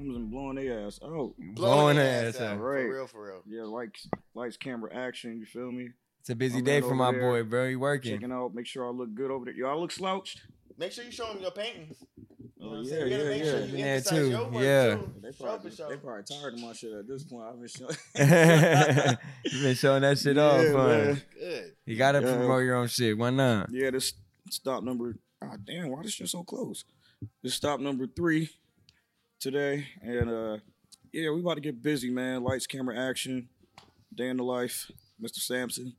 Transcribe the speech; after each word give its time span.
Man, 0.00 0.12
got 0.12 0.14
the 0.14 0.20
Clemson 0.20 0.30
blowing 0.30 0.56
their 0.56 0.86
ass 0.86 1.00
out. 1.04 1.32
Blowing 1.54 1.96
their 1.96 2.28
ass 2.28 2.40
out. 2.40 2.58
Right. 2.58 2.82
For 2.86 2.94
real, 2.94 3.06
for 3.06 3.26
real. 3.26 3.42
Yeah, 3.46 3.62
lights, 3.64 4.08
lights, 4.34 4.56
camera, 4.56 4.94
action. 4.94 5.38
You 5.38 5.46
feel 5.46 5.70
me? 5.70 5.90
It's 6.20 6.30
a 6.30 6.34
busy 6.34 6.58
I'm 6.58 6.64
day 6.64 6.80
for 6.80 6.94
my 6.94 7.12
there, 7.12 7.20
boy, 7.20 7.42
bro. 7.44 7.68
He 7.68 7.76
working. 7.76 8.12
Checking 8.14 8.32
out, 8.32 8.54
make 8.54 8.66
sure 8.66 8.86
I 8.86 8.90
look 8.90 9.14
good 9.14 9.30
over 9.30 9.46
there. 9.46 9.54
Y'all 9.54 9.80
look 9.80 9.92
slouched. 9.92 10.42
Make 10.76 10.92
sure 10.92 11.04
you 11.04 11.10
show 11.10 11.32
them 11.32 11.42
your 11.42 11.50
paintings. 11.50 11.96
You 12.58 12.70
know 12.70 12.76
Oh 12.76 12.80
yeah. 12.82 13.04
You 13.04 13.10
gotta 13.10 13.22
yeah, 13.24 13.28
make 13.30 13.44
yeah. 13.44 13.50
sure 13.50 13.60
you 13.66 13.76
Yeah, 13.76 14.00
too. 14.00 14.30
your 14.30 14.44
work, 14.50 14.62
Yeah. 14.62 14.94
too. 14.96 15.14
They 15.22 15.32
Show 15.32 15.44
probably, 15.44 15.70
they 15.70 15.96
probably 15.96 16.22
tired 16.24 16.54
of 16.54 16.60
my 16.60 16.72
shit 16.72 16.92
at 16.92 17.08
this 17.08 17.24
point. 17.24 17.44
I've 17.48 17.58
been 17.58 17.68
showing. 17.68 17.96
You've 19.44 19.62
been 19.62 19.74
showing 19.74 20.02
that 20.02 20.18
shit 20.18 20.36
Yeah, 20.36 20.42
off, 20.42 20.74
man. 20.88 21.22
Good. 21.38 21.72
You 21.86 21.96
gotta 21.96 22.20
Yeah. 22.20 22.36
promote 22.36 22.64
your 22.64 22.76
own 22.76 22.88
shit. 22.88 23.16
Why 23.16 23.30
not? 23.30 23.70
Yeah, 23.72 23.90
this 23.90 24.12
stop 24.50 24.84
number. 24.84 25.16
Ah, 25.42 25.56
damn, 25.64 25.88
why 25.88 26.02
this 26.02 26.12
shit 26.12 26.28
so 26.28 26.42
close? 26.42 26.84
This 27.42 27.54
stop 27.54 27.80
number 27.80 28.06
three 28.06 28.50
today, 29.40 29.86
and 30.02 30.30
uh, 30.30 30.56
yeah, 31.12 31.30
we 31.30 31.40
about 31.40 31.54
to 31.54 31.60
get 31.60 31.82
busy, 31.82 32.10
man. 32.10 32.42
Lights, 32.44 32.66
camera, 32.66 32.96
action. 32.98 33.48
Day 34.14 34.28
in 34.28 34.36
the 34.36 34.42
life, 34.44 34.90
Mr. 35.22 35.36
Sampson. 35.38 35.94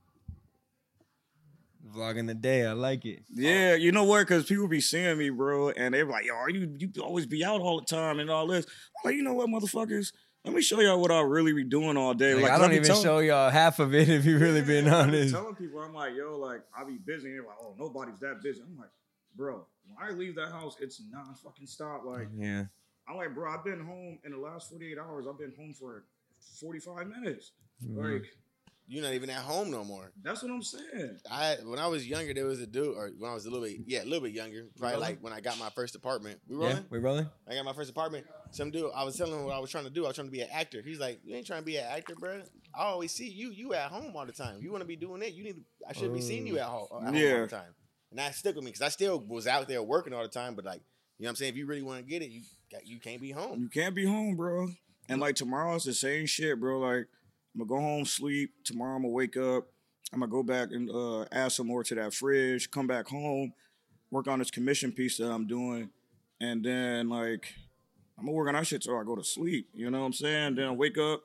Vlogging 1.95 2.28
the 2.28 2.34
day. 2.36 2.66
I 2.66 2.73
like 2.73 3.06
it. 3.06 3.23
Yeah, 3.34 3.73
you 3.75 3.92
know 3.92 4.03
what? 4.03 4.19
Because 4.28 4.45
people 4.45 4.67
be 4.67 4.80
seeing 4.81 5.17
me, 5.17 5.30
bro, 5.30 5.72
and 5.72 5.94
they're 5.94 6.06
like, 6.06 6.25
"Yo, 6.25 6.36
are 6.36 6.50
you 6.50 6.75
you 6.78 6.89
always 7.02 7.25
be 7.25 7.44
out 7.44 7.59
all 7.62 7.80
the 7.80 7.86
time 7.86 8.19
and 8.19 8.30
all 8.30 8.47
this?" 8.47 8.66
I'm 8.66 9.09
like, 9.09 9.16
you 9.16 9.23
know 9.23 9.34
what, 9.34 9.50
motherfuckers? 9.50 10.14
Let 10.45 10.53
me 10.56 10.62
show 10.62 10.80
y'all 10.80 11.00
what 11.00 11.12
I 11.12 11.22
really 11.22 11.53
be 11.53 11.64
doing 11.64 11.97
all 11.97 12.14
day. 12.14 12.34
Like, 12.34 12.44
Like, 12.44 12.52
I 12.52 12.58
don't 12.58 12.72
even 12.73 12.84
telling- 12.86 13.03
show 13.03 13.19
y'all 13.19 13.50
half 13.50 13.80
of 13.80 13.94
it 13.94 14.09
if 14.09 14.25
you 14.25 14.38
really 14.39 14.62
been 14.62 14.86
Yeah, 14.86 15.02
I 15.02 15.03
be 15.06 15.17
honest. 15.17 15.34
telling 15.36 15.56
people, 15.56 15.80
I'm 15.81 15.94
like, 15.94 16.16
yo, 16.16 16.38
like 16.38 16.62
I 16.75 16.84
be 16.84 16.97
busy. 16.97 17.28
And 17.30 17.36
they're 17.39 17.45
like, 17.47 17.58
oh, 17.62 17.75
nobody's 17.78 18.19
that 18.22 18.42
busy. 18.42 18.62
I'm 18.62 18.75
like, 18.78 18.89
bro, 19.36 19.66
when 19.86 19.97
I 20.09 20.12
leave 20.14 20.36
that 20.36 20.52
house, 20.52 20.75
it's 20.80 21.02
non 21.12 21.34
fucking 21.36 21.67
stop. 21.67 22.03
Like, 22.06 22.28
Yeah. 22.36 22.66
I'm 23.07 23.17
like, 23.17 23.33
bro, 23.33 23.52
I've 23.52 23.63
been 23.63 23.80
home 23.83 24.19
in 24.23 24.31
the 24.31 24.38
last 24.38 24.69
48 24.69 24.97
hours. 24.97 25.25
I've 25.30 25.38
been 25.39 25.53
home 25.57 25.73
for 25.73 26.05
45 26.59 27.07
minutes. 27.07 27.52
Mm-hmm. 27.83 28.13
Like, 28.13 28.25
You're 28.88 29.03
not 29.03 29.13
even 29.13 29.30
at 29.30 29.41
home 29.41 29.71
no 29.71 29.83
more. 29.83 30.11
that's 30.21 30.44
what 30.44 30.52
I'm 30.52 30.61
saying. 30.61 31.17
I 31.29 31.55
when 31.63 31.79
I 31.79 31.88
was 31.88 32.05
younger, 32.07 32.33
there 32.33 32.45
was 32.45 32.59
a 32.61 32.67
dude, 32.67 32.95
or 32.95 33.09
when 33.17 33.29
I 33.31 33.33
was 33.33 33.45
a 33.45 33.49
little 33.49 33.66
bit, 33.66 33.77
yeah, 33.85 34.03
a 34.03 34.05
little 34.05 34.22
bit 34.22 34.33
younger, 34.33 34.67
probably 34.77 34.97
like 34.99 35.19
when 35.22 35.34
I 35.34 35.39
got 35.41 35.57
my 35.59 35.69
first 35.72 35.95
apartment. 35.95 36.39
We 36.47 36.57
Yeah. 36.57 36.67
rolling? 36.67 36.85
We 36.89 37.00
rolling? 37.00 37.29
I 37.50 37.56
got 37.56 37.66
my 37.66 37.73
first 37.73 37.89
apartment. 37.89 38.25
Some 38.51 38.69
dude, 38.72 38.91
I 38.94 39.03
was 39.03 39.16
telling 39.18 39.33
him 39.33 39.45
what 39.45 39.56
I 39.56 39.59
was 39.59 39.72
trying 39.72 39.85
to 39.85 39.89
do. 39.89 40.03
I 40.06 40.07
was 40.09 40.16
trying 40.16 40.28
to 40.28 40.31
be 40.31 40.41
an 40.41 40.50
actor. 40.51 40.81
He's 40.81 41.00
like, 41.00 41.22
"You 41.23 41.35
ain't 41.35 41.47
trying 41.47 41.62
to 41.62 41.66
be 41.66 41.78
an 41.78 41.85
actor, 41.85 42.16
bro. 42.16 42.41
I 42.75 42.83
always 42.83 43.12
see 43.13 43.29
you. 43.29 43.50
You 43.51 43.73
at 43.73 43.91
home 43.91 44.13
all 44.16 44.25
the 44.25 44.31
time. 44.33 44.62
You 44.62 44.72
want 44.72 44.81
to 44.81 44.88
be 44.88 44.95
doing 44.97 45.22
it. 45.22 45.33
You 45.33 45.44
need. 45.44 45.56
To, 45.56 45.62
I 45.88 45.94
should 45.94 46.13
be 46.13 46.22
seeing 46.22 46.45
you 46.45 46.57
at 46.59 46.66
home, 46.66 46.88
at 46.91 47.06
home 47.06 47.07
all 47.07 47.13
Yeah. 47.16 47.41
the 47.41 47.47
time." 47.47 47.73
And 48.09 48.19
that 48.19 48.35
stuck 48.35 48.56
with 48.56 48.63
me 48.66 48.72
because 48.72 48.81
I 48.81 48.89
still 48.89 49.19
was 49.22 49.47
out 49.47 49.68
there 49.69 49.81
working 49.81 50.13
all 50.13 50.22
the 50.22 50.28
time. 50.28 50.53
But 50.56 50.66
like, 50.66 50.81
you 51.18 51.23
know 51.23 51.28
what 51.28 51.29
I'm 51.29 51.35
saying? 51.38 51.51
If 51.53 51.57
you 51.57 51.66
really 51.66 51.81
want 51.81 52.00
to 52.00 52.03
get 52.06 52.22
it, 52.22 52.29
you 52.29 52.41
got, 52.41 52.50
you 52.83 52.99
can't 52.99 53.21
be 53.21 53.31
home. 53.31 53.61
You 53.61 53.69
can't 53.69 53.95
be 53.95 54.05
home, 54.05 54.35
bro. 54.35 54.69
And 55.09 55.19
like 55.19 55.35
tomorrow, 55.35 55.75
it's 55.75 55.85
the 55.85 55.93
same 55.93 56.25
shit, 56.25 56.59
bro. 56.59 56.79
Like 56.79 57.07
I'm 57.53 57.65
gonna 57.65 57.67
go 57.67 57.79
home, 57.79 58.05
sleep. 58.05 58.53
Tomorrow, 58.63 58.95
I'm 58.95 59.01
gonna 59.01 59.13
wake 59.13 59.37
up. 59.37 59.67
I'm 60.13 60.19
gonna 60.19 60.31
go 60.31 60.43
back 60.43 60.69
and 60.71 60.89
uh, 60.89 61.25
add 61.31 61.51
some 61.51 61.67
more 61.67 61.83
to 61.83 61.95
that 61.95 62.13
fridge. 62.13 62.69
Come 62.71 62.87
back 62.87 63.07
home, 63.07 63.53
work 64.09 64.27
on 64.27 64.39
this 64.39 64.51
commission 64.51 64.91
piece 64.91 65.17
that 65.17 65.31
I'm 65.31 65.47
doing, 65.47 65.89
and 66.39 66.63
then 66.63 67.09
like 67.09 67.53
I'm 68.17 68.25
gonna 68.25 68.35
work 68.35 68.47
on 68.47 68.53
that 68.55 68.67
shit 68.67 68.81
till 68.81 68.97
I 68.97 69.03
go 69.03 69.15
to 69.15 69.23
sleep. 69.23 69.69
You 69.73 69.89
know 69.89 69.99
what 69.99 70.05
I'm 70.07 70.13
saying? 70.13 70.55
Then 70.55 70.67
I 70.67 70.71
wake 70.71 70.97
up, 70.97 71.23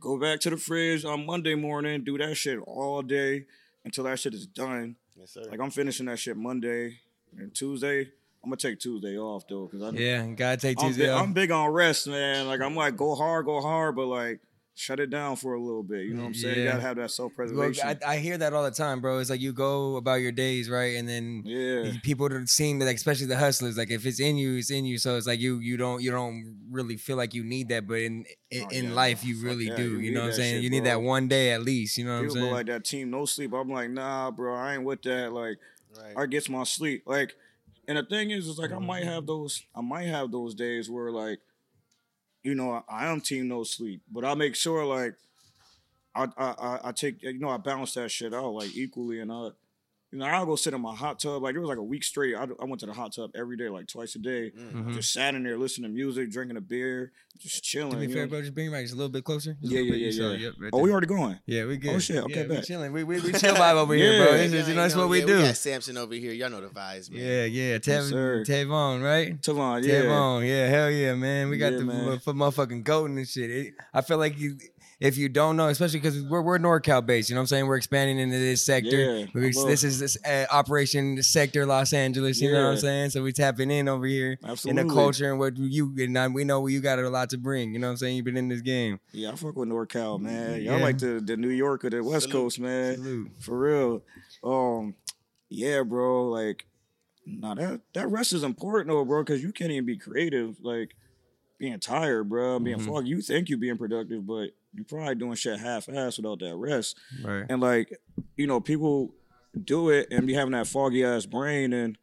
go 0.00 0.18
back 0.18 0.40
to 0.40 0.50
the 0.50 0.56
fridge 0.56 1.04
on 1.04 1.26
Monday 1.26 1.54
morning, 1.54 2.04
do 2.04 2.18
that 2.18 2.36
shit 2.36 2.58
all 2.66 3.02
day 3.02 3.46
until 3.84 4.04
that 4.04 4.18
shit 4.18 4.34
is 4.34 4.46
done. 4.46 4.96
Yes, 5.16 5.32
sir. 5.32 5.42
Like 5.50 5.60
I'm 5.60 5.70
finishing 5.70 6.06
that 6.06 6.18
shit 6.18 6.36
Monday 6.36 6.98
and 7.36 7.54
Tuesday. 7.54 8.10
I'm 8.44 8.50
gonna 8.50 8.56
take 8.56 8.78
Tuesday 8.80 9.16
off 9.18 9.46
though, 9.48 9.68
cause 9.68 9.82
I 9.82 9.90
Yeah. 9.90 10.26
Gotta 10.28 10.56
take 10.56 10.80
I'm 10.80 10.88
Tuesday 10.88 11.04
big, 11.04 11.10
off. 11.10 11.22
I'm 11.22 11.32
big 11.32 11.50
on 11.50 11.70
rest, 11.70 12.08
man. 12.08 12.46
Like 12.48 12.60
I'm 12.60 12.74
like 12.74 12.96
go 12.96 13.14
hard, 13.14 13.46
go 13.46 13.60
hard, 13.60 13.94
but 13.96 14.06
like 14.06 14.40
shut 14.74 14.98
it 14.98 15.10
down 15.10 15.36
for 15.36 15.52
a 15.54 15.60
little 15.60 15.82
bit. 15.82 16.06
You 16.06 16.14
know 16.14 16.22
what 16.22 16.28
I'm 16.28 16.34
saying? 16.34 16.58
You 16.58 16.64
gotta 16.64 16.80
have 16.80 16.96
that 16.96 17.10
self 17.12 17.30
Well, 17.38 17.46
preservation. 17.48 17.86
I, 18.04 18.14
I 18.14 18.16
hear 18.16 18.38
that 18.38 18.52
all 18.52 18.64
the 18.64 18.70
time, 18.72 19.00
bro. 19.00 19.18
It's 19.18 19.30
like 19.30 19.40
you 19.40 19.52
go 19.52 19.94
about 19.96 20.14
your 20.22 20.32
days, 20.32 20.68
right? 20.68 20.96
And 20.96 21.08
then 21.08 21.42
yeah, 21.44 21.92
people 22.02 22.28
that 22.30 22.48
seem 22.48 22.78
that, 22.80 22.86
like, 22.86 22.96
especially 22.96 23.26
the 23.26 23.36
hustlers, 23.36 23.76
like 23.76 23.90
if 23.92 24.06
it's 24.06 24.18
in 24.18 24.36
you, 24.36 24.56
it's 24.56 24.70
in 24.70 24.86
you. 24.86 24.98
So 24.98 25.16
it's 25.16 25.26
like 25.26 25.38
you 25.38 25.58
you 25.60 25.76
don't 25.76 26.02
you 26.02 26.10
don't 26.10 26.56
really 26.68 26.96
feel 26.96 27.16
like 27.18 27.34
you 27.34 27.44
need 27.44 27.68
that, 27.68 27.86
but 27.86 27.98
in 28.00 28.24
in, 28.50 28.64
Oh, 28.64 28.68
in 28.70 28.84
yeah, 28.86 28.92
life 28.94 29.24
you 29.24 29.40
really 29.40 29.66
yeah, 29.68 29.76
do. 29.76 29.82
you 29.92 29.98
You, 29.98 30.14
know 30.14 30.20
what 30.22 30.26
I'm 30.30 30.32
saying? 30.32 30.54
shit, 30.56 30.62
you 30.64 30.70
need 30.70 30.80
bro. 30.84 30.90
that 30.90 31.02
one 31.02 31.28
day 31.28 31.52
at 31.52 31.62
least. 31.62 31.96
You 31.98 32.06
know 32.06 32.16
what 32.16 32.24
I'm 32.24 32.30
saying? 32.30 32.50
like 32.52 32.66
that 32.66 32.84
team 32.84 33.10
no 33.10 33.24
sleep. 33.24 33.52
I'm 33.52 33.68
like 33.70 33.90
nah, 33.90 34.32
bro. 34.32 34.54
I 34.56 34.74
ain't 34.74 34.84
with 34.84 35.02
that. 35.02 35.32
Like 35.32 35.58
right. 35.96 36.14
I 36.16 36.26
get 36.26 36.48
my 36.48 36.64
sleep. 36.64 37.02
Like, 37.06 37.34
and 37.96 38.06
the 38.06 38.08
thing 38.08 38.30
is, 38.30 38.48
is 38.48 38.58
like 38.58 38.72
I 38.72 38.78
might 38.78 39.02
mm-hmm. 39.02 39.10
have 39.10 39.26
those. 39.26 39.62
I 39.74 39.82
might 39.82 40.06
have 40.06 40.30
those 40.30 40.54
days 40.54 40.88
where 40.88 41.10
like, 41.10 41.40
you 42.42 42.54
know, 42.54 42.72
I, 42.72 42.82
I 42.88 43.06
am 43.12 43.20
team 43.20 43.48
no 43.48 43.64
sleep, 43.64 44.00
but 44.10 44.24
I 44.24 44.34
make 44.34 44.54
sure 44.56 44.84
like. 44.84 45.14
I, 46.14 46.24
I 46.36 46.44
I- 46.44 46.80
I 46.88 46.92
take 46.92 47.22
you 47.22 47.38
know 47.38 47.48
I 47.48 47.56
balance 47.56 47.94
that 47.94 48.10
shit 48.10 48.34
out 48.34 48.52
like 48.52 48.76
equally 48.76 49.20
and 49.20 49.32
I 49.32 49.48
you 50.12 50.18
know 50.18 50.26
I'll 50.26 50.46
go 50.46 50.56
sit 50.56 50.74
in 50.74 50.80
my 50.80 50.94
hot 50.94 51.18
tub 51.18 51.42
like 51.42 51.54
it 51.54 51.58
was 51.58 51.68
like 51.68 51.78
a 51.78 51.82
week 51.82 52.04
straight 52.04 52.36
I, 52.36 52.42
I 52.60 52.64
went 52.66 52.80
to 52.80 52.86
the 52.86 52.92
hot 52.92 53.12
tub 53.14 53.30
every 53.34 53.56
day 53.56 53.68
like 53.70 53.86
twice 53.88 54.14
a 54.14 54.18
day 54.18 54.52
Mhm. 54.56 54.94
just 54.94 55.12
sat 55.12 55.34
in 55.34 55.42
there 55.42 55.56
listening 55.58 55.90
to 55.90 55.94
music 55.94 56.30
drinking 56.30 56.56
a 56.58 56.60
beer 56.60 57.12
just 57.38 57.64
chilling 57.64 57.92
To 57.92 57.96
be 57.96 58.06
you 58.06 58.12
fair, 58.12 58.26
know? 58.26 58.30
bro, 58.30 58.40
just 58.42 58.54
bring 58.54 58.68
it 58.68 58.70
back 58.72 58.82
just 58.82 58.92
a 58.94 58.96
little 58.96 59.10
bit 59.10 59.24
closer. 59.24 59.56
Just 59.60 59.72
yeah 59.72 59.80
yeah 59.80 59.94
yeah 59.94 60.22
yeah 60.30 60.32
yep, 60.36 60.52
right 60.60 60.70
oh 60.72 60.80
we 60.80 60.90
already 60.92 61.06
going 61.06 61.38
Yeah, 61.46 61.64
we 61.64 61.76
good. 61.78 61.94
Oh, 61.94 61.98
shit, 61.98 62.22
okay, 62.24 62.46
yeah, 62.46 62.56
we 62.56 62.60
chilling. 62.62 62.92
We, 62.92 63.02
we, 63.04 63.20
we 63.20 63.32
chill 63.32 63.54
vibe 63.54 63.74
over 63.74 63.94
here, 63.94 64.24
bro. 64.24 64.34
Yeah, 64.36 64.42
It's 64.42 64.52
just, 64.52 64.68
you 64.68 64.74
know, 64.74 64.82
that's 64.82 64.94
yeah, 64.94 65.00
what 65.00 65.08
we 65.08 65.20
yeah, 65.20 65.26
do. 65.26 65.36
We 65.38 65.42
got 65.44 65.56
Sampson 65.56 65.96
over 65.96 66.14
here. 66.14 66.32
Y'all 66.32 66.50
know 66.50 66.60
the 66.60 66.68
vibes, 66.68 67.10
man. 67.10 67.20
Yeah, 67.20 67.44
yeah. 67.46 67.78
Tav- 67.78 68.04
sir. 68.04 68.44
Tavon, 68.46 69.02
right? 69.02 69.40
Tavon 69.40 69.82
yeah 69.82 70.02
Tavon, 70.02 70.46
yeah, 70.46 70.66
hell 70.68 70.90
yeah, 70.90 71.14
man. 71.14 71.48
We 71.48 71.56
got 71.56 71.72
Yeah, 71.72 71.78
the 71.78 71.84
man. 71.86 72.18
for 72.18 72.34
motherfucking 72.34 72.84
goating 72.84 73.16
and 73.16 73.26
shit. 73.26 73.50
It- 73.50 73.74
I 73.94 74.02
feel 74.02 74.18
like 74.18 74.38
you, 74.38 74.58
if 75.02 75.18
you 75.18 75.28
don't 75.28 75.56
know, 75.56 75.68
especially 75.68 76.00
because 76.00 76.22
we're 76.22 76.40
we're 76.42 76.58
NorCal 76.58 77.04
based, 77.04 77.28
you 77.28 77.34
know 77.34 77.40
what 77.40 77.42
I'm 77.42 77.46
saying? 77.48 77.66
We're 77.66 77.76
expanding 77.76 78.18
into 78.18 78.38
this 78.38 78.62
sector. 78.64 78.96
Yeah, 78.96 79.26
this 79.34 79.84
is 79.84 79.98
this 79.98 80.16
uh, 80.24 80.46
Operation 80.50 81.22
Sector 81.22 81.66
Los 81.66 81.92
Angeles. 81.92 82.40
You 82.40 82.52
know 82.52 82.64
what 82.64 82.70
I'm 82.72 82.76
saying? 82.78 83.10
So 83.10 83.22
we're 83.22 83.32
tapping 83.32 83.70
in 83.70 83.88
over 83.88 84.06
here 84.06 84.38
in 84.64 84.76
the 84.76 84.84
culture 84.84 85.30
and 85.30 85.38
what 85.38 85.56
you 85.56 85.92
and 85.98 86.18
I- 86.18 86.28
we 86.28 86.44
know 86.44 86.66
you 86.66 86.80
got 86.80 86.98
a 86.98 87.08
lot 87.10 87.30
to 87.30 87.38
bring. 87.38 87.72
You 87.72 87.78
know 87.80 87.88
what 87.88 87.92
I'm 87.92 87.96
saying? 87.98 88.16
You've 88.16 88.24
been 88.24 88.36
in 88.36 88.48
this 88.48 88.62
game. 88.62 89.00
yeah 89.12 89.32
I 89.32 89.34
fuck 89.36 89.56
with 89.56 89.68
NorCal 89.68 90.20
man 90.20 90.62
y'all 90.62 90.78
Yeah. 90.78 90.84
like 90.84 90.98
the 90.98 91.20
the 91.24 91.36
New 91.36 91.50
York 91.50 91.84
or 91.84 91.90
the 91.90 92.02
West 92.02 92.28
Salute. 92.28 92.32
Coast 92.44 92.60
man 92.60 92.96
Salute. 92.96 93.30
For 93.40 93.58
real. 93.58 94.02
Um, 94.44 94.94
yeah, 95.48 95.82
bro. 95.82 96.28
Like, 96.28 96.66
nah, 97.26 97.54
that 97.54 97.80
that 97.94 98.08
rest 98.08 98.32
is 98.32 98.42
important 98.42 98.88
though, 98.88 99.04
bro, 99.04 99.22
because 99.22 99.42
you 99.42 99.52
can't 99.52 99.70
even 99.70 99.84
be 99.86 99.96
creative. 99.98 100.56
Like, 100.62 100.94
being 101.58 101.78
tired, 101.78 102.28
bro, 102.28 102.58
being 102.58 102.78
Mhm. 102.78 102.86
foggy. 102.86 103.08
You 103.10 103.20
think 103.20 103.48
you're 103.48 103.58
being 103.58 103.78
productive, 103.78 104.26
but 104.26 104.50
you 104.74 104.84
probably 104.84 105.14
doing 105.14 105.34
shit 105.34 105.58
half 105.58 105.88
ass 105.88 106.16
without 106.16 106.38
that 106.40 106.56
rest. 106.56 106.98
Right. 107.22 107.44
And 107.48 107.60
like, 107.60 107.98
you 108.36 108.46
know, 108.46 108.60
people 108.60 109.14
do 109.64 109.90
it 109.90 110.08
and 110.10 110.26
be 110.26 110.34
having 110.34 110.52
that 110.52 110.66
foggy 110.66 111.04
ass 111.04 111.26
brain 111.26 111.72
and 111.72 111.98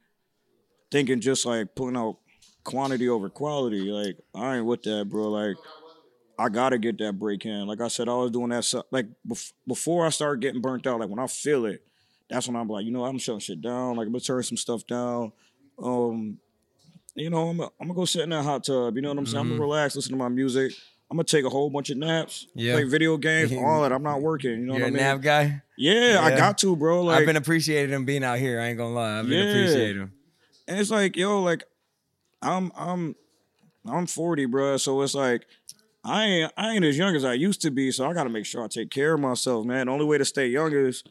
thinking 0.91 1.19
just 1.19 1.45
like 1.45 1.75
pulling 1.75 1.97
out 1.97 2.17
quantity 2.63 3.09
over 3.09 3.29
quality. 3.29 3.91
Like, 3.91 4.17
I 4.35 4.57
ain't 4.57 4.65
with 4.65 4.83
that, 4.83 5.07
bro. 5.09 5.29
Like. 5.29 5.57
I 6.41 6.47
gotta 6.47 6.77
get 6.77 6.97
that 6.99 7.19
break 7.19 7.45
in. 7.45 7.67
Like 7.67 7.81
I 7.81 7.89
said, 7.89 8.07
I 8.07 8.13
was 8.13 8.31
doing 8.31 8.47
that. 8.51 8.63
So, 8.63 8.81
like 8.91 9.07
bef- 9.27 9.51
before 9.67 10.05
I 10.05 10.09
started 10.09 10.39
getting 10.39 10.61
burnt 10.61 10.87
out, 10.87 11.01
like 11.01 11.09
when 11.09 11.19
I 11.19 11.27
feel 11.27 11.65
it, 11.65 11.83
that's 12.29 12.47
when 12.47 12.55
I'm 12.55 12.69
like, 12.69 12.85
you 12.85 12.91
know, 12.91 13.03
I'm 13.03 13.17
shutting 13.17 13.41
shit 13.41 13.61
down. 13.61 13.97
Like 13.97 14.05
I'm 14.05 14.13
gonna 14.13 14.21
turn 14.21 14.41
some 14.43 14.55
stuff 14.55 14.87
down. 14.87 15.33
Um, 15.77 16.37
you 17.13 17.29
know, 17.29 17.49
I'm, 17.49 17.59
I'm 17.59 17.69
gonna 17.81 17.93
go 17.93 18.05
sit 18.05 18.21
in 18.21 18.29
that 18.29 18.43
hot 18.43 18.63
tub. 18.63 18.95
You 18.95 19.01
know 19.01 19.09
what 19.09 19.17
I'm 19.17 19.25
saying? 19.25 19.41
I'm 19.41 19.49
gonna 19.49 19.59
relax, 19.59 19.97
listen 19.97 20.13
to 20.13 20.17
my 20.17 20.29
music, 20.29 20.71
I'm 21.11 21.17
gonna 21.17 21.23
take 21.23 21.43
a 21.45 21.49
whole 21.49 21.69
bunch 21.71 21.89
of 21.89 21.97
naps, 21.97 22.45
Yeah. 22.53 22.73
play 22.73 22.83
video 22.83 23.17
games, 23.17 23.51
all 23.51 23.81
that. 23.81 23.91
I'm 23.91 24.03
not 24.03 24.21
working. 24.21 24.51
You 24.51 24.57
know 24.67 24.73
You're 24.73 24.81
what 24.83 24.87
I 24.87 24.91
mean? 24.91 24.97
nav 25.03 25.21
guy. 25.21 25.61
yeah, 25.77 26.19
I 26.21 26.35
got 26.37 26.57
to, 26.59 26.75
bro. 26.75 27.01
Like, 27.03 27.21
I've 27.21 27.25
been 27.25 27.35
appreciating 27.35 27.93
him 27.95 28.05
being 28.05 28.23
out 28.23 28.37
here. 28.37 28.59
I 28.61 28.67
ain't 28.67 28.77
gonna 28.77 28.93
lie. 28.93 29.19
I've 29.19 29.27
been 29.27 29.39
Yeah. 29.39 29.49
appreciating 29.49 30.01
him. 30.03 30.13
and 30.67 30.79
it's 30.79 30.91
like, 30.91 31.15
yo, 31.17 31.41
like, 31.41 31.63
I'm, 32.43 32.71
I'm, 32.75 33.15
I'm 33.87 34.05
40, 34.05 34.45
bro. 34.45 34.77
So 34.77 35.01
it's 35.01 35.15
like, 35.15 35.47
I 36.03 36.25
ain't, 36.25 36.53
I 36.55 36.73
ain't 36.75 36.85
as 36.85 36.97
young 36.97 37.15
as 37.15 37.25
I 37.25 37.33
used 37.33 37.61
to 37.63 37.71
be. 37.71 37.91
So 37.91 38.07
I 38.07 38.13
gotta 38.13 38.29
make 38.29 38.45
sure 38.45 38.63
I 38.63 38.67
take 38.67 38.91
care 38.91 39.15
of 39.15 39.19
myself, 39.19 39.65
man. 39.65 39.87
The 39.87 39.91
only 39.93 40.05
way 40.05 40.17
to 40.19 40.25
stay 40.25 40.47
young 40.47 40.71
is 40.73 41.03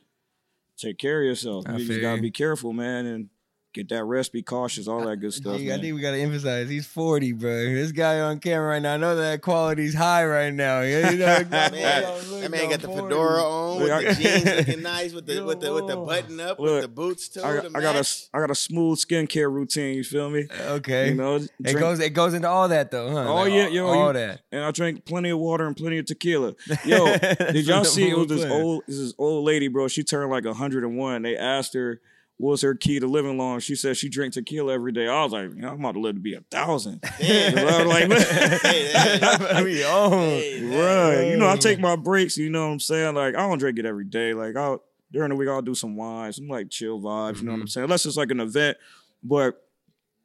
take 0.76 0.96
care 0.98 1.20
of 1.22 1.26
yourself. 1.26 1.64
I 1.68 1.76
you 1.76 1.86
just 1.86 2.00
gotta 2.00 2.16
you. 2.16 2.22
be 2.22 2.30
careful, 2.30 2.72
man, 2.72 3.04
and 3.06 3.28
get 3.74 3.88
that 3.90 4.04
rest, 4.04 4.32
be 4.32 4.42
cautious, 4.42 4.88
all 4.88 5.04
that 5.04 5.16
good 5.18 5.32
stuff. 5.34 5.58
Hey, 5.58 5.72
I 5.72 5.78
think 5.80 5.94
we 5.94 6.00
gotta 6.00 6.16
emphasize 6.18 6.68
he's 6.68 6.86
40, 6.86 7.32
bro. 7.32 7.50
This 7.74 7.92
guy 7.92 8.20
on 8.20 8.40
camera 8.40 8.68
right 8.68 8.82
now, 8.82 8.94
I 8.94 8.96
know 8.96 9.16
that 9.16 9.42
quality's 9.42 9.94
high 9.94 10.24
right 10.26 10.52
now. 10.52 10.80
You 10.82 11.02
know, 11.02 11.08
Man, 11.18 11.46
that 11.48 11.72
that 11.72 12.50
man 12.50 12.70
got 12.70 12.80
the 12.80 12.88
fedora 12.88 13.42
on 13.42 13.80
with 13.82 13.88
the 14.18 14.22
jeans 14.22 14.44
looking 14.68 14.82
nice 14.82 15.12
with 15.12 15.26
the 15.26 15.44
with 15.44 15.60
the 15.60 15.72
with 15.72 15.86
the 15.86 15.96
button 15.96 16.40
up 16.40 16.58
Look, 16.58 16.70
with 16.74 16.82
the 16.82 16.88
boots 16.88 17.28
too. 17.28 17.42
I, 17.42 17.52
the 17.60 17.70
I 17.74 17.80
got 17.80 17.94
a, 17.94 17.98
match. 17.98 18.26
I 18.34 18.38
got 18.40 18.50
a 18.50 18.54
smooth 18.54 18.98
skincare 18.98 19.52
routine. 19.52 19.96
You 19.96 20.04
feel 20.04 20.30
me? 20.30 20.46
Okay. 20.60 21.08
You 21.10 21.14
know, 21.14 21.36
it 21.36 21.74
goes 21.78 22.00
it 22.00 22.10
goes 22.10 22.34
into 22.34 22.48
all 22.48 22.68
that 22.68 22.90
though, 22.90 23.10
huh? 23.10 23.28
Oh 23.28 23.34
Like, 23.36 23.52
yeah, 23.52 23.64
all- 23.64 23.70
yo, 23.70 23.86
all 23.86 24.06
you- 24.08 24.12
that. 24.14 24.40
and 24.50 24.62
I 24.64 24.70
drank 24.70 25.04
plenty 25.04 25.30
of 25.30 25.38
water 25.38 25.66
and 25.66 25.76
plenty 25.76 25.98
of 25.98 26.06
tequila. 26.06 26.54
Yo, 26.84 27.16
did 27.18 27.66
y'all 27.66 27.84
see? 27.84 28.08
It 28.08 28.16
was 28.16 28.28
this 28.28 28.44
old, 28.50 28.82
this 28.88 29.14
old 29.18 29.44
lady, 29.44 29.68
bro. 29.68 29.88
She 29.88 30.02
turned 30.02 30.30
like 30.30 30.44
101. 30.44 31.22
They 31.22 31.36
asked 31.36 31.74
her 31.74 32.00
what 32.38 32.52
was 32.52 32.62
her 32.62 32.74
key 32.74 33.00
to 33.00 33.06
living 33.06 33.36
long. 33.36 33.58
She 33.60 33.74
said 33.74 33.96
she 33.96 34.08
drank 34.08 34.32
tequila 34.32 34.72
every 34.72 34.92
day. 34.92 35.08
I 35.08 35.22
was 35.24 35.32
like, 35.32 35.50
you 35.54 35.60
know, 35.60 35.70
I'm 35.70 35.80
about 35.80 35.92
to 35.92 36.00
live 36.00 36.14
to 36.14 36.20
be 36.20 36.34
a 36.34 36.40
thousand. 36.50 37.02
Damn. 37.18 37.58
I 37.58 37.84
was 37.84 37.86
like, 37.86 38.12
Hey, 38.62 39.62
we 39.64 39.84
own. 39.84 40.12
hey, 40.12 40.62
right. 40.62 41.30
You 41.30 41.36
know, 41.36 41.48
I 41.48 41.56
take 41.56 41.80
my 41.80 41.96
breaks. 41.96 42.36
You 42.38 42.48
know 42.48 42.66
what 42.66 42.72
I'm 42.72 42.80
saying? 42.80 43.14
Like, 43.14 43.34
I 43.34 43.40
don't 43.40 43.58
drink 43.58 43.78
it 43.78 43.86
every 43.86 44.04
day. 44.04 44.34
Like, 44.34 44.56
I'll 44.56 44.82
during 45.10 45.30
the 45.30 45.36
week 45.36 45.48
I'll 45.48 45.62
do 45.62 45.74
some 45.74 45.96
wine, 45.96 46.32
some 46.32 46.48
like 46.48 46.70
chill 46.70 47.00
vibes. 47.00 47.38
You 47.38 47.46
know 47.46 47.52
what 47.52 47.62
I'm 47.62 47.68
saying? 47.68 47.84
Unless 47.84 48.06
it's 48.06 48.16
like 48.16 48.30
an 48.30 48.40
event, 48.40 48.76
but 49.22 49.64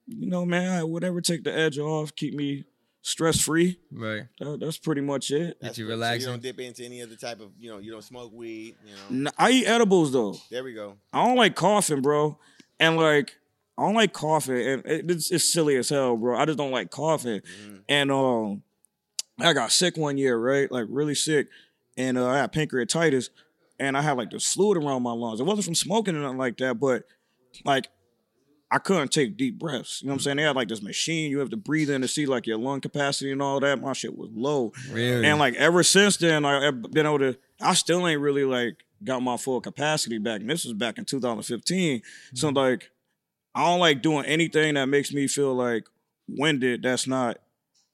you 0.07 0.27
know, 0.27 0.45
man, 0.45 0.71
I, 0.79 0.83
whatever 0.83 1.21
take 1.21 1.43
the 1.43 1.57
edge 1.57 1.79
off, 1.79 2.15
keep 2.15 2.33
me 2.33 2.65
stress 3.05 3.39
free. 3.39 3.77
Right. 3.91 4.23
That, 4.39 4.59
that's 4.59 4.77
pretty 4.79 5.01
much 5.01 5.29
it. 5.29 5.57
That's 5.61 5.77
you 5.77 5.85
what- 5.87 5.99
so 5.99 6.13
you 6.13 6.25
don't 6.25 6.41
dip 6.41 6.59
into 6.59 6.83
any 6.83 7.03
other 7.03 7.15
type 7.15 7.39
of 7.41 7.51
you 7.59 7.69
know 7.69 7.77
you 7.77 7.91
don't 7.91 8.01
smoke 8.03 8.31
weed. 8.33 8.75
You 8.85 9.19
know. 9.21 9.29
N- 9.29 9.33
I 9.37 9.51
eat 9.51 9.65
edibles 9.67 10.11
though. 10.11 10.35
There 10.49 10.63
we 10.63 10.73
go. 10.73 10.95
I 11.11 11.23
don't 11.25 11.35
like 11.37 11.53
coughing, 11.55 12.01
bro. 12.01 12.39
And 12.79 12.97
like, 12.97 13.35
I 13.77 13.83
don't 13.83 13.93
like 13.93 14.13
coughing, 14.13 14.55
and 14.67 14.85
it- 14.85 15.11
it's, 15.11 15.29
it's 15.31 15.51
silly 15.53 15.75
as 15.75 15.89
hell, 15.89 16.17
bro. 16.17 16.35
I 16.37 16.45
just 16.45 16.57
don't 16.57 16.71
like 16.71 16.89
coughing. 16.89 17.41
And 17.87 18.11
um, 18.11 18.63
I 19.39 19.53
got 19.53 19.71
sick 19.71 19.97
one 19.97 20.17
year, 20.17 20.37
right? 20.37 20.71
Like 20.71 20.85
really 20.89 21.15
sick, 21.15 21.47
and 21.97 22.17
uh, 22.17 22.27
I 22.27 22.37
had 22.37 22.53
pancreatitis, 22.53 23.29
and 23.79 23.97
I 23.97 24.01
had 24.01 24.17
like 24.17 24.31
this 24.31 24.51
fluid 24.53 24.77
around 24.77 25.03
my 25.03 25.11
lungs. 25.11 25.39
It 25.39 25.43
wasn't 25.43 25.65
from 25.65 25.75
smoking 25.75 26.15
or 26.15 26.19
nothing 26.21 26.37
like 26.37 26.57
that, 26.57 26.79
but 26.79 27.03
like. 27.65 27.89
I 28.73 28.79
couldn't 28.79 29.11
take 29.11 29.37
deep 29.37 29.59
breaths. 29.59 30.01
You 30.01 30.07
know 30.07 30.13
what 30.13 30.15
I'm 30.15 30.19
saying? 30.21 30.37
They 30.37 30.43
had 30.43 30.55
like 30.55 30.67
this 30.67 30.81
machine 30.81 31.29
you 31.29 31.37
have 31.39 31.51
to 31.51 31.57
breathe 31.57 31.89
in 31.91 32.01
to 32.01 32.07
see 32.07 32.25
like 32.25 32.47
your 32.47 32.57
lung 32.57 32.81
capacity 32.81 33.31
and 33.31 33.41
all 33.41 33.59
that. 33.59 33.79
My 33.79 33.93
shit 33.93 34.17
was 34.17 34.29
low. 34.33 34.71
Really? 34.91 35.25
And 35.27 35.37
like 35.37 35.53
ever 35.55 35.83
since 35.83 36.17
then, 36.17 36.43
I- 36.43 36.67
I've 36.69 36.81
been 36.91 37.05
able 37.05 37.19
to. 37.19 37.37
I 37.61 37.75
still 37.75 38.07
ain't 38.07 38.19
really 38.21 38.45
like 38.45 38.77
got 39.03 39.21
my 39.21 39.37
full 39.37 39.61
capacity 39.61 40.17
back. 40.17 40.41
And 40.41 40.49
this 40.49 40.63
was 40.65 40.73
back 40.73 40.97
in 40.97 41.05
2015. 41.05 42.01
So 42.33 42.47
Mm-hmm. 42.47 42.57
like, 42.57 42.89
I 43.53 43.63
don't 43.65 43.79
like 43.79 44.01
doing 44.01 44.25
anything 44.25 44.73
that 44.73 44.87
makes 44.87 45.13
me 45.13 45.27
feel 45.27 45.53
like 45.53 45.83
winded. 46.27 46.81
That's 46.81 47.05
not 47.05 47.37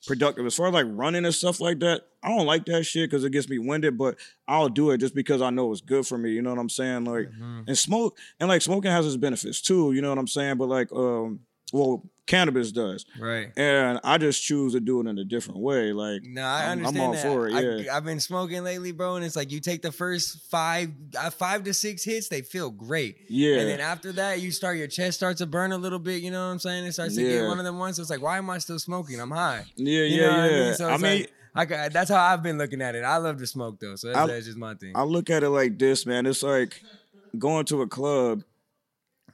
productive. 0.08 0.46
As 0.46 0.56
far 0.56 0.68
as 0.68 0.74
like 0.74 0.86
running 0.90 1.26
and 1.26 1.34
stuff 1.34 1.60
like 1.60 1.80
that, 1.80 2.02
I 2.24 2.30
don't 2.30 2.46
like 2.46 2.66
that 2.66 2.84
shit 2.86 3.10
because 3.10 3.24
it 3.24 3.32
gets 3.32 3.48
me 3.50 3.58
winded. 3.60 3.98
But 3.98 4.16
I'll 4.48 4.70
do 4.70 4.92
it 4.92 4.98
just 5.00 5.16
because 5.16 5.42
I 5.42 5.50
know 5.50 5.72
it's 5.72 5.82
good 5.82 6.06
for 6.08 6.18
me. 6.18 6.32
You 6.32 6.42
know 6.42 6.50
what 6.52 6.60
I'm 6.60 6.70
saying? 6.70 7.06
Like, 7.06 7.28
Mm-hmm. 7.30 7.62
and 7.68 7.78
smoke 7.78 8.18
and 8.40 8.50
like 8.50 8.62
smoking 8.62 8.92
has 8.92 9.06
its 9.06 9.18
benefits 9.18 9.62
too. 9.62 9.92
You 9.94 10.02
know 10.02 10.10
what 10.10 10.18
I'm 10.18 10.28
saying? 10.28 10.58
But 10.58 10.68
like, 10.70 10.92
um, 10.92 11.42
well, 11.74 12.04
cannabis 12.26 12.72
does. 12.72 13.06
right. 13.20 13.52
And 13.58 14.00
I 14.04 14.18
just 14.20 14.44
choose 14.44 14.74
to 14.74 14.80
do 14.80 15.00
it 15.02 15.08
in 15.08 15.18
a 15.18 15.24
different 15.24 15.60
way. 15.62 15.92
Like, 15.94 16.22
No, 16.24 16.44
I 16.44 16.66
I'm- 16.66 16.80
I'm 16.80 16.86
understand 16.86 17.00
all 17.08 17.14
that. 17.14 17.22
for 17.24 17.48
it, 17.48 17.54
yeah. 17.86 17.92
I, 17.92 17.96
have 17.96 18.06
been 18.06 18.20
smoking 18.20 18.64
lately, 18.64 18.92
bro, 18.92 19.16
and 19.16 19.26
it's 19.26 19.36
like 19.36 19.52
you 19.52 19.60
take 19.60 19.82
the 19.82 19.92
first 19.92 20.40
five, 20.52 20.90
uh, 21.18 21.30
five 21.32 21.64
to 21.64 21.74
six 21.74 22.04
hits, 22.04 22.28
they 22.28 22.42
feel 22.44 22.70
great. 22.70 23.18
Yeah. 23.30 23.58
And 23.58 23.70
then 23.70 23.80
after 23.80 24.12
that, 24.14 24.42
you 24.42 24.52
start 24.52 24.78
your 24.78 24.88
chest 24.88 25.18
starts 25.18 25.40
to 25.40 25.48
burn 25.48 25.72
a 25.72 25.78
little 25.78 25.98
bit. 26.00 26.22
You 26.22 26.30
know 26.32 26.46
what 26.46 26.52
I'm 26.54 26.60
saying? 26.60 26.86
It 26.86 26.92
starts 26.94 27.16
to 27.16 27.22
get 27.24 27.46
one 27.48 27.58
of 27.58 27.66
them 27.66 27.80
ones. 27.80 27.96
So 27.96 28.02
it's 28.04 28.12
like, 28.12 28.22
why 28.22 28.38
am 28.38 28.50
I 28.50 28.60
still 28.60 28.78
smoking? 28.80 29.20
I'm 29.20 29.32
high. 29.32 29.66
Yeah, 29.76 30.04
You 30.04 30.22
yeah, 30.22 30.28
yeah. 30.28 30.36
I 30.44 30.50
mean? 30.66 30.74
So 30.76 30.90
I 30.90 30.98
mean, 30.98 31.26
like, 31.56 31.72
I 31.72 31.90
that's 31.90 32.12
how 32.12 32.22
I've 32.24 32.44
been 32.44 32.60
looking 32.60 32.82
at 32.82 32.94
it. 32.94 33.04
I 33.04 33.18
love 33.18 33.38
to 33.40 33.48
smoke 33.48 33.80
though, 33.80 33.96
so 33.96 34.08
that's, 34.10 34.20
I- 34.20 34.28
that's 34.28 34.46
just 34.46 34.58
my 34.58 34.76
thing. 34.76 34.92
I 34.96 35.02
look 35.04 35.32
at 35.32 35.42
it 35.44 35.50
like 35.50 35.80
this, 35.80 36.06
man. 36.06 36.28
It's 36.28 36.44
like 36.44 36.82
going 37.40 37.66
to 37.66 37.82
a 37.82 37.88
club 37.88 38.44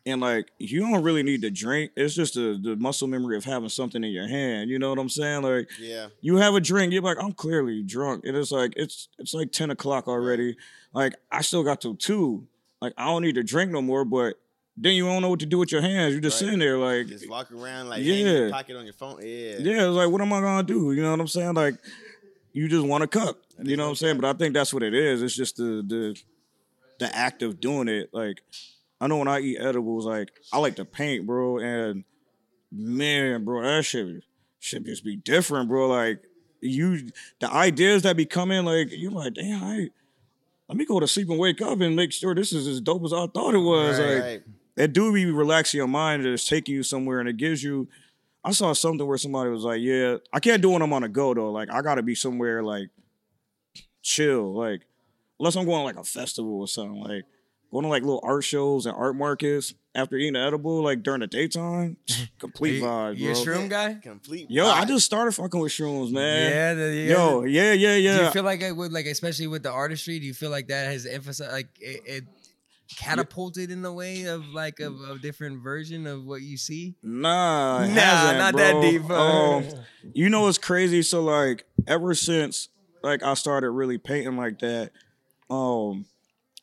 and 0.06 0.22
like 0.22 0.50
you 0.60 0.80
don't 0.82 1.02
really 1.04 1.24
need 1.24 1.42
to 1.42 1.50
drink. 1.50 1.92
It's 1.96 2.14
just 2.16 2.36
the, 2.36 2.60
the 2.62 2.76
muscle 2.76 3.08
memory 3.08 3.38
of 3.38 3.44
having 3.44 3.70
something 3.70 4.04
in 4.04 4.12
your 4.12 4.28
hand. 4.28 4.70
You 4.70 4.78
know 4.80 4.90
what 4.90 5.00
I'm 5.00 5.10
saying? 5.10 5.42
Like 5.44 5.70
Yeah. 5.80 6.08
you 6.22 6.38
have 6.38 6.54
a 6.56 6.60
drink, 6.62 6.94
you're 6.94 7.02
like, 7.02 7.22
I'm 7.22 7.34
clearly 7.34 7.82
drunk. 7.84 8.26
And 8.26 8.36
it's 8.38 8.52
like 8.52 8.74
it's 8.76 9.08
it's 9.18 9.34
like 9.34 9.52
10 9.52 9.72
o'clock 9.72 10.08
already. 10.08 10.58
Like 10.94 11.16
I 11.32 11.42
still 11.42 11.64
got 11.64 11.82
till 11.82 11.96
two. 11.96 12.48
Like 12.82 12.94
I 12.98 13.06
don't 13.06 13.24
need 13.24 13.36
to 13.36 13.44
drink 13.44 13.72
no 13.72 13.82
more, 13.82 14.06
but 14.06 14.36
then 14.78 14.94
you 14.94 15.06
don't 15.06 15.22
know 15.22 15.30
what 15.30 15.40
to 15.40 15.46
do 15.46 15.58
with 15.58 15.72
your 15.72 15.82
hands. 15.82 16.14
You're 16.14 16.22
just 16.22 16.36
Right. 16.42 16.46
sitting 16.48 16.60
there 16.60 16.78
like 16.78 17.08
Just 17.08 17.30
walk 17.30 17.52
around 17.52 17.90
like 17.90 18.04
Yeah. 18.04 18.50
pocket 18.52 18.76
on 18.76 18.84
your 18.86 18.94
phone. 18.94 19.20
Yeah. 19.22 19.56
Yeah, 19.60 19.88
it's 19.88 19.96
like, 19.96 20.10
what 20.10 20.22
am 20.22 20.34
I 20.34 20.42
gonna 20.42 20.64
do? 20.68 20.92
You 20.92 21.02
know 21.02 21.12
what 21.12 21.20
I'm 21.22 21.28
saying? 21.28 21.54
Like, 21.54 21.76
you 22.54 22.68
just 22.68 22.86
want 22.86 23.04
a 23.04 23.08
cup. 23.08 23.38
You 23.64 23.76
know 23.78 23.84
what 23.86 23.90
I'm 23.92 23.96
saying? 23.96 24.18
But 24.20 24.26
I 24.26 24.34
think 24.38 24.54
that's 24.54 24.74
what 24.74 24.84
it 24.84 24.94
is. 24.94 25.24
It's 25.24 25.36
just 25.36 25.58
the 25.58 25.84
the 25.88 26.22
the 27.00 27.16
act 27.16 27.42
of 27.42 27.60
doing 27.60 27.88
it. 27.88 28.10
Like, 28.14 28.42
I 29.02 29.08
know 29.08 29.18
when 29.18 29.28
I 29.28 29.40
eat 29.40 29.58
edibles, 29.60 30.06
like 30.06 30.30
I 30.54 30.58
like 30.60 30.76
to 30.78 30.86
paint, 30.86 31.26
bro, 31.26 31.60
and 31.60 32.04
man, 32.72 33.44
bro, 33.44 33.62
that 33.64 33.84
shit 33.84 34.24
should 34.60 34.86
just 34.86 35.04
be 35.04 35.16
different, 35.16 35.68
bro. 35.70 35.88
Like 35.90 36.22
you, 36.62 37.10
the 37.40 37.52
ideas 37.52 38.04
that 38.04 38.16
be 38.18 38.26
coming, 38.26 38.64
like 38.66 38.88
you're 38.92 39.12
like, 39.12 39.34
damn, 39.34 39.64
I. 39.64 39.90
Let 40.68 40.80
me 40.80 40.86
go 40.88 41.00
to 41.00 41.08
sleep 41.08 41.30
and 41.30 41.38
wake 41.38 41.62
up 41.62 41.80
and 41.80 41.96
make 41.96 42.12
sure 42.12 42.34
this 42.34 42.52
is 42.52 42.66
as 42.66 42.82
dope 42.82 43.04
as 43.06 43.14
I 43.14 43.28
thought 43.28 43.54
it 43.54 43.60
was. 43.60 44.00
Right. 44.00 44.14
Like, 44.16 44.24
Right. 44.24 44.42
it 44.78 44.94
do 44.94 45.14
be 45.14 45.26
relaxing 45.28 45.78
your 45.78 45.88
mind 45.88 46.24
and 46.26 46.34
it's 46.34 46.48
taking 46.48 46.74
you 46.74 46.82
somewhere 46.82 47.20
and 47.20 47.30
it 47.30 47.38
gives 47.38 47.64
you 47.64 47.88
I 48.44 48.52
saw 48.52 48.74
something 48.74 49.06
where 49.06 49.20
somebody 49.20 49.52
was 49.52 49.64
like, 49.64 49.80
Yeah, 49.82 50.18
I 50.34 50.40
can't 50.40 50.64
do 50.64 50.72
it 50.72 50.74
when 50.74 50.82
I'm 50.82 50.92
on 50.92 51.04
a 51.04 51.08
go 51.08 51.36
though. 51.36 51.52
Like 51.52 51.70
I 51.72 51.84
gotta 51.84 52.02
be 52.02 52.16
somewhere 52.16 52.64
like 52.64 52.90
chill. 54.02 54.56
Like 54.56 54.82
unless 55.40 55.56
I'm 55.56 55.66
going 55.66 55.80
to 55.82 55.84
like 55.84 55.98
a 55.98 56.04
festival 56.04 56.60
or 56.62 56.68
something. 56.68 57.00
Like 57.00 57.26
going 57.76 57.84
to 57.84 57.90
like 57.90 58.04
little 58.04 58.22
art 58.24 58.44
shows 58.44 58.86
and 58.86 58.96
art 58.96 59.16
markets 59.16 59.74
after 59.94 60.16
eating 60.18 60.36
an 60.36 60.48
edible, 60.48 60.82
like 60.82 61.04
during 61.04 61.22
the 61.22 61.28
daytime. 61.28 61.98
Complete 62.40 62.76
you, 62.76 62.84
vibe, 62.84 63.18
you 63.18 63.32
a 63.32 63.34
shroom 63.34 63.70
guy? 63.70 63.96
Complete. 63.96 64.50
Yo, 64.50 64.66
I 64.66 64.86
just 64.86 65.06
started 65.06 65.34
fucking 65.34 65.60
with 65.60 65.72
shrooms, 65.72 66.12
man. 66.12 66.52
Yeah, 66.52 66.74
the, 66.74 66.94
yeah. 66.94 67.10
Yo, 67.10 67.44
yeah, 67.44 67.74
yeah, 67.74 68.18
Do 68.18 68.24
you 68.26 68.32
feel 68.32 68.44
like 68.44 68.62
it 68.62 68.76
would 68.76 68.92
like 68.92 69.06
especially 69.06 69.48
with 69.48 69.64
the 69.64 69.72
artistry? 69.72 70.20
Do 70.20 70.26
you 70.26 70.34
feel 70.34 70.52
like 70.52 70.68
that 70.68 70.88
has 70.88 71.06
emphasized 71.06 71.52
like 71.52 71.70
it, 71.80 72.02
it 72.06 72.24
catapulted 72.98 73.72
in 73.72 73.82
the 73.82 73.92
way 73.92 74.24
of 74.26 74.46
like 74.48 74.80
a, 74.80 74.92
a 75.12 75.18
different 75.20 75.62
version 75.64 76.08
of 76.08 76.26
what 76.26 76.42
you 76.42 76.58
see? 76.58 76.96
Nah, 77.02 77.80
Nah, 77.80 77.88
hasn't, 77.88 78.38
not 78.38 78.56
that 78.56 78.82
deep. 78.82 79.10
Um, 79.10 79.66
you 80.14 80.30
know 80.30 80.42
what's 80.42 80.58
crazy? 80.58 81.02
So 81.02 81.24
like, 81.24 81.66
ever 81.88 82.14
since 82.14 82.70
like 83.04 83.24
I 83.24 83.34
started 83.34 83.72
really 83.72 83.98
painting 83.98 84.38
like 84.38 84.60
that, 84.60 84.92
um, 85.50 86.06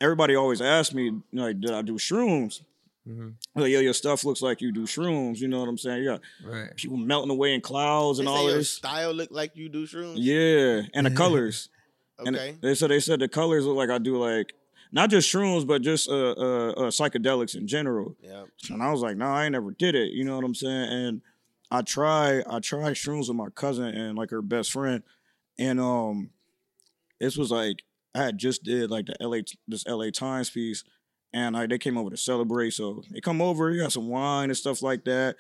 everybody 0.01 0.35
always 0.35 0.61
asked 0.61 0.95
me 0.95 1.21
like, 1.33 1.61
did 1.61 1.71
I 1.73 1.83
do 1.83 1.95
shrooms? 1.95 2.63
Like, 3.55 3.71
yeah, 3.71 3.81
your 3.81 3.95
stuff 3.95 4.25
looks 4.25 4.43
like 4.43 4.61
you 4.61 4.71
do 4.73 4.83
shrooms. 4.85 5.39
You 5.39 5.49
know 5.49 5.59
what 5.61 5.69
I'm 5.69 5.77
saying? 5.79 6.05
Yeah, 6.05 6.19
Right. 6.43 6.75
people 6.77 6.97
melting 6.97 7.31
away 7.31 7.55
in 7.55 7.61
clouds 7.61 8.19
They 8.19 8.23
and 8.25 8.29
say 8.33 8.37
all 8.39 8.49
your 8.49 8.59
this. 8.59 8.73
style 8.73 9.13
look 9.13 9.31
like 9.33 9.57
you 9.57 9.69
do 9.69 9.87
shrooms. 9.87 10.19
Yeah, 10.21 10.83
and 10.95 11.07
the 11.07 11.11
colors. 11.23 11.69
And 12.19 12.37
Okay. 12.37 12.57
they 12.63 12.75
said 12.77 12.91
they 12.91 13.01
said 13.01 13.19
the 13.19 13.29
colors 13.29 13.67
look 13.67 13.77
like 13.77 13.91
I 13.91 13.99
do 13.99 14.17
like 14.17 14.53
not 14.93 15.11
just 15.11 15.33
shrooms, 15.33 15.67
but 15.67 15.83
just 15.83 16.09
uh, 16.09 16.13
uh, 16.33 16.71
uh 16.71 16.91
psychedelics 16.91 17.57
in 17.57 17.67
general. 17.67 18.17
yeah. 18.23 18.45
And 18.71 18.83
I 18.83 18.93
was 18.93 19.01
like, 19.01 19.17
no, 19.17 19.27
I 19.27 19.45
ain't 19.45 19.53
never 19.53 19.73
did 19.73 19.95
it. 19.97 20.13
You 20.13 20.25
know 20.25 20.37
what 20.37 20.45
I'm 20.45 20.55
saying? 20.55 20.89
And 20.89 21.23
I 21.71 21.83
try, 21.83 22.43
I 22.49 22.61
tried 22.61 22.95
shrooms 22.95 23.27
with 23.29 23.37
my 23.37 23.49
cousin 23.49 23.87
and 23.87 24.17
like 24.17 24.31
her 24.31 24.43
best 24.43 24.71
friend. 24.71 25.03
And 25.59 25.81
um 25.81 26.31
this 27.19 27.37
was 27.37 27.51
like 27.51 27.83
I 28.15 28.25
had 28.25 28.39
just 28.39 28.63
did 28.63 28.91
like 28.91 29.07
the 29.07 29.17
LA 29.21 29.39
this 29.69 29.87
LA 29.87 30.11
Times 30.11 30.51
piece 30.51 30.85
and 31.33 31.55
like 31.55 31.71
they 31.71 31.79
came 31.79 31.97
over 31.97 32.11
to 32.11 32.17
celebrate. 32.17 32.73
So 32.73 33.03
they 33.11 33.21
come 33.21 33.41
over, 33.41 33.71
you 33.71 33.81
got 33.83 33.93
some 33.93 34.09
wine 34.09 34.51
and 34.51 34.57
stuff 34.57 34.83
like 34.83 35.05
that. 35.05 35.37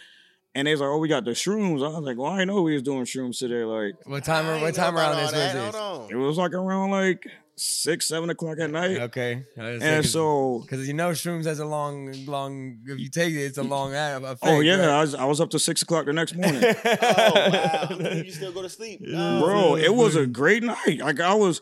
And 0.54 0.66
they 0.66 0.72
was 0.72 0.80
like, 0.82 0.88
"Oh, 0.90 0.98
we 0.98 1.08
got 1.08 1.24
the 1.24 1.30
shrooms." 1.30 1.82
I 1.82 1.88
was 1.98 2.04
like, 2.04 2.18
"Well, 2.18 2.30
I 2.30 2.44
know 2.44 2.60
we 2.60 2.74
was 2.74 2.82
doing 2.82 3.04
shrooms 3.04 3.38
today." 3.38 3.64
Like, 3.64 3.94
What 4.06 4.22
time? 4.22 4.44
I 4.46 4.60
What 4.60 4.74
time 4.74 4.96
around 4.96 5.14
all 5.14 5.22
this 5.22 5.32
was 5.32 5.40
that. 5.52 5.72
this? 5.72 6.10
It 6.12 6.16
was 6.16 6.36
like 6.36 6.52
around 6.52 6.90
like 6.90 7.26
six, 7.56 8.06
seven 8.06 8.28
o'clock 8.28 8.58
at 8.60 8.70
night. 8.70 8.98
Okay. 8.98 9.44
And 9.56 10.04
so, 10.04 10.58
because 10.60 10.86
you 10.86 10.92
know 10.92 11.12
shrooms 11.12 11.46
has 11.46 11.58
a 11.58 11.64
long, 11.64 12.12
long. 12.26 12.80
If 12.86 12.98
you 13.00 13.08
take 13.08 13.32
it, 13.32 13.38
it's 13.44 13.56
a 13.56 13.62
long 13.62 13.94
effect. 13.94 14.40
oh 14.42 14.60
yeah, 14.60 14.76
right? 14.76 14.88
I 14.90 15.00
was 15.00 15.14
I 15.14 15.24
was 15.24 15.40
up 15.40 15.48
to 15.50 15.58
six 15.58 15.80
o'clock 15.80 16.04
the 16.04 16.12
next 16.12 16.34
morning. 16.34 16.62
Oh 16.84 17.32
wow! 17.34 18.10
you 18.10 18.30
still 18.30 18.52
go 18.52 18.60
to 18.60 18.68
sleep, 18.68 19.00
No. 19.06 19.38
Oh. 19.38 19.44
bro 19.46 19.76
it 19.76 19.94
was 19.94 20.16
a 20.16 20.26
great 20.26 20.62
night 20.62 20.98
like 21.00 21.20
i 21.20 21.32
was 21.34 21.60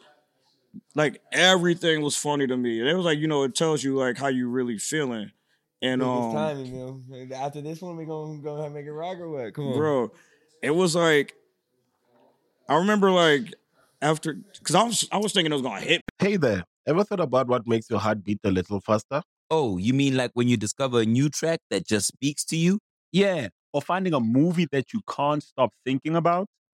like 0.94 1.20
everything 1.32 2.02
was 2.02 2.16
funny 2.16 2.46
to 2.46 2.56
me 2.56 2.80
and 2.80 2.88
it 2.88 2.94
was 2.94 3.04
like 3.04 3.18
you 3.18 3.28
know 3.28 3.42
it 3.44 3.54
tells 3.54 3.82
you 3.84 3.96
like 3.96 4.18
how 4.18 4.28
you 4.28 4.48
really 4.48 4.78
feeling 4.78 5.30
and 5.82 6.02
um 6.02 6.32
time, 6.32 6.64
you 6.64 6.72
know. 6.72 7.36
After 7.36 7.60
this 7.62 7.80
one, 7.80 7.96
we 7.96 8.04
gonna 8.04 8.38
go 8.42 8.54
ahead 8.54 8.66
and 8.66 8.74
make 8.74 8.86
it 8.86 8.92
rock 8.92 9.18
or 9.18 9.28
what? 9.30 9.54
Come 9.54 9.68
on, 9.68 9.76
bro 9.76 10.10
it 10.62 10.70
was 10.72 10.94
like 10.94 11.34
i 12.68 12.76
remember 12.76 13.10
like 13.10 13.54
after 14.02 14.34
because 14.58 14.74
i 14.74 14.82
was 14.82 15.08
i 15.12 15.16
was 15.18 15.32
thinking 15.32 15.52
it 15.52 15.54
was 15.54 15.62
gonna 15.62 15.80
hit 15.80 16.02
Hey 16.18 16.36
there, 16.36 16.64
ever 16.86 17.02
thought 17.02 17.20
about 17.20 17.48
what 17.48 17.66
makes 17.66 17.88
your 17.88 17.98
heart 17.98 18.22
beat 18.22 18.40
a 18.44 18.50
little 18.50 18.80
faster? 18.80 19.22
Oh, 19.50 19.78
you 19.78 19.94
mean 19.94 20.16
like 20.18 20.32
when 20.34 20.48
you 20.48 20.58
discover 20.58 21.00
a 21.00 21.06
new 21.06 21.30
track 21.30 21.60
that 21.70 21.86
just 21.86 22.08
speaks 22.08 22.44
to 22.46 22.56
you? 22.58 22.78
Yeah, 23.10 23.48
or 23.72 23.80
finding 23.80 24.12
a 24.12 24.20
movie 24.20 24.66
that 24.70 24.92
you 24.92 25.00
can't 25.08 25.42
stop 25.42 25.70
thinking 25.86 26.14
about. 26.14 26.46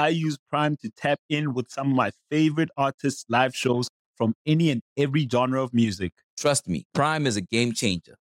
I 0.00 0.08
use 0.08 0.38
Prime 0.48 0.76
to 0.78 0.90
tap 0.96 1.20
in 1.28 1.52
with 1.52 1.70
some 1.70 1.90
of 1.90 1.94
my 1.94 2.10
favorite 2.30 2.70
artists' 2.78 3.26
live 3.28 3.54
shows 3.54 3.88
from 4.16 4.34
any 4.46 4.70
and 4.70 4.80
every 4.96 5.28
genre 5.30 5.62
of 5.62 5.74
music. 5.74 6.12
Trust 6.38 6.66
me, 6.68 6.84
Prime 6.94 7.26
is 7.26 7.36
a 7.36 7.42
game 7.42 7.72
changer. 7.72 8.16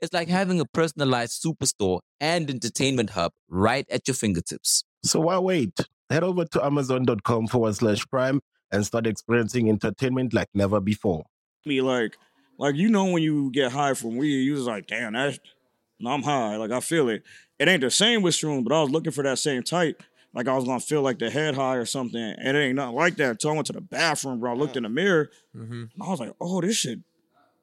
It's 0.00 0.14
like 0.14 0.28
having 0.28 0.58
a 0.58 0.64
personalized 0.64 1.44
superstore 1.44 2.00
and 2.18 2.48
entertainment 2.48 3.10
hub 3.10 3.32
right 3.48 3.84
at 3.90 4.08
your 4.08 4.14
fingertips. 4.14 4.84
So 5.04 5.20
why 5.20 5.38
wait? 5.38 5.78
Head 6.08 6.24
over 6.24 6.46
to 6.46 6.64
amazon.com 6.64 7.48
forward 7.48 7.74
slash 7.74 8.06
prime 8.06 8.40
and 8.72 8.86
start 8.86 9.06
experiencing 9.06 9.68
entertainment 9.68 10.32
like 10.32 10.48
never 10.54 10.80
before. 10.80 11.24
me 11.66 11.82
like 11.82 12.16
like 12.58 12.74
you 12.74 12.88
know 12.88 13.04
when 13.04 13.22
you 13.22 13.50
get 13.50 13.70
high 13.72 13.92
from 13.92 14.16
weed 14.16 14.30
you 14.44 14.54
just 14.54 14.66
like 14.66 14.86
damn 14.86 15.12
that's 15.12 15.38
no, 16.00 16.10
i'm 16.10 16.22
high 16.22 16.56
like 16.56 16.70
i 16.70 16.80
feel 16.80 17.08
it 17.10 17.22
it 17.58 17.68
ain't 17.68 17.82
the 17.82 17.90
same 17.90 18.22
with 18.22 18.34
shrooms 18.34 18.64
but 18.64 18.72
i 18.72 18.80
was 18.80 18.90
looking 18.90 19.12
for 19.12 19.22
that 19.22 19.38
same 19.38 19.62
type 19.62 20.02
like 20.34 20.46
i 20.48 20.54
was 20.54 20.64
gonna 20.64 20.80
feel 20.80 21.02
like 21.02 21.18
the 21.18 21.30
head 21.30 21.54
high 21.54 21.76
or 21.76 21.84
something 21.84 22.20
and 22.20 22.56
it 22.56 22.60
ain't 22.60 22.76
nothing 22.76 22.94
like 22.94 23.16
that 23.16 23.30
until 23.30 23.50
i 23.50 23.54
went 23.54 23.66
to 23.66 23.72
the 23.72 23.80
bathroom 23.80 24.40
bro 24.40 24.52
i 24.52 24.54
looked 24.54 24.76
in 24.76 24.82
the 24.84 24.88
mirror 24.88 25.30
Mm-hmm. 25.56 25.72
and 25.72 25.90
i 26.02 26.08
was 26.08 26.20
like 26.20 26.34
oh 26.40 26.60
this 26.60 26.76
shit 26.76 27.00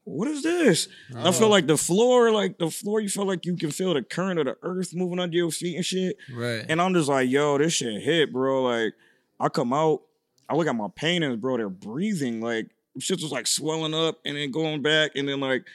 what 0.07 0.27
is 0.27 0.43
this? 0.43 0.87
I 1.15 1.31
feel 1.31 1.49
like 1.49 1.65
the 1.65 1.77
floor, 1.77 2.29
like 2.31 2.59
the 2.59 2.69
floor, 2.69 2.99
you 2.99 3.09
feel 3.09 3.25
like 3.25 3.43
you 3.43 3.57
can 3.57 3.71
feel 3.71 3.91
the 3.95 4.03
current 4.03 4.37
of 4.39 4.45
the 4.45 4.55
earth 4.61 4.93
moving 4.93 5.19
under 5.19 5.35
your 5.35 5.49
feet 5.49 5.77
and 5.77 5.83
shit. 5.83 6.15
Right. 6.31 6.63
And 6.69 6.79
I'm 6.79 6.93
just 6.93 7.09
like, 7.09 7.27
yo, 7.27 7.57
this 7.57 7.73
shit 7.73 8.03
hit, 8.03 8.31
bro. 8.31 8.61
Like, 8.61 8.93
I 9.39 9.49
come 9.49 9.73
out, 9.73 10.03
I 10.47 10.53
look 10.53 10.67
at 10.67 10.75
my 10.75 10.89
paintings, 10.95 11.37
bro. 11.37 11.57
They're 11.57 11.69
breathing. 11.69 12.39
Like, 12.39 12.67
shit 12.99 13.19
was 13.19 13.31
like 13.31 13.47
swelling 13.47 13.95
up 13.95 14.19
and 14.23 14.37
then 14.37 14.51
going 14.51 14.83
back. 14.83 15.15
And 15.15 15.27
then, 15.27 15.39
like, 15.39 15.65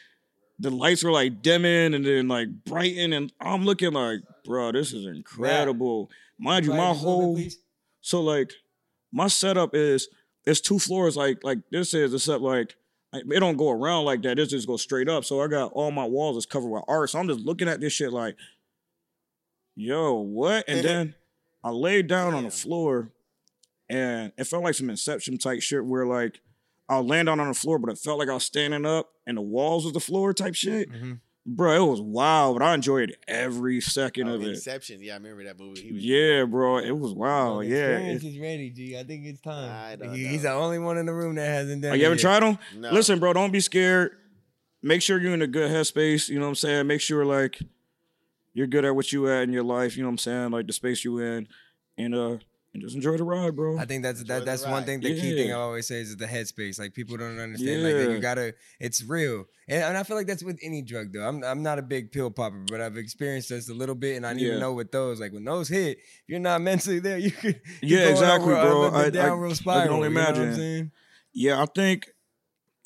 the 0.61 0.71
lights 0.71 1.03
were 1.03 1.11
like 1.11 1.43
dimming 1.43 1.93
and 1.95 2.05
then 2.07 2.29
like 2.29 2.51
brighten. 2.65 3.13
And 3.13 3.33
I'm 3.41 3.65
looking 3.65 3.91
like, 3.95 4.21
bro, 4.45 4.71
this 4.71 4.93
is 4.93 5.07
incredible. 5.07 6.09
Mind 6.43 6.65
you, 6.65 6.73
my 6.73 6.89
this 6.93 6.99
bit, 6.99 7.05
whole, 7.05 7.39
so 8.01 8.21
like, 8.23 8.51
my 9.13 9.27
setup 9.29 9.75
is, 9.75 10.09
it's 10.47 10.61
two 10.61 10.79
floors 10.79 11.17
like, 11.17 11.45
like 11.45 11.59
this 11.71 11.93
is, 11.95 12.15
except 12.15 12.41
like, 12.43 12.75
like, 13.13 13.25
it 13.31 13.41
don't 13.41 13.57
go 13.57 13.71
around 13.71 14.05
like 14.07 14.23
that. 14.23 14.39
It 14.39 14.47
just 14.47 14.67
goes 14.67 14.83
straight 14.83 15.09
up. 15.09 15.25
So 15.25 15.43
I 15.43 15.49
got 15.49 15.73
all 15.73 15.91
my 15.91 16.05
walls 16.05 16.37
is 16.37 16.47
covered 16.47 16.69
with 16.69 16.85
art. 16.89 17.11
So 17.11 17.19
I'm 17.19 17.29
just 17.29 17.41
looking 17.41 17.69
at 17.69 17.81
this 17.81 17.93
shit 17.93 18.13
like, 18.13 18.37
yo, 19.77 20.15
what? 20.15 20.65
And 20.69 20.85
then 20.85 21.15
I 21.63 21.71
laid 21.71 22.07
down 22.07 22.35
on 22.35 22.45
the 22.45 22.51
floor 22.51 23.11
and 23.89 24.33
it 24.39 24.45
felt 24.45 24.63
like 24.65 24.75
some 24.75 24.89
Inception 24.91 25.39
type 25.39 25.61
shit 25.61 25.85
where 25.85 26.07
like 26.07 26.41
I'll 26.89 27.07
land 27.07 27.27
down 27.27 27.41
on 27.41 27.49
the 27.49 27.55
floor, 27.55 27.79
but 27.79 27.91
it 27.91 27.99
felt 27.99 28.19
like 28.19 28.29
I 28.29 28.35
was 28.35 28.45
standing 28.45 28.87
up 28.87 29.11
and 29.27 29.37
the 29.37 29.43
walls 29.43 29.85
was 29.85 29.93
the 29.93 30.01
floor 30.01 30.33
type 30.33 30.55
shit. 30.55 30.91
Mhm. 30.91 31.21
Bro, 31.47 31.85
it 31.87 31.91
was 31.91 32.01
wild, 32.03 32.59
but 32.59 32.65
I 32.65 32.75
enjoyed 32.75 33.17
every 33.27 33.81
second 33.81 34.29
Oh, 34.29 34.35
of 34.35 34.43
it. 34.43 34.49
Inception. 34.49 35.03
Yeah, 35.03 35.15
I 35.15 35.17
remember 35.17 35.45
that 35.45 35.59
movie. 35.59 35.81
He 35.81 35.93
was 35.93 36.05
Yeah, 36.05 36.45
bro, 36.45 36.79
it 36.79 36.91
was 36.97 37.13
wild. 37.15 37.57
Well, 37.59 37.65
Yeah. 37.65 37.77
experience 37.97 38.25
It- 38.25 38.29
is 38.29 38.39
ready, 38.39 38.71
G. 38.71 38.97
I 38.99 39.05
think 39.05 39.25
it's 39.27 39.41
time. 39.41 39.71
I 39.71 39.97
don't 39.97 40.15
He- 40.15 40.25
know. 40.25 40.29
He's 40.31 40.43
the 40.43 40.53
only 40.53 40.79
one 40.79 40.99
in 40.99 41.07
the 41.07 41.15
room 41.15 41.37
that 41.37 41.47
hasn't 41.47 41.81
done 41.83 41.93
Oh, 41.93 41.95
you 41.95 42.05
haven't 42.05 42.19
yet. 42.19 42.23
tried 42.23 42.41
them? 42.43 42.59
No. 42.77 42.91
Listen, 42.93 43.19
bro, 43.19 43.33
don't 43.33 43.53
be 43.53 43.61
scared. 43.61 44.13
Make 44.83 45.01
sure 45.03 45.19
you're 45.21 45.33
in 45.35 45.43
a 45.43 45.47
good 45.47 45.71
headspace. 45.71 46.29
You 46.29 46.37
know 46.39 46.43
what 46.45 46.49
I'm 46.51 46.55
saying? 46.57 46.87
Make 46.87 47.01
sure 47.01 47.25
like 47.25 47.59
you're 48.53 48.67
good 48.67 48.85
at 48.85 48.95
what 48.95 49.11
you 49.13 49.27
at 49.29 49.43
in 49.45 49.53
your 49.53 49.63
life. 49.65 49.97
You 49.97 50.03
know 50.03 50.09
what 50.09 50.13
I'm 50.15 50.19
saying? 50.19 50.51
Like 50.51 50.67
the 50.67 50.73
space 50.75 51.05
you 51.05 51.19
in, 51.21 51.49
and 51.97 52.15
uh, 52.15 52.37
and 52.73 52.83
just 52.83 52.95
enjoy 52.95 53.17
the 53.17 53.25
ride, 53.25 53.57
bro. 53.57 53.79
I 53.79 53.85
think 53.85 54.03
that's 54.05 54.23
that, 54.25 54.45
that's 54.45 54.65
one 54.67 54.85
thing. 54.85 55.01
The 55.01 55.15
key 55.21 55.35
thing 55.35 55.51
I 55.53 55.57
always 55.57 55.89
say 55.89 55.97
is 56.01 56.17
the 56.17 56.27
headspace. 56.27 56.79
Like 56.79 56.95
people 56.95 57.17
don't 57.17 57.39
understand. 57.39 57.83
Like 57.83 58.09
you 58.11 58.21
gotta. 58.21 58.55
It's 58.79 59.03
real, 59.05 59.47
and, 59.69 59.83
and 59.83 59.97
I 59.99 60.03
feel 60.05 60.17
like 60.17 60.27
that's 60.29 60.45
with 60.45 60.59
any 60.63 60.83
drug 60.83 61.13
though. 61.13 61.27
I'm 61.27 61.43
I'm 61.43 61.63
not 61.63 61.79
a 61.79 61.83
big 61.83 62.13
pill 62.13 62.31
popper, 62.31 62.63
but 62.69 62.81
I've 62.81 62.97
experienced 62.97 63.49
this 63.49 63.69
a 63.69 63.75
little 63.75 63.95
bit, 63.97 64.17
and 64.17 64.27
I 64.27 64.35
need 64.35 64.47
Yeah. 64.47 64.55
to 64.55 64.61
know 64.61 64.73
with 64.73 64.93
those. 64.93 65.21
Like 65.21 65.33
when 65.33 65.45
those 65.45 65.69
hit, 65.69 65.99
if 65.99 66.05
you're 66.29 66.39
not 66.39 66.61
mentally 66.61 67.01
there, 67.01 67.19
you 67.19 67.33
could. 67.33 67.61
Yeah, 67.83 68.09
exactly, 68.09 68.53
bro. 68.55 68.85
A, 68.85 68.91
I- 68.93 69.05
I- 69.07 69.11
downward 69.11 69.47
I 69.47 69.49
can 69.49 69.57
spiral. 69.57 69.95
only 69.97 70.09
you 70.09 70.15
know 70.15 70.21
imagine. 70.21 70.93
Yeah, 71.33 71.63
I 71.63 71.67
think, 71.67 72.09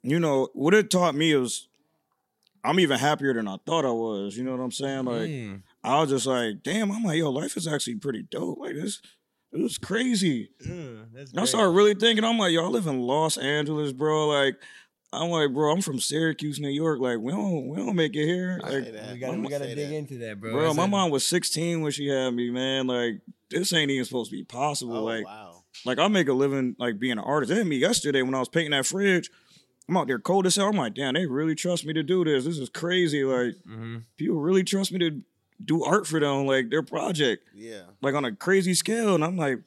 you 0.03 0.19
know, 0.21 0.49
what 0.55 0.75
it 0.75 0.91
taught 0.91 1.15
me 1.15 1.33
is 1.33 1.67
I'm 2.63 2.81
even 2.81 2.99
happier 2.99 3.33
than 3.35 3.49
I 3.49 3.57
thought 3.67 3.85
I 3.85 3.91
was. 3.91 4.37
You 4.37 4.45
know 4.45 4.53
what 4.53 4.61
I'm 4.63 4.71
saying? 4.71 5.05
Like, 5.05 5.29
Mm. 5.29 5.63
I 5.83 6.01
was 6.01 6.11
just 6.11 6.27
like, 6.27 6.63
damn, 6.63 6.91
I'm 6.91 7.03
like, 7.05 7.19
yo, 7.19 7.31
life 7.31 7.57
is 7.59 7.67
actually 7.67 7.97
pretty 7.97 8.23
dope. 8.23 8.59
Like, 8.59 8.75
this, 8.75 9.01
it 9.55 9.63
was 9.63 9.79
crazy. 9.79 10.51
That's 11.13 11.33
I 11.37 11.45
started 11.45 11.71
really 11.71 11.95
thinking, 11.95 12.25
I'm 12.25 12.39
like, 12.39 12.53
y'all 12.53 12.71
live 12.71 12.87
in 12.87 13.01
Los 13.01 13.37
Angeles, 13.37 13.93
bro. 13.93 14.27
Like, 14.29 14.57
I'm 15.13 15.31
like, 15.31 15.53
bro, 15.55 15.71
I'm 15.73 15.81
from 15.81 16.01
Syracuse, 16.01 16.59
New 16.59 16.69
York. 16.71 16.99
Like, 17.01 17.19
we 17.19 17.31
don't, 17.33 17.69
we 17.69 17.77
don't 17.77 17.95
make 17.95 18.17
it 18.17 18.27
here. 18.27 18.61
I 18.65 18.69
Like. 18.71 18.85
We 19.13 19.19
gotta, 19.21 19.39
we 19.41 19.49
gotta 19.49 19.75
dig 19.75 19.89
that. 19.91 19.95
into 19.95 20.19
that, 20.19 20.41
bro. 20.41 20.53
bro, 20.53 20.63
That's 20.65 20.77
my 20.77 20.85
a- 20.85 20.89
mom 20.89 21.11
was 21.11 21.25
16 21.27 21.83
when 21.83 21.93
she 21.93 22.09
had 22.09 22.31
me, 22.35 22.51
man. 22.51 22.87
Like, 22.89 23.21
this 23.51 23.73
ain't 23.73 23.91
even 23.93 24.05
supposed 24.05 24.31
to 24.33 24.37
be 24.37 24.43
possible. 24.45 24.97
Oh 24.97 25.05
like, 25.05 25.25
wow. 25.25 25.63
like 25.85 25.99
I 26.01 26.09
make 26.09 26.29
a 26.29 26.33
living 26.33 26.75
like 26.81 26.99
being 26.99 27.13
an 27.13 27.19
artist. 27.21 27.53
It 27.53 27.57
hit 27.57 27.67
me 27.67 27.77
yesterday 27.77 28.23
when 28.23 28.35
I 28.35 28.41
was 28.41 28.49
painting 28.49 28.73
that 28.73 28.87
fridge. 28.87 29.31
I'm 29.89 29.97
out 29.97 30.09
there 30.09 30.19
cold 30.19 30.47
as 30.47 30.57
hell. 30.57 30.69
I'm 30.71 30.77
like, 30.77 30.95
damn, 30.95 31.15
they 31.15 31.27
really 31.27 31.55
trust 31.55 31.85
me 31.87 31.93
to 31.93 32.03
do 32.03 32.25
this. 32.25 32.45
This 32.47 32.59
is 32.59 32.71
crazy. 32.71 33.23
Like, 33.23 33.55
Mhm. 33.69 34.05
people 34.17 34.41
really 34.41 34.65
trust 34.65 34.91
me 34.91 34.99
to 34.99 35.23
do 35.63 35.85
art 35.85 36.07
for 36.07 36.19
them, 36.21 36.47
like 36.47 36.71
their 36.71 36.83
project, 36.83 37.45
Yeah. 37.55 37.83
like 38.03 38.15
on 38.15 38.25
a 38.25 38.35
crazy 38.35 38.75
scale. 38.75 39.15
And 39.15 39.25
I'm 39.25 39.37
like, 39.37 39.59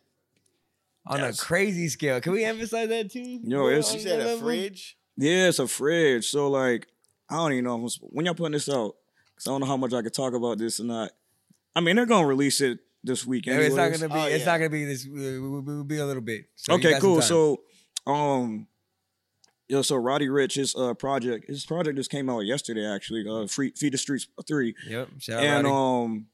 on 1.06 1.22
a 1.22 1.34
crazy 1.34 1.88
scale. 1.90 2.20
Can 2.22 2.34
we 2.34 2.44
emphasize 2.44 2.90
that 2.90 3.12
too? 3.12 3.22
Yo, 3.22 3.60
bro, 3.60 3.68
it's- 3.70 3.94
You 3.94 4.00
said 4.02 4.20
that 4.20 4.36
a 4.36 4.40
fridge. 4.40 4.98
yeah, 5.16 5.48
it's 5.48 5.60
a 5.60 5.68
fridge. 5.68 6.28
So 6.28 6.50
like, 6.50 6.88
I 7.30 7.36
don't 7.38 7.54
even 7.54 7.66
know 7.66 7.86
if 7.86 7.96
I'm, 8.02 8.10
when 8.10 8.26
y'all 8.26 8.36
putting 8.36 8.54
this 8.54 8.70
out, 8.70 8.96
because 9.34 9.48
I 9.48 9.52
don't 9.52 9.62
know 9.62 9.68
how 9.68 9.78
much 9.78 9.94
I 9.94 10.02
could 10.02 10.14
talk 10.14 10.34
about 10.34 10.58
this 10.58 10.80
or 10.80 10.84
not. 10.86 11.12
I 11.76 11.80
mean, 11.82 11.96
they're 11.96 12.06
gonna 12.06 12.28
release 12.28 12.60
it 12.62 12.80
this 13.04 13.26
week. 13.26 13.48
No, 13.48 13.54
it's 13.60 13.76
not 13.76 13.92
gonna 13.92 14.10
be. 14.10 14.16
Oh, 14.20 14.26
It's 14.26 14.40
yeah. 14.40 14.52
not 14.52 14.58
gonna 14.58 14.70
be 14.70 14.84
this. 14.86 15.06
We'll, 15.06 15.62
we'll 15.62 15.84
be 15.84 15.98
a 15.98 16.06
little 16.06 16.22
bit. 16.22 16.46
So 16.56 16.74
okay, 16.74 17.00
cool. 17.00 17.22
So, 17.22 17.62
um, 18.06 18.68
yo, 19.70 19.82
so 19.82 19.96
Roddy 19.96 20.28
Ricch, 20.28 20.56
his 20.56 20.76
uh 20.76 20.94
project, 20.94 21.48
his 21.48 21.66
project 21.66 21.98
just 21.98 22.12
came 22.12 22.30
out 22.30 22.42
yesterday. 22.42 22.86
Actually, 22.86 23.26
uh, 23.30 23.48
Free, 23.48 23.72
Feed 23.76 23.94
the 23.94 23.98
Streets 23.98 24.28
three, 24.48 24.76
yep. 24.88 25.10
Shout 25.20 25.40
out 25.40 25.44
and 25.44 25.68
Roddy. 25.68 25.76
um, 25.76 26.26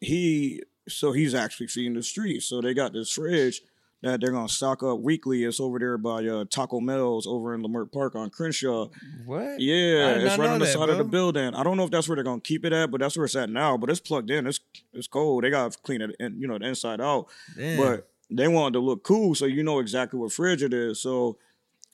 he, 0.00 0.62
so 0.88 1.12
he's 1.12 1.34
actually 1.34 1.66
feeding 1.66 1.94
the 1.94 2.02
streets. 2.02 2.46
So 2.46 2.60
they 2.60 2.74
got 2.74 2.92
this 2.92 3.10
fridge 3.10 3.62
that 4.02 4.20
they're 4.20 4.30
gonna 4.30 4.48
stock 4.48 4.82
up 4.82 5.00
weekly. 5.00 5.44
It's 5.44 5.60
over 5.60 5.78
there 5.78 5.98
by 5.98 6.24
uh, 6.24 6.44
Taco 6.48 6.80
Mel's 6.80 7.26
over 7.26 7.54
in 7.54 7.62
Leimert 7.62 7.90
Park 7.92 8.14
on 8.14 8.30
Crenshaw. 8.30 8.88
what? 9.26 9.60
Yeah, 9.60 10.10
it's 10.10 10.38
right 10.38 10.50
on 10.50 10.60
the 10.60 10.66
that, 10.66 10.72
side 10.72 10.88
of 10.88 10.98
the 10.98 11.04
building. 11.04 11.54
I 11.54 11.62
don't 11.62 11.76
know 11.76 11.84
if 11.84 11.90
that's 11.90 12.08
where 12.08 12.14
they're 12.14 12.24
gonna 12.24 12.40
keep 12.40 12.64
it 12.64 12.72
at, 12.72 12.90
but 12.90 13.00
that's 13.00 13.16
where 13.16 13.26
it's 13.26 13.36
at 13.36 13.50
now. 13.50 13.76
But 13.76 13.90
it's 13.90 14.00
plugged 14.00 14.30
in. 14.30 14.46
It's 14.46 14.60
it's 14.92 15.08
cold. 15.08 15.44
They 15.44 15.50
gotta 15.50 15.76
clean 15.78 16.00
it, 16.00 16.14
and 16.20 16.40
you 16.40 16.46
know, 16.46 16.58
the 16.58 16.66
inside 16.66 17.00
out. 17.00 17.26
Damn. 17.56 17.76
But 17.76 18.08
they 18.30 18.46
wanted 18.46 18.74
to 18.74 18.80
look 18.80 19.04
cool, 19.04 19.34
so 19.34 19.46
you 19.46 19.62
know 19.62 19.78
exactly 19.78 20.18
what 20.20 20.32
fridge 20.32 20.62
it 20.62 20.74
is. 20.74 21.00
So 21.00 21.38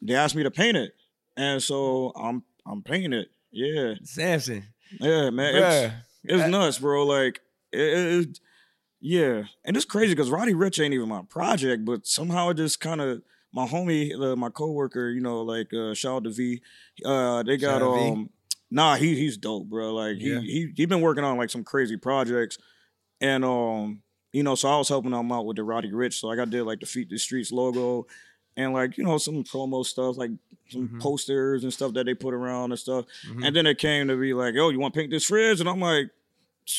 they 0.04 0.14
asked 0.14 0.34
me 0.37 0.42
to 0.44 0.50
paint 0.50 0.76
it, 0.76 0.92
and 1.37 1.62
so 1.62 2.12
I'm 2.14 2.44
I'm 2.66 2.82
painting 2.82 3.12
it. 3.12 3.28
Yeah, 3.50 3.94
Sampson, 4.04 4.64
yeah, 5.00 5.30
man, 5.30 5.54
it's 5.54 5.94
it's 6.25 6.50
nuts, 6.50 6.78
bro. 6.78 7.04
Like 7.06 7.40
it, 7.73 7.78
it, 8.28 8.40
Yeah, 9.00 9.44
and 9.64 9.76
it's 9.76 9.84
crazy 9.84 10.14
because 10.14 10.30
Roddy 10.30 10.54
Ricch 10.54 10.82
ain't 10.82 10.94
even 10.94 11.08
my 11.08 11.23
project, 11.28 11.84
but 11.84 12.06
somehow 12.06 12.50
it 12.50 12.54
just 12.54 12.80
kind 12.80 13.00
of 13.00 13.23
my 13.52 13.66
homie, 13.66 14.12
uh, 14.20 14.34
my 14.34 14.50
coworker, 14.50 15.11
you 15.11 15.20
know, 15.20 15.42
like 15.42 15.73
uh, 15.73 15.94
shout 15.94 16.16
out 16.16 16.25
to 16.25 16.30
V. 16.30 16.61
Uh, 17.04 17.42
they 17.44 17.56
got 17.56 17.82
um, 17.82 18.30
nah, 18.70 18.96
he 18.96 19.14
he's 19.14 19.37
dope, 19.37 19.68
bro. 19.68 19.94
Like 19.94 20.16
Yeah. 20.18 20.40
he 20.40 20.46
he 20.46 20.73
he 20.76 20.87
been 20.87 21.00
working 21.00 21.23
on 21.25 21.37
like 21.37 21.50
some 21.50 21.62
crazy 21.64 21.96
projects, 21.96 22.58
and 23.20 23.44
um, 23.44 24.02
you 24.32 24.42
know, 24.42 24.56
so 24.56 24.68
I 24.68 24.78
was 24.78 24.88
helping 24.88 25.12
him 25.12 25.30
out 25.30 25.46
with 25.46 25.56
the 25.56 25.62
Roddy 25.62 25.92
Ricch, 25.92 26.14
so 26.14 26.26
like 26.26 26.40
I 26.40 26.44
did 26.44 26.64
like 26.64 26.80
the 26.80 26.87
Feed 26.87 27.11
the 27.11 27.18
Streets 27.18 27.52
logo, 27.52 28.06
and 28.56 28.73
like 28.73 28.96
you 28.99 29.04
know 29.04 29.18
some 29.18 29.42
promo 29.44 29.84
stuff, 29.84 30.16
like 30.16 30.30
some 30.70 30.88
Mhm. 30.88 31.00
posters 31.00 31.62
and 31.64 31.73
stuff 31.73 31.92
that 31.94 32.04
they 32.06 32.14
put 32.14 32.34
around 32.34 32.73
and 32.73 32.78
stuff, 32.78 33.04
Mhm. 33.28 33.46
and 33.46 33.56
then 33.56 33.66
it 33.66 33.78
came 33.78 34.08
to 34.08 34.16
be 34.16 34.32
like, 34.34 34.54
oh 34.56 34.70
you 34.70 34.78
want 34.80 34.94
to 34.94 35.00
paint 35.00 35.11
this 35.11 35.25
fridge, 35.25 35.61
and 35.61 35.68
I'm 35.68 35.80
like, 35.80 36.11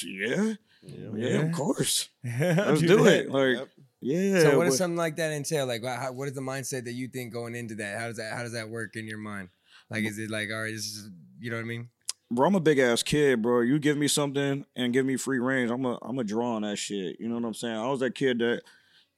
yeah, 0.04 0.54
yeah, 0.82 1.10
Yeah. 1.16 1.28
of 1.44 1.52
course. 1.52 2.10
Let's 2.24 2.58
Let's 2.58 2.82
do 2.82 3.06
it. 3.08 3.30
Like, 3.30 3.58
Yep. 3.58 3.70
yeah. 4.02 4.40
So 4.42 4.58
what 4.58 4.66
does 4.66 4.78
something 4.78 4.98
like 4.98 5.16
that 5.18 5.32
entail? 5.32 5.66
Like, 5.68 5.84
how, 5.84 6.12
what 6.14 6.28
is 6.28 6.34
the 6.34 6.42
mindset 6.42 6.86
that 6.86 6.94
you 6.94 7.08
think 7.08 7.34
going 7.34 7.56
into 7.56 7.76
that? 7.76 8.00
How 8.00 8.08
does 8.08 8.18
that 8.18 8.34
how 8.34 8.44
does 8.44 8.54
that 8.54 8.70
work 8.70 8.96
in 8.96 9.08
your 9.08 9.18
mind? 9.20 9.50
Like, 9.90 10.04
is 10.04 10.18
it 10.18 10.32
like, 10.32 10.50
all 10.52 10.64
right, 10.64 10.74
this 10.74 10.86
is 10.86 11.10
you 11.40 11.50
know 11.52 11.58
what 11.58 11.64
I 11.64 11.68
mean? 11.68 11.90
bro, 12.32 12.48
I'm 12.48 12.56
a 12.56 12.60
big 12.60 12.80
ass 12.80 13.04
kid, 13.04 13.44
bro. 13.44 13.62
You 13.62 13.78
give 13.78 13.98
me 13.98 14.08
something 14.08 14.66
and 14.76 14.92
give 14.92 15.06
me 15.06 15.16
free 15.16 15.38
range, 15.38 15.70
I'm 15.70 15.86
a 15.86 16.00
I'm 16.02 16.18
a 16.18 16.24
draw 16.24 16.56
on 16.56 16.64
that 16.64 16.78
shit. 16.78 17.20
You 17.20 17.30
know 17.30 17.36
what 17.36 17.46
I'm 17.46 17.54
saying? 17.54 17.76
I 17.76 17.88
was 17.88 18.00
that 18.00 18.16
kid 18.16 18.40
that 18.40 18.62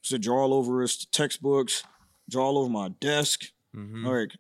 used 0.01 0.09
to 0.09 0.19
draw 0.19 0.41
all 0.43 0.53
over 0.53 0.81
his 0.81 1.05
textbooks, 1.05 1.83
draw 2.29 2.45
all 2.45 2.57
over 2.57 2.69
my 2.69 2.89
desk. 2.99 3.45
Mm-hmm. 3.75 4.05
Like, 4.05 4.31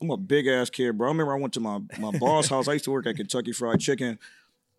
I'm 0.00 0.10
a 0.10 0.16
big 0.16 0.46
ass 0.46 0.70
kid, 0.70 0.96
bro. 0.98 1.08
I 1.08 1.10
remember 1.12 1.34
I 1.34 1.40
went 1.40 1.54
to 1.54 1.60
my 1.60 1.80
my 1.98 2.10
boss 2.18 2.48
house. 2.48 2.68
I 2.68 2.74
used 2.74 2.84
to 2.86 2.90
work 2.90 3.06
at 3.06 3.16
Kentucky 3.16 3.52
Fried 3.52 3.80
Chicken, 3.80 4.18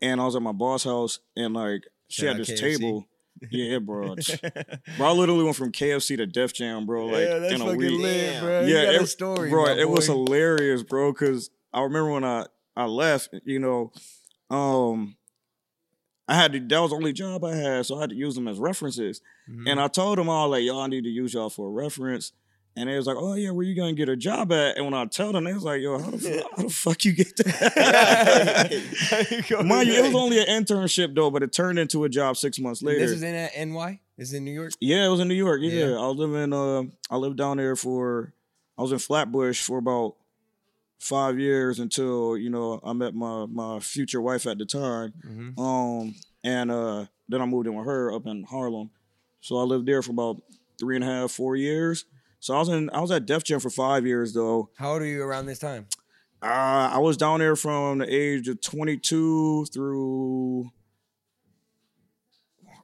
and 0.02 0.22
I 0.22 0.26
was 0.26 0.36
at 0.36 0.42
my 0.42 0.52
boss 0.52 0.84
house, 0.84 1.20
and 1.36 1.54
like 1.54 1.86
she 2.08 2.24
Shout 2.24 2.38
had 2.38 2.46
this 2.46 2.52
KFC. 2.52 2.78
table. 2.78 3.08
Yeah, 3.50 3.80
bro. 3.80 4.16
bro, 4.98 5.08
I 5.08 5.12
literally 5.12 5.44
went 5.44 5.56
from 5.58 5.72
KFC 5.72 6.16
to 6.18 6.26
Def 6.26 6.54
Jam, 6.54 6.86
bro. 6.86 7.08
Like 7.08 7.28
in 7.52 7.62
a 7.62 7.76
week. 7.76 8.00
lit, 8.00 8.40
bro. 8.42 8.62
yeah, 8.62 8.86
got 8.86 8.96
a 8.96 9.02
it, 9.02 9.08
story, 9.08 9.50
bro. 9.50 9.66
my 9.66 9.74
It 9.74 9.90
was 9.90 10.06
hilarious, 10.06 10.84
bro. 10.84 11.12
Because 11.12 11.50
I 11.74 11.82
remember 11.82 12.12
when 12.12 12.24
I 12.24 12.46
I 12.76 12.86
left, 12.86 13.30
you 13.44 13.60
know, 13.60 13.92
um, 14.50 15.16
I 16.28 16.34
had 16.36 16.54
to, 16.54 16.60
that 16.60 16.80
was 16.80 16.90
the 16.92 16.96
only 16.98 17.14
job 17.14 17.44
I 17.44 17.56
had, 17.56 17.86
so 17.86 17.98
I 17.98 18.02
had 18.02 18.10
to 18.10 18.16
use 18.16 18.34
them 18.36 18.48
as 18.48 18.58
references. 18.58 19.22
Mhm. 19.50 19.70
And 19.70 19.80
I 19.80 19.88
told 19.88 20.18
them 20.18 20.28
all 20.30 20.50
like, 20.50 20.64
y'all 20.64 20.80
I 20.82 20.88
need 20.88 21.04
to 21.04 21.10
use 21.10 21.34
y'all 21.34 21.50
for 21.50 21.68
a 21.68 21.72
reference. 21.72 22.32
And 22.78 22.90
they 22.90 22.98
was 22.98 23.08
like, 23.08 23.16
oh 23.18 23.36
yeah, 23.36 23.52
where 23.52 23.66
you 23.66 23.74
gonna 23.74 23.94
get 23.94 24.10
a 24.10 24.18
job 24.18 24.52
at? 24.52 24.76
And 24.76 24.84
when 24.86 24.94
I 24.94 25.06
tell 25.06 25.32
them, 25.32 25.46
they 25.46 25.54
was 25.54 25.64
like, 25.64 25.82
yo, 25.82 25.98
how 25.98 26.10
the, 26.12 26.18
fuck, 26.18 26.52
how 26.58 26.64
the 26.64 26.70
fuck 26.70 27.06
you 27.06 27.14
get 27.14 27.34
that? 27.38 28.70
Mind 29.66 29.88
you, 29.88 29.94
it 29.94 30.04
was 30.04 30.16
only 30.16 30.40
an 30.40 30.48
internship 30.48 31.16
though, 31.16 31.32
but 31.32 31.42
it 31.44 31.54
turned 31.54 31.80
into 31.80 32.04
a 32.04 32.10
job 32.10 32.36
six 32.38 32.60
months 32.60 32.82
later. 32.84 33.00
This 33.00 33.12
is 33.12 33.24
in 33.24 33.34
uh, 33.34 33.48
NY. 33.66 34.00
This 34.18 34.30
is 34.30 34.34
in 34.34 34.44
New 34.46 34.52
York. 34.52 34.74
Yeah, 34.82 35.06
it 35.06 35.10
was 35.10 35.20
in 35.22 35.28
New 35.30 35.36
York. 35.36 35.60
Yeah, 35.64 35.86
Yeah. 35.88 35.96
I 35.96 36.08
was 36.08 36.18
living. 36.18 36.52
Uh, 36.54 36.84
I 37.10 37.18
lived 37.18 37.38
down 37.38 37.58
there 37.58 37.76
for. 37.76 38.34
I 38.78 38.82
was 38.82 38.92
in 38.92 39.00
Flatbush 39.00 39.62
for 39.62 39.78
about 39.78 40.16
five 41.00 41.40
years 41.40 41.80
until 41.80 42.38
you 42.38 42.50
know 42.50 42.80
I 42.84 42.94
met 42.94 43.14
my 43.14 43.46
my 43.46 43.80
future 43.80 44.22
wife 44.22 44.48
at 44.48 44.58
the 44.58 44.66
time. 44.66 45.14
Mm-hmm. 45.26 45.60
Um, 45.60 46.16
and 46.44 46.72
uh, 46.72 47.06
then 47.28 47.42
I 47.42 47.46
moved 47.46 47.68
in 47.68 47.76
with 47.76 47.86
her 47.86 48.14
up 48.14 48.26
in 48.28 48.44
Harlem. 48.44 48.92
So 49.42 49.58
I 49.58 49.64
lived 49.64 49.88
there 49.88 50.02
for 50.02 50.12
about 50.12 50.42
three 50.80 50.96
and 50.96 51.04
a 51.04 51.08
half, 51.08 51.32
four 51.32 51.56
years. 51.56 52.06
So 52.40 52.56
I 52.56 52.60
was 52.60 52.70
in. 52.70 52.90
I 52.92 53.02
was 53.02 53.12
at 53.12 53.26
Def 53.26 53.44
Jam 53.44 53.60
for 53.60 53.70
five 53.70 54.06
years 54.06 54.34
though. 54.34 54.70
How 54.78 54.94
old 54.94 55.02
are 55.02 55.06
you 55.06 55.24
around 55.24 55.46
this 55.48 55.60
time? 55.60 55.88
Uh, 56.42 56.92
I 56.94 57.00
was 57.00 57.18
down 57.18 57.40
there 57.40 57.56
from 57.56 58.00
the 58.00 58.14
age 58.14 58.48
of 58.48 58.62
22 58.62 59.66
through 59.74 60.70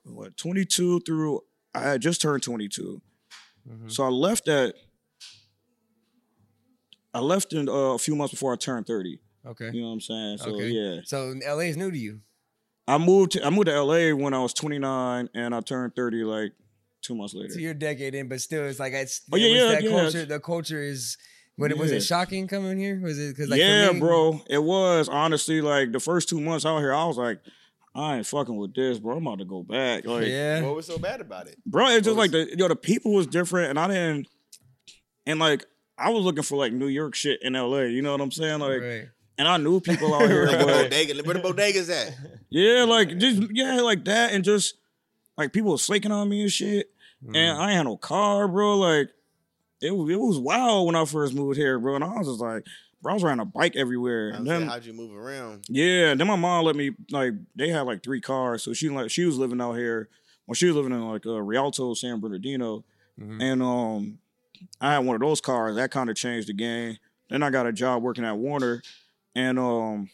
what 0.04 0.36
22 0.38 1.02
through 1.02 1.42
I 1.76 1.82
had 1.82 2.02
just 2.02 2.22
turned 2.22 2.44
22. 2.44 3.02
Mhm. 3.70 3.92
So 3.92 4.04
I 4.04 4.08
left 4.08 4.48
at 4.48 4.76
I 7.14 7.20
left 7.20 7.54
in 7.54 7.68
uh, 7.68 7.72
a 7.72 7.98
few 7.98 8.16
months 8.16 8.32
before 8.34 8.54
I 8.54 8.56
turned 8.56 8.88
30. 8.88 9.20
Okay. 9.46 9.72
You 9.74 9.82
know 9.82 9.88
what 9.88 9.94
I'm 9.94 10.02
saying? 10.02 10.38
So 10.38 10.52
Okay. 10.56 10.70
yeah. 10.70 11.02
So 11.04 11.34
LA 11.46 11.62
is 11.62 11.78
new 11.78 11.92
to 11.92 11.98
you. 11.98 12.22
I 12.88 12.98
moved 12.98 13.34
to 13.34 13.46
I 13.46 13.50
moved 13.50 13.68
to 13.68 13.82
LA 13.84 14.14
when 14.16 14.34
I 14.34 14.40
was 14.40 14.54
29 14.54 15.30
and 15.34 15.56
I 15.56 15.60
turned 15.62 15.96
30 15.96 16.24
like 16.24 16.52
two 17.02 17.16
months 17.16 17.34
later. 17.34 17.54
So 17.54 17.60
you're 17.60 17.72
a 17.72 17.76
decade 17.76 18.16
in, 18.16 18.28
but 18.28 18.42
still, 18.42 18.66
it's 18.66 18.80
like 18.80 18.94
it's. 18.94 19.22
Oh, 19.32 19.38
yeah, 19.38 19.48
it 19.48 19.52
yeah, 19.56 19.72
that 19.72 19.84
yeah. 19.84 19.90
culture. 19.90 20.26
The 20.26 20.40
culture 20.40 20.82
is. 20.82 21.18
What 21.58 21.76
was 21.78 21.92
it 21.92 22.02
shocking 22.02 22.48
coming 22.48 22.80
here? 22.80 23.00
Was 23.02 23.20
it 23.20 23.36
because 23.36 23.50
like 23.50 23.60
yeah, 23.60 23.92
me- 23.92 24.00
bro. 24.00 24.42
It 24.50 24.64
was 24.64 25.08
honestly 25.10 25.62
like 25.62 25.92
the 25.92 26.00
first 26.00 26.28
two 26.30 26.40
months 26.42 26.66
out 26.66 26.80
here, 26.80 26.94
I 26.94 27.06
was 27.06 27.18
like, 27.18 27.40
I 27.94 28.18
ain't 28.18 28.26
fucking 28.26 28.56
with 28.56 28.74
this, 28.74 29.00
bro. 29.00 29.18
I'm 29.18 29.28
about 29.28 29.40
to 29.40 29.46
go 29.46 29.62
back. 29.62 30.06
Like, 30.06 30.28
Yeah. 30.28 30.62
What 30.64 30.76
was 30.76 30.88
so 30.88 30.98
bad 30.98 31.22
about 31.22 31.48
it? 31.48 31.58
bro, 31.66 31.88
it's 31.88 32.06
just 32.06 32.18
What 32.18 32.24
like 32.24 32.32
the 32.32 32.58
yo, 32.58 32.68
the 32.68 32.76
people 32.76 33.14
was 33.14 33.28
different, 33.28 33.70
and 33.70 33.78
I 33.80 33.88
didn't, 33.88 34.28
and 35.28 35.40
like 35.40 35.66
I 36.02 36.10
was 36.10 36.24
looking 36.24 36.44
for 36.44 36.58
like 36.58 36.74
New 36.74 36.88
York 36.88 37.16
shit 37.16 37.42
in 37.42 37.54
LA. 37.54 37.82
You 37.84 38.02
know 38.02 38.12
what 38.12 38.22
I'm 38.22 38.32
saying? 38.32 38.60
Like, 38.60 38.82
Right. 38.82 39.08
and 39.38 39.48
I 39.48 39.58
knew 39.58 39.80
people 39.80 40.14
out 40.14 40.28
here, 40.30 40.48
Where 40.48 40.58
the 40.58 40.66
bodega, 40.66 41.24
where 41.24 41.34
the 41.36 41.40
bodegas 41.42 41.90
at? 41.90 42.16
yeah, 42.50 42.84
like 42.84 43.18
just 43.18 43.42
yeah, 43.52 43.82
like 43.82 44.06
that, 44.06 44.34
and 44.34 44.44
just 44.44 44.76
like 45.38 45.54
people 45.54 45.72
was 45.72 45.86
flaking 45.86 46.12
on 46.12 46.28
me 46.30 46.42
and 46.42 46.52
shit, 46.52 46.90
Mm. 47.24 47.36
and 47.38 47.58
I 47.60 47.66
ain't 47.70 47.78
had 47.78 47.84
no 47.84 47.98
car, 47.98 48.48
bro. 48.48 48.78
Like 48.80 49.10
it 49.82 49.92
was 49.96 50.10
it 50.12 50.20
was 50.20 50.38
wild 50.40 50.88
when 50.88 50.96
I 50.96 51.06
first 51.06 51.34
moved 51.34 51.58
here, 51.58 51.80
bro, 51.80 51.96
and 51.96 52.04
I 52.04 52.18
was 52.18 52.28
just 52.28 52.40
like, 52.40 52.66
bro, 53.02 53.12
I 53.12 53.14
was 53.16 53.24
riding 53.24 53.40
a 53.42 53.46
bike 53.46 53.76
everywhere, 53.76 54.30
I'm 54.30 54.36
and 54.38 54.48
saying, 54.48 54.60
then 54.62 54.70
how'd 54.70 54.86
you 54.86 54.94
move 54.94 55.16
around? 55.16 55.66
yeah, 55.70 56.14
then 56.16 56.28
my 56.28 56.36
mom 56.36 56.66
let 56.66 56.76
me 56.76 56.92
like 57.12 57.34
they 57.56 57.70
had 57.70 57.82
like 57.82 58.04
three 58.04 58.22
cars, 58.22 58.64
so 58.64 58.74
she 58.74 58.90
like 58.90 59.10
she 59.12 59.26
was 59.26 59.38
living 59.38 59.62
out 59.62 59.74
here. 59.74 60.10
Well, 60.48 60.56
she 60.56 60.66
was 60.66 60.76
living 60.76 60.92
in 60.92 61.08
like 61.08 61.26
uh, 61.26 61.40
Rialto, 61.42 61.94
San 61.94 62.20
Bernardino, 62.20 62.84
Mhm. 63.20 63.42
and 63.42 63.62
um, 63.64 64.18
I 64.80 64.94
had 64.94 65.00
one 65.00 65.16
of 65.16 65.22
those 65.22 65.42
cars. 65.42 65.76
That 65.76 65.92
kind 65.92 66.10
of 66.10 66.16
changed 66.16 66.48
the 66.48 66.54
game. 66.54 66.98
Then 67.30 67.44
I 67.44 67.50
got 67.50 67.66
a 67.66 67.72
job 67.72 68.04
working 68.04 68.26
at 68.26 68.38
Warner, 68.38 68.82
and 69.36 69.58
um, 69.58 70.10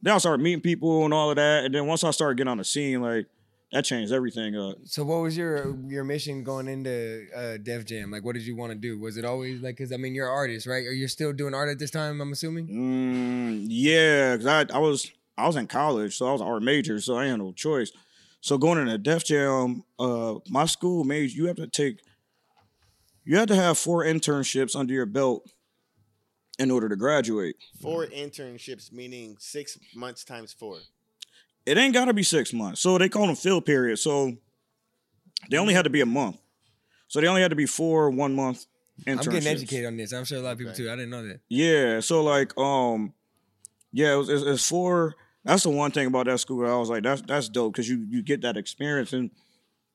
then 0.00 0.14
I 0.14 0.18
started 0.18 0.42
meeting 0.42 0.60
people 0.60 1.04
and 1.04 1.12
all 1.12 1.30
of 1.30 1.36
that. 1.36 1.64
And 1.64 1.74
then 1.74 1.86
once 1.86 2.04
I 2.04 2.10
started 2.10 2.36
getting 2.36 2.50
on 2.50 2.58
the 2.58 2.64
scene, 2.64 3.00
like 3.02 3.26
that 3.72 3.84
changed 3.84 4.12
everything 4.12 4.56
up. 4.56 4.76
So 4.84 5.04
what 5.04 5.20
was 5.22 5.36
your 5.36 5.76
your 5.88 6.04
mission 6.04 6.44
going 6.44 6.68
into 6.68 7.26
uh, 7.34 7.56
Def 7.62 7.84
Jam? 7.84 8.10
Like, 8.10 8.24
what 8.24 8.34
did 8.34 8.46
you 8.46 8.54
want 8.54 8.70
to 8.70 8.78
do? 8.78 9.00
Was 9.00 9.16
it 9.16 9.24
always 9.24 9.62
like? 9.62 9.76
Because 9.76 9.92
I 9.92 9.96
mean, 9.96 10.14
you're 10.14 10.28
an 10.28 10.32
artist, 10.32 10.66
right? 10.66 10.86
Are 10.86 10.92
you 10.92 11.08
still 11.08 11.32
doing 11.32 11.54
art 11.54 11.68
at 11.68 11.78
this 11.78 11.90
time? 11.90 12.20
I'm 12.20 12.32
assuming. 12.32 12.68
Mm, 12.68 13.66
yeah, 13.68 14.36
cause 14.36 14.46
I 14.46 14.66
I 14.72 14.78
was 14.78 15.10
I 15.36 15.46
was 15.46 15.56
in 15.56 15.66
college, 15.66 16.16
so 16.16 16.28
I 16.28 16.32
was 16.32 16.40
an 16.40 16.46
art 16.46 16.62
major, 16.62 17.00
so 17.00 17.16
I 17.18 17.26
had 17.26 17.38
no 17.38 17.52
choice. 17.52 17.90
So 18.40 18.58
going 18.58 18.78
into 18.78 18.98
Def 18.98 19.24
Jam, 19.24 19.82
uh, 19.98 20.34
my 20.48 20.66
school 20.66 21.02
made 21.02 21.32
you 21.32 21.46
have 21.46 21.56
to 21.56 21.66
take, 21.66 22.00
you 23.24 23.36
had 23.36 23.48
to 23.48 23.54
have 23.54 23.78
four 23.78 24.04
internships 24.04 24.76
under 24.76 24.92
your 24.92 25.06
belt 25.06 25.50
in 26.58 26.70
order 26.70 26.88
to 26.88 26.96
graduate. 26.96 27.56
Four 27.80 28.06
internships, 28.06 28.92
meaning 28.92 29.36
six 29.38 29.78
months 29.94 30.24
times 30.24 30.52
four. 30.52 30.78
It 31.66 31.78
ain't 31.78 31.94
got 31.94 32.04
to 32.06 32.14
be 32.14 32.22
six 32.22 32.52
months, 32.52 32.80
so 32.80 32.98
they 32.98 33.08
call 33.08 33.26
them 33.26 33.36
field 33.36 33.64
periods. 33.64 34.02
So 34.02 34.36
they 35.50 35.56
only 35.56 35.74
had 35.74 35.84
to 35.84 35.90
be 35.90 36.00
a 36.02 36.06
month. 36.06 36.36
So 37.08 37.20
they 37.20 37.26
only 37.26 37.42
had 37.42 37.50
to 37.50 37.56
be 37.56 37.66
four 37.66 38.10
one 38.10 38.34
month 38.34 38.66
internships. 39.06 39.26
I'm 39.26 39.32
getting 39.32 39.48
educated 39.48 39.86
on 39.86 39.96
this. 39.96 40.12
I'm 40.12 40.24
sure 40.24 40.38
a 40.38 40.42
lot 40.42 40.52
of 40.52 40.58
people 40.58 40.72
Okay. 40.72 40.84
too. 40.84 40.90
I 40.90 40.96
didn't 40.96 41.10
know 41.10 41.26
that. 41.26 41.40
Yeah, 41.48 42.00
so 42.00 42.22
like, 42.22 42.56
um, 42.58 43.12
yeah, 43.92 44.12
it 44.14 44.16
was, 44.16 44.28
it's, 44.28 44.42
it's 44.44 44.68
for. 44.68 45.14
That's 45.44 45.62
the 45.62 45.70
one 45.70 45.90
thing 45.90 46.06
about 46.06 46.26
that 46.26 46.40
school. 46.40 46.66
I 46.66 46.76
was 46.76 46.88
like, 46.88 47.02
that's 47.02 47.22
that's 47.22 47.48
dope 47.48 47.72
because 47.72 47.88
you 47.88 48.06
you 48.08 48.22
get 48.22 48.40
that 48.42 48.56
experience 48.56 49.12
and 49.12 49.30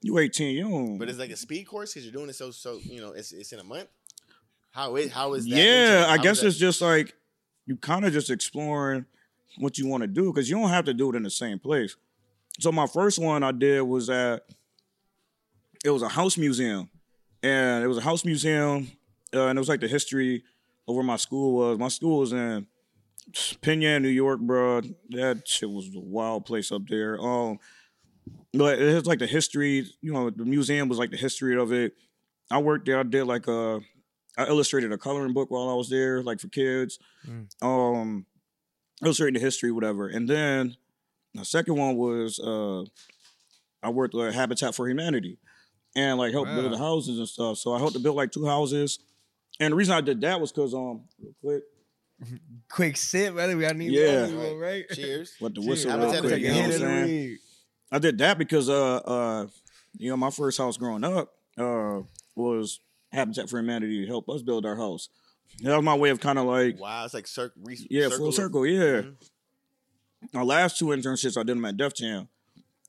you 0.02 0.18
18, 0.18 0.56
you 0.56 0.64
don't. 0.64 0.98
But 0.98 1.10
it's 1.10 1.20
like 1.20 1.32
a 1.32 1.36
speed 1.36 1.66
course 1.66 1.94
because 1.94 2.06
you're 2.06 2.14
doing 2.14 2.30
it 2.30 2.36
so 2.36 2.52
so 2.52 2.80
you 2.82 3.02
know 3.02 3.12
it's 3.12 3.32
it's 3.32 3.52
in 3.52 3.60
a 3.60 3.64
month. 3.64 3.90
How 4.72 4.96
is 4.96 5.12
how 5.12 5.34
is 5.34 5.46
that? 5.46 5.56
yeah, 5.56 6.06
I 6.08 6.18
guess 6.18 6.44
it's 6.44 6.58
just 6.58 6.82
like 6.82 7.14
you 7.66 7.76
kind 7.76 8.06
of 8.06 8.14
just 8.14 8.30
exploring 8.30 9.06
what 9.58 9.78
you 9.78 9.88
want 9.88 10.02
to 10.02 10.08
do 10.08 10.32
because 10.32 10.50
you 10.50 10.58
don't 10.58 10.70
have 10.70 10.86
to 10.86 10.94
do 10.94 11.10
it 11.12 11.16
in 11.16 11.24
the 11.24 11.30
same 11.30 11.60
place. 11.60 11.96
So 12.60 12.72
my 12.72 12.88
first 12.88 13.20
one 13.20 13.44
I 13.44 13.52
did 13.52 13.82
was 13.82 14.10
at 14.10 14.44
it 15.84 15.90
was 15.90 16.02
a 16.02 16.10
house 16.10 16.38
museum, 16.38 16.90
and 17.42 17.84
it 17.84 17.88
was 17.88 17.98
a 17.98 18.02
house 18.02 18.26
museum, 18.26 18.92
uh, 19.34 19.48
and 19.48 19.58
it 19.58 19.62
was 19.62 19.70
like 19.70 19.80
the 19.80 19.88
history 19.88 20.44
of 20.88 20.96
where 20.96 21.04
my 21.04 21.16
school 21.16 21.54
was. 21.54 21.78
My 21.78 21.88
school 21.88 22.20
was 22.20 22.34
in 22.34 22.68
Penn, 23.62 23.80
New 23.80 24.10
York, 24.10 24.40
bro. 24.40 24.82
That 25.10 25.48
shit 25.48 25.70
was 25.70 25.88
a 25.96 26.00
wild 26.00 26.46
place 26.46 26.72
up 26.72 26.88
there. 26.88 27.20
Um, 27.20 27.60
but 28.54 28.80
it 28.80 28.94
has 28.94 29.06
like 29.06 29.20
the 29.20 29.28
history. 29.28 29.86
You 30.02 30.14
know, 30.14 30.30
the 30.30 30.46
museum 30.46 30.90
was 30.90 30.98
like 30.98 31.12
the 31.12 31.18
history 31.18 31.58
of 31.58 31.72
it. 31.72 31.94
I 32.52 32.58
worked 32.60 32.86
there. 32.86 33.00
I 33.00 33.04
did 33.04 33.26
like 33.26 33.48
a, 33.48 33.80
I 34.38 34.46
illustrated 34.48 34.92
a 34.92 34.98
coloring 34.98 35.34
book 35.34 35.52
while 35.52 35.70
I 35.70 35.74
was 35.74 35.90
there, 35.90 36.24
like 36.24 36.40
for 36.40 36.48
kids. 36.48 36.98
Mm. 37.28 37.48
Um, 37.62 38.26
illustrating 39.04 39.36
the 39.36 39.40
history, 39.40 39.72
whatever. 39.72 40.08
And 40.08 40.28
then 40.28 40.76
the 41.36 41.46
second 41.46 41.76
one 41.76 41.96
was 41.96 42.40
uh, 42.40 42.84
I 43.84 43.90
worked 43.92 44.14
with 44.14 44.34
Habitat 44.34 44.74
for 44.76 44.88
Humanity, 44.88 45.38
and 45.96 46.18
like 46.18 46.32
helped 46.34 46.52
build 46.56 46.72
the 46.74 46.78
houses 46.78 47.20
and 47.20 47.28
stuff. 47.28 47.58
So 47.58 47.74
I 47.74 47.78
helped 47.78 47.94
to 47.94 48.00
build 48.00 48.16
like 48.16 48.32
two 48.32 48.46
houses. 48.46 49.00
And 49.60 49.74
the 49.74 49.76
reason 49.76 49.94
I 49.94 50.02
did 50.02 50.22
that 50.22 50.40
was 50.40 50.52
because 50.52 50.74
um, 50.74 51.02
real 51.22 51.34
quick, 51.42 51.64
Quick 52.70 52.98
sip, 52.98 53.34
brother. 53.34 53.56
We 53.56 53.62
got 53.64 53.76
need 53.78 53.92
Yeah. 53.92 54.28
one, 54.28 54.58
right? 54.58 54.86
Cheers. 54.94 55.36
what 55.40 55.56
the 55.56 55.62
Cheers. 55.62 55.70
whistle 55.86 55.92
How 55.92 55.98
real 56.12 56.22
quick, 56.22 56.42
you 56.42 56.50
know 56.50 56.56
what 56.56 56.66
I'm 56.66 56.72
saying? 56.80 57.38
I 57.92 58.00
did 58.00 58.18
that 58.20 58.38
because 58.38 58.70
uh 58.70 58.96
uh 58.98 59.48
you 59.98 60.10
know 60.10 60.18
my 60.18 60.30
first 60.30 60.58
house 60.58 60.78
growing 60.78 61.04
up 61.04 61.34
uh 61.58 62.02
was 62.36 62.80
Habitat 63.12 63.50
for 63.50 63.58
Humanity 63.60 64.02
to 64.02 64.08
help 64.08 64.30
us 64.30 64.42
build 64.42 64.66
our 64.66 64.76
house. 64.76 65.10
That 65.64 65.76
was 65.76 65.84
my 65.84 65.96
way 65.96 66.10
of 66.12 66.20
kind 66.20 66.38
of 66.40 66.46
like 66.46 66.80
Wow, 66.80 67.06
it's 67.06 67.14
like 67.14 67.28
cir- 67.28 67.52
re- 67.64 67.88
yeah 67.90 68.10
full 68.10 68.32
circle 68.32 68.66
yeah. 68.66 69.02
Mhm. 69.02 69.16
My 70.34 70.44
last 70.44 70.78
two 70.78 70.86
internships 70.88 71.38
I 71.38 71.44
did 71.44 71.56
them 71.58 71.66
at 71.66 71.78
Def 71.78 71.94
Jam, 71.96 72.28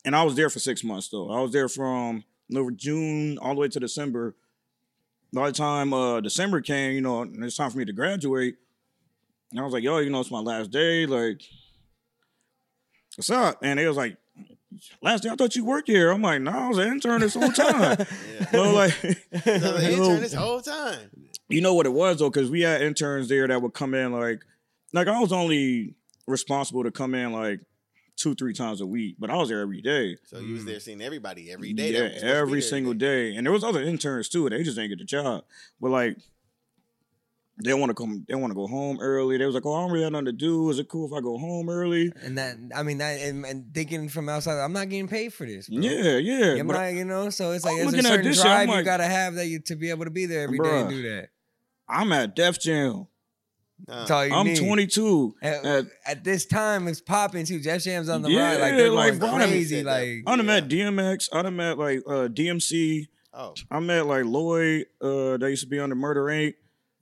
and 0.05 0.15
I 0.17 0.23
was 0.25 0.35
there 0.35 0.51
for 0.51 0.59
six 0.59 0.83
months 0.85 1.09
though. 1.09 1.31
I 1.31 1.41
was 1.41 1.53
there 1.53 1.69
from 1.69 2.25
over 2.55 2.71
June 2.73 3.39
all 3.39 3.55
the 3.55 3.61
way 3.61 3.69
to 3.69 3.81
December. 3.81 4.35
By 5.33 5.47
the 5.47 5.53
time 5.57 5.93
uh 5.95 6.21
December 6.21 6.61
came, 6.61 6.93
you 6.93 7.01
know, 7.01 7.23
and 7.23 7.43
it's 7.45 7.57
time 7.57 7.71
for 7.71 7.79
me 7.79 7.85
to 7.87 7.93
graduate. 7.93 8.57
And 9.53 9.59
I 9.61 9.65
was 9.65 9.73
like, 9.73 9.83
yo, 9.83 9.99
you 9.99 10.11
know, 10.11 10.21
it's 10.21 10.31
my 10.31 10.41
last 10.41 10.71
day. 10.71 11.07
Like, 11.07 11.41
what's 13.17 13.31
up? 13.31 13.59
And 13.63 13.81
it 13.81 13.89
was 13.89 13.97
like, 13.97 14.17
last 15.03 15.23
day 15.23 15.31
I 15.31 15.37
thought 15.37 15.57
you 15.57 15.65
worked 15.65 15.89
here. 15.89 16.11
I'm 16.11 16.23
like, 16.23 16.41
no, 16.41 16.51
I 16.51 16.69
was 16.69 16.79
an 16.79 16.89
intern 16.89 17.21
this 17.21 17.35
whole 17.35 17.53
time. 17.53 17.99
like, 18.53 19.01
the 19.01 19.17
you 19.33 19.61
know, 19.61 19.77
intern 19.77 20.21
this 20.21 20.35
whole 20.35 20.61
time. 20.61 21.11
you 21.49 21.61
know 21.61 21.75
what 21.75 21.87
it 21.87 21.93
was 21.93 22.19
though, 22.19 22.31
because 22.31 22.51
we 22.51 22.63
had 22.63 22.83
interns 22.83 23.29
there 23.29 23.49
that 23.49 23.61
would 23.61 23.75
come 23.75 23.95
in 23.95 24.13
like, 24.13 24.43
like 24.93 25.09
I 25.09 25.21
was 25.21 25.33
only 25.33 25.95
responsible 26.27 26.85
to 26.85 26.91
come 26.91 27.15
in 27.15 27.33
like 27.33 27.61
two, 28.17 28.35
three 28.35 28.53
times 28.53 28.81
a 28.81 28.87
week, 28.87 29.17
but 29.19 29.31
I 29.31 29.37
was 29.37 29.49
there 29.49 29.61
every 29.61 29.81
day. 29.81 30.17
So 30.25 30.39
you 30.39 30.55
was 30.55 30.65
there 30.65 30.77
mm. 30.77 30.83
seeing 30.83 31.01
everybody 31.01 31.51
every 31.51 31.73
day. 31.73 31.93
Yeah, 31.93 32.03
was 32.03 32.09
supposed 32.09 32.21
to 32.21 32.27
be 32.27 32.33
every 32.33 32.63
single 32.63 32.93
today. 32.93 33.31
day. 33.31 33.37
And 33.37 33.47
there 33.47 33.53
was 33.53 33.65
other 33.65 33.83
interns 33.83 34.29
too. 34.29 34.49
They 34.49 34.63
just 34.63 34.77
didn't 34.77 34.91
get 34.91 34.99
the 34.99 35.05
job. 35.05 35.45
But 35.81 35.91
like, 35.91 36.17
they 37.65 37.75
want 37.75 37.91
to 37.91 37.95
come. 37.95 38.25
They 38.29 38.35
want 38.35 38.51
to 38.51 38.55
go 38.55 38.67
home 38.67 38.99
early. 39.01 39.37
They 39.39 39.47
was 39.47 39.55
like, 39.55 39.67
"Oh, 39.67 39.75
I 39.75 39.81
don't 39.83 39.91
really 39.93 40.05
have 40.05 40.13
nothing 40.13 40.27
to 40.27 40.33
do. 40.33 40.71
Is 40.71 40.79
it 40.79 40.89
cool 40.89 41.07
if 41.07 41.13
I 41.13 41.21
go 41.21 41.39
home 41.39 41.69
early?" 41.69 42.13
And 42.23 42.37
that, 42.39 42.57
I 42.75 42.83
mean, 42.83 42.99
that, 42.99 43.21
and, 43.21 43.45
and 43.45 43.75
thinking 43.75 44.09
from 44.09 44.29
outside, 44.29 44.59
I'm 44.63 44.73
not 44.73 44.89
getting 44.89 45.09
paid 45.09 45.33
for 45.35 45.47
this. 45.47 45.69
Bro. 45.69 45.81
Yeah, 45.83 46.17
yeah. 46.19 46.55
Am 46.61 46.67
but 46.67 46.77
I, 46.77 46.91
you 46.91 47.05
know, 47.05 47.31
so 47.31 47.53
it's 47.53 47.65
like 47.65 47.75
I'm 47.81 47.91
there's 47.91 48.05
a 48.05 48.09
certain 48.09 48.25
this 48.27 48.37
shit, 48.39 48.47
I'm 48.47 48.67
drive 48.67 48.69
you 48.69 48.75
like- 48.77 48.85
gotta 48.85 49.05
have 49.05 49.35
that 49.35 49.47
you 49.47 49.61
to 49.61 49.77
be 49.77 49.91
able 49.91 50.05
to 50.05 50.11
be 50.11 50.27
there 50.27 50.43
every 50.43 50.59
day 50.59 50.81
and 50.81 50.91
do 50.91 51.03
that. 51.03 51.29
I'm 51.89 52.13
at 52.13 52.37
Def 52.37 52.61
Jam. 52.61 53.07
Nah. 53.89 54.07
All 54.11 54.27
you 54.27 54.35
I'm 54.35 54.47
need. 54.47 54.59
22. 54.59 55.35
At, 55.41 55.65
At, 55.65 55.85
at 56.07 56.23
this 56.25 56.45
time, 56.45 56.87
it's 56.87 57.01
popping 57.01 57.47
too. 57.47 57.61
Def 57.61 57.83
Jam's 57.83 58.09
on 58.11 58.21
the 58.23 58.31
Yeah, 58.31 58.53
ride, 58.53 58.61
like 58.61 58.77
they're 58.77 58.91
like, 58.91 59.19
going 59.19 59.19
bro, 59.19 59.29
I 59.41 59.47
crazy. 59.49 59.77
said. 59.77 59.87
Like 59.87 60.23
I 60.27 60.37
done 60.37 60.39
Yeah. 60.41 60.43
met 60.61 60.69
DMX. 60.69 61.29
I 61.33 61.43
done 61.43 61.57
met 61.57 61.79
like 61.79 62.01
uh, 62.07 62.29
DMC. 62.29 63.09
Oh, 63.33 63.55
I'm 63.71 63.89
at 63.91 64.07
like 64.07 64.25
Lloyd. 64.27 64.87
Uh, 65.01 65.37
that 65.39 65.47
used 65.49 65.63
to 65.63 65.69
be 65.69 65.79
on 65.79 65.89
the 65.89 65.95
Murder 65.95 66.25
Inc. 66.25 66.55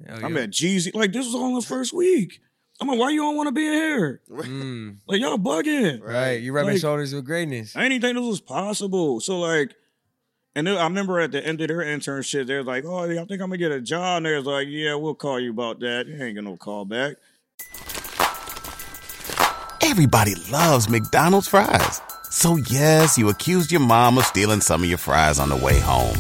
oh, 0.09 0.15
I 0.15 0.21
yeah. 0.21 0.29
met 0.29 0.51
Jeezy. 0.51 0.95
Like 0.95 1.13
this 1.13 1.27
was 1.27 1.35
all 1.35 1.49
in 1.49 1.55
the 1.55 1.63
first 1.63 1.93
week. 1.93 2.41
I'm 2.81 2.87
like, 2.89 2.99
why 2.99 3.11
you 3.11 3.21
don't 3.21 3.37
want 3.37 3.49
to 3.49 3.53
be 3.53 3.67
in 3.67 3.73
here? 3.73 4.21
Mm, 4.31 4.99
Like 5.09 5.21
y'all 5.21 5.37
bugging. 5.39 6.01
right, 6.03 6.41
you 6.41 6.53
rubbing 6.53 6.75
Like- 6.75 6.81
shoulders 6.81 7.13
with 7.15 7.25
greatness. 7.25 7.75
I 7.75 7.89
didn't 7.89 8.03
think 8.03 8.17
this 8.17 8.25
was 8.27 8.41
possible. 8.41 9.21
So 9.21 9.41
like, 9.41 9.75
and 10.55 10.67
then 10.67 10.77
I 10.77 10.85
remember 10.85 11.19
at 11.21 11.33
the 11.33 11.45
end 11.45 11.61
of 11.61 11.69
their 11.69 11.79
internship, 11.79 12.47
they're 12.47 12.63
like, 12.65 12.85
"Oh, 12.85 13.05
I 13.05 13.07
think 13.09 13.31
I'm 13.31 13.39
gonna 13.39 13.59
get 13.59 13.71
a 13.73 13.81
job." 13.81 14.19
And 14.19 14.27
they're 14.27 14.41
like, 14.41 14.67
"Yeah, 14.69 14.95
we'll 14.95 15.15
call 15.15 15.39
you 15.41 15.51
about 15.51 15.81
that." 15.81 16.07
You 16.09 16.23
ain't 16.23 16.35
get 16.37 16.45
no 16.45 16.57
call 16.57 16.85
back. 16.85 17.17
Everybody 19.83 20.35
loves 20.51 20.89
McDonald's 20.89 21.49
fries. 21.49 22.01
So 22.31 22.57
yes, 22.57 23.17
you 23.17 23.29
accused 23.29 23.71
your 23.73 23.81
mom 23.81 24.19
of 24.19 24.25
stealing 24.25 24.61
some 24.61 24.83
of 24.83 24.89
your 24.89 24.99
fries 24.99 25.39
on 25.39 25.49
the 25.49 25.57
way 25.57 25.79
home. 25.81 26.17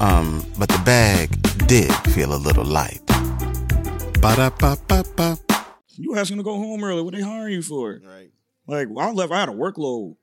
Um, 0.00 0.44
but 0.58 0.68
the 0.68 0.80
bag 0.84 1.28
did 1.66 1.92
feel 2.12 2.34
a 2.34 2.36
little 2.36 2.64
light. 2.64 3.00
Ba-da-ba-ba-ba. 4.20 5.38
You 5.96 6.16
asking 6.16 6.36
to 6.36 6.42
go 6.42 6.54
home 6.54 6.84
early? 6.84 7.02
What 7.02 7.14
they 7.14 7.20
hiring 7.20 7.54
you 7.54 7.62
for? 7.62 8.00
right. 8.06 8.30
Like, 8.66 8.88
when 8.88 9.04
I 9.04 9.10
left, 9.10 9.32
I 9.32 9.40
had 9.40 9.48
a 9.48 9.52
workload. 9.52 10.16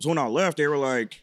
So 0.00 0.08
when 0.08 0.18
I 0.18 0.26
left, 0.26 0.56
they 0.56 0.66
were 0.66 0.78
like, 0.78 1.22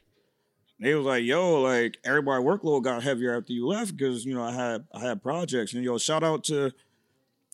they 0.79 0.93
was 0.93 1.05
like, 1.05 1.23
"Yo, 1.23 1.61
like 1.61 1.97
everybody 2.05 2.41
workload 2.41 2.83
got 2.83 3.03
heavier 3.03 3.37
after 3.37 3.51
you 3.51 3.67
left 3.67 3.97
because 3.97 4.23
you 4.23 4.33
know 4.33 4.43
I 4.43 4.53
had 4.53 4.85
I 4.93 5.01
had 5.01 5.21
projects." 5.21 5.73
And 5.73 5.83
yo, 5.83 5.97
shout 5.97 6.23
out 6.23 6.45
to 6.45 6.71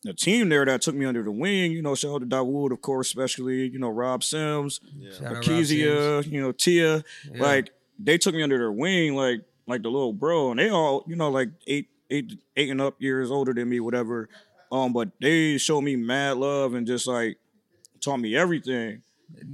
the 0.04 0.14
team 0.14 0.48
there 0.48 0.64
that 0.64 0.82
took 0.82 0.94
me 0.94 1.04
under 1.06 1.24
the 1.24 1.32
wing. 1.32 1.72
You 1.72 1.82
know, 1.82 1.96
shout 1.96 2.14
out 2.14 2.20
to 2.20 2.26
Dawood, 2.26 2.70
of 2.70 2.80
course, 2.82 3.08
especially 3.08 3.68
you 3.68 3.80
know 3.80 3.88
Rob 3.88 4.22
Sims. 4.22 4.80
Yeah. 4.96 5.10
Shout 5.10 5.42
Akezia, 5.42 6.30
you 6.30 6.40
know, 6.40 6.52
Tia. 6.52 7.02
Yeah. 7.32 7.42
Like 7.42 7.70
they 7.98 8.16
took 8.16 8.34
me 8.34 8.42
under 8.44 8.58
their 8.58 8.70
wing, 8.70 9.16
like 9.16 9.40
like 9.66 9.82
the 9.82 9.90
little 9.90 10.12
bro, 10.12 10.50
and 10.50 10.60
they 10.60 10.68
all, 10.70 11.04
you 11.06 11.16
know, 11.16 11.30
like 11.30 11.48
eight, 11.66 11.88
eight, 12.10 12.32
eight 12.56 12.70
and 12.70 12.80
up 12.80 13.00
years 13.00 13.30
older 13.30 13.52
than 13.52 13.68
me, 13.68 13.80
whatever. 13.80 14.28
Um, 14.70 14.92
but 14.92 15.10
they 15.20 15.58
showed 15.58 15.82
me 15.82 15.96
mad 15.96 16.36
love 16.38 16.74
and 16.74 16.86
just 16.86 17.06
like 17.06 17.38
taught 18.00 18.18
me 18.18 18.36
everything. 18.36 19.02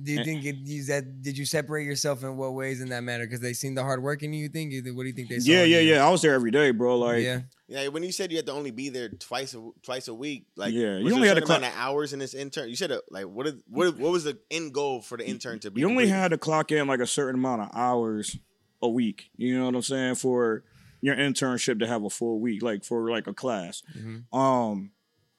Do 0.02 0.12
you 0.12 0.22
think 0.22 0.44
it, 0.44 0.56
you 0.56 0.84
that 0.84 1.22
did 1.22 1.38
you 1.38 1.46
separate 1.46 1.84
yourself 1.86 2.22
in 2.24 2.36
what 2.36 2.52
ways 2.52 2.82
in 2.82 2.90
that 2.90 3.02
manner? 3.02 3.24
Because 3.24 3.40
they 3.40 3.54
seen 3.54 3.74
the 3.74 3.82
hard 3.82 4.02
work 4.02 4.22
in 4.22 4.34
you. 4.34 4.42
You 4.42 4.48
think? 4.50 4.70
What 4.94 5.02
do 5.04 5.06
you 5.08 5.14
think 5.14 5.30
they 5.30 5.38
saw? 5.38 5.50
Yeah, 5.50 5.64
yeah, 5.64 5.78
you? 5.78 5.94
yeah. 5.94 6.06
I 6.06 6.10
was 6.10 6.20
there 6.20 6.34
every 6.34 6.50
day, 6.50 6.72
bro. 6.72 6.98
Like, 6.98 7.22
yeah. 7.22 7.40
Yeah, 7.68 7.88
when 7.88 8.02
you 8.02 8.12
said 8.12 8.30
you 8.30 8.36
had 8.36 8.44
to 8.46 8.52
only 8.52 8.70
be 8.70 8.90
there 8.90 9.08
twice 9.08 9.54
a 9.54 9.70
twice 9.82 10.08
a 10.08 10.14
week, 10.14 10.44
like 10.56 10.74
Yeah, 10.74 10.98
you 10.98 11.14
only 11.14 11.26
had 11.26 11.38
a 11.38 11.40
to 11.40 11.46
certain 11.46 11.46
clock- 11.46 11.58
amount 11.60 11.72
of 11.74 11.80
hours 11.80 12.12
in 12.12 12.18
this 12.18 12.34
intern. 12.34 12.68
You 12.68 12.76
said 12.76 12.92
uh, 12.92 13.00
like 13.10 13.24
what 13.24 13.46
is 13.46 13.54
what 13.66 13.96
what 13.96 14.12
was 14.12 14.24
the 14.24 14.38
end 14.50 14.74
goal 14.74 15.00
for 15.00 15.16
the 15.16 15.26
intern 15.26 15.58
to 15.60 15.70
be? 15.70 15.80
you 15.80 15.86
only 15.88 16.04
completed? 16.04 16.20
had 16.20 16.28
to 16.32 16.38
clock 16.38 16.70
in 16.70 16.86
like 16.86 17.00
a 17.00 17.06
certain 17.06 17.36
amount 17.36 17.62
of 17.62 17.70
hours 17.74 18.36
a 18.82 18.88
week. 18.88 19.30
You 19.36 19.58
know 19.58 19.66
what 19.66 19.74
I'm 19.76 19.82
saying? 19.82 20.16
For 20.16 20.64
your 21.00 21.16
internship 21.16 21.78
to 21.80 21.86
have 21.86 22.04
a 22.04 22.10
full 22.10 22.40
week, 22.40 22.62
like 22.62 22.84
for 22.84 23.10
like 23.10 23.26
a 23.26 23.32
class. 23.34 23.82
Mm-hmm. 23.96 24.36
Um, 24.38 24.90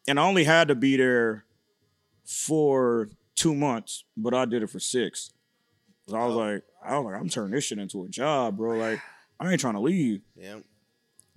and 0.08 0.20
I 0.20 0.24
only 0.24 0.44
had 0.44 0.68
to 0.70 0.76
be 0.76 0.98
there 0.98 1.46
for 2.26 3.10
two 3.36 3.54
months, 3.56 4.06
but 4.18 4.34
I 4.34 4.46
did 4.46 4.64
it 4.64 4.70
for 4.70 4.80
six. 4.80 5.32
'Cause 6.06 6.16
I 6.16 6.26
was 6.26 6.36
like, 6.36 6.64
I 6.84 6.98
was 6.98 7.06
like, 7.12 7.22
I'm 7.22 7.30
turning 7.30 7.52
this 7.52 7.64
shit 7.64 7.78
into 7.80 8.04
a 8.04 8.10
job, 8.10 8.58
bro. 8.58 8.78
Like, 8.78 9.00
I 9.40 9.50
ain't 9.50 9.60
trying 9.62 9.76
to 9.76 9.80
leave. 9.80 10.22
yeah. 10.36 10.58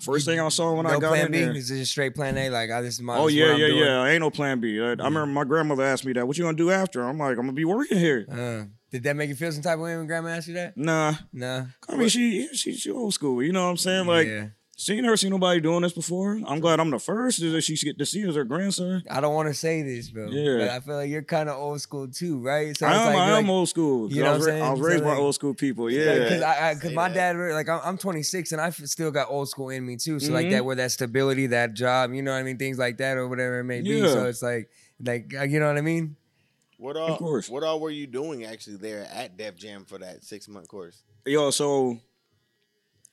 First 0.00 0.26
thing 0.26 0.38
I 0.38 0.46
saw 0.50 0.74
when 0.74 0.84
I 0.84 0.98
got 0.98 1.08
plan 1.08 1.26
in 1.26 1.32
B. 1.32 1.38
there. 1.40 1.52
Is 1.56 1.68
just 1.68 1.92
straight 1.92 2.14
plan 2.14 2.36
A? 2.36 2.50
Like, 2.50 2.70
I 2.70 2.82
this 2.82 2.94
is 2.96 3.00
my. 3.00 3.16
Oh 3.16 3.28
yeah, 3.28 3.56
yeah, 3.56 3.68
yeah. 3.68 4.04
Ain't 4.04 4.20
no 4.20 4.28
plan 4.30 4.60
B. 4.60 4.78
I, 4.78 4.88
I 4.88 4.90
remember 4.90 5.24
my 5.24 5.44
grandmother 5.44 5.84
asked 5.84 6.04
me 6.04 6.12
that. 6.12 6.26
What 6.28 6.36
you 6.36 6.44
gonna 6.44 6.54
do 6.54 6.70
after? 6.70 7.02
I'm 7.02 7.16
like, 7.16 7.30
I'm 7.30 7.36
gonna 7.46 7.52
be 7.54 7.64
working 7.64 7.96
here. 7.96 8.26
Uh, 8.30 8.64
did 8.96 9.02
that 9.04 9.16
make 9.16 9.28
you 9.28 9.34
feel 9.36 9.52
some 9.52 9.62
type 9.62 9.74
of 9.74 9.80
way 9.80 9.96
when 9.96 10.06
Grandma 10.06 10.28
asked 10.30 10.48
you 10.48 10.54
that? 10.54 10.76
Nah. 10.76 11.14
Nah. 11.32 11.66
I 11.88 11.96
mean, 11.96 12.08
she, 12.08 12.48
she 12.54 12.72
she 12.74 12.90
old 12.90 13.14
school. 13.14 13.42
You 13.42 13.52
know 13.52 13.64
what 13.64 13.70
I'm 13.70 13.76
saying? 13.76 14.06
Like, 14.06 14.26
yeah. 14.26 14.46
she 14.76 14.92
ain't 14.94 15.02
never 15.04 15.16
seen 15.16 15.30
nobody 15.30 15.60
doing 15.60 15.82
this 15.82 15.92
before. 15.92 16.38
I'm 16.46 16.60
glad 16.60 16.80
I'm 16.80 16.90
the 16.90 16.98
first 16.98 17.40
that 17.40 17.60
she 17.62 17.76
get 17.76 17.98
to 17.98 18.06
see 18.06 18.22
as 18.28 18.34
her 18.36 18.44
grandson. 18.44 19.02
I 19.10 19.20
don't 19.20 19.34
want 19.34 19.48
to 19.48 19.54
say 19.54 19.82
this, 19.82 20.10
bro. 20.10 20.28
Yeah. 20.28 20.58
But 20.58 20.68
I 20.70 20.80
feel 20.80 20.96
like 20.96 21.10
you're 21.10 21.22
kind 21.22 21.48
of 21.48 21.56
old 21.56 21.80
school 21.80 22.08
too, 22.08 22.38
right? 22.38 22.76
So 22.76 22.86
I 22.86 22.92
am. 22.94 23.06
like, 23.06 23.16
I 23.16 23.38
am 23.38 23.44
like, 23.44 23.50
old 23.50 23.68
school. 23.68 24.12
you 24.12 24.22
know 24.22 24.28
I 24.28 24.32
what 24.32 24.36
I'm 24.36 24.42
saying? 24.44 24.62
I 24.62 24.70
was 24.70 24.78
saying? 24.78 24.84
raised 24.86 24.98
So, 24.98 25.04
by 25.04 25.10
like- 25.10 25.18
old 25.20 25.34
school 25.34 25.54
people. 25.54 25.90
Yeah, 25.90 26.04
Yeah. 26.04 26.18
because 26.24 26.42
I, 26.42 26.74
because 26.74 26.92
my 26.92 27.08
that. 27.08 27.32
dad, 27.34 27.54
like, 27.54 27.68
I'm, 27.68 27.80
I'm 27.84 27.98
26 27.98 28.52
and 28.52 28.60
I 28.60 28.66
f- 28.68 28.76
still 28.84 29.10
got 29.10 29.28
old 29.30 29.48
school 29.48 29.70
in 29.70 29.84
me 29.86 29.96
too. 29.96 30.20
So 30.20 30.32
like 30.32 30.46
Mhm. 30.46 30.50
that, 30.52 30.64
where 30.64 30.76
that 30.76 30.90
stability, 30.92 31.48
that 31.48 31.74
job, 31.74 32.12
you 32.12 32.22
know 32.22 32.32
what 32.32 32.38
I 32.38 32.42
mean, 32.42 32.58
things 32.58 32.78
like 32.78 32.98
that 32.98 33.16
or 33.16 33.28
whatever 33.28 33.60
it 33.60 33.64
may 33.64 33.80
be. 33.82 33.90
Yeah. 33.90 34.08
So 34.08 34.26
it's 34.26 34.42
like, 34.42 34.68
like, 35.04 35.32
uh, 35.38 35.42
you 35.44 35.58
know 35.60 35.66
what 35.68 35.76
I 35.78 35.82
mean? 35.82 36.16
What 36.78 36.96
all? 36.96 37.16
course. 37.16 37.48
What 37.48 37.62
all 37.62 37.80
were 37.80 37.90
you 37.90 38.06
doing 38.06 38.44
actually 38.44 38.76
there 38.76 39.06
at 39.12 39.36
Def 39.36 39.56
Jam 39.56 39.84
for 39.84 39.98
that 39.98 40.24
six 40.24 40.48
month 40.48 40.68
course? 40.68 41.02
Yo, 41.24 41.50
so 41.50 41.98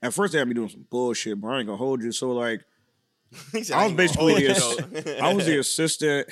at 0.01 0.13
first 0.13 0.33
they 0.33 0.39
had 0.39 0.47
me 0.47 0.53
doing 0.53 0.69
some 0.69 0.85
bullshit, 0.89 1.39
but 1.39 1.47
I 1.47 1.59
ain't 1.59 1.67
gonna 1.67 1.77
hold 1.77 2.03
you. 2.03 2.11
So 2.11 2.31
like, 2.31 2.65
said, 3.63 3.71
I 3.71 3.85
was 3.85 3.93
basically 3.93 4.47
the, 4.47 4.51
ass- 4.51 5.21
I 5.21 5.33
was 5.33 5.45
the 5.45 5.57
assistant. 5.59 6.27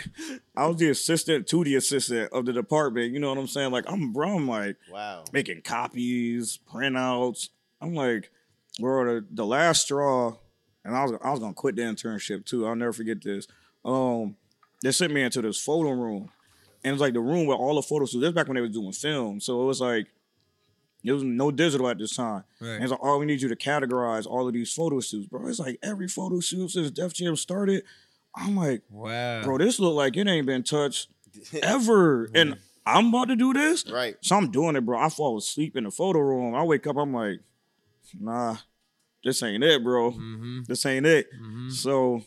I 0.55 0.67
was 0.67 0.77
the 0.77 0.89
assistant 0.89 1.47
to 1.47 1.63
the 1.63 1.75
assistant 1.75 2.31
of 2.33 2.45
the 2.45 2.53
department. 2.53 3.13
You 3.13 3.19
know 3.19 3.29
what 3.29 3.37
I'm 3.37 3.47
saying? 3.47 3.71
Like 3.71 3.89
I'm, 3.89 4.11
bro. 4.11 4.35
I'm 4.35 4.47
like 4.47 4.75
wow. 4.91 5.23
making 5.31 5.61
copies, 5.61 6.59
printouts. 6.71 7.49
I'm 7.79 7.95
like, 7.95 8.29
bro, 8.79 9.05
the, 9.05 9.25
the 9.31 9.45
last 9.45 9.83
straw, 9.83 10.35
and 10.83 10.95
I 10.95 11.03
was 11.03 11.13
I 11.23 11.31
was 11.31 11.39
gonna 11.39 11.53
quit 11.53 11.77
the 11.77 11.83
internship 11.83 12.45
too. 12.45 12.67
I'll 12.67 12.75
never 12.75 12.93
forget 12.93 13.23
this. 13.23 13.47
Um, 13.83 14.35
they 14.83 14.91
sent 14.91 15.13
me 15.13 15.21
into 15.21 15.41
this 15.41 15.57
photo 15.57 15.91
room, 15.91 16.29
and 16.83 16.93
it's 16.93 17.01
like 17.01 17.13
the 17.13 17.19
room 17.19 17.45
where 17.45 17.57
all 17.57 17.75
the 17.75 17.81
photos. 17.81 18.11
This 18.13 18.31
back 18.31 18.47
when 18.47 18.55
they 18.55 18.61
was 18.61 18.71
doing 18.71 18.91
film, 18.91 19.39
so 19.39 19.61
it 19.61 19.65
was 19.65 19.81
like 19.81 20.07
it 21.03 21.11
was 21.11 21.23
no 21.23 21.49
digital 21.51 21.87
at 21.89 21.97
this 21.97 22.15
time. 22.15 22.43
Right. 22.59 22.71
And 22.75 22.83
it's 22.83 22.91
like, 22.91 22.99
oh, 23.01 23.17
we 23.17 23.25
need 23.25 23.41
you 23.41 23.49
to 23.49 23.55
categorize 23.55 24.27
all 24.27 24.47
of 24.47 24.53
these 24.53 24.71
photo 24.71 24.99
shoots, 24.99 25.27
bro. 25.27 25.47
It's 25.47 25.59
like 25.59 25.79
every 25.81 26.07
photo 26.07 26.39
shoot 26.39 26.69
since 26.69 26.91
Def 26.91 27.13
Jam 27.13 27.35
started. 27.35 27.83
I'm 28.35 28.55
like, 28.55 28.81
Wow. 28.89 29.41
bro, 29.43 29.57
this 29.57 29.79
look 29.79 29.95
like 29.95 30.15
it 30.15 30.27
ain't 30.27 30.45
been 30.45 30.63
touched 30.63 31.09
ever, 31.63 32.29
and 32.35 32.57
I'm 32.85 33.07
about 33.09 33.29
to 33.29 33.35
do 33.35 33.51
this. 33.53 33.89
Right. 33.89 34.15
So 34.21 34.35
I'm 34.37 34.51
doing 34.51 34.75
it, 34.75 34.85
bro. 34.85 34.99
I 34.99 35.09
fall 35.09 35.37
asleep 35.37 35.75
in 35.75 35.83
the 35.85 35.91
photo 35.91 36.19
room. 36.19 36.55
I 36.55 36.63
wake 36.63 36.87
up, 36.87 36.97
I'm 36.97 37.13
like, 37.13 37.39
nah, 38.19 38.57
this 39.23 39.41
ain't 39.43 39.63
it, 39.63 39.83
bro. 39.83 40.11
Mm-hmm. 40.11 40.61
This 40.67 40.85
ain't 40.85 41.05
it. 41.05 41.27
Mm-hmm. 41.33 41.69
So 41.69 42.23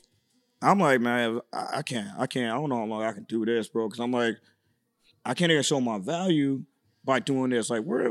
I'm 0.65 0.79
like, 0.79 1.01
man, 1.01 1.41
I, 1.53 1.79
I 1.79 1.83
can't, 1.83 2.09
I 2.19 2.27
can't, 2.27 2.53
I 2.53 2.55
don't 2.57 2.69
know 2.69 2.77
how 2.79 2.85
long 2.85 3.03
I 3.03 3.13
can 3.13 3.25
do 3.25 3.45
this, 3.45 3.69
bro. 3.69 3.89
Cause 3.89 4.01
I'm 4.01 4.13
like, 4.13 4.37
I 5.25 5.35
can't 5.35 5.51
even 5.51 5.63
show 5.63 5.81
my 5.81 5.99
value 5.99 6.63
by 7.05 7.21
doing 7.21 7.51
this. 7.51 7.71
Like, 7.71 7.83
where 7.83 8.07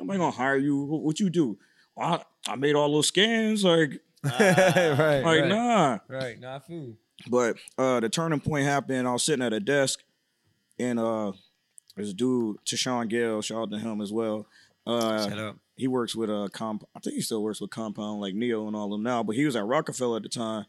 am 0.00 0.10
I 0.10 0.16
gonna 0.16 0.30
hire 0.30 0.56
you? 0.56 0.82
What, 0.84 1.02
what 1.02 1.20
you 1.20 1.30
do? 1.30 1.58
Well, 1.94 2.24
I, 2.46 2.52
I 2.52 2.56
made 2.56 2.74
all 2.74 2.92
those 2.92 3.08
scans, 3.08 3.64
like, 3.64 4.00
right. 4.24 4.40
like 4.98 5.24
right. 5.24 5.46
nah. 5.46 5.98
Right. 6.08 6.40
not 6.40 6.66
food. 6.66 6.96
But 7.28 7.56
uh 7.78 8.00
the 8.00 8.08
turning 8.08 8.40
point 8.40 8.64
happened. 8.66 9.08
I 9.08 9.12
was 9.12 9.22
sitting 9.22 9.44
at 9.44 9.52
a 9.52 9.60
desk, 9.60 10.02
and 10.78 10.98
uh 10.98 11.32
this 11.96 12.12
dude, 12.12 12.58
Tashawn 12.64 13.08
Gale, 13.08 13.40
shout 13.40 13.62
out 13.62 13.70
to 13.70 13.78
him 13.78 14.00
as 14.00 14.12
well. 14.12 14.46
Uh, 14.86 15.28
Shut 15.28 15.38
up. 15.38 15.56
he 15.76 15.88
works 15.88 16.14
with 16.14 16.28
a 16.30 16.48
comp. 16.52 16.84
I 16.94 17.00
think 17.00 17.16
he 17.16 17.22
still 17.22 17.42
works 17.42 17.60
with 17.60 17.70
Compound 17.70 18.20
like 18.20 18.34
Neo 18.34 18.66
and 18.66 18.76
all 18.76 18.84
of 18.84 18.90
them 18.90 19.02
now. 19.02 19.22
But 19.22 19.34
he 19.34 19.44
was 19.46 19.56
at 19.56 19.64
Roc-A-Fella 19.64 20.18
at 20.18 20.22
the 20.22 20.28
time. 20.28 20.66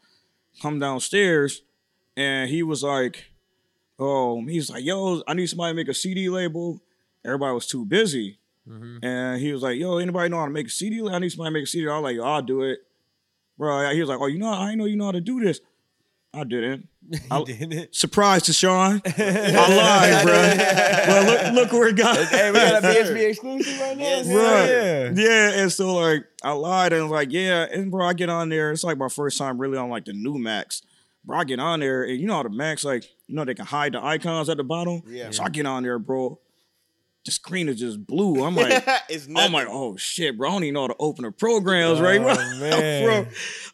Come 0.60 0.78
downstairs, 0.78 1.62
and 2.16 2.50
he 2.50 2.62
was 2.62 2.82
like, 2.82 3.26
"Oh, 3.98 4.44
he's 4.46 4.70
like, 4.70 4.84
yo, 4.84 5.22
I 5.26 5.34
need 5.34 5.46
somebody 5.46 5.72
to 5.72 5.76
make 5.76 5.88
a 5.88 5.94
CD 5.94 6.28
label." 6.28 6.80
Everybody 7.24 7.54
was 7.54 7.66
too 7.66 7.84
busy, 7.84 8.38
Mhm. 8.68 8.98
and 9.02 9.40
he 9.40 9.52
was 9.52 9.62
like, 9.62 9.78
"Yo, 9.78 9.98
anybody 9.98 10.28
know 10.30 10.38
how 10.38 10.46
to 10.46 10.50
make 10.50 10.66
a 10.66 10.70
CD? 10.70 11.00
I 11.08 11.18
need 11.18 11.30
somebody 11.30 11.50
to 11.50 11.54
make 11.54 11.64
a 11.64 11.66
CD." 11.66 11.88
I 11.88 11.94
was 11.98 12.02
like, 12.04 12.16
"Yo, 12.16 12.24
"I'll 12.24 12.42
do 12.42 12.62
it." 12.62 12.80
Bro, 13.56 13.90
he 13.92 14.00
was 14.00 14.08
like, 14.08 14.20
"Oh, 14.20 14.26
you 14.26 14.38
know, 14.38 14.52
I 14.52 14.74
know 14.74 14.84
you 14.84 14.96
know 14.96 15.06
how 15.06 15.12
to 15.12 15.20
do 15.20 15.40
this." 15.40 15.60
I 16.34 16.44
didn't. 16.44 16.88
I- 17.30 17.42
did 17.42 17.72
it. 17.72 17.94
Surprise 17.94 18.42
to 18.44 18.52
Sean. 18.52 19.00
I 19.18 19.76
lied, 19.76 20.24
bro. 20.24 20.32
Well, 20.34 21.24
look, 21.24 21.54
look 21.54 21.72
where 21.72 21.88
it 21.88 21.96
got. 21.96 22.18
Hey, 22.28 22.50
we 22.50 22.58
got 22.58 22.84
a 22.84 22.86
BSB 22.88 23.28
exclusive 23.30 23.80
right 23.80 23.96
now. 23.96 24.04
Yes, 24.04 24.26
Right. 24.26 25.16
Yeah, 25.24 25.62
and 25.62 25.72
so 25.72 25.94
like 25.94 26.24
I 26.42 26.52
lied 26.52 26.92
and 26.92 27.08
like, 27.10 27.32
yeah, 27.32 27.66
and 27.72 27.90
bro, 27.90 28.06
I 28.06 28.12
get 28.12 28.28
on 28.28 28.50
there. 28.50 28.70
It's 28.72 28.84
like 28.84 28.98
my 28.98 29.08
first 29.08 29.38
time 29.38 29.58
really 29.58 29.78
on 29.78 29.88
like 29.88 30.04
the 30.04 30.12
new 30.12 30.38
Macs. 30.38 30.82
Bro, 31.24 31.38
I 31.38 31.44
get 31.44 31.60
on 31.60 31.80
there 31.80 32.02
and 32.04 32.18
you 32.20 32.26
know 32.26 32.34
how 32.34 32.42
the 32.42 32.50
Macs 32.50 32.84
like 32.84 33.04
you 33.26 33.34
know 33.34 33.44
they 33.44 33.54
can 33.54 33.66
hide 33.66 33.92
the 33.94 34.04
icons 34.04 34.48
at 34.48 34.56
the 34.58 34.64
bottom. 34.64 35.02
Yeah. 35.06 35.30
So 35.30 35.44
I 35.44 35.48
get 35.48 35.64
on 35.66 35.82
there, 35.82 35.98
bro. 35.98 36.38
The 37.28 37.32
screen 37.32 37.68
is 37.68 37.78
just 37.78 38.06
blue. 38.06 38.42
I'm 38.42 38.56
like, 38.56 38.82
it's 39.10 39.28
I'm 39.36 39.52
like, 39.52 39.66
oh 39.68 39.96
shit, 39.98 40.38
bro. 40.38 40.48
I 40.48 40.52
don't 40.52 40.64
even 40.64 40.72
know 40.72 40.80
how 40.80 40.86
to 40.86 40.96
open 40.98 41.26
the 41.26 41.30
programs, 41.30 42.00
right, 42.00 42.18
bro? 42.18 42.30
Oh, 42.30 42.56
man. 42.58 43.04
bro, 43.04 43.26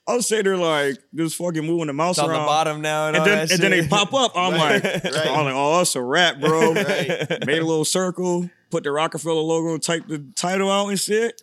I'm 0.08 0.22
sitting 0.22 0.46
there 0.46 0.56
like 0.56 0.98
just 1.14 1.36
fucking 1.36 1.64
moving 1.64 1.86
the 1.86 1.92
mouse 1.92 2.18
It's 2.18 2.24
on 2.24 2.30
the 2.30 2.34
bottom 2.34 2.80
now, 2.80 3.06
and, 3.06 3.16
and 3.16 3.24
then 3.24 3.38
that 3.38 3.52
and 3.52 3.62
then 3.62 3.70
they 3.70 3.86
pop 3.86 4.12
up. 4.12 4.32
I'm 4.34 4.54
like, 4.54 4.82
Right. 5.04 5.04
I'm 5.04 5.44
like, 5.44 5.54
oh, 5.54 5.82
it's 5.82 5.94
a 5.94 6.02
wrap, 6.02 6.40
bro. 6.40 6.72
Right. 6.72 7.46
Made 7.46 7.62
a 7.62 7.64
little 7.64 7.84
circle, 7.84 8.50
put 8.70 8.82
the 8.82 8.90
Roc-A-Fella 8.90 9.38
logo, 9.38 9.78
typed 9.78 10.08
the 10.08 10.18
title 10.34 10.68
out 10.68 10.88
and 10.88 10.98
shit. 10.98 11.40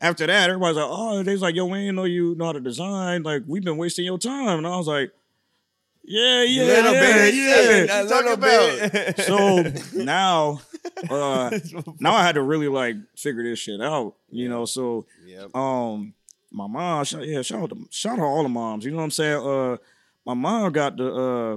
After 0.00 0.28
that, 0.28 0.48
everybody's 0.48 0.76
like, 0.76 0.86
oh, 0.88 1.24
they 1.24 1.32
was 1.32 1.42
like, 1.42 1.56
yo, 1.56 1.64
we 1.64 1.78
didn't 1.80 1.96
know 1.96 2.04
you 2.04 2.36
know 2.36 2.44
how 2.44 2.52
to 2.52 2.60
design. 2.60 3.24
Like, 3.24 3.42
we've 3.48 3.64
been 3.64 3.78
wasting 3.78 4.04
your 4.04 4.18
time. 4.18 4.58
And 4.58 4.66
I 4.68 4.76
was 4.76 4.86
like, 4.86 5.10
yeah, 6.04 6.42
yeah, 6.42 6.62
Little 6.62 6.92
yeah, 6.94 7.00
bit, 7.00 7.34
yeah. 7.34 8.00
a 8.00 8.04
little 8.04 8.36
talking 8.36 8.90
bit. 8.90 9.20
So 9.20 9.98
now, 9.98 10.62
uh, 11.10 11.58
now 12.00 12.14
I 12.14 12.22
had 12.24 12.34
to 12.36 12.42
really 12.42 12.68
like 12.68 12.96
figure 13.16 13.42
this 13.42 13.58
shit 13.58 13.80
out, 13.80 14.14
you 14.30 14.48
know. 14.48 14.64
So 14.64 15.06
Yep. 15.26 15.54
um 15.54 16.14
my 16.50 16.66
mom 16.66 17.04
yeah 17.20 17.42
shout 17.42 17.62
out 17.64 17.70
to, 17.70 17.86
shout 17.90 18.18
out 18.18 18.24
all 18.24 18.42
the 18.42 18.48
moms 18.48 18.82
you 18.84 18.90
know 18.90 18.96
what 18.96 19.02
i'm 19.04 19.10
saying? 19.10 19.46
Uh 19.46 19.76
my 20.24 20.32
mom 20.34 20.72
got 20.72 20.96
the 20.96 21.12
uh 21.12 21.56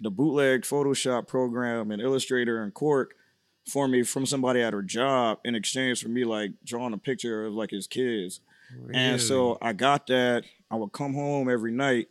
the 0.00 0.10
bootleg 0.10 0.62
photoshop 0.62 1.26
program 1.26 1.90
and 1.90 2.00
illustrator 2.02 2.62
and 2.62 2.72
Quark 2.74 3.14
for 3.66 3.88
me 3.88 4.02
from 4.02 4.24
somebody 4.26 4.60
at 4.60 4.72
her 4.72 4.82
job 4.82 5.38
in 5.44 5.54
exchange 5.54 6.02
for 6.02 6.08
me 6.08 6.24
like 6.24 6.52
drawing 6.64 6.92
a 6.94 6.98
picture 6.98 7.46
of 7.46 7.54
like 7.54 7.70
his 7.70 7.86
kids. 7.86 8.40
And 8.94 9.20
so 9.20 9.56
i 9.62 9.72
got 9.72 10.06
that. 10.08 10.44
I 10.70 10.76
would 10.76 10.92
come 10.92 11.14
home 11.14 11.48
every 11.50 11.72
night. 11.72 12.08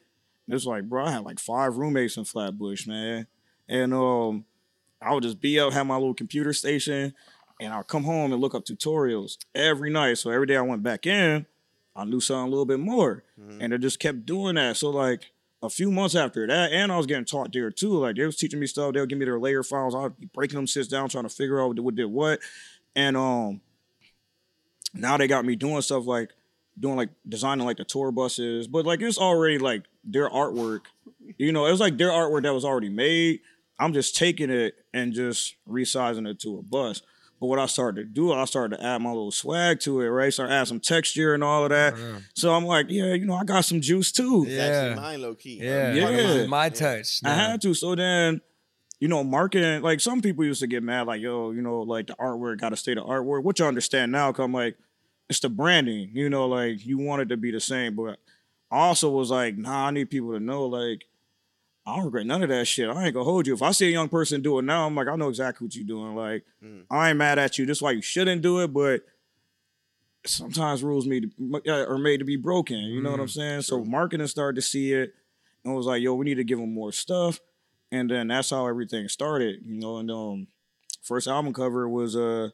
And 0.48 0.56
it's 0.56 0.66
like 0.66 0.84
bro 0.90 1.06
i 1.06 1.12
had 1.12 1.24
like 1.24 1.40
five 1.40 1.78
roommates 1.78 2.18
in 2.18 2.26
flatbush 2.26 2.88
man. 2.88 3.28
And 3.70 3.94
um 3.94 4.46
i 5.02 5.14
would 5.14 5.24
just 5.24 5.40
be 5.40 5.60
out 5.60 5.74
have 5.74 5.86
my 5.86 5.96
little 5.96 6.14
computer 6.14 6.54
station 6.54 7.14
and 7.60 7.74
I'll 7.74 7.84
come 7.84 8.04
home 8.04 8.32
and 8.32 8.42
look 8.42 8.56
up 8.56 8.66
tutorials 8.66 9.38
every 9.56 9.90
night. 9.90 10.18
So 10.18 10.30
every 10.30 10.48
day 10.48 10.58
I 10.58 10.62
went 10.62 10.84
back 10.84 11.06
in, 11.06 11.46
I 11.96 12.06
knew 12.06 12.20
something 12.20 12.48
a 12.48 12.50
little 12.50 12.66
bit 12.66 12.80
more, 12.80 13.24
and 13.62 13.74
I 13.74 13.78
just 13.78 14.00
kept 14.00 14.26
doing 14.26 14.56
that. 14.56 14.78
So 14.78 14.90
like 14.90 15.32
a 15.64 15.70
few 15.70 15.92
months 15.92 16.16
after 16.16 16.46
that, 16.46 16.72
and 16.72 16.92
I 16.92 16.98
was 16.98 17.08
getting 17.08 17.26
taught 17.26 17.52
there 17.52 17.72
too. 17.72 17.98
Like 17.98 18.16
they 18.16 18.26
was 18.26 18.38
teaching 18.38 18.60
me 18.60 18.68
stuff. 18.68 18.94
They'll 18.94 19.08
give 19.08 19.18
me 19.18 19.26
their 19.26 19.40
layer 19.40 19.64
files. 19.64 19.96
I'll 19.96 20.10
be 20.10 20.30
breaking 20.34 20.58
them 20.58 20.68
sits 20.68 20.88
down, 20.88 21.10
trying 21.10 21.24
to 21.24 21.30
figure 21.30 21.62
out 21.62 21.78
what 21.80 21.96
did 21.96 22.06
what, 22.06 22.40
and 22.96 23.18
um, 23.18 23.62
now 24.94 25.18
they 25.18 25.28
got 25.28 25.46
me 25.46 25.56
doing 25.56 25.82
stuff 25.82 26.06
like 26.06 26.32
doing 26.80 26.96
like 26.96 27.10
designing 27.28 27.66
like 27.66 27.78
the 27.78 27.86
tour 27.86 28.12
buses, 28.12 28.68
but 28.68 28.86
like 28.86 29.02
it's 29.02 29.18
already 29.18 29.58
like 29.58 29.84
their 30.04 30.30
artwork. 30.30 30.82
You 31.38 31.52
know, 31.52 31.66
it 31.66 31.72
was 31.72 31.80
like 31.80 31.98
their 31.98 32.12
artwork 32.12 32.44
that 32.44 32.54
was 32.54 32.64
already 32.64 32.90
made. 32.90 33.40
I'm 33.80 33.94
just 33.94 34.16
taking 34.16 34.50
it 34.50 34.76
and 34.94 35.14
just 35.14 35.56
resizing 35.68 36.28
it 36.28 36.40
to 36.42 36.58
a 36.60 36.62
bus. 36.64 37.02
But 37.40 37.48
what 37.48 37.60
I 37.60 37.68
started 37.68 38.02
to 38.02 38.06
do, 38.06 38.34
I 38.34 38.46
started 38.46 38.78
to 38.78 38.84
add 38.84 39.00
my 39.02 39.10
little 39.10 39.30
swag 39.32 39.80
to 39.82 40.02
it, 40.02 40.08
right? 40.08 40.34
Start 40.34 40.50
add 40.50 40.68
some 40.68 40.80
texture 40.80 41.36
and 41.36 41.44
all 41.44 41.64
of 41.66 41.70
that. 41.70 41.94
Uh-huh. 41.94 42.20
So 42.34 42.52
I'm 42.54 42.66
like, 42.66 42.88
yeah, 42.90 43.14
you 43.14 43.26
know, 43.28 43.36
I 43.36 43.44
got 43.44 43.64
some 43.66 43.80
juice 43.80 44.12
too. 44.12 44.46
It's 44.48 44.56
Yeah. 44.56 44.96
mine 44.96 45.22
low 45.22 45.36
key. 45.36 45.60
Yeah, 45.62 45.94
Yeah. 45.94 46.12
This 46.12 46.48
my 46.50 46.70
touch. 46.70 47.22
I 47.24 47.36
had 47.36 47.62
to. 47.62 47.76
So 47.76 47.94
then, 47.94 48.42
you 49.00 49.08
know, 49.08 49.24
marketing, 49.24 49.84
like 49.84 50.00
some 50.00 50.22
people 50.22 50.46
used 50.46 50.62
to 50.62 50.68
get 50.68 50.82
mad, 50.82 51.06
like, 51.06 51.22
yo, 51.22 51.52
you 51.52 51.62
know, 51.62 51.82
like 51.82 52.08
the 52.08 52.16
artwork 52.16 52.60
got 52.60 52.70
to 52.70 52.76
stay 52.76 52.96
the 52.96 53.04
artwork, 53.04 53.44
which 53.44 53.62
I 53.62 53.68
understand 53.68 54.12
now. 54.12 54.32
Cause 54.32 54.44
I'm 54.46 54.54
like, 54.54 54.76
it's 55.30 55.40
the 55.40 55.50
branding, 55.50 56.10
you 56.14 56.32
know, 56.32 56.48
like 56.48 56.84
you 56.88 56.98
want 56.98 57.22
it 57.22 57.30
to 57.30 57.38
be 57.38 57.52
the 57.52 57.60
same. 57.60 57.96
But 57.96 58.18
I 58.72 58.78
also 58.80 59.12
was 59.12 59.30
like, 59.30 59.56
nah, 59.58 59.86
I 59.88 59.92
need 59.92 60.10
people 60.10 60.32
to 60.34 60.40
know, 60.40 60.66
like, 60.66 61.06
I 61.88 61.96
don't 61.96 62.06
regret 62.06 62.26
none 62.26 62.44
of 62.44 62.50
that 62.50 62.66
shit. 62.68 62.90
I 62.90 63.06
ain't 63.06 63.14
gonna 63.14 63.24
hold 63.24 63.48
you. 63.48 63.54
If 63.54 63.62
I 63.62 63.72
see 63.72 63.88
a 63.88 63.92
young 63.92 64.10
person 64.10 64.42
do 64.42 64.60
it 64.60 64.64
now, 64.64 64.86
I'm 64.86 64.94
like, 64.96 65.08
I 65.08 65.16
know 65.16 65.30
exactly 65.30 65.66
what 65.66 65.74
you're 65.76 65.86
doing. 65.88 66.16
Like, 66.16 66.44
Mm. 66.64 66.84
I 66.92 67.10
ain't 67.10 67.18
mad 67.18 67.40
at 67.40 67.58
you. 67.58 67.66
This 67.66 67.78
is 67.78 67.82
why 67.82 67.92
you 67.92 68.02
shouldn't 68.02 68.42
do 68.42 68.60
it, 68.60 68.74
but 68.74 69.04
sometimes 70.26 70.84
rules 70.84 71.06
made 71.08 71.32
to, 71.40 71.62
uh, 71.72 71.86
are 71.90 71.98
made 71.98 72.18
to 72.18 72.26
be 72.26 72.36
broken. 72.36 72.78
You 72.78 73.02
know 73.02 73.12
what 73.12 73.20
I'm 73.22 73.28
saying? 73.30 73.62
So 73.62 73.84
marketing 73.86 74.28
started 74.28 74.56
to 74.60 74.68
see 74.68 74.92
it 74.94 75.14
and 75.64 75.76
was 75.76 75.86
like, 75.86 76.02
yo, 76.02 76.14
we 76.16 76.26
need 76.26 76.36
to 76.36 76.44
give 76.44 76.60
them 76.60 76.74
more 76.74 76.92
stuff. 76.92 77.40
And 77.92 78.10
then 78.12 78.28
that's 78.28 78.50
how 78.50 78.68
everything 78.68 79.08
started, 79.08 79.62
you 79.66 79.80
know. 79.80 79.98
And 79.98 80.12
um, 80.12 80.48
first 81.02 81.28
album 81.28 81.54
cover 81.54 81.88
was 81.88 82.18
uh, 82.18 82.50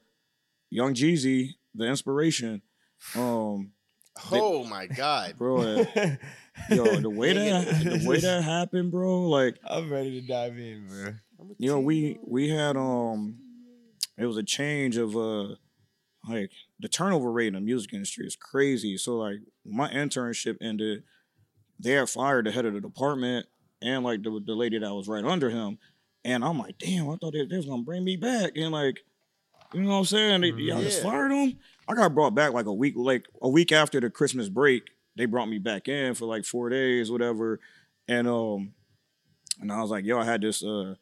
Young 0.69 0.93
Jeezy, 0.93 1.55
The 1.73 1.85
Inspiration. 1.85 2.61
Um, 3.15 3.71
Oh 4.31 4.63
my 4.63 4.85
god. 4.85 5.35
bro, 5.39 5.83
yo, 6.69 6.83
the 6.99 7.09
way 7.09 7.33
that 7.33 7.83
the 7.83 8.03
way 8.07 8.19
that 8.19 8.43
happened, 8.43 8.91
bro, 8.91 9.27
like 9.27 9.57
I'm 9.65 9.91
ready 9.91 10.21
to 10.21 10.27
dive 10.27 10.57
in, 10.57 10.87
bro. 10.87 11.13
you 11.57 11.69
know, 11.69 11.79
we 11.79 12.19
we 12.25 12.49
had 12.49 12.77
um, 12.77 13.37
it 14.17 14.25
was 14.25 14.37
a 14.37 14.43
change 14.43 14.97
of 14.97 15.15
uh, 15.15 15.55
like 16.27 16.51
the 16.79 16.87
turnover 16.87 17.31
rate 17.31 17.47
in 17.47 17.53
the 17.53 17.61
music 17.61 17.93
industry 17.93 18.25
is 18.25 18.35
crazy. 18.35 18.97
So 18.97 19.17
like 19.17 19.37
my 19.65 19.89
internship 19.89 20.57
ended, 20.61 21.03
they 21.79 21.91
had 21.91 22.09
fired 22.09 22.45
the 22.45 22.51
head 22.51 22.65
of 22.65 22.73
the 22.73 22.81
department 22.81 23.47
and 23.81 24.03
like 24.03 24.23
the 24.23 24.41
the 24.45 24.55
lady 24.55 24.79
that 24.79 24.93
was 24.93 25.07
right 25.07 25.25
under 25.25 25.49
him, 25.49 25.77
and 26.23 26.43
I'm 26.43 26.59
like, 26.59 26.77
damn, 26.77 27.09
I 27.09 27.15
thought 27.17 27.33
they, 27.33 27.45
they 27.45 27.57
was 27.57 27.65
gonna 27.65 27.83
bring 27.83 28.03
me 28.03 28.15
back, 28.15 28.51
and 28.55 28.71
like, 28.71 29.01
you 29.73 29.81
know 29.81 29.89
what 29.89 29.97
I'm 29.97 30.05
saying? 30.05 30.41
They, 30.41 30.49
y'all 30.49 30.81
just 30.81 31.03
fired 31.03 31.31
him. 31.31 31.59
I 31.87 31.95
got 31.95 32.15
brought 32.15 32.33
back 32.33 32.53
like 32.53 32.65
a 32.65 32.73
week, 32.73 32.93
like 32.95 33.25
a 33.41 33.49
week 33.49 33.71
after 33.71 33.99
the 33.99 34.09
Christmas 34.09 34.47
break. 34.47 34.83
They 35.15 35.25
brought 35.25 35.47
me 35.49 35.59
back 35.59 35.87
in 35.87 36.15
for 36.15 36.25
like 36.25 36.45
four 36.45 36.69
days, 36.69 37.11
whatever, 37.11 37.59
and 38.07 38.27
um, 38.27 38.73
and 39.61 39.71
I 39.71 39.81
was 39.81 39.91
like, 39.91 40.05
yo, 40.05 40.19
I 40.19 40.25
had 40.25 40.41
this 40.41 40.63
uh, 40.63 40.95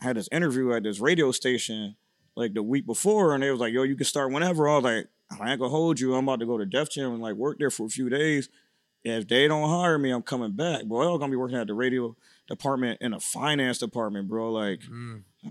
I 0.00 0.04
had 0.04 0.16
this 0.16 0.28
interview 0.32 0.72
at 0.72 0.82
this 0.82 1.00
radio 1.00 1.30
station 1.32 1.96
like 2.36 2.54
the 2.54 2.62
week 2.62 2.86
before, 2.86 3.34
and 3.34 3.42
they 3.42 3.50
was 3.50 3.60
like, 3.60 3.72
yo, 3.72 3.82
you 3.82 3.96
can 3.96 4.06
start 4.06 4.32
whenever. 4.32 4.68
I 4.68 4.74
was 4.76 4.84
like, 4.84 5.06
I 5.40 5.50
ain't 5.50 5.60
gonna 5.60 5.70
hold 5.70 6.00
you. 6.00 6.14
I'm 6.14 6.24
about 6.26 6.40
to 6.40 6.46
go 6.46 6.56
to 6.58 6.64
Def 6.64 6.90
Jam 6.90 7.12
and 7.12 7.20
like 7.22 7.34
work 7.34 7.58
there 7.58 7.70
for 7.70 7.86
a 7.86 7.90
few 7.90 8.08
days. 8.08 8.48
If 9.04 9.28
they 9.28 9.48
don't 9.48 9.68
hire 9.68 9.96
me, 9.98 10.10
I'm 10.10 10.22
coming 10.22 10.52
back, 10.52 10.84
bro. 10.84 11.12
I'm 11.14 11.20
gonna 11.20 11.30
be 11.30 11.36
working 11.36 11.56
at 11.58 11.66
the 11.66 11.74
radio 11.74 12.16
department 12.48 12.98
in 13.00 13.12
the 13.12 13.20
finance 13.20 13.78
department, 13.78 14.28
bro. 14.28 14.50
Like, 14.52 14.82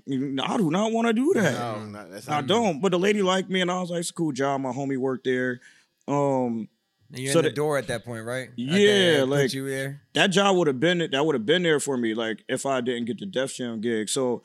you- 0.06 0.36
I 0.44 0.58
do 0.58 0.70
not 0.70 0.92
want 0.92 1.08
to 1.08 1.14
do 1.14 1.32
that. 1.36 1.54
No, 1.56 2.34
I 2.34 2.42
don't. 2.48 2.80
But 2.82 2.92
the 2.92 3.00
lady 3.00 3.22
liked 3.24 3.50
me, 3.50 3.62
and 3.62 3.72
I 3.72 3.80
was 3.82 3.90
like, 3.90 4.02
"It's 4.02 4.10
a 4.12 4.14
cool 4.14 4.32
job." 4.32 4.62
My 4.62 4.72
homie 4.72 4.98
worked 4.98 5.24
there. 5.26 5.62
Um, 6.08 6.68
And 7.12 7.20
you're 7.20 7.34
So 7.34 7.40
in 7.40 7.44
the 7.46 7.50
the- 7.50 7.56
door 7.56 7.78
at 7.78 7.88
that 7.88 8.06
point, 8.06 8.24
right? 8.26 8.50
Yeah, 8.56 8.74
Okay, 8.76 9.22
like- 9.24 9.54
you 9.54 9.68
there. 9.68 10.02
that 10.14 10.28
job 10.28 10.56
would 10.58 10.68
have 10.68 10.80
been 10.80 11.02
it, 11.02 11.12
that 11.12 11.26
would 11.26 11.36
have 11.36 11.46
been 11.46 11.64
there 11.64 11.80
for 11.80 11.98
me. 11.98 12.14
Like 12.14 12.44
if 12.48 12.66
I 12.66 12.82
didn't 12.82 13.06
get 13.06 13.20
the 13.20 13.26
Def 13.26 13.56
Jam 13.56 13.82
gig. 13.82 14.10
So 14.10 14.44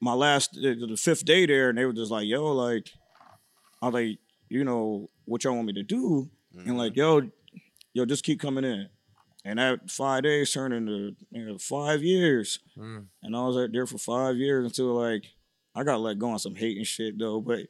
my 0.00 0.12
last 0.14 0.54
the, 0.54 0.74
the 0.74 0.96
fifth 0.96 1.24
day 1.24 1.46
there, 1.46 1.68
and 1.68 1.78
they 1.78 1.84
were 1.84 1.92
just 1.92 2.10
like, 2.10 2.26
"Yo, 2.26 2.52
like," 2.52 2.90
I 3.80 3.86
was 3.86 3.94
like, 3.94 4.18
"You 4.48 4.64
know 4.64 5.10
what 5.26 5.44
y'all 5.44 5.54
want 5.54 5.66
me 5.68 5.72
to 5.74 5.82
do?" 5.84 6.28
And 6.66 6.76
like, 6.76 6.96
"Yo, 6.96 7.30
yo, 7.94 8.04
just 8.04 8.24
keep 8.24 8.40
coming 8.40 8.64
in." 8.64 8.88
And 9.44 9.58
that 9.60 9.90
five 9.90 10.24
days 10.24 10.52
turned 10.52 10.74
into 10.74 11.14
you 11.30 11.44
know, 11.44 11.58
five 11.58 12.02
years, 12.02 12.58
Mm. 12.76 13.06
and 13.22 13.36
I 13.36 13.44
was 13.46 13.56
out 13.56 13.70
there 13.72 13.86
for 13.86 13.98
five 13.98 14.36
years 14.36 14.64
until 14.64 14.86
like 14.94 15.24
I 15.74 15.84
got 15.84 16.00
let 16.00 16.18
go 16.18 16.30
on 16.30 16.38
some 16.40 16.56
hating 16.56 16.84
shit 16.84 17.16
though, 17.18 17.40
but. 17.40 17.60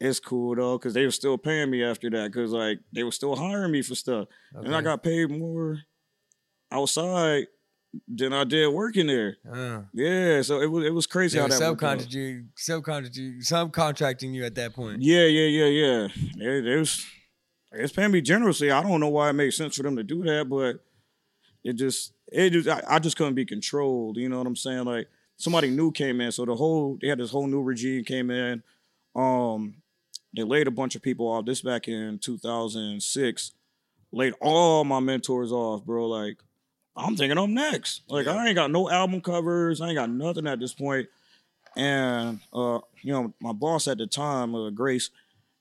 It's 0.00 0.20
cool 0.20 0.54
though, 0.54 0.78
cause 0.78 0.94
they 0.94 1.04
were 1.04 1.10
still 1.10 1.36
paying 1.36 1.70
me 1.70 1.82
after 1.82 2.08
that, 2.10 2.32
cause 2.32 2.50
like 2.52 2.78
they 2.92 3.02
were 3.02 3.10
still 3.12 3.34
hiring 3.34 3.72
me 3.72 3.82
for 3.82 3.94
stuff, 3.96 4.28
and 4.54 4.74
I 4.74 4.80
got 4.80 5.02
paid 5.02 5.28
more 5.30 5.80
outside 6.70 7.46
than 8.06 8.32
I 8.32 8.44
did 8.44 8.68
working 8.68 9.06
there. 9.06 9.38
Uh, 9.50 9.82
Yeah, 9.92 10.42
so 10.42 10.60
it 10.60 10.70
was 10.70 10.84
it 10.84 10.94
was 10.94 11.06
crazy 11.06 11.38
they 11.38 11.42
how 11.42 11.48
that 11.48 11.60
worked 11.60 11.82
subcontract 11.82 12.12
you, 12.12 12.44
subcontract 12.56 13.16
you, 13.16 13.32
subcontracting 13.40 14.34
you 14.34 14.44
at 14.44 14.54
that 14.56 14.74
point. 14.74 15.02
Yeah, 15.02 15.24
yeah, 15.24 15.46
yeah, 15.46 15.64
yeah. 15.66 16.08
It, 16.36 16.66
it 16.66 16.78
was 16.78 17.04
it's 17.72 17.92
paying 17.92 18.12
me 18.12 18.20
generously. 18.20 18.70
I 18.70 18.82
don't 18.82 19.00
know 19.00 19.08
why 19.08 19.30
it 19.30 19.34
makes 19.34 19.56
sense 19.56 19.76
for 19.76 19.82
them 19.82 19.96
to 19.96 20.02
do 20.04 20.22
that, 20.24 20.48
but 20.48 20.84
it 21.64 21.72
just 21.74 22.12
it 22.30 22.50
just 22.50 22.68
I, 22.68 22.82
I 22.88 22.98
just 22.98 23.16
couldn't 23.16 23.34
be 23.34 23.44
controlled. 23.46 24.16
You 24.16 24.28
know 24.28 24.38
what 24.38 24.46
I'm 24.46 24.56
saying? 24.56 24.84
Like 24.84 25.08
somebody 25.38 25.70
new 25.70 25.90
came 25.90 26.20
in, 26.20 26.30
so 26.30 26.44
the 26.44 26.54
whole 26.54 26.98
they 27.00 27.08
had 27.08 27.18
this 27.18 27.30
whole 27.30 27.46
new 27.46 27.62
regime 27.62 28.04
came 28.04 28.30
in. 28.30 28.62
Um, 29.16 29.74
they 30.34 30.42
laid 30.42 30.66
a 30.66 30.72
bunch 30.72 30.94
of 30.94 31.02
people 31.02 31.26
off. 31.26 31.46
This 31.46 31.62
back 31.62 31.88
in 31.88 32.18
2006, 32.18 33.52
laid 34.12 34.34
all 34.40 34.84
my 34.84 35.00
mentors 35.00 35.52
off, 35.52 35.84
bro. 35.84 36.06
Like, 36.06 36.38
I'm 36.96 37.16
thinking 37.16 37.38
I'm 37.38 37.54
next. 37.54 38.02
Like, 38.08 38.26
I 38.26 38.46
ain't 38.46 38.54
got 38.54 38.70
no 38.70 38.90
album 38.90 39.20
covers. 39.20 39.80
I 39.80 39.88
ain't 39.88 39.96
got 39.96 40.10
nothing 40.10 40.46
at 40.46 40.60
this 40.60 40.74
point. 40.74 41.08
And 41.76 42.40
uh, 42.52 42.80
you 43.02 43.12
know, 43.12 43.32
my 43.40 43.52
boss 43.52 43.86
at 43.88 43.98
the 43.98 44.06
time, 44.06 44.54
uh, 44.54 44.70
Grace, 44.70 45.10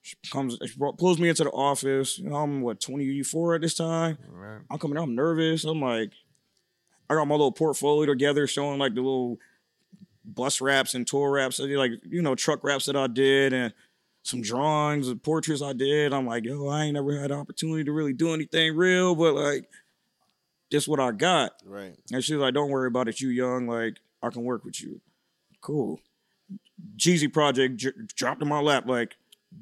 she 0.01 0.15
comes, 0.31 0.57
she 0.65 0.77
brought, 0.77 0.97
pulls 0.97 1.19
me 1.19 1.29
into 1.29 1.43
the 1.43 1.51
office. 1.51 2.17
You 2.17 2.29
know, 2.29 2.37
I'm 2.37 2.61
what 2.61 2.79
24 2.79 3.55
at 3.55 3.61
this 3.61 3.75
time. 3.75 4.17
Right. 4.31 4.61
I'm 4.69 4.79
coming. 4.79 4.97
I'm 4.97 5.15
nervous. 5.15 5.63
I'm 5.63 5.81
like, 5.81 6.11
I 7.09 7.13
got 7.13 7.27
my 7.27 7.35
little 7.35 7.51
portfolio 7.51 8.05
together, 8.05 8.47
showing 8.47 8.79
like 8.79 8.95
the 8.95 9.01
little 9.01 9.37
bus 10.25 10.59
wraps 10.59 10.93
and 10.93 11.05
tour 11.05 11.31
wraps, 11.31 11.59
like 11.59 11.91
you 12.09 12.21
know, 12.21 12.35
truck 12.35 12.63
wraps 12.63 12.85
that 12.85 12.95
I 12.95 13.07
did, 13.07 13.53
and 13.53 13.73
some 14.27 14.41
drawings 14.41 15.07
and 15.07 15.21
portraits 15.23 15.61
I 15.61 15.73
did. 15.73 16.13
I'm 16.13 16.27
like, 16.27 16.43
yo, 16.45 16.67
I 16.67 16.83
ain't 16.85 16.93
never 16.95 17.19
had 17.19 17.31
the 17.31 17.35
opportunity 17.35 17.83
to 17.85 17.91
really 17.91 18.13
do 18.13 18.33
anything 18.33 18.75
real, 18.75 19.15
but 19.15 19.33
like, 19.33 19.69
this 20.69 20.87
what 20.87 20.99
I 20.99 21.11
got. 21.11 21.53
Right. 21.65 21.95
And 22.11 22.23
she 22.23 22.33
was 22.35 22.41
like, 22.41 22.53
don't 22.53 22.69
worry 22.69 22.87
about 22.87 23.07
it. 23.07 23.21
You 23.21 23.29
young, 23.29 23.67
like 23.67 23.97
I 24.21 24.29
can 24.29 24.43
work 24.43 24.65
with 24.65 24.81
you. 24.81 24.99
Cool. 25.61 25.99
Jeezy 26.97 27.31
project 27.31 27.77
j- 27.77 27.91
dropped 28.15 28.41
in 28.41 28.47
my 28.47 28.59
lap 28.59 28.83
like 28.85 29.15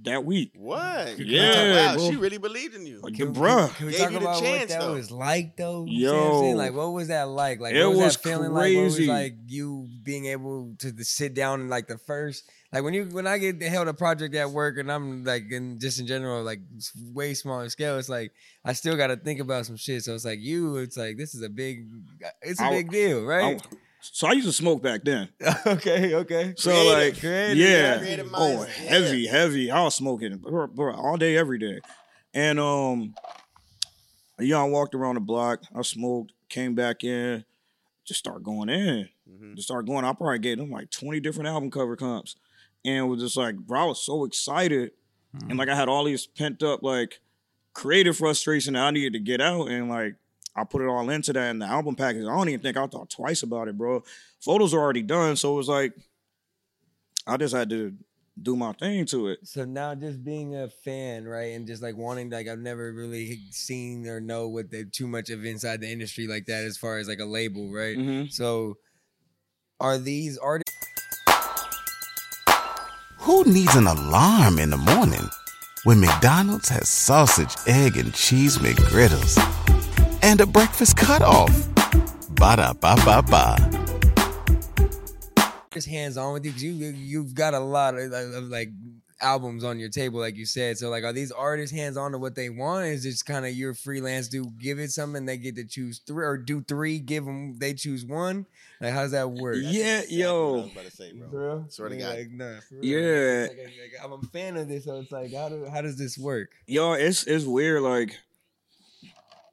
that 0.03 0.25
week. 0.25 0.51
What? 0.57 1.17
Yeah, 1.19 1.91
Wow, 1.91 1.95
bro. 1.95 2.09
she 2.09 2.15
really 2.15 2.37
believed 2.39 2.75
in 2.75 2.85
you. 2.85 2.99
Like, 3.01 3.13
Can, 3.15 3.33
bruh. 3.33 3.67
can, 3.67 3.75
can 3.75 3.85
we 3.85 3.91
Gave 3.93 4.01
talk 4.01 4.11
you 4.11 4.19
the 4.19 4.25
about 4.25 4.41
chance, 4.41 4.59
what 4.61 4.69
that 4.69 4.81
though. 4.81 4.93
was 4.95 5.11
like 5.11 5.55
though? 5.57 5.85
You 5.87 6.07
see 6.09 6.11
what 6.11 6.15
I'm 6.15 6.39
saying? 6.39 6.51
Yo. 6.51 6.57
like 6.57 6.73
what 6.73 6.87
was 6.91 7.07
that 7.09 7.29
like? 7.29 7.59
Like 7.59 7.75
It 7.75 7.83
what 7.85 7.89
was, 7.91 7.99
was 7.99 8.15
that 8.17 8.23
feeling 8.23 8.51
like? 8.51 8.75
What 8.75 8.83
was 8.83 8.95
crazy. 8.95 9.11
like 9.11 9.35
you 9.47 9.87
being 10.03 10.25
able 10.25 10.73
to, 10.79 10.91
to 10.91 11.03
sit 11.05 11.33
down 11.35 11.61
and 11.61 11.69
like 11.69 11.87
the 11.87 11.97
first 11.99 12.49
like 12.75 12.83
when 12.83 12.93
you 12.93 13.05
when 13.05 13.25
I 13.25 13.37
get 13.37 13.61
held 13.63 13.87
a 13.87 13.93
project 13.93 14.35
at 14.35 14.49
work 14.51 14.77
and 14.77 14.91
I'm 14.91 15.23
like 15.23 15.49
in 15.49 15.79
just 15.79 15.97
in 15.99 16.07
general 16.07 16.43
like 16.43 16.59
way 17.13 17.33
smaller 17.33 17.69
scale, 17.69 17.97
it's 17.97 18.09
like 18.09 18.33
I 18.65 18.73
still 18.73 18.97
got 18.97 19.07
to 19.07 19.15
think 19.15 19.39
about 19.39 19.65
some 19.65 19.77
shit. 19.77 20.03
So 20.03 20.13
it's 20.13 20.25
like 20.25 20.39
you, 20.41 20.75
it's 20.77 20.97
like 20.97 21.15
this 21.15 21.33
is 21.35 21.41
a 21.41 21.47
big, 21.49 21.87
it's 22.41 22.59
a 22.59 22.65
I- 22.65 22.69
big 22.71 22.91
deal, 22.91 23.23
right? 23.23 23.61
I- 23.63 23.77
so 24.01 24.27
I 24.27 24.33
used 24.33 24.45
to 24.45 24.53
smoke 24.53 24.83
back 24.83 25.03
then. 25.03 25.29
okay, 25.65 26.13
okay. 26.13 26.53
So 26.57 26.69
Creative. 26.69 26.93
like, 26.93 27.19
Creative, 27.21 27.57
yeah, 27.57 27.97
Creative 27.97 28.29
oh, 28.35 28.57
minds. 28.57 28.75
heavy, 28.75 29.25
heavy. 29.25 29.71
I 29.71 29.81
was 29.83 29.95
smoking 29.95 30.37
bro, 30.37 30.67
bro, 30.67 30.93
all 30.93 31.17
day, 31.17 31.35
every 31.37 31.57
day, 31.57 31.79
and 32.33 32.59
um, 32.59 33.15
yeah, 34.39 34.59
I 34.59 34.65
walked 34.65 34.93
around 34.93 35.15
the 35.15 35.21
block. 35.21 35.61
I 35.75 35.81
smoked, 35.81 36.33
came 36.49 36.75
back 36.75 37.03
in, 37.03 37.45
just 38.05 38.19
start 38.19 38.43
going 38.43 38.69
in, 38.69 39.09
Mhm. 39.27 39.55
just 39.55 39.67
start 39.69 39.87
going. 39.87 40.05
I 40.05 40.13
probably 40.13 40.37
gave 40.39 40.57
them 40.57 40.69
like 40.71 40.91
twenty 40.91 41.19
different 41.19 41.47
album 41.49 41.71
cover 41.71 41.95
comps, 41.95 42.35
and 42.85 43.09
was 43.09 43.21
just 43.21 43.37
like, 43.37 43.57
bro, 43.57 43.81
I 43.81 43.85
was 43.85 44.01
so 44.01 44.25
excited, 44.25 44.91
and 45.49 45.57
like 45.57 45.69
I 45.69 45.75
had 45.75 45.89
all 45.89 46.03
these 46.03 46.27
pent 46.27 46.63
up 46.63 46.83
like 46.83 47.19
creative 47.73 48.17
frustration 48.17 48.73
that 48.73 48.83
I 48.85 48.91
needed 48.91 49.13
to 49.13 49.19
get 49.19 49.41
out, 49.41 49.67
and 49.69 49.89
like. 49.89 50.15
I 50.57 50.63
put 50.63 50.81
it 50.81 50.87
all 50.87 51.09
into 51.09 51.33
that 51.33 51.49
in 51.49 51.59
the 51.59 51.65
album 51.65 51.95
package. 51.95 52.23
I 52.23 52.27
don't 52.27 52.47
even 52.47 52.61
think 52.61 52.77
I 52.77 52.87
thought 52.87 53.09
twice 53.09 53.43
about 53.43 53.67
it, 53.67 53.77
bro. 53.77 54.05
Photos 54.39 54.73
are 54.73 54.79
already 54.79 55.01
done, 55.01 55.35
so 55.35 55.51
it 55.51 55.57
was 55.57 55.67
like 55.67 55.91
I 57.27 57.35
just 57.35 57.53
had 57.53 57.69
to 57.71 57.93
do 58.41 58.55
my 58.55 58.71
thing 58.71 59.05
to 59.07 59.27
it. 59.27 59.39
So 59.43 59.65
now 59.65 59.93
just 59.95 60.23
being 60.23 60.55
a 60.55 60.69
fan, 60.69 61.25
right, 61.25 61.53
and 61.53 61.67
just 61.67 61.83
like 61.83 61.97
wanting, 61.97 62.29
like 62.29 62.47
I've 62.47 62.59
never 62.59 62.93
really 62.93 63.41
seen 63.51 64.07
or 64.07 64.21
know 64.21 64.47
what 64.47 64.71
the 64.71 64.85
too 64.85 65.07
much 65.07 65.29
of 65.29 65.43
inside 65.43 65.81
the 65.81 65.91
industry 65.91 66.25
like 66.25 66.45
that 66.45 66.63
as 66.63 66.77
far 66.77 66.99
as 66.99 67.09
like 67.09 67.19
a 67.19 67.25
label, 67.25 67.69
right? 67.73 67.97
Mhm. 67.97 68.31
So 68.31 68.77
are 69.81 69.97
these 69.97 70.37
artists? 70.37 70.64
Who 73.35 73.43
needs 73.43 73.75
an 73.75 73.85
alarm 73.85 74.59
in 74.59 74.69
the 74.69 74.77
morning 74.77 75.29
when 75.83 75.99
McDonald's 75.99 76.69
has 76.69 76.87
sausage, 76.87 77.53
egg, 77.67 77.97
and 77.97 78.13
cheese 78.13 78.59
McGriddles 78.59 79.35
and 80.23 80.39
a 80.39 80.45
breakfast 80.45 80.95
cutoff? 80.95 81.51
Ba 82.29 82.55
da 82.55 82.71
ba 82.71 82.95
ba 83.03 83.21
ba. 83.21 83.59
just 85.73 85.89
hands 85.89 86.15
on 86.15 86.31
with 86.31 86.45
you 86.45 86.53
because 86.53 86.71
you 86.71 86.93
you've 86.95 87.35
got 87.35 87.53
a 87.53 87.59
lot 87.59 87.99
of, 87.99 88.13
of, 88.13 88.45
like 88.45 88.69
albums 89.21 89.63
on 89.63 89.79
your 89.79 89.89
table, 89.89 90.19
like 90.19 90.35
you 90.35 90.45
said. 90.45 90.77
So 90.77 90.89
like, 90.89 91.03
are 91.03 91.13
these 91.13 91.31
artists 91.31 91.75
hands 91.75 91.95
on 91.97 92.11
to 92.11 92.17
what 92.17 92.35
they 92.35 92.49
want? 92.49 92.85
Is 92.87 93.05
it 93.05 93.21
kind 93.25 93.45
of 93.45 93.53
your 93.53 93.73
freelance? 93.73 94.27
Do 94.27 94.45
give 94.59 94.77
it 94.79 94.91
something 94.91 95.25
they 95.25 95.37
get 95.37 95.55
to 95.55 95.63
choose 95.63 95.99
three, 96.05 96.25
or 96.25 96.37
do 96.37 96.61
three? 96.61 96.99
Give 96.99 97.25
them 97.25 97.57
they 97.57 97.73
choose 97.73 98.05
one. 98.05 98.45
Like, 98.81 98.91
how 98.93 99.03
does 99.03 99.11
that 99.11 99.31
work? 99.31 99.55
Yeah, 99.59 99.99
Exactly 99.99 100.17
what 100.17 100.25
I 100.25 100.29
yo. 100.29 100.51
was 100.53 100.71
about 100.71 100.85
to 100.85 100.91
say, 100.91 101.13
bro. 101.13 101.65
Swear 101.69 101.89
to 101.89 101.95
Yeah, 101.95 102.01
God. 102.01 102.17
Like, 102.17 102.31
nah, 102.31 102.59
for. 102.59 102.75
Yeah. 102.81 103.41
Like, 103.47 103.57
like, 103.57 103.65
like, 103.67 104.03
I'm 104.03 104.11
a 104.13 104.21
fan 104.27 104.57
of 104.57 104.67
this, 104.67 104.85
so 104.85 104.99
it's 104.99 105.11
like, 105.11 105.33
how 105.33 105.49
do 105.49 105.65
how 105.71 105.81
does 105.81 105.97
this 105.97 106.17
work? 106.17 106.49
Yo, 106.67 106.93
it's 106.93 107.23
it's 107.25 107.45
weird. 107.45 107.81
Like 107.83 108.19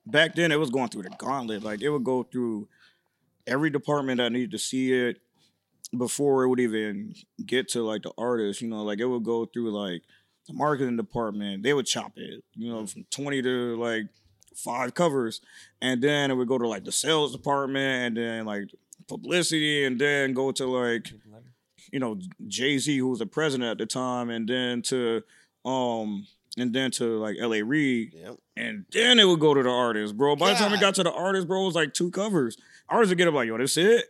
back 0.06 0.34
then, 0.34 0.52
it 0.52 0.58
was 0.58 0.70
going 0.70 0.88
through 0.88 1.02
the 1.02 1.10
gauntlet. 1.10 1.62
Like 1.62 1.82
it 1.82 1.88
would 1.90 2.04
go 2.04 2.24
through 2.24 2.68
every 3.46 3.70
department 3.70 4.18
that 4.18 4.32
needed 4.32 4.50
to 4.52 4.58
see 4.58 4.92
it 4.92 5.18
before 5.96 6.44
it 6.44 6.48
would 6.48 6.60
even 6.60 7.14
get 7.44 7.68
to 7.70 7.82
like 7.82 8.02
the 8.02 8.12
artist. 8.18 8.60
You 8.62 8.68
know, 8.68 8.82
like 8.82 8.98
it 9.00 9.06
would 9.06 9.24
go 9.24 9.44
through 9.46 9.70
like 9.72 10.02
the 10.46 10.54
marketing 10.54 10.96
department. 10.96 11.62
They 11.62 11.74
would 11.74 11.86
chop 11.86 12.12
it. 12.16 12.42
You 12.54 12.72
know, 12.72 12.86
from 12.86 13.04
twenty 13.10 13.42
to 13.42 13.76
like 13.80 14.06
five 14.56 14.94
covers, 14.94 15.40
and 15.80 16.02
then 16.02 16.30
it 16.30 16.34
would 16.34 16.48
go 16.48 16.58
to 16.58 16.68
like 16.68 16.84
the 16.84 16.92
sales 16.92 17.32
department, 17.32 18.06
and 18.06 18.16
then 18.16 18.44
like 18.46 18.64
publicity, 19.08 19.84
and 19.84 19.98
then 20.00 20.32
go 20.32 20.52
to 20.52 20.66
like 20.66 21.12
you 21.92 21.98
know 22.00 22.18
Jay 22.48 22.78
Z, 22.78 22.96
who 22.98 23.08
was 23.08 23.18
the 23.18 23.26
president 23.26 23.70
at 23.70 23.78
the 23.78 23.86
time, 23.86 24.30
and 24.30 24.48
then 24.48 24.82
to 24.82 25.22
um 25.64 26.26
and 26.58 26.74
then 26.74 26.90
to 26.90 27.18
like 27.18 27.36
L.A. 27.40 27.62
Reid, 27.62 28.12
Yep. 28.14 28.36
and 28.58 28.84
then 28.92 29.18
it 29.18 29.24
would 29.24 29.40
go 29.40 29.54
to 29.54 29.62
the 29.62 29.70
artist, 29.70 30.16
bro. 30.18 30.36
By 30.36 30.50
the 30.52 30.58
time 30.58 30.72
it 30.74 30.80
got 30.80 30.94
to 30.96 31.02
the 31.02 31.12
artist, 31.12 31.48
bro, 31.48 31.62
it 31.62 31.66
was 31.66 31.74
like 31.74 31.94
two 31.94 32.10
covers. 32.10 32.58
Artists 32.90 33.10
would 33.10 33.16
get 33.18 33.28
up 33.28 33.32
like, 33.34 33.46
yo, 33.48 33.56
this 33.56 33.76
it. 33.78 34.04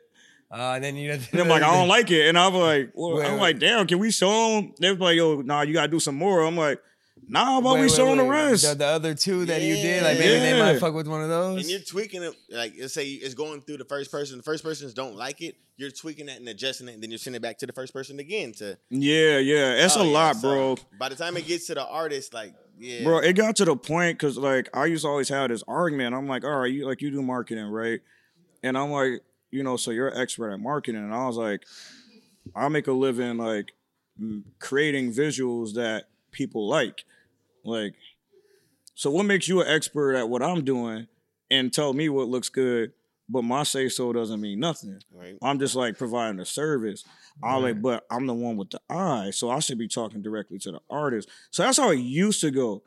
Uh, 0.52 0.72
and 0.74 0.84
then 0.84 0.96
you. 0.96 1.12
And 1.12 1.40
I'm 1.40 1.48
like, 1.48 1.62
I 1.62 1.72
don't 1.74 1.88
like 1.88 2.10
it, 2.10 2.28
and 2.28 2.38
I'm 2.38 2.52
like, 2.54 2.90
well, 2.94 3.16
Wait, 3.16 3.24
I'm 3.26 3.32
wait. 3.34 3.40
like, 3.40 3.58
damn, 3.58 3.86
can 3.86 3.98
we 3.98 4.10
show 4.10 4.60
them? 4.60 4.74
They're 4.78 4.94
like, 4.94 5.16
yo, 5.16 5.40
nah, 5.40 5.62
you 5.62 5.72
gotta 5.72 5.88
do 5.88 5.98
some 6.00 6.16
more. 6.16 6.42
I'm 6.42 6.56
like, 6.56 6.78
nah, 7.26 7.44
how 7.46 7.58
about 7.60 7.74
Wait, 7.74 7.80
we 7.80 7.86
wait, 7.86 7.92
show 7.92 8.06
them 8.06 8.18
the 8.18 8.24
rest? 8.24 8.68
The, 8.68 8.74
the 8.74 8.86
other 8.86 9.14
two 9.14 9.46
that 9.46 9.62
you 9.62 9.76
did, 9.76 10.02
like 10.02 10.18
maybe 10.18 10.40
they 10.40 10.58
might 10.58 10.78
fuck 10.78 10.92
with 10.92 11.08
one 11.08 11.22
of 11.22 11.30
those. 11.30 11.62
And 11.62 11.70
you're 11.70 11.80
tweaking 11.80 12.22
it, 12.22 12.34
like 12.50 12.74
let's 12.78 12.92
say 12.92 13.08
it's 13.08 13.32
going 13.34 13.62
through 13.62 13.78
the 13.78 13.86
first 13.86 14.10
person. 14.10 14.36
The 14.36 14.42
first 14.42 14.62
persons 14.62 14.92
don't 14.92 15.16
like 15.16 15.40
it. 15.40 15.56
You're 15.78 15.90
tweaking 15.90 16.28
it 16.28 16.38
and 16.38 16.46
adjusting 16.48 16.86
it, 16.88 16.94
and 16.94 17.02
then 17.02 17.10
you're 17.10 17.18
sending 17.18 17.38
it 17.38 17.42
back 17.42 17.56
to 17.58 17.66
the 17.66 17.72
first 17.72 17.94
person 17.94 18.18
again. 18.20 18.52
To 18.58 18.76
yeah, 18.90 19.38
yeah, 19.38 19.84
it's 19.84 19.96
Oh, 19.96 20.02
a 20.02 20.04
yeah, 20.06 20.12
lot, 20.12 20.36
so 20.36 20.48
bro. 20.48 20.76
By 20.98 21.08
the 21.08 21.16
time 21.16 21.36
it 21.38 21.46
gets 21.46 21.66
to 21.68 21.74
the 21.74 21.86
artist, 21.86 22.34
like 22.34 22.52
yeah, 22.78 23.04
Bro, 23.04 23.20
it 23.20 23.32
got 23.32 23.56
to 23.56 23.64
the 23.64 23.74
point 23.76 24.18
because 24.18 24.36
like 24.36 24.68
I 24.76 24.84
used 24.84 25.04
to 25.04 25.08
always 25.08 25.30
have 25.30 25.48
this 25.48 25.64
argument. 25.66 26.14
I'm 26.14 26.28
like, 26.28 26.44
all 26.44 26.58
right, 26.58 26.70
you 26.70 26.86
like 26.86 27.00
you 27.00 27.10
do 27.10 27.22
marketing, 27.22 27.64
right? 27.68 28.00
And 28.62 28.76
I'm 28.76 28.90
like, 28.90 29.22
you 29.52 29.62
know, 29.62 29.76
so 29.76 29.92
you're 29.92 30.08
an 30.08 30.20
expert 30.20 30.50
at 30.50 30.58
marketing, 30.58 31.02
and 31.02 31.14
I 31.14 31.26
was 31.26 31.36
like, 31.36 31.64
I 32.56 32.68
make 32.68 32.88
a 32.88 32.92
living 32.92 33.36
like 33.36 33.72
creating 34.58 35.12
visuals 35.12 35.74
that 35.74 36.06
people 36.32 36.68
like, 36.68 37.04
like. 37.64 37.94
So 38.94 39.10
what 39.10 39.24
makes 39.24 39.48
you 39.48 39.60
an 39.60 39.68
expert 39.68 40.14
at 40.14 40.28
what 40.28 40.42
I'm 40.42 40.64
doing, 40.64 41.06
and 41.50 41.72
tell 41.72 41.92
me 41.92 42.08
what 42.08 42.28
looks 42.28 42.48
good, 42.48 42.92
but 43.28 43.42
my 43.42 43.62
say 43.62 43.88
so 43.88 44.12
doesn't 44.12 44.40
mean 44.40 44.58
nothing. 44.60 45.00
right. 45.14 45.36
I'm 45.42 45.58
just 45.58 45.74
like 45.74 45.96
providing 45.96 46.40
a 46.40 46.44
service. 46.44 47.04
I 47.42 47.56
like, 47.56 47.80
but 47.80 48.04
I'm 48.10 48.26
the 48.26 48.34
one 48.34 48.56
with 48.56 48.70
the 48.70 48.80
eye, 48.90 49.30
so 49.30 49.50
I 49.50 49.60
should 49.60 49.78
be 49.78 49.88
talking 49.88 50.22
directly 50.22 50.58
to 50.60 50.72
the 50.72 50.80
artist. 50.90 51.28
So 51.50 51.62
that's 51.62 51.78
how 51.78 51.90
it 51.90 51.98
used 51.98 52.40
to 52.42 52.50
go. 52.50 52.82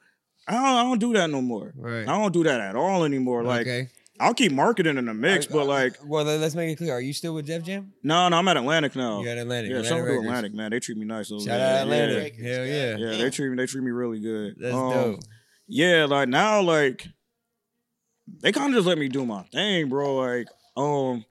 I 0.47 0.53
don't, 0.53 0.63
I 0.63 0.83
don't 0.83 0.99
do 0.99 1.13
that 1.13 1.29
no 1.29 1.41
more. 1.41 1.73
Right. 1.75 2.07
I 2.07 2.17
don't 2.17 2.31
do 2.31 2.43
that 2.43 2.61
at 2.61 2.75
all 2.75 3.03
anymore. 3.03 3.43
Like 3.43 3.61
okay. 3.61 3.89
I'll 4.19 4.33
keep 4.33 4.51
marketing 4.53 4.97
in 4.97 5.05
the 5.05 5.13
mix, 5.13 5.45
but 5.45 5.67
like 5.67 5.97
well, 6.05 6.23
let's 6.23 6.55
make 6.55 6.69
it 6.69 6.77
clear. 6.77 6.93
Are 6.93 7.01
you 7.01 7.11
still 7.13 7.33
with 7.33 7.45
Def 7.47 7.63
Jam? 7.63 7.91
no, 8.01 8.29
no, 8.29 8.37
I'm 8.37 8.47
at 8.47 8.55
Atlantic 8.57 8.95
now. 8.95 9.21
You're 9.21 9.31
at 9.31 9.37
Atlantic. 9.39 9.71
Yeah, 9.71 9.77
Atlantic 9.79 9.89
shout 10.05 10.07
out 10.07 10.11
to 10.21 10.27
Atlantic, 10.27 10.53
man. 10.53 10.71
They 10.71 10.79
treat 10.79 10.97
me 10.97 11.05
nice. 11.05 11.31
over 11.31 11.41
Shout 11.41 11.47
there. 11.59 11.59
out 11.59 11.75
Yeah. 11.75 11.81
Atlantic. 11.83 12.17
Records, 12.23 12.41
Hell 12.43 12.65
yeah. 12.65 12.91
God. 12.93 12.99
Yeah, 13.01 13.17
they 13.23 13.29
treat 13.29 13.49
me. 13.49 13.55
They 13.57 13.65
treat 13.65 13.83
me 13.83 13.91
really 13.91 14.19
good. 14.21 14.55
That's 14.59 14.73
Um, 14.75 14.91
dope. 14.93 15.19
Yeah, 15.67 16.05
like 16.05 16.29
now, 16.29 16.61
like 16.61 17.07
they 18.41 18.51
kind 18.51 18.69
of 18.69 18.75
just 18.75 18.87
let 18.87 18.97
me 18.97 19.07
do 19.09 19.25
my 19.25 19.43
thing, 19.51 19.89
bro. 19.89 20.15
Like, 20.15 20.47
um, 20.77 21.25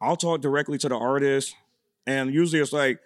I'll 0.00 0.16
talk 0.16 0.40
directly 0.40 0.78
to 0.78 0.88
the 0.88 0.96
artist, 0.96 1.54
and 2.06 2.32
usually 2.32 2.60
it's 2.60 2.72
like, 2.72 2.98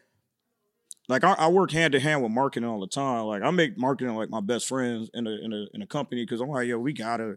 like 1.09 1.25
I, 1.25 1.33
I 1.35 1.49
work 1.49 1.73
hand 1.73 1.93
to 1.93 2.01
hand 2.01 2.23
with 2.23 2.33
marketing 2.33 2.69
all 2.69 2.81
the 2.81 2.87
time. 2.87 3.25
Like 3.25 3.43
I 3.43 3.51
make 3.51 3.77
marketing 3.77 4.15
like 4.15 4.31
my 4.31 4.41
best 4.41 4.67
friends 4.67 5.11
in 5.13 5.27
a 5.27 5.31
in 5.31 5.53
a 5.53 5.67
in 5.75 5.83
a 5.83 5.87
company 5.87 6.23
because 6.25 6.41
I'm 6.41 6.49
like, 6.49 6.69
yo, 6.69 6.79
we 6.79 6.93
gotta 6.93 7.37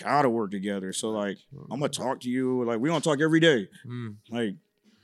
gotta 0.00 0.28
work 0.28 0.50
together. 0.50 0.92
So 0.92 1.10
like, 1.10 1.38
I'm 1.70 1.80
gonna 1.80 1.88
talk 1.88 2.20
to 2.20 2.30
you. 2.30 2.64
Like 2.64 2.78
we 2.80 2.88
gonna 2.88 3.00
talk 3.00 3.20
every 3.20 3.40
day. 3.40 3.68
Mm. 3.86 4.16
Like, 4.30 4.54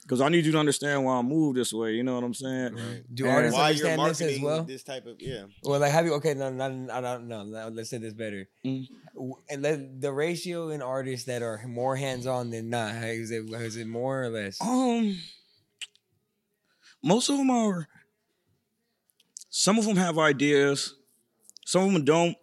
because 0.02 0.22
I 0.22 0.30
need 0.30 0.46
you 0.46 0.52
to 0.52 0.58
understand 0.58 1.04
why 1.04 1.18
I 1.18 1.22
move 1.22 1.54
this 1.54 1.70
way. 1.72 1.92
You 1.92 2.02
know 2.02 2.14
what 2.14 2.24
I'm 2.24 2.32
saying? 2.32 3.04
Do 3.12 3.26
And 3.26 3.34
artists 3.34 3.58
While 3.58 3.72
you're 3.72 3.88
understand 3.88 4.30
this 4.30 4.36
as 4.36 4.40
well? 4.40 4.62
this 4.64 4.82
type 4.82 5.04
of 5.06 5.16
yeah, 5.20 5.44
Well, 5.62 5.80
like, 5.80 5.92
have 5.92 6.06
you? 6.06 6.14
Okay, 6.14 6.32
no, 6.32 6.48
no, 6.50 6.68
no, 6.70 7.00
no, 7.00 7.18
no. 7.18 7.44
no, 7.44 7.68
Let's 7.68 7.90
say 7.90 7.98
this 7.98 8.14
better. 8.14 8.48
Mm. 8.64 8.86
And 9.50 9.62
let, 9.62 10.00
the 10.00 10.10
ratio 10.10 10.70
in 10.70 10.80
artists 10.80 11.26
that 11.26 11.42
are 11.42 11.60
more 11.66 11.94
hands-on 11.96 12.48
than 12.48 12.70
not, 12.70 12.94
how 12.94 13.04
is 13.06 13.30
it? 13.30 13.44
Is 13.52 13.76
it 13.76 13.86
more 13.86 14.24
or 14.24 14.28
less? 14.30 14.58
Um, 14.62 15.18
most 17.02 17.28
of 17.28 17.36
them 17.36 17.50
are. 17.50 17.86
some 19.50 19.78
of 19.78 19.84
them 19.84 19.96
have 19.96 20.18
ideas, 20.18 20.94
some 21.66 21.84
of 21.84 21.92
them 21.92 22.04
don't. 22.04 22.36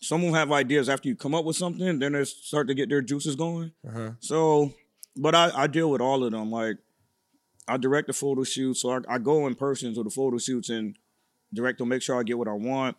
Some 0.00 0.20
of 0.20 0.26
them 0.26 0.34
have 0.34 0.52
ideas 0.52 0.88
after 0.88 1.08
you 1.08 1.16
come 1.16 1.34
up 1.34 1.44
with 1.44 1.56
something, 1.56 1.98
then 1.98 2.12
they 2.12 2.24
start 2.24 2.68
to 2.68 2.74
get 2.74 2.88
their 2.88 3.02
juices 3.02 3.34
going. 3.34 3.72
Uh-huh. 3.86 4.10
So, 4.20 4.74
but 5.16 5.34
I, 5.34 5.50
I 5.54 5.66
deal 5.66 5.90
with 5.90 6.00
all 6.00 6.22
of 6.22 6.32
them. 6.32 6.50
Like, 6.50 6.76
I 7.66 7.76
direct 7.76 8.06
the 8.06 8.12
photo 8.12 8.44
shoots, 8.44 8.82
so 8.82 8.90
I, 8.90 9.00
I 9.08 9.18
go 9.18 9.46
in 9.46 9.54
person 9.54 9.94
to 9.94 10.02
the 10.02 10.10
photo 10.10 10.38
shoots 10.38 10.68
and 10.68 10.96
direct 11.52 11.78
them, 11.78 11.88
make 11.88 12.02
sure 12.02 12.18
I 12.18 12.22
get 12.22 12.38
what 12.38 12.48
I 12.48 12.52
want, 12.52 12.96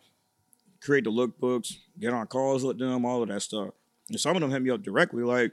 create 0.82 1.04
the 1.04 1.10
lookbooks, 1.10 1.72
get 1.98 2.12
on 2.12 2.26
calls 2.26 2.64
with 2.64 2.78
them, 2.78 3.04
all 3.04 3.22
of 3.22 3.28
that 3.28 3.42
stuff. 3.42 3.70
And 4.10 4.20
some 4.20 4.36
of 4.36 4.42
them 4.42 4.50
hit 4.50 4.62
me 4.62 4.70
up 4.70 4.82
directly. 4.82 5.22
Like, 5.22 5.52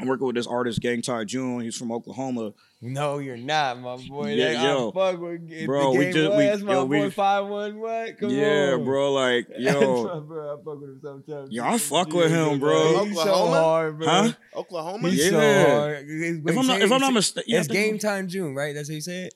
I'm 0.00 0.06
working 0.08 0.26
with 0.26 0.36
this 0.36 0.46
artist, 0.46 0.80
Gang 0.80 1.02
Ty 1.02 1.24
June. 1.24 1.60
He's 1.60 1.76
from 1.76 1.92
Oklahoma. 1.92 2.52
No, 2.80 3.18
you're 3.18 3.36
not, 3.36 3.78
my 3.80 3.96
boy. 3.98 4.32
Yeah, 4.32 4.54
That- 4.54 4.62
yo. 4.64 4.88
I 4.88 4.92
fuck 5.12 5.20
with 5.20 5.50
if 5.50 5.66
Bro, 5.66 5.92
the 5.92 5.98
we 5.98 6.04
game 6.06 6.12
just- 6.14 6.36
we- 6.36 6.46
was, 6.48 6.62
my 6.62 6.72
yo, 6.72 6.84
we- 6.86 6.98
boy 7.00 7.10
five 7.10 7.46
one 7.46 7.78
what? 7.78 8.18
Come 8.18 8.30
yeah, 8.30 8.70
on. 8.74 8.84
bro. 8.84 9.12
Like, 9.12 9.46
yo, 9.58 10.20
bro, 10.22 10.54
I 10.54 10.56
fuck 10.64 10.80
with 10.80 10.88
him 10.90 11.00
sometimes. 11.02 11.50
Yo, 11.52 11.64
I 11.64 11.76
fuck 11.78 12.12
with 12.14 12.30
him, 12.30 12.58
bro. 12.58 13.04
He's 13.04 13.14
so 13.16 13.20
Oklahoma? 13.20 13.60
hard, 13.60 13.98
bro. 13.98 14.06
Huh? 14.08 14.32
Oklahoma. 14.56 15.10
He's 15.10 15.24
Yeah. 15.30 15.64
so 15.64 15.80
hard. 15.80 16.06
if 16.08 16.56
I'm 16.58 16.66
not, 16.66 16.80
if 16.80 16.90
I'm 16.92 17.00
not 17.00 17.12
mistaken, 17.12 17.54
it's 17.54 17.68
game 17.68 17.98
time 17.98 18.26
June, 18.28 18.54
right? 18.54 18.74
That's 18.74 18.88
how 18.88 18.94
you 18.94 19.00
say 19.02 19.24
it. 19.24 19.34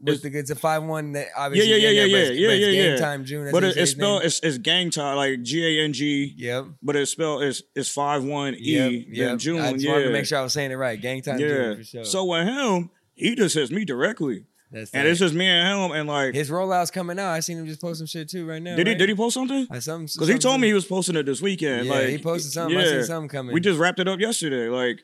With 0.00 0.22
the 0.22 0.38
it's 0.38 0.50
a 0.50 0.54
five 0.56 0.82
one 0.82 1.12
that 1.12 1.28
obviously 1.36 1.70
Yeah, 1.70 1.76
yeah, 1.76 2.02
yeah, 2.02 2.12
there, 2.12 2.32
yeah, 2.32 2.48
yeah, 2.48 2.66
yeah, 2.66 2.72
game 2.72 2.90
yeah. 2.92 2.96
time 2.98 3.24
June. 3.24 3.50
But 3.50 3.64
it, 3.64 3.68
it's 3.68 3.76
name? 3.76 3.86
spelled 3.86 4.24
it's, 4.24 4.40
it's 4.40 4.58
gang 4.58 4.90
time 4.90 5.16
like 5.16 5.42
G 5.42 5.64
A 5.64 5.84
N 5.84 5.92
G. 5.92 6.34
Yep. 6.36 6.66
But 6.82 6.96
it's 6.96 7.12
spelled 7.12 7.42
it's 7.44 7.62
it's 7.74 7.88
five 7.88 8.22
one 8.24 8.54
E 8.54 8.58
Yep, 8.58 9.04
yep. 9.08 9.38
June. 9.38 9.60
I 9.60 9.72
just 9.72 9.84
yeah. 9.84 9.92
wanted 9.92 10.04
to 10.04 10.12
make 10.12 10.26
sure 10.26 10.38
I 10.38 10.42
was 10.42 10.52
saying 10.52 10.72
it 10.72 10.76
right. 10.76 11.00
Gang 11.00 11.22
time 11.22 11.38
yeah. 11.38 11.48
June 11.48 11.76
for 11.76 11.84
sure. 11.84 12.04
So 12.04 12.24
with 12.24 12.46
him, 12.46 12.90
he 13.14 13.34
just 13.34 13.54
hits 13.54 13.70
me 13.70 13.84
directly, 13.84 14.46
That's 14.70 14.90
and 14.90 15.06
it's 15.06 15.20
just 15.20 15.32
me 15.32 15.46
and 15.46 15.84
him. 15.84 15.96
And 15.96 16.08
like, 16.08 16.34
his 16.34 16.50
rollout's 16.50 16.90
coming 16.90 17.18
out. 17.18 17.30
I 17.30 17.40
seen 17.40 17.58
him 17.58 17.66
just 17.66 17.80
post 17.80 17.98
some 17.98 18.06
shit 18.08 18.28
too 18.28 18.46
right 18.46 18.60
now. 18.60 18.76
did 18.76 18.88
he 18.88 18.94
did 18.96 19.08
he 19.08 19.14
post 19.14 19.34
something? 19.34 19.68
Uh, 19.70 19.76
I 19.76 19.78
some 19.78 20.06
Because 20.06 20.28
he 20.28 20.38
told 20.38 20.60
me 20.60 20.66
he 20.66 20.74
was 20.74 20.84
posting 20.84 21.16
it 21.16 21.24
this 21.24 21.40
weekend. 21.40 21.86
Yeah, 21.86 21.94
like 21.94 22.08
he 22.08 22.18
posted 22.18 22.52
something. 22.52 22.76
I 22.76 22.84
seen 22.84 23.04
something 23.04 23.28
coming. 23.28 23.54
We 23.54 23.60
just 23.60 23.78
wrapped 23.78 24.00
it 24.00 24.08
up 24.08 24.18
yesterday. 24.18 24.68
Like, 24.68 25.00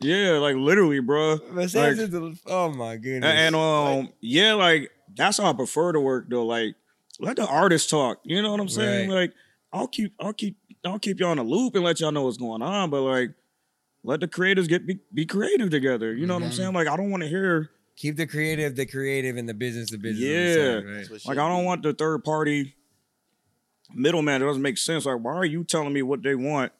yeah, 0.00 0.32
like 0.32 0.56
literally, 0.56 1.00
bro. 1.00 1.38
Like, 1.52 1.68
just 1.70 2.12
oh 2.46 2.72
my 2.72 2.96
goodness. 2.96 3.30
and, 3.30 3.54
and 3.54 3.56
um, 3.56 4.12
yeah, 4.20 4.54
like 4.54 4.90
that's 5.14 5.38
how 5.38 5.50
I 5.50 5.52
prefer 5.52 5.92
to 5.92 6.00
work 6.00 6.26
though. 6.28 6.44
Like, 6.44 6.74
let 7.18 7.36
the 7.36 7.46
artist 7.46 7.88
talk. 7.90 8.20
You 8.24 8.42
know 8.42 8.50
what 8.50 8.60
I'm 8.60 8.68
saying? 8.68 9.08
Right. 9.10 9.20
Like, 9.22 9.32
I'll 9.72 9.88
keep, 9.88 10.12
I'll 10.20 10.32
keep, 10.32 10.56
I'll 10.84 10.98
keep 10.98 11.18
y'all 11.20 11.30
on 11.30 11.38
the 11.38 11.42
loop 11.42 11.74
and 11.74 11.84
let 11.84 12.00
y'all 12.00 12.12
know 12.12 12.22
what's 12.22 12.36
going 12.36 12.62
on. 12.62 12.90
But 12.90 13.02
like, 13.02 13.30
let 14.04 14.20
the 14.20 14.28
creators 14.28 14.68
get 14.68 14.86
be, 14.86 14.98
be 15.12 15.26
creative 15.26 15.70
together. 15.70 16.14
You 16.14 16.26
know 16.26 16.34
what 16.34 16.42
I'm 16.42 16.50
Mm-hmm. 16.50 16.56
saying? 16.56 16.72
Like, 16.74 16.88
I 16.88 16.96
don't 16.96 17.10
want 17.10 17.22
to 17.22 17.28
hear, 17.28 17.70
keep 17.96 18.16
the 18.16 18.26
creative, 18.26 18.76
the 18.76 18.86
creative, 18.86 19.36
and 19.36 19.48
the 19.48 19.54
business, 19.54 19.90
the 19.90 19.98
business. 19.98 20.24
on 20.24 20.84
the 20.84 20.90
yeah, 20.92 21.00
side, 21.06 21.10
right? 21.12 21.26
Like 21.26 21.38
I 21.38 21.48
don't 21.48 21.64
want 21.64 21.82
the 21.82 21.92
third 21.94 22.22
party 22.24 22.74
middleman. 23.94 24.42
It 24.42 24.46
doesn't 24.46 24.62
make 24.62 24.78
sense. 24.78 25.06
Like, 25.06 25.18
why 25.20 25.34
are 25.34 25.44
you 25.44 25.64
telling 25.64 25.92
me 25.92 26.02
what 26.02 26.22
they 26.22 26.34
want, 26.34 26.72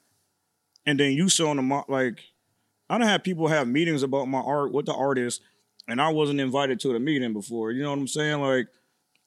and 0.84 1.00
then 1.00 1.12
you 1.12 1.28
showing 1.28 1.56
them 1.56 1.72
like, 1.88 2.20
I 2.88 2.98
don't 2.98 3.06
have 3.06 3.22
people 3.24 3.48
have 3.48 3.66
meetings 3.68 4.02
about 4.02 4.28
my 4.28 4.38
art 4.40 4.72
with 4.72 4.86
the 4.86 4.94
artist, 4.94 5.42
and 5.88 6.00
I 6.00 6.10
wasn't 6.10 6.40
invited 6.40 6.78
to 6.80 6.92
the 6.92 7.00
meeting 7.00 7.32
before. 7.32 7.72
You 7.72 7.82
know 7.82 7.90
what 7.90 7.98
I'm 7.98 8.06
saying? 8.08 8.40
Like, 8.40 8.68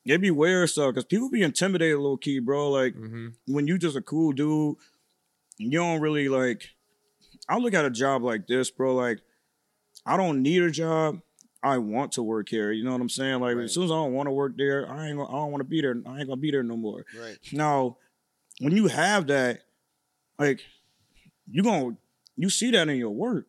it 0.06 0.22
be 0.22 0.32
weird 0.32 0.70
stuff 0.70 0.92
because 0.94 1.06
people 1.06 1.30
be 1.30 1.42
intimidated 1.44 2.00
low 2.00 2.18
key, 2.18 2.40
bro. 2.40 2.70
Like 2.72 2.96
Mhm. 2.96 3.34
when 3.48 3.68
you 3.68 3.78
just 3.78 3.98
a 3.98 4.02
cool 4.02 4.32
dude, 4.32 4.78
you 5.58 5.72
don't 5.72 6.00
really 6.02 6.30
like. 6.30 6.70
I 7.50 7.58
look 7.58 7.74
at 7.74 7.86
a 7.86 7.90
job 7.90 8.24
like 8.24 8.48
this, 8.48 8.72
bro. 8.72 8.96
Like, 8.96 9.20
I 10.06 10.16
don't 10.18 10.42
need 10.42 10.62
a 10.62 10.72
job. 10.72 11.22
I 11.62 11.78
want 11.80 12.14
to 12.14 12.24
work 12.24 12.48
here. 12.48 12.72
You 12.72 12.86
know 12.86 12.92
what 12.94 13.02
I'm 13.02 13.10
saying? 13.10 13.42
Like, 13.42 13.58
Right. 13.58 13.66
as 13.66 13.74
soon 13.74 13.84
as 13.84 13.92
I 13.92 13.96
don't 13.96 14.14
want 14.14 14.28
to 14.28 14.32
work 14.32 14.56
there, 14.56 14.90
I 14.90 15.10
ain't. 15.10 15.18
Gonna, 15.18 15.28
I 15.30 15.34
don't 15.34 15.52
want 15.52 15.60
to 15.62 15.68
be 15.68 15.82
there. 15.82 16.02
I 16.06 16.20
ain't 16.20 16.28
gonna 16.30 16.38
be 16.38 16.52
there 16.52 16.64
no 16.64 16.78
more. 16.78 17.06
Right. 17.20 17.38
Now, 17.52 17.98
when 18.62 18.74
you 18.74 18.88
have 18.88 19.28
that, 19.28 19.62
like, 20.38 20.62
you 21.52 21.62
gonna 21.64 21.98
you 22.42 22.50
see 22.50 22.72
that 22.72 22.88
in 22.90 22.98
your 22.98 23.10
work. 23.12 23.48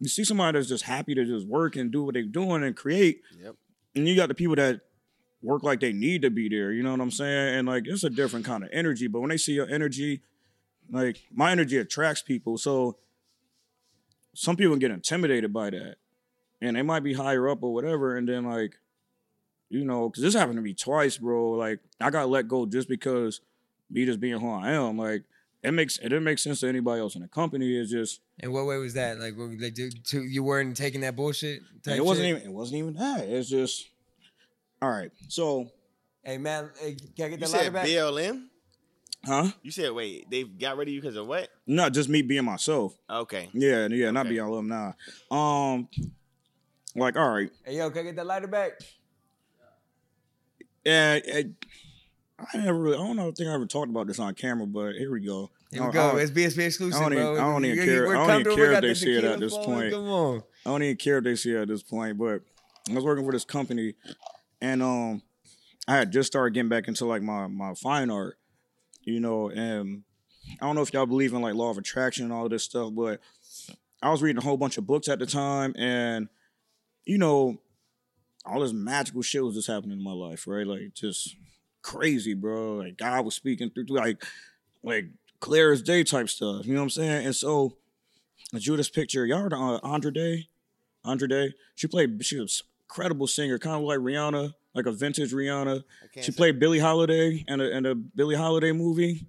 You 0.00 0.08
see 0.08 0.24
somebody 0.24 0.58
that's 0.58 0.68
just 0.68 0.84
happy 0.84 1.14
to 1.14 1.24
just 1.24 1.46
work 1.46 1.76
and 1.76 1.90
do 1.90 2.02
what 2.04 2.14
they're 2.14 2.22
doing 2.24 2.62
and 2.62 2.76
create, 2.76 3.22
Yep. 3.42 3.54
and 3.94 4.06
you 4.08 4.14
got 4.16 4.28
the 4.28 4.34
people 4.34 4.56
that 4.56 4.80
work 5.42 5.62
like 5.62 5.80
they 5.80 5.92
need 5.92 6.22
to 6.22 6.30
be 6.30 6.48
there. 6.48 6.72
You 6.72 6.82
know 6.82 6.90
what 6.90 7.00
I'm 7.00 7.10
saying? 7.10 7.54
And 7.58 7.68
like, 7.68 7.86
it's 7.86 8.04
a 8.04 8.10
different 8.10 8.44
kind 8.44 8.62
of 8.64 8.70
energy. 8.72 9.06
But 9.06 9.20
when 9.20 9.30
they 9.30 9.36
see 9.38 9.52
your 9.52 9.68
energy, 9.68 10.22
like 10.90 11.22
my 11.32 11.50
energy 11.50 11.78
attracts 11.78 12.20
people. 12.22 12.58
So 12.58 12.96
some 14.34 14.56
people 14.56 14.76
get 14.76 14.90
intimidated 14.90 15.52
by 15.52 15.70
that, 15.70 15.96
and 16.60 16.76
they 16.76 16.82
might 16.82 17.00
be 17.04 17.14
higher 17.14 17.48
up 17.48 17.62
or 17.62 17.72
whatever, 17.72 18.16
and 18.16 18.28
then 18.28 18.44
like. 18.44 18.74
You 19.68 19.84
know, 19.84 20.08
because 20.08 20.22
this 20.22 20.34
happened 20.34 20.58
to 20.58 20.62
me 20.62 20.74
twice, 20.74 21.18
bro. 21.18 21.50
Like, 21.50 21.80
I 22.00 22.10
got 22.10 22.28
let 22.28 22.46
go 22.46 22.66
just 22.66 22.88
because 22.88 23.40
me 23.90 24.04
just 24.06 24.20
being 24.20 24.38
who 24.38 24.48
I 24.48 24.70
am. 24.70 24.96
Like, 24.96 25.24
it 25.66 25.72
makes 25.72 25.98
it 25.98 26.04
didn't 26.04 26.24
make 26.24 26.38
sense 26.38 26.60
to 26.60 26.68
anybody 26.68 27.00
else 27.00 27.14
in 27.16 27.22
the 27.22 27.28
company. 27.28 27.76
It's 27.76 27.90
just 27.90 28.20
And 28.40 28.52
what 28.52 28.66
way 28.66 28.76
was 28.78 28.94
that? 28.94 29.18
Like, 29.18 29.36
what, 29.36 29.50
like 29.60 29.74
to, 29.74 29.90
to, 29.90 30.22
you 30.22 30.42
weren't 30.42 30.76
taking 30.76 31.00
that 31.02 31.16
bullshit? 31.16 31.62
Type 31.82 31.96
it 31.96 32.04
wasn't 32.04 32.26
shit? 32.28 32.36
even 32.36 32.50
it 32.50 32.52
wasn't 32.54 32.78
even 32.78 32.94
that. 32.94 33.24
It's 33.28 33.48
just 33.48 33.88
all 34.80 34.90
right. 34.90 35.10
So, 35.28 35.70
Hey 36.22 36.38
man, 36.38 36.70
hey, 36.80 36.96
can 37.16 37.26
I 37.26 37.28
get 37.28 37.30
You 37.32 37.36
that 37.46 37.50
lighter 37.50 37.64
said 37.64 37.72
back? 37.72 37.86
BLM. 37.86 38.46
huh? 39.24 39.50
You 39.62 39.70
said 39.70 39.92
wait, 39.92 40.30
they 40.30 40.44
got 40.44 40.76
rid 40.76 40.88
of 40.88 40.94
you 40.94 41.00
because 41.00 41.16
of 41.16 41.26
what? 41.26 41.48
Not 41.66 41.92
just 41.92 42.08
me 42.08 42.22
being 42.22 42.44
myself. 42.44 42.96
Okay. 43.10 43.48
Yeah, 43.52 43.88
yeah, 43.88 44.10
not 44.10 44.26
Okay. 44.26 44.30
being 44.36 44.44
alumni. 44.46 44.92
Um, 45.30 45.88
like 46.94 47.16
all 47.16 47.28
right, 47.30 47.50
Hey 47.64 47.76
yo, 47.78 47.90
can 47.90 48.00
I 48.00 48.02
get 48.04 48.16
that 48.16 48.26
lighter 48.26 48.46
back? 48.48 48.72
yeah. 50.84 51.14
it- 51.14 51.52
I 52.52 52.58
never 52.58 52.78
really. 52.78 52.96
I 52.96 52.98
don't 52.98 53.16
know. 53.16 53.28
I 53.28 53.32
think 53.32 53.48
I 53.48 53.54
ever 53.54 53.64
talked 53.64 53.88
about 53.88 54.06
this 54.08 54.18
on 54.18 54.34
camera, 54.34 54.66
but 54.66 54.92
here 54.96 55.10
we 55.10 55.20
go. 55.20 55.50
Here 55.72 55.84
we 55.84 55.92
go. 55.92 56.16
It's 56.16 56.30
BSB 56.30 56.64
exclusive, 56.66 57.00
I 57.00 57.02
don't 57.04 57.12
even- 57.12 57.24
bro. 57.24 57.34
I 57.34 57.52
don't 57.52 57.64
even 57.64 57.84
care- 57.84 58.06
we're 58.06 58.16
I 58.16 58.26
don't 58.26 58.40
even 58.40 58.54
care 58.56 58.72
if 58.72 58.80
they 58.82 58.94
see 58.94 59.14
it 59.16 59.24
at 59.24 59.40
this 59.40 59.56
point. 59.56 59.92
Come 59.92 60.08
on. 60.08 60.42
I 60.64 60.70
don't 60.70 60.82
even 60.82 60.96
care 60.96 61.18
if 61.18 61.24
they 61.24 61.34
see 61.36 61.52
it 61.52 61.56
at 61.62 61.68
this 61.68 61.82
point, 61.82 62.18
but 62.18 62.42
I 62.88 62.94
was 62.94 63.04
working 63.04 63.24
for 63.24 63.32
this 63.32 63.44
company 63.44 63.94
and 64.60 64.82
um 64.82 65.22
I 65.88 65.96
had 65.96 66.12
just 66.12 66.26
started 66.28 66.54
getting 66.54 66.68
back 66.68 66.88
into 66.88 67.04
like 67.04 67.22
my 67.22 67.46
my 67.46 67.74
fine 67.74 68.10
art, 68.10 68.38
you 69.02 69.20
know, 69.20 69.48
and 69.50 70.02
I 70.60 70.66
don't 70.66 70.76
know 70.76 70.82
if 70.82 70.92
y'all 70.92 71.06
believe 71.06 71.32
in 71.34 71.42
like 71.42 71.54
law 71.54 71.70
of 71.70 71.78
attraction 71.78 72.24
and 72.24 72.32
all 72.32 72.44
of 72.44 72.50
this 72.50 72.62
stuff, 72.64 72.92
but 72.94 73.20
I 74.02 74.10
was 74.10 74.22
reading 74.22 74.38
a 74.38 74.44
whole 74.44 74.56
bunch 74.56 74.78
of 74.78 74.86
books 74.86 75.08
at 75.08 75.18
the 75.18 75.26
time 75.26 75.74
and 75.76 76.28
you 77.04 77.18
know, 77.18 77.58
all 78.44 78.60
this 78.60 78.72
magical 78.72 79.22
shit 79.22 79.44
was 79.44 79.54
just 79.56 79.68
happening 79.68 79.98
in 79.98 80.04
my 80.04 80.12
life, 80.12 80.46
right? 80.46 80.66
Like 80.66 80.94
just 80.94 81.36
crazy, 81.82 82.34
bro. 82.34 82.76
Like 82.76 82.96
God 82.96 83.24
was 83.24 83.34
speaking 83.34 83.70
through 83.70 83.86
like 83.88 84.24
like 84.82 85.06
clear 85.40 85.72
as 85.72 85.82
day 85.82 86.04
type 86.04 86.28
stuff. 86.28 86.66
You 86.66 86.74
know 86.74 86.80
what 86.80 86.84
I'm 86.84 86.90
saying? 86.90 87.26
And 87.26 87.36
so 87.36 87.76
I 88.54 88.58
drew 88.58 88.76
this 88.76 88.88
picture. 88.88 89.26
Y'all 89.26 89.38
heard 89.40 89.52
of 89.52 89.60
uh, 89.60 89.80
Andra 89.86 90.12
Day? 90.12 90.48
Andra 91.04 91.28
Day. 91.28 91.54
She 91.74 91.86
played. 91.86 92.24
She 92.24 92.38
was 92.40 92.62
incredible 92.88 93.26
singer, 93.26 93.58
kind 93.58 93.76
of 93.76 93.82
like 93.82 93.98
Rihanna, 93.98 94.54
like 94.74 94.86
a 94.86 94.92
vintage 94.92 95.32
Rihanna. 95.32 95.82
I 96.02 96.06
can't 96.12 96.24
She 96.24 96.32
say- 96.32 96.36
played 96.36 96.58
Billie 96.58 96.78
Holiday 96.78 97.44
in 97.48 97.60
a 97.60 97.64
in 97.64 97.86
a 97.86 97.94
Billie 97.94 98.34
Holiday 98.36 98.72
movie. 98.72 99.26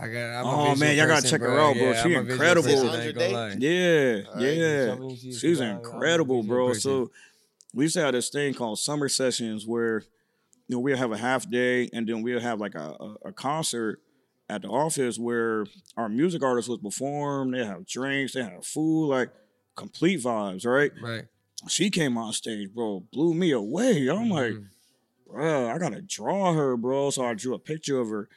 I 0.00 0.08
got. 0.08 0.40
I'm 0.40 0.46
Oh, 0.46 0.56
visual 0.70 0.76
man, 0.76 0.96
y'all 0.96 1.06
gotta 1.06 1.22
person, 1.22 1.30
check 1.30 1.40
her 1.48 1.58
out, 1.58 1.74
bro. 1.74 1.82
Yeah, 1.90 2.02
She 2.02 2.14
I'm 2.16 2.28
incredible. 2.30 2.68
person, 2.68 2.88
I 2.88 3.06
ain't 3.06 3.14
gonna 3.14 3.26
Andra 3.26 3.38
lie. 3.38 3.56
Yeah, 3.58 4.20
All 4.28 4.34
right, 4.34 4.42
yeah. 4.56 5.08
she's 5.16 5.40
She's 5.40 5.58
good. 5.58 5.66
I'm 5.68 5.74
a 5.76 5.78
incredible, 5.78 6.42
bro. 6.42 6.68
person. 6.68 6.80
So 6.80 7.10
we 7.74 7.84
used 7.84 7.94
to 7.94 8.02
have 8.02 8.12
this 8.12 8.28
thing 8.28 8.54
called 8.54 8.78
summer 8.78 9.08
sessions 9.08 9.66
where 9.66 10.02
you 10.68 10.76
know 10.76 10.80
we'll 10.80 10.96
have 10.96 11.12
a 11.12 11.16
half 11.18 11.48
day 11.50 11.88
and 11.92 12.06
then 12.08 12.22
we'll 12.22 12.40
have 12.40 12.60
like 12.60 12.74
a, 12.74 12.94
a, 13.00 13.14
a 13.28 13.32
concert 13.32 14.00
at 14.48 14.62
the 14.62 14.68
office 14.68 15.18
where 15.18 15.66
our 15.96 16.08
music 16.08 16.42
artists 16.42 16.68
would 16.68 16.82
perform. 16.82 17.50
They 17.50 17.64
have 17.64 17.86
drinks, 17.86 18.34
they 18.34 18.42
have 18.42 18.64
food, 18.64 19.08
like 19.08 19.30
complete 19.74 20.20
vibes, 20.20 20.64
right? 20.66 20.92
Right. 21.02 21.24
She 21.68 21.90
came 21.90 22.16
on 22.16 22.32
stage, 22.32 22.72
bro, 22.72 23.00
blew 23.12 23.34
me 23.34 23.50
away. 23.50 24.08
I'm 24.08 24.28
like, 24.30 24.52
Mhm. 24.52 24.68
bro, 25.26 25.68
I 25.70 25.78
gotta 25.78 26.00
draw 26.02 26.52
her, 26.52 26.76
bro. 26.76 27.10
So 27.10 27.24
I 27.24 27.34
drew 27.34 27.54
a 27.54 27.58
picture 27.58 27.98
of 27.98 28.08
her, 28.08 28.28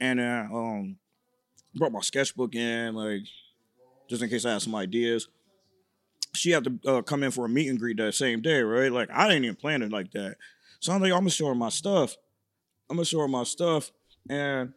and 0.00 0.20
uh, 0.20 0.46
um, 0.52 0.96
brought 1.74 1.92
my 1.92 2.00
sketchbook 2.00 2.54
in, 2.54 2.94
like, 2.94 3.22
just 4.08 4.22
in 4.22 4.30
case 4.30 4.44
I 4.46 4.52
had 4.52 4.62
some 4.62 4.74
ideas. 4.74 5.28
She 6.34 6.50
had 6.50 6.64
to 6.64 6.78
uh, 6.86 7.02
come 7.02 7.22
in 7.22 7.30
for 7.30 7.44
a 7.44 7.48
meet 7.48 7.68
and 7.68 7.78
greet 7.78 7.96
that 7.98 8.14
same 8.14 8.40
day, 8.40 8.60
right? 8.62 8.92
Like, 8.92 9.10
I 9.10 9.28
didn't 9.28 9.44
even 9.44 9.56
plan 9.56 9.82
it 9.82 9.90
like 9.92 10.12
that. 10.12 10.36
So 10.80 10.92
I'm 10.92 11.00
like, 11.02 11.12
I'm 11.12 11.18
gonna 11.20 11.30
show 11.30 11.48
her 11.48 11.54
my 11.54 11.68
stuff. 11.68 12.16
I'm 12.88 12.96
gonna 12.96 13.04
show 13.04 13.18
her 13.20 13.28
my 13.28 13.42
stuff, 13.44 13.90
and 14.30 14.72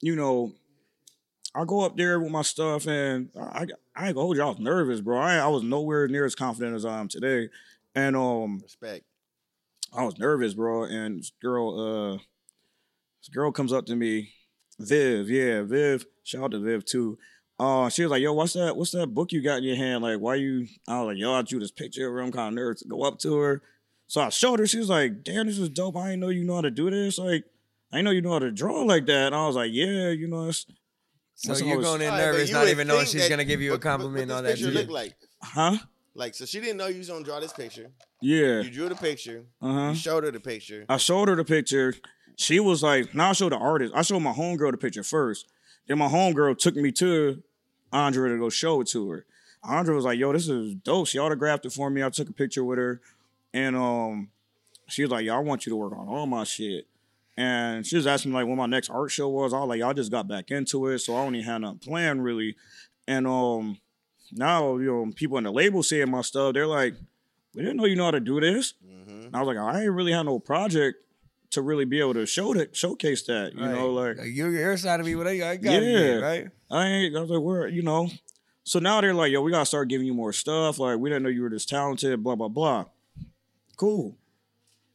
you 0.00 0.16
know, 0.16 0.52
I 1.54 1.64
go 1.64 1.80
up 1.80 1.96
there 1.96 2.20
with 2.20 2.30
my 2.30 2.42
stuff, 2.42 2.86
and 2.86 3.30
I, 3.34 3.66
I 3.94 4.06
ain't 4.06 4.14
gonna 4.14 4.20
hold 4.20 4.36
you. 4.36 4.42
I 4.42 4.46
was 4.46 4.58
nervous, 4.58 5.00
bro. 5.00 5.18
I, 5.18 5.36
I 5.36 5.48
was 5.48 5.62
nowhere 5.62 6.06
near 6.06 6.26
as 6.26 6.34
confident 6.34 6.76
as 6.76 6.84
I 6.84 7.00
am 7.00 7.08
today, 7.08 7.48
and 7.94 8.14
um, 8.14 8.60
respect. 8.62 9.04
I 9.94 10.04
was 10.04 10.18
nervous, 10.18 10.52
bro. 10.52 10.84
And 10.84 11.18
this 11.18 11.32
girl, 11.40 11.80
uh, 11.80 12.18
this 13.20 13.28
girl 13.32 13.52
comes 13.52 13.72
up 13.72 13.86
to 13.86 13.96
me, 13.96 14.32
Viv, 14.78 15.30
yeah, 15.30 15.62
Viv. 15.62 16.04
Shout 16.24 16.44
out 16.44 16.50
to 16.50 16.58
Viv 16.58 16.84
too. 16.84 17.18
Uh, 17.58 17.88
she 17.88 18.02
was 18.02 18.10
like, 18.10 18.20
"Yo, 18.20 18.34
what's 18.34 18.52
that? 18.52 18.76
What's 18.76 18.90
that 18.90 19.14
book 19.14 19.32
you 19.32 19.42
got 19.42 19.58
in 19.58 19.64
your 19.64 19.76
hand? 19.76 20.02
Like, 20.02 20.18
why 20.18 20.34
you?" 20.34 20.66
I 20.86 21.00
was 21.00 21.14
like, 21.14 21.18
"Yo, 21.18 21.32
I 21.32 21.40
drew 21.40 21.58
this 21.58 21.70
picture 21.70 22.06
of 22.06 22.12
her. 22.12 22.20
I'm 22.20 22.32
kind 22.32 22.48
of 22.48 22.54
nervous 22.54 22.82
to 22.82 22.88
go 22.88 23.02
up 23.02 23.18
to 23.20 23.34
her." 23.38 23.62
So 24.08 24.20
I 24.20 24.28
showed 24.28 24.58
her. 24.58 24.66
She 24.66 24.78
was 24.78 24.90
like, 24.90 25.24
"Damn, 25.24 25.46
this 25.46 25.58
is 25.58 25.70
dope. 25.70 25.96
I 25.96 26.10
didn't 26.10 26.20
know 26.20 26.28
you 26.28 26.44
know 26.44 26.56
how 26.56 26.60
to 26.60 26.70
do 26.70 26.90
this. 26.90 27.16
Like, 27.18 27.44
I 27.96 28.02
know 28.02 28.10
you 28.10 28.20
know 28.22 28.32
how 28.32 28.38
to 28.40 28.50
draw 28.50 28.82
like 28.82 29.06
that." 29.06 29.26
And 29.28 29.34
I 29.34 29.46
was 29.46 29.56
like, 29.56 29.70
"Yeah, 29.72 30.10
you 30.10 30.28
know, 30.28 30.48
it's 30.48 30.66
So 31.38 31.48
That's 31.48 31.60
you're 31.62 31.82
going 31.82 32.00
in 32.00 32.08
All 32.08 32.14
right, 32.18 32.24
nervous, 32.24 32.48
you 32.48 32.54
not 32.54 32.68
even 32.68 32.86
knowing 32.88 33.04
she's 33.04 33.28
gonna 33.28 33.44
give 33.44 33.60
you 33.60 33.70
a 33.70 33.72
what- 33.74 33.78
what- 33.78 33.82
compliment 33.82 34.30
on 34.30 34.44
that 34.44 34.50
picture 34.52 34.66
shit. 34.66 34.74
look 34.74 34.88
like? 34.88 35.14
huh? 35.42 35.76
Like, 36.14 36.34
so 36.34 36.46
she 36.46 36.60
didn't 36.60 36.78
know 36.78 36.86
you 36.86 36.96
was 36.98 37.08
gonna 37.08 37.24
draw 37.24 37.40
this 37.40 37.52
picture. 37.52 37.90
Yeah, 38.22 38.62
You 38.62 38.70
drew 38.70 38.88
the 38.88 38.94
picture. 38.94 39.44
uh 39.60 39.72
huh." 39.72 39.88
You 39.90 39.96
showed 39.96 40.24
her 40.24 40.30
the 40.30 40.40
picture. 40.40 40.86
I 40.88 40.96
showed 40.96 41.28
her 41.28 41.36
the 41.36 41.44
picture. 41.44 41.94
She 42.36 42.58
was 42.58 42.82
like, 42.82 43.14
now 43.14 43.30
I 43.30 43.32
showed 43.32 43.52
the 43.52 43.56
artist. 43.58 43.92
I 43.94 44.02
showed 44.02 44.20
my 44.20 44.32
homegirl 44.32 44.70
the 44.72 44.76
picture 44.78 45.02
first. 45.02 45.46
Then 45.86 45.98
my 45.98 46.08
homegirl 46.08 46.58
took 46.58 46.74
me 46.76 46.90
to 46.92 47.42
Andra 47.92 48.28
to 48.30 48.38
go 48.38 48.48
show 48.50 48.80
it 48.80 48.88
to 48.88 49.10
her. 49.10 49.26
Andra 49.62 49.94
was 49.94 50.04
like, 50.04 50.18
yo, 50.18 50.32
this 50.32 50.48
is 50.48 50.74
dope. 50.74 51.06
She 51.06 51.18
autographed 51.18 51.64
it 51.66 51.72
for 51.72 51.90
me. 51.90 52.02
I 52.02 52.08
took 52.10 52.28
a 52.28 52.32
picture 52.32 52.62
with 52.64 52.78
her. 52.78 53.00
And 53.52 53.74
um, 53.76 54.28
she 54.88 55.02
was 55.02 55.10
like, 55.10 55.24
yo, 55.24 55.34
I 55.34 55.38
want 55.38 55.66
you 55.66 55.70
to 55.70 55.76
work 55.76 55.92
on 55.92 56.08
all 56.08 56.26
my 56.26 56.44
shit. 56.44 56.86
And 57.36 57.86
she 57.86 57.96
was 57.96 58.06
asking 58.06 58.30
me 58.32 58.36
like 58.38 58.46
when 58.46 58.56
my 58.56 58.66
next 58.66 58.88
art 58.90 59.10
show 59.10 59.28
was. 59.28 59.52
I 59.52 59.58
was 59.60 59.68
like, 59.68 59.80
y'all 59.80 59.92
just 59.94 60.10
got 60.10 60.26
back 60.26 60.50
into 60.50 60.86
it. 60.88 61.00
So 61.00 61.14
I 61.16 61.20
only 61.20 61.42
had 61.42 61.58
nothing 61.58 61.78
planned 61.78 62.24
really. 62.24 62.56
And 63.06 63.26
um 63.26 63.78
now, 64.32 64.76
you 64.78 64.86
know, 64.86 65.12
people 65.14 65.38
in 65.38 65.44
the 65.44 65.52
label 65.52 65.82
seeing 65.82 66.10
my 66.10 66.22
stuff, 66.22 66.54
they're 66.54 66.66
like, 66.66 66.94
we 67.54 67.62
didn't 67.62 67.76
know 67.76 67.84
you 67.84 67.94
know 67.96 68.06
how 68.06 68.10
to 68.12 68.20
do 68.20 68.40
this. 68.40 68.74
Mm-hmm. 68.84 69.26
And 69.26 69.36
I 69.36 69.40
was 69.42 69.46
like, 69.54 69.58
I 69.58 69.82
ain't 69.82 69.92
really 69.92 70.12
had 70.12 70.24
no 70.24 70.38
project 70.38 70.98
to 71.50 71.62
really 71.62 71.84
be 71.84 72.00
able 72.00 72.14
to 72.14 72.26
show 72.26 72.52
that 72.54 72.74
showcase 72.74 73.22
that. 73.24 73.54
You 73.54 73.60
know, 73.60 73.96
Right. 74.02 74.16
like 74.16 74.26
your 74.34 74.50
your 74.50 74.76
side 74.76 75.00
of 75.00 75.06
me, 75.06 75.14
what 75.14 75.26
I, 75.26 75.50
I 75.50 75.56
got 75.56 75.72
Yeah. 75.72 75.80
yeah, 75.80 76.14
right? 76.16 76.48
I 76.70 76.86
ain't 76.86 77.16
I 77.16 77.20
was 77.20 77.30
like, 77.30 77.40
where, 77.42 77.68
you 77.68 77.82
know. 77.82 78.08
So 78.64 78.80
now 78.80 79.00
they're 79.00 79.14
like, 79.14 79.30
yo, 79.30 79.42
we 79.42 79.52
gotta 79.52 79.64
start 79.66 79.88
giving 79.88 80.06
you 80.08 80.14
more 80.14 80.32
stuff. 80.32 80.78
Like, 80.80 80.98
we 80.98 81.08
didn't 81.08 81.22
know 81.22 81.28
you 81.28 81.42
were 81.42 81.50
this 81.50 81.64
talented, 81.66 82.24
blah, 82.24 82.34
blah, 82.34 82.48
blah. 82.48 82.86
Cool. 83.76 84.16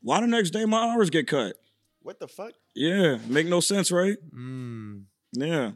Why 0.01 0.19
the 0.19 0.27
next 0.27 0.49
day 0.49 0.65
my 0.65 0.89
hours 0.91 1.09
get 1.09 1.27
cut? 1.27 1.55
What 2.01 2.19
the 2.19 2.27
fuck? 2.27 2.53
Yeah, 2.75 3.17
make 3.27 3.47
no 3.47 3.59
sense, 3.59 3.91
right? 3.91 4.17
Mm. 4.33 5.03
Yeah. 5.33 5.71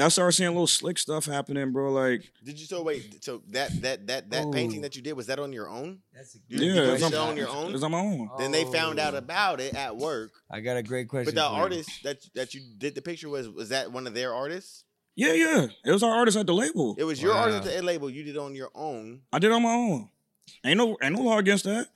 I 0.00 0.08
started 0.08 0.32
seeing 0.32 0.46
a 0.48 0.52
little 0.52 0.68
slick 0.68 0.96
stuff 0.96 1.24
happening, 1.26 1.72
bro. 1.72 1.90
Like, 1.90 2.22
Did 2.44 2.60
you 2.60 2.66
so 2.66 2.82
wait? 2.84 3.24
So 3.24 3.42
that 3.48 3.82
that 3.82 4.06
that 4.06 4.30
that 4.30 4.52
painting 4.52 4.82
that 4.82 4.94
you 4.94 5.02
did 5.02 5.14
was 5.14 5.26
that 5.26 5.40
on 5.40 5.52
your 5.52 5.68
own? 5.68 5.98
That's 6.14 6.36
a 6.36 6.38
good 6.38 6.60
yeah, 6.60 6.92
it's 6.92 7.02
it 7.02 7.14
on, 7.14 7.30
on 7.30 7.36
your 7.36 7.48
own? 7.48 7.74
It's 7.74 7.82
on 7.82 7.90
my 7.90 7.98
own. 7.98 8.30
Then 8.38 8.52
they 8.52 8.64
found 8.64 9.00
out 9.00 9.14
Oh. 9.14 9.18
about 9.18 9.60
it 9.60 9.74
at 9.74 9.96
work. 9.96 10.30
I 10.50 10.60
got 10.60 10.76
a 10.76 10.84
great 10.84 11.08
question. 11.08 11.34
But 11.34 11.40
the 11.40 11.48
for 11.48 11.56
you. 11.56 11.62
artist 11.62 11.90
that 12.04 12.18
that 12.36 12.54
you 12.54 12.60
did 12.78 12.94
the 12.94 13.02
picture 13.02 13.28
was 13.28 13.48
was 13.48 13.70
that 13.70 13.90
one 13.90 14.06
of 14.06 14.14
their 14.14 14.32
artists? 14.32 14.84
Yeah, 15.16 15.32
yeah. 15.32 15.66
It 15.84 15.90
was 15.90 16.04
our 16.04 16.14
artist 16.14 16.36
at 16.36 16.46
the 16.46 16.54
label. 16.54 16.94
It 16.96 17.02
was 17.04 17.20
your 17.20 17.32
Wow. 17.34 17.40
artist 17.50 17.66
at 17.68 17.76
the 17.78 17.82
label. 17.82 18.08
You 18.08 18.22
did 18.22 18.36
it 18.36 18.38
on 18.38 18.54
your 18.54 18.70
own. 18.76 19.22
I 19.32 19.40
did 19.40 19.50
it 19.50 19.54
on 19.54 19.62
my 19.64 19.74
own. 19.74 20.10
Ain't 20.64 20.78
no 20.78 20.96
ain't 21.02 21.14
no 21.16 21.22
law 21.22 21.38
against 21.38 21.64
that. 21.64 21.88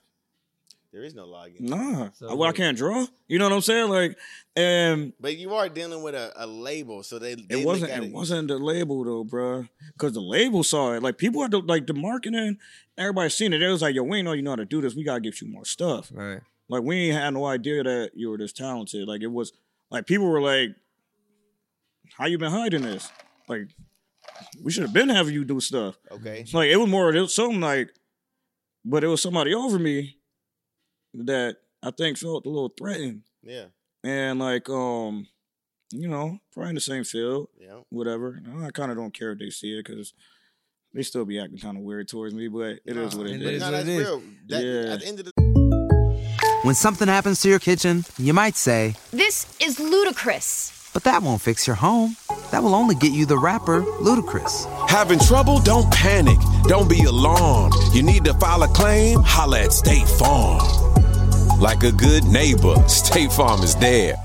There 0.93 1.01
is 1.01 1.15
no 1.15 1.25
login. 1.25 1.61
Nah, 1.61 2.11
So 2.13 2.35
well, 2.35 2.47
I 2.47 2.51
can't 2.51 2.77
draw. 2.77 3.07
You 3.27 3.39
know 3.39 3.45
what 3.45 3.55
I'm 3.55 3.61
saying? 3.61 3.89
Like, 3.89 4.15
and 4.55 5.11
But 5.19 5.37
you 5.37 5.55
are 5.55 5.67
dealing 5.67 6.03
with 6.03 6.13
a, 6.13 6.31
a 6.35 6.45
label, 6.45 7.01
so 7.01 7.17
they, 7.17 7.33
they 7.33 7.61
it 7.61 7.65
wasn't 7.65 7.89
at 7.89 8.03
it 8.03 8.11
wasn't 8.11 8.47
the 8.47 8.59
label 8.59 9.03
though, 9.03 9.23
bro. 9.23 9.65
Because 9.93 10.13
the 10.13 10.21
label 10.21 10.63
saw 10.63 10.93
it. 10.93 11.01
Like 11.01 11.17
people 11.17 11.41
had 11.41 11.49
to 11.49 11.57
like 11.57 11.87
the 11.87 11.95
marketing. 11.95 12.59
Everybody 12.95 13.29
seen 13.29 13.53
it. 13.53 13.63
It 13.63 13.69
was 13.69 13.81
like, 13.81 13.95
yo, 13.95 14.03
we 14.03 14.17
ain't 14.17 14.25
know 14.25 14.33
you 14.33 14.43
know 14.43 14.51
how 14.51 14.57
to 14.57 14.65
do 14.65 14.81
this. 14.81 14.93
We 14.93 15.03
gotta 15.03 15.19
get 15.19 15.41
you 15.41 15.47
more 15.47 15.65
stuff. 15.65 16.11
Right. 16.13 16.41
Like 16.69 16.83
we 16.83 17.07
ain't 17.07 17.17
had 17.17 17.31
no 17.31 17.45
idea 17.47 17.81
that 17.81 18.11
you 18.13 18.29
were 18.29 18.37
this 18.37 18.53
talented. 18.53 19.07
Like 19.07 19.23
it 19.23 19.31
was 19.31 19.51
like 19.89 20.05
people 20.05 20.27
were 20.27 20.41
like, 20.41 20.75
how 22.19 22.27
you 22.27 22.37
been 22.37 22.51
hiding 22.51 22.83
this? 22.83 23.11
Like 23.49 23.69
we 24.61 24.71
should 24.71 24.83
have 24.83 24.93
been 24.93 25.09
having 25.09 25.33
you 25.33 25.43
do 25.43 25.59
stuff. 25.59 25.97
Okay. 26.11 26.45
Like 26.53 26.69
it 26.69 26.77
was 26.77 26.87
more 26.87 27.11
it 27.15 27.19
was 27.19 27.33
something 27.33 27.61
like, 27.61 27.89
but 28.85 29.03
it 29.03 29.07
was 29.07 29.23
somebody 29.23 29.55
over 29.55 29.79
me 29.79 30.17
that 31.13 31.57
I 31.81 31.91
think 31.91 32.17
felt 32.17 32.45
a 32.45 32.49
little 32.49 32.73
threatened. 32.77 33.23
Yeah. 33.43 33.65
And 34.03 34.39
like, 34.39 34.69
um, 34.69 35.27
you 35.91 36.07
know, 36.07 36.39
probably 36.53 36.69
in 36.69 36.75
the 36.75 36.81
same 36.81 37.03
field, 37.03 37.49
Yeah. 37.59 37.81
whatever. 37.89 38.41
I 38.61 38.71
kind 38.71 38.91
of 38.91 38.97
don't 38.97 39.13
care 39.13 39.31
if 39.31 39.39
they 39.39 39.49
see 39.49 39.77
it 39.77 39.85
because 39.85 40.13
they 40.93 41.03
still 41.03 41.25
be 41.25 41.39
acting 41.39 41.59
kind 41.59 41.77
of 41.77 41.83
weird 41.83 42.07
towards 42.07 42.33
me, 42.33 42.47
but 42.47 42.79
it 42.85 42.97
is 42.97 43.15
what 43.15 43.27
it 43.27 43.33
It 43.41 43.43
But 43.43 43.53
is 43.53 43.55
is. 43.55 43.61
no, 43.61 43.71
that's 43.71 43.87
it 43.87 43.91
is. 43.91 43.99
real. 44.07 44.23
That, 44.47 44.63
Yeah. 44.63 44.93
At 44.93 44.99
the 45.01 45.07
end 45.07 45.19
of 45.19 45.25
the 45.25 45.31
When 46.63 46.75
something 46.75 47.07
happens 47.09 47.41
to 47.41 47.49
your 47.49 47.59
kitchen, 47.59 48.05
you 48.17 48.33
might 48.33 48.55
say, 48.55 48.95
This 49.11 49.45
is 49.59 49.79
ludicrous. 49.79 50.89
but 50.93 51.03
that 51.03 51.21
won't 51.21 51.41
fix 51.41 51.67
your 51.67 51.75
home. 51.75 52.15
That 52.51 52.61
will 52.63 52.75
only 52.75 52.95
get 52.95 53.11
you 53.11 53.25
the 53.25 53.37
rapper, 53.37 53.81
Ludacris. 53.81 54.65
Having 54.89 55.19
trouble? 55.19 55.59
Don't 55.59 55.91
panic. 55.91 56.37
Don't 56.67 56.87
be 56.89 57.03
alarmed. 57.03 57.73
You 57.93 58.03
need 58.03 58.23
to 58.25 58.33
file 58.35 58.61
a 58.63 58.67
claim? 58.67 59.21
Holla 59.23 59.61
at 59.63 59.73
State 59.73 60.07
Farm. 60.07 60.61
Like 61.59 61.83
a 61.83 61.91
good 61.91 62.25
neighbor, 62.25 62.75
State 62.87 63.31
Farm 63.31 63.61
is 63.61 63.75
there. 63.75 64.15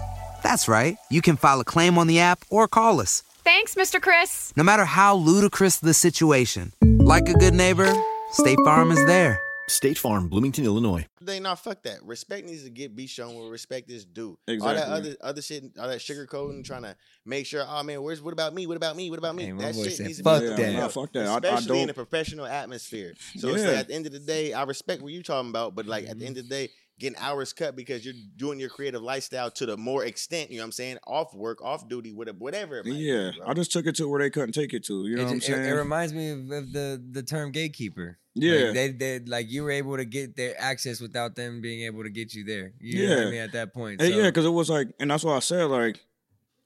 That's 0.42 0.66
right. 0.68 0.96
You 1.10 1.22
can 1.22 1.36
file 1.36 1.60
a 1.60 1.64
claim 1.64 1.96
on 1.98 2.06
the 2.06 2.18
app 2.20 2.40
or 2.50 2.66
call 2.68 3.00
us. 3.00 3.22
Thanks, 3.44 3.74
Mr. 3.74 4.00
Chris. 4.00 4.52
No 4.56 4.62
matter 4.64 4.84
how 4.84 5.14
ludicrous 5.16 5.76
the 5.78 5.94
situation, 5.94 6.72
like 6.82 7.28
a 7.28 7.34
good 7.34 7.54
neighbor, 7.54 7.92
State 8.32 8.58
Farm 8.64 8.90
is 8.90 9.04
there. 9.06 9.40
State 9.68 9.98
Farm, 9.98 10.28
Bloomington, 10.28 10.64
Illinois. 10.64 11.06
They 11.20 11.38
nah, 11.40 11.54
fuck 11.54 11.82
that. 11.82 12.02
Respect 12.02 12.46
needs 12.46 12.64
to 12.64 12.70
get 12.70 12.96
be 12.96 13.06
shown 13.06 13.34
where 13.34 13.50
respect 13.50 13.90
is 13.90 14.04
due. 14.06 14.38
Exactly. 14.48 14.82
All 14.82 14.88
that 14.88 14.88
other 14.92 15.16
other 15.20 15.42
shit, 15.42 15.64
all 15.78 15.88
that 15.88 15.98
sugarcoating, 15.98 16.64
trying 16.64 16.82
to 16.84 16.96
make 17.26 17.44
sure, 17.46 17.62
oh 17.68 17.82
man, 17.82 18.02
where's 18.02 18.22
what 18.22 18.32
about 18.32 18.54
me? 18.54 18.66
What 18.66 18.78
about 18.78 18.96
me? 18.96 19.10
What 19.10 19.18
about 19.18 19.34
me? 19.36 19.44
Hey, 19.44 19.52
that 19.52 19.74
shit 19.74 19.92
said, 19.92 20.06
needs 20.06 20.18
to 20.18 20.24
"Fuck 20.24 20.40
be 20.40 20.46
that." 20.48 20.72
nah, 20.72 20.88
fuck 20.88 21.12
that. 21.12 21.26
I- 21.26 21.34
I 21.34 21.36
Especially 21.36 21.80
in 21.82 21.86
don't- 21.88 21.90
a 21.90 21.94
professional 21.94 22.46
atmosphere. 22.46 23.12
So 23.36 23.48
it's 23.50 23.62
like 23.62 23.76
at 23.76 23.88
the 23.88 23.94
end 23.94 24.06
of 24.06 24.12
the 24.12 24.18
day, 24.20 24.54
I 24.54 24.62
respect 24.64 25.02
what 25.02 25.12
you're 25.12 25.22
talking 25.22 25.50
about, 25.50 25.74
but 25.74 25.84
like 25.84 26.08
at 26.08 26.18
the 26.18 26.24
end 26.24 26.38
of 26.38 26.48
the 26.48 26.48
day, 26.48 26.70
getting 26.98 27.18
hours 27.18 27.52
cut 27.52 27.76
because 27.76 28.04
you're 28.04 28.14
doing 28.36 28.58
your 28.58 28.68
creative 28.68 29.00
lifestyle 29.02 29.50
to 29.52 29.66
the 29.66 29.76
more 29.76 30.04
extent, 30.04 30.50
you 30.50 30.56
know 30.56 30.62
what 30.62 30.66
I'm 30.66 30.72
saying? 30.72 30.98
Off 31.06 31.32
work, 31.34 31.62
off 31.62 31.88
duty, 31.88 32.12
whatever, 32.12 32.38
whatever. 32.38 32.78
It 32.78 32.86
might 32.86 32.92
be, 32.92 32.98
Yeah, 32.98 33.30
bro. 33.38 33.46
I 33.48 33.54
just 33.54 33.70
took 33.72 33.86
it 33.86 33.94
to 33.96 34.08
where 34.08 34.20
they 34.20 34.30
couldn't 34.30 34.52
take 34.52 34.72
it 34.74 34.84
to. 34.86 35.06
You 35.06 35.16
know 35.16 35.22
it, 35.22 35.24
what 35.26 35.30
I'm 35.32 35.36
it- 35.38 35.42
saying? 35.44 35.64
it 35.64 35.72
reminds 35.72 36.12
me 36.12 36.30
of, 36.30 36.38
of 36.50 36.72
the 36.72 37.02
the 37.12 37.22
term 37.22 37.52
gatekeeper. 37.52 38.18
Yeah. 38.34 38.66
Like 38.66 38.74
they 38.74 38.88
they 38.92 39.18
like 39.20 39.50
you 39.50 39.62
were 39.64 39.70
able 39.70 39.96
to 39.96 40.04
get 40.04 40.36
their 40.36 40.54
access 40.60 41.00
without 41.00 41.34
them 41.36 41.60
being 41.60 41.82
able 41.86 42.02
to 42.02 42.10
get 42.10 42.34
you 42.34 42.44
there. 42.44 42.72
You 42.80 42.98
know 43.06 43.08
what 43.10 43.18
I 43.18 43.22
Yeah. 43.24 43.30
mean 43.30 43.40
at 43.40 43.52
that 43.52 43.72
point. 43.74 44.00
So, 44.00 44.06
yeah, 44.06 44.24
because 44.26 44.44
it 44.44 44.50
was 44.50 44.68
like, 44.70 44.88
and 45.00 45.10
that's 45.10 45.24
why 45.24 45.34
I 45.36 45.40
said 45.40 45.64
like, 45.64 46.00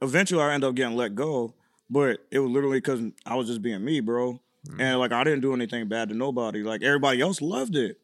eventually 0.01 0.43
I 0.43 0.55
ended 0.55 0.69
up 0.69 0.75
getting 0.75 0.97
let 0.97 1.15
go, 1.15 1.55
but 1.91 2.21
it 2.31 2.39
was 2.39 2.51
literally 2.51 2.79
because 2.79 3.01
I 3.27 3.35
was 3.37 3.49
just 3.49 3.63
being 3.63 3.85
me, 3.85 4.01
bro, 4.01 4.41
Mm-hmm. 4.69 4.81
and 4.81 4.99
like 5.01 5.11
I 5.11 5.25
didn't 5.25 5.41
do 5.41 5.53
anything 5.55 5.89
bad 5.89 6.09
to 6.11 6.15
nobody. 6.15 6.63
Like 6.63 6.83
everybody 6.85 7.21
else 7.21 7.43
loved 7.43 7.75
it. 7.75 7.99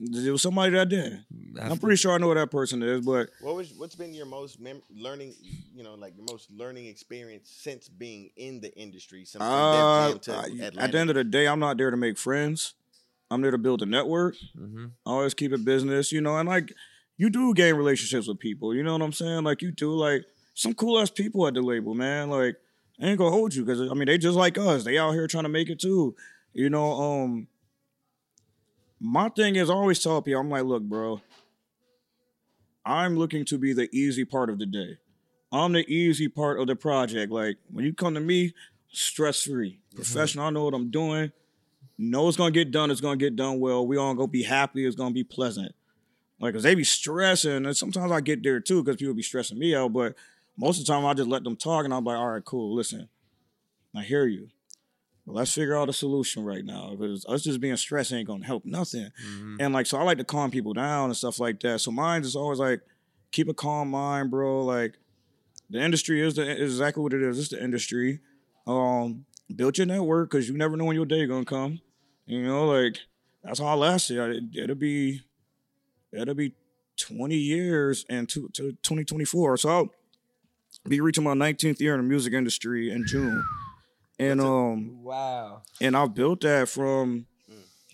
There 0.00 0.32
was 0.32 0.42
somebody 0.42 0.72
that 0.72 0.88
did. 0.88 1.24
I'm 1.60 1.78
pretty 1.78 1.96
sure 1.96 2.12
I 2.12 2.18
know 2.18 2.28
who 2.28 2.34
that 2.34 2.50
person 2.50 2.82
is, 2.82 3.00
but 3.06 3.28
What 3.40 3.54
was 3.54 3.72
what's 3.74 3.94
been 3.94 4.12
your 4.12 4.26
most 4.26 4.60
mem- 4.60 4.82
learning, 4.92 5.34
you 5.74 5.84
know, 5.84 5.94
like 5.94 6.16
your 6.16 6.26
most 6.28 6.50
learning 6.50 6.86
experience 6.86 7.48
since 7.48 7.88
being 7.88 8.30
in 8.36 8.60
the 8.60 8.74
industry? 8.76 9.24
Some 9.24 9.40
uh, 9.42 10.14
to 10.14 10.32
at 10.32 10.92
the 10.92 10.98
end 10.98 11.10
of 11.10 11.14
the 11.16 11.22
day, 11.24 11.46
I'm 11.46 11.60
not 11.60 11.78
there 11.78 11.90
to 11.92 11.96
make 11.96 12.18
friends. 12.18 12.74
I'm 13.30 13.40
there 13.40 13.52
to 13.52 13.58
build 13.58 13.82
a 13.82 13.86
network. 13.86 14.34
Mhm. 14.58 14.90
I 15.06 15.10
always 15.10 15.32
keep 15.34 15.52
it 15.52 15.64
business, 15.64 16.10
you 16.12 16.20
know, 16.20 16.36
and 16.38 16.48
like 16.48 16.72
you 17.16 17.30
do 17.30 17.54
gain 17.54 17.74
relationships 17.74 18.26
with 18.26 18.40
people. 18.40 18.74
You 18.74 18.82
know 18.82 18.92
what 18.92 19.02
I'm 19.02 19.12
saying? 19.12 19.44
Like 19.44 19.62
you 19.62 19.70
do, 19.70 19.92
like 19.94 20.24
some 20.54 20.74
cool 20.74 20.98
ass 20.98 21.10
people 21.10 21.46
at 21.46 21.54
the 21.54 21.62
label, 21.62 21.94
man. 21.94 22.30
Like 22.30 22.56
I 23.00 23.06
ain't 23.06 23.18
gonna 23.18 23.30
hold 23.30 23.54
you 23.54 23.64
because 23.64 23.80
I 23.80 23.94
mean 23.94 24.06
they 24.06 24.18
just 24.18 24.36
like 24.36 24.58
us. 24.58 24.82
They 24.82 24.98
out 24.98 25.12
here 25.12 25.28
trying 25.28 25.44
to 25.44 25.48
make 25.48 25.70
it 25.70 25.78
too. 25.78 26.16
You 26.52 26.68
know, 26.68 26.92
um, 27.00 27.46
my 29.04 29.28
thing 29.28 29.56
is 29.56 29.68
I 29.68 29.74
always 29.74 30.02
tell 30.02 30.22
people, 30.22 30.40
I'm 30.40 30.48
like, 30.48 30.64
look, 30.64 30.82
bro, 30.82 31.20
I'm 32.86 33.16
looking 33.16 33.44
to 33.46 33.58
be 33.58 33.74
the 33.74 33.94
easy 33.94 34.24
part 34.24 34.48
of 34.48 34.58
the 34.58 34.64
day. 34.66 34.96
I'm 35.52 35.72
the 35.72 35.86
easy 35.86 36.28
part 36.28 36.58
of 36.58 36.66
the 36.66 36.74
project. 36.74 37.30
Like 37.30 37.58
when 37.70 37.84
you 37.84 37.92
come 37.92 38.14
to 38.14 38.20
me, 38.20 38.54
stress 38.88 39.42
free, 39.42 39.72
mm-hmm. 39.72 39.96
professional. 39.96 40.46
I 40.46 40.50
know 40.50 40.64
what 40.64 40.74
I'm 40.74 40.90
doing. 40.90 41.32
Know 41.98 42.28
it's 42.28 42.36
gonna 42.36 42.50
get 42.50 42.70
done. 42.70 42.90
It's 42.90 43.02
gonna 43.02 43.18
get 43.18 43.36
done 43.36 43.60
well. 43.60 43.86
We 43.86 43.98
all 43.98 44.14
gonna 44.14 44.26
be 44.26 44.42
happy. 44.42 44.86
It's 44.86 44.96
gonna 44.96 45.14
be 45.14 45.22
pleasant. 45.22 45.74
Like, 46.40 46.54
cause 46.54 46.62
they 46.64 46.74
be 46.74 46.82
stressing, 46.82 47.66
and 47.66 47.76
sometimes 47.76 48.10
I 48.10 48.20
get 48.20 48.42
there 48.42 48.58
too, 48.58 48.82
cause 48.82 48.96
people 48.96 49.14
be 49.14 49.22
stressing 49.22 49.58
me 49.58 49.76
out. 49.76 49.92
But 49.92 50.14
most 50.56 50.80
of 50.80 50.86
the 50.86 50.92
time, 50.92 51.04
I 51.04 51.14
just 51.14 51.28
let 51.28 51.44
them 51.44 51.56
talk, 51.56 51.84
and 51.84 51.94
I'm 51.94 52.04
like, 52.04 52.18
all 52.18 52.30
right, 52.30 52.44
cool. 52.44 52.74
Listen, 52.74 53.08
I 53.94 54.02
hear 54.02 54.26
you. 54.26 54.48
Let's 55.26 55.54
figure 55.54 55.76
out 55.76 55.88
a 55.88 55.92
solution 55.92 56.44
right 56.44 56.64
now, 56.64 56.94
because 56.94 57.24
us 57.26 57.42
just 57.42 57.60
being 57.60 57.76
stressed 57.76 58.12
ain't 58.12 58.26
gonna 58.26 58.44
help 58.44 58.64
nothing. 58.64 59.10
And 59.60 59.72
like, 59.72 59.86
so 59.86 59.98
I 59.98 60.02
like 60.02 60.18
to 60.18 60.24
calm 60.24 60.50
people 60.50 60.74
down 60.74 61.06
and 61.06 61.16
stuff 61.16 61.40
like 61.40 61.60
that. 61.60 61.80
So 61.80 61.90
mine 61.90 62.22
is 62.22 62.36
always 62.36 62.58
like, 62.58 62.80
keep 63.32 63.48
a 63.48 63.54
calm 63.54 63.90
mind, 63.90 64.30
bro. 64.30 64.64
Like, 64.64 64.98
the 65.70 65.80
industry 65.80 66.20
is 66.20 66.34
the 66.34 66.42
is 66.48 66.74
exactly 66.74 67.02
what 67.02 67.14
it 67.14 67.22
is. 67.22 67.38
It's 67.38 67.48
the 67.48 67.62
industry. 67.62 68.20
Um, 68.66 69.24
build 69.54 69.78
your 69.78 69.86
network 69.86 70.30
because 70.30 70.48
you 70.48 70.56
never 70.56 70.76
know 70.76 70.84
when 70.84 70.96
your 70.96 71.06
day 71.06 71.26
gonna 71.26 71.44
come. 71.44 71.80
You 72.26 72.42
know, 72.42 72.66
like 72.66 72.98
that's 73.42 73.58
how 73.60 73.66
I 73.66 73.74
lasted. 73.74 74.18
It, 74.18 74.62
it'll 74.64 74.76
be 74.76 75.22
it'll 76.12 76.34
be 76.34 76.52
20 76.98 77.34
years 77.34 78.04
and 78.08 78.28
to, 78.28 78.48
to 78.54 78.72
2024. 78.82 79.56
So 79.56 79.68
I'll 79.68 79.90
be 80.88 81.00
reaching 81.00 81.24
my 81.24 81.34
19th 81.34 81.80
year 81.80 81.94
in 81.94 82.00
the 82.00 82.08
music 82.08 82.32
industry 82.34 82.90
in 82.90 83.06
June. 83.06 83.44
And 84.18 84.40
um 84.40 85.02
Wow. 85.02 85.62
and 85.80 85.96
I 85.96 86.06
built 86.06 86.42
that 86.42 86.68
from 86.68 87.26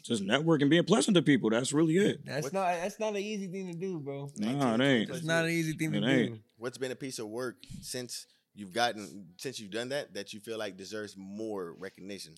just 0.03 0.23
networking, 0.25 0.69
being 0.71 0.85
pleasant 0.85 1.15
to 1.15 1.23
people. 1.23 1.51
That's 1.51 1.73
really 1.73 1.97
it. 1.97 2.25
That's 2.25 2.53
not 2.53 2.75
that's 2.75 2.99
not 2.99 3.11
an 3.11 3.19
easy 3.23 3.47
thing 3.49 3.69
to 3.69 3.75
do, 3.79 3.99
bro. 4.01 4.31
Nah, 4.37 4.75
it 4.75 4.81
ain't. 4.81 5.11
It's 5.11 5.25
not 5.25 5.45
an 5.45 5.51
easy 5.51 5.73
thing 5.75 5.95
It 5.95 6.01
to 6.01 6.09
ain't. 6.09 6.33
do. 6.35 6.39
What's 6.57 6.79
been 6.79 6.91
a 6.93 6.97
piece 6.97 7.19
of 7.19 7.29
work 7.29 7.57
since 7.83 8.27
you've 8.55 8.73
gotten 8.73 9.27
since 9.37 9.61
you've 9.61 9.71
done 9.71 9.91
that 9.91 10.15
that 10.15 10.33
you 10.33 10.41
feel 10.41 10.59
like 10.59 10.77
deserves 10.77 11.15
more 11.17 11.75
recognition? 11.79 12.35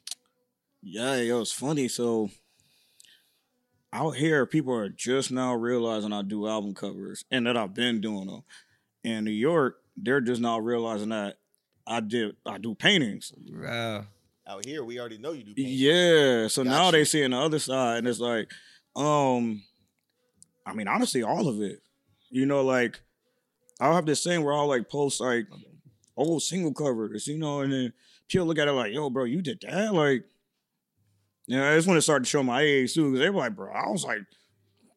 Yeah, 0.83 1.16
yo, 1.16 1.41
it's 1.41 1.53
funny. 1.53 1.89
So 1.89 2.30
out 3.93 4.16
here, 4.16 4.47
people 4.47 4.74
are 4.74 4.89
just 4.89 5.30
now 5.30 5.55
realizing 5.55 6.12
I 6.12 6.22
do 6.22 6.47
album 6.49 6.74
covers 6.74 7.24
and 7.30 7.47
that 7.47 7.57
I've 7.57 7.74
been 7.74 8.01
doing 8.01 8.26
them. 8.26 8.43
In 9.05 9.24
New 9.24 9.30
York, 9.33 9.76
they're 9.97 10.20
just 10.20 10.41
now 10.41 10.59
realizing 10.59 11.11
that 11.11 11.37
I 11.87 12.01
did 12.01 12.37
I 12.47 12.59
do 12.59 12.74
paintings. 12.74 13.33
Wow. 13.51 14.07
Out 14.47 14.66
here, 14.66 14.85
we 14.85 14.99
already 14.99 15.18
know 15.18 15.33
you 15.33 15.45
do. 15.45 15.55
paintings. 15.55 15.80
Yeah. 15.80 16.49
So 16.49 16.62
now 16.62 16.91
they 16.91 17.05
see 17.05 17.24
on 17.24 17.30
the 17.30 17.39
other 17.39 17.59
side, 17.59 17.99
and 17.99 18.09
it's 18.09 18.18
like, 18.20 18.51
um, 18.97 19.62
I 20.66 20.74
mean, 20.74 20.89
honestly, 20.89 21.22
all 21.22 21.49
of 21.49 21.61
it. 21.61 21.80
You 22.30 22.47
know, 22.47 22.62
like 22.62 23.01
I'll 23.80 23.95
have 23.95 24.07
this 24.07 24.24
thing 24.24 24.43
where 24.43 24.55
I'll 24.55 24.68
like 24.68 24.89
post 24.89 25.20
like 25.20 25.47
old 26.16 26.43
single 26.43 26.72
covers, 26.72 27.26
you 27.26 27.39
know, 27.39 27.61
and 27.61 27.72
then 27.72 27.93
people 28.28 28.47
look 28.47 28.59
at 28.59 28.68
it 28.68 28.72
like, 28.72 28.93
yo, 28.93 29.11
bro, 29.11 29.24
you 29.24 29.43
did 29.43 29.62
that? 29.62 29.93
Like, 29.95 30.24
yeah, 31.47 31.74
that's 31.74 31.87
when 31.87 31.97
it 31.97 32.03
started 32.03 32.24
to 32.24 32.30
show 32.30 32.43
my 32.43 32.62
age 32.62 32.95
too, 32.95 33.11
because 33.11 33.20
they 33.20 33.30
were 33.30 33.39
like, 33.39 33.57
bro, 33.57 33.72
I 33.72 33.89
was 33.89 34.05
like, 34.05 34.20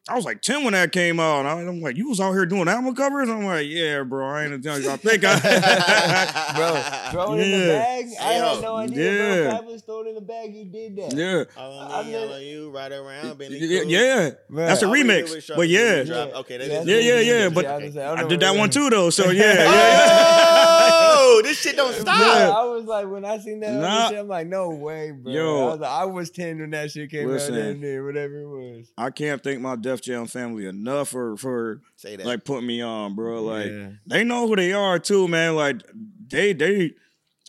I 0.08 0.14
was 0.14 0.24
like 0.24 0.40
10 0.40 0.62
when 0.62 0.72
that 0.74 0.92
came 0.92 1.18
out. 1.18 1.40
And 1.40 1.48
I- 1.48 1.60
I'm 1.62 1.80
like, 1.80 1.96
you 1.96 2.08
was 2.08 2.20
out 2.20 2.30
here 2.32 2.46
doing 2.46 2.68
album 2.68 2.94
covers? 2.94 3.28
I'm 3.28 3.44
like, 3.44 3.66
yeah, 3.68 4.04
bro, 4.04 4.24
I 4.24 4.42
ain't 4.44 4.50
gonna 4.52 4.62
tell 4.62 4.78
you. 4.80 4.88
I 4.90 4.96
think 4.96 5.24
I 5.26 5.34
Bro, 6.56 7.10
throw 7.10 7.34
it 7.34 7.40
in 7.40 7.50
the 7.60 7.66
bag. 7.66 8.06
I 8.20 8.32
had 8.34 8.62
no 8.62 8.76
idea, 8.76 9.12
Yeah. 9.12 9.50
bro. 9.50 9.58
Fabolous 9.68 9.84
throw 9.84 10.00
it 10.02 10.06
in 10.08 10.14
the 10.14 10.20
bag. 10.20 10.52
He 10.52 10.64
did 10.64 10.96
that. 10.96 11.12
Yeah. 11.12 11.44
All 11.60 11.78
I 11.80 11.98
on 12.00 12.06
me, 12.06 12.14
all 12.16 12.32
on 12.34 12.40
you, 12.42 12.70
right 12.70 12.92
around, 12.92 13.36
Benny. 13.38 13.58
Yeah, 13.58 13.80
Cool. 13.82 13.90
yeah. 13.90 14.30
that's 14.50 14.82
a 14.82 14.86
I 14.86 14.88
already 14.88 15.02
remix. 15.08 15.32
But 15.32 15.42
Sharp 15.42 15.58
yeah. 15.68 16.38
Okay, 16.38 16.56
that 16.58 16.68
Yeah, 16.68 16.80
is 16.80 16.86
Yeah, 16.86 16.96
yeah, 16.96 17.20
yeah. 17.20 17.38
Yeah, 17.42 17.48
But 17.48 17.66
I 17.66 17.74
was 17.76 17.82
gonna 17.82 17.92
say, 17.92 18.04
I 18.04 18.14
I 18.24 18.28
did 18.28 18.40
that 18.40 18.56
one 18.56 18.70
too, 18.70 18.88
though. 18.90 19.10
So 19.10 19.30
yeah, 19.30 19.54
yeah. 19.54 20.90
Oh, 21.18 21.40
this 21.42 21.58
shit 21.60 21.76
don't 21.76 21.92
stop. 21.94 22.20
Yeah, 22.20 22.50
I 22.56 22.62
was 22.64 22.84
like, 22.84 23.08
when 23.10 23.24
I 23.24 23.38
seen 23.38 23.58
that, 23.60 23.72
Nah. 23.74 24.08
shit, 24.08 24.18
I'm 24.18 24.28
like, 24.28 24.46
no 24.46 24.70
way, 24.70 25.10
bro. 25.10 25.32
Yo. 25.32 25.66
I 25.66 25.70
was, 25.72 25.80
like, 25.80 25.90
I 25.90 26.04
was 26.04 26.30
10 26.30 26.60
when 26.60 26.70
that 26.70 26.90
shit 26.92 27.10
came 27.10 27.28
Listen. 27.28 27.54
out 27.54 27.58
there, 27.62 27.74
there, 27.74 28.04
whatever 28.04 28.40
it 28.42 28.46
was. 28.48 28.92
I 28.96 29.10
can't 29.10 29.42
think 29.42 29.60
my 29.60 29.74
Def 29.96 30.02
Jam 30.04 30.26
family 30.26 30.66
enough 30.66 31.08
for 31.08 31.36
for 31.36 31.80
Say 31.96 32.16
that. 32.16 32.26
like 32.26 32.44
putting 32.44 32.66
me 32.66 32.80
on, 32.82 33.14
bro. 33.14 33.42
Like 33.42 33.66
Yeah. 33.70 33.88
they 34.06 34.24
know 34.24 34.46
who 34.46 34.56
they 34.56 34.72
are 34.72 34.98
too, 34.98 35.26
man. 35.28 35.56
Like 35.56 35.82
they 36.28 36.52
they 36.52 36.92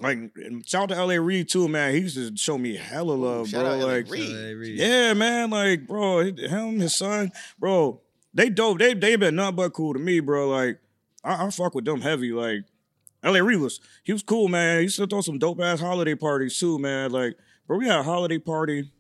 like 0.01 0.17
shout 0.65 0.91
out 0.91 0.95
to 0.95 1.03
LA 1.05 1.15
Reid 1.15 1.49
too, 1.49 1.67
man. 1.67 1.93
He 1.93 2.01
used 2.01 2.15
to 2.17 2.35
show 2.37 2.57
me 2.57 2.75
hella 2.75 3.13
love, 3.13 3.49
shout 3.49 3.63
bro. 3.65 3.73
out 3.73 3.87
like 3.87 4.09
Reid. 4.11 4.55
Reed. 4.57 4.77
yeah, 4.77 5.13
man. 5.13 5.49
Like 5.49 5.87
bro, 5.87 6.19
him 6.21 6.79
his 6.79 6.95
son, 6.95 7.31
bro. 7.59 8.01
They 8.33 8.49
dope. 8.49 8.79
They 8.79 8.93
they 8.93 9.15
been 9.15 9.35
nothing 9.35 9.55
but 9.55 9.73
cool 9.73 9.93
to 9.93 9.99
me, 9.99 10.19
bro. 10.19 10.49
Like 10.49 10.79
I, 11.23 11.45
I 11.45 11.49
fuck 11.49 11.73
with 11.75 11.85
them 11.85 12.01
heavy. 12.01 12.31
Like 12.31 12.65
LA 13.23 13.39
Reid 13.39 13.59
was 13.59 13.79
he 14.03 14.13
was 14.13 14.21
cool, 14.23 14.47
man. 14.47 14.77
He 14.77 14.83
used 14.83 14.97
to 14.97 15.07
throw 15.07 15.21
some 15.21 15.39
dope 15.39 15.59
ass 15.59 15.79
holiday 15.79 16.13
parties 16.15 16.57
too, 16.59 16.77
man. 16.77 17.11
Like 17.11 17.35
bro, 17.65 17.77
we 17.79 17.87
had 17.87 17.99
a 17.99 18.03
holiday 18.03 18.37
party, 18.37 18.91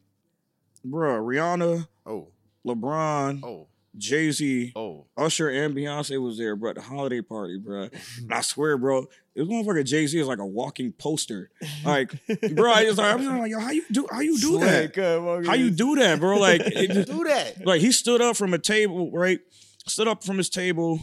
bro. 0.83 1.21
Rihanna, 1.23 1.87
Oh, 2.05 2.29
LeBron, 2.67 3.43
oh, 3.43 3.67
Jay 3.97 4.29
Z. 4.31 4.73
oh. 4.75 5.05
Usher 5.17 5.49
and 5.49 5.73
Beyonce 5.75 6.21
was 6.21 6.37
there, 6.37 6.55
bro. 6.55 6.69
at 6.71 6.75
The 6.75 6.81
holiday 6.81 7.21
party, 7.21 7.57
bro. 7.57 7.89
And 8.21 8.33
I 8.33 8.41
swear, 8.41 8.77
bro, 8.77 9.05
this 9.35 9.47
motherfucker 9.47 9.83
Jay 9.85 10.05
Z 10.05 10.19
is 10.19 10.27
like 10.27 10.37
a 10.39 10.45
walking 10.45 10.91
poster. 10.91 11.49
Like, 11.85 12.11
bro, 12.53 12.71
I 12.71 12.83
just 12.85 12.97
like, 12.97 13.13
I'm 13.15 13.39
like, 13.39 13.51
yo, 13.51 13.59
how 13.59 13.71
you 13.71 13.83
do, 13.91 14.07
how 14.11 14.19
you 14.19 14.37
do 14.37 14.59
that? 14.59 14.97
Uh, 14.97 15.41
How 15.47 15.53
you 15.55 15.71
do 15.71 15.95
that, 15.95 16.19
bro? 16.19 16.37
Like, 16.37 16.63
just, 16.65 17.07
Do 17.07 17.23
that. 17.23 17.65
like 17.65 17.81
he 17.81 17.91
stood 17.91 18.21
up 18.21 18.35
from 18.35 18.53
a 18.53 18.59
table, 18.59 19.11
right? 19.11 19.39
Stood 19.87 20.07
up 20.07 20.23
from 20.23 20.37
his 20.37 20.49
table, 20.49 20.99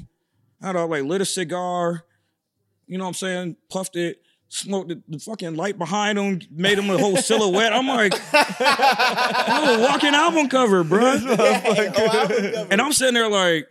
had 0.60 0.76
a 0.76 0.84
like 0.84 1.04
lit 1.04 1.20
a 1.22 1.24
cigar, 1.24 2.04
you 2.86 2.98
know 2.98 3.04
what 3.04 3.08
I'm 3.08 3.14
saying? 3.14 3.56
Puffed 3.70 3.96
it, 3.96 4.20
smoked 4.48 4.88
the, 4.88 5.02
the 5.08 5.18
fucking 5.18 5.56
light 5.56 5.78
behind 5.78 6.18
him, 6.18 6.40
made 6.50 6.78
him 6.78 6.88
a 6.90 6.98
whole 6.98 7.16
silhouette. 7.16 7.72
I'm 7.72 7.86
like, 7.88 8.12
oh, 8.32 9.86
walking 9.88 10.14
album 10.14 10.48
cover, 10.48 10.84
bro. 10.84 11.00
Oh, 11.26 11.34
album 11.36 11.92
cover. 11.94 12.66
And 12.70 12.80
I'm 12.80 12.92
sitting 12.92 13.14
there 13.14 13.28
like, 13.28 13.66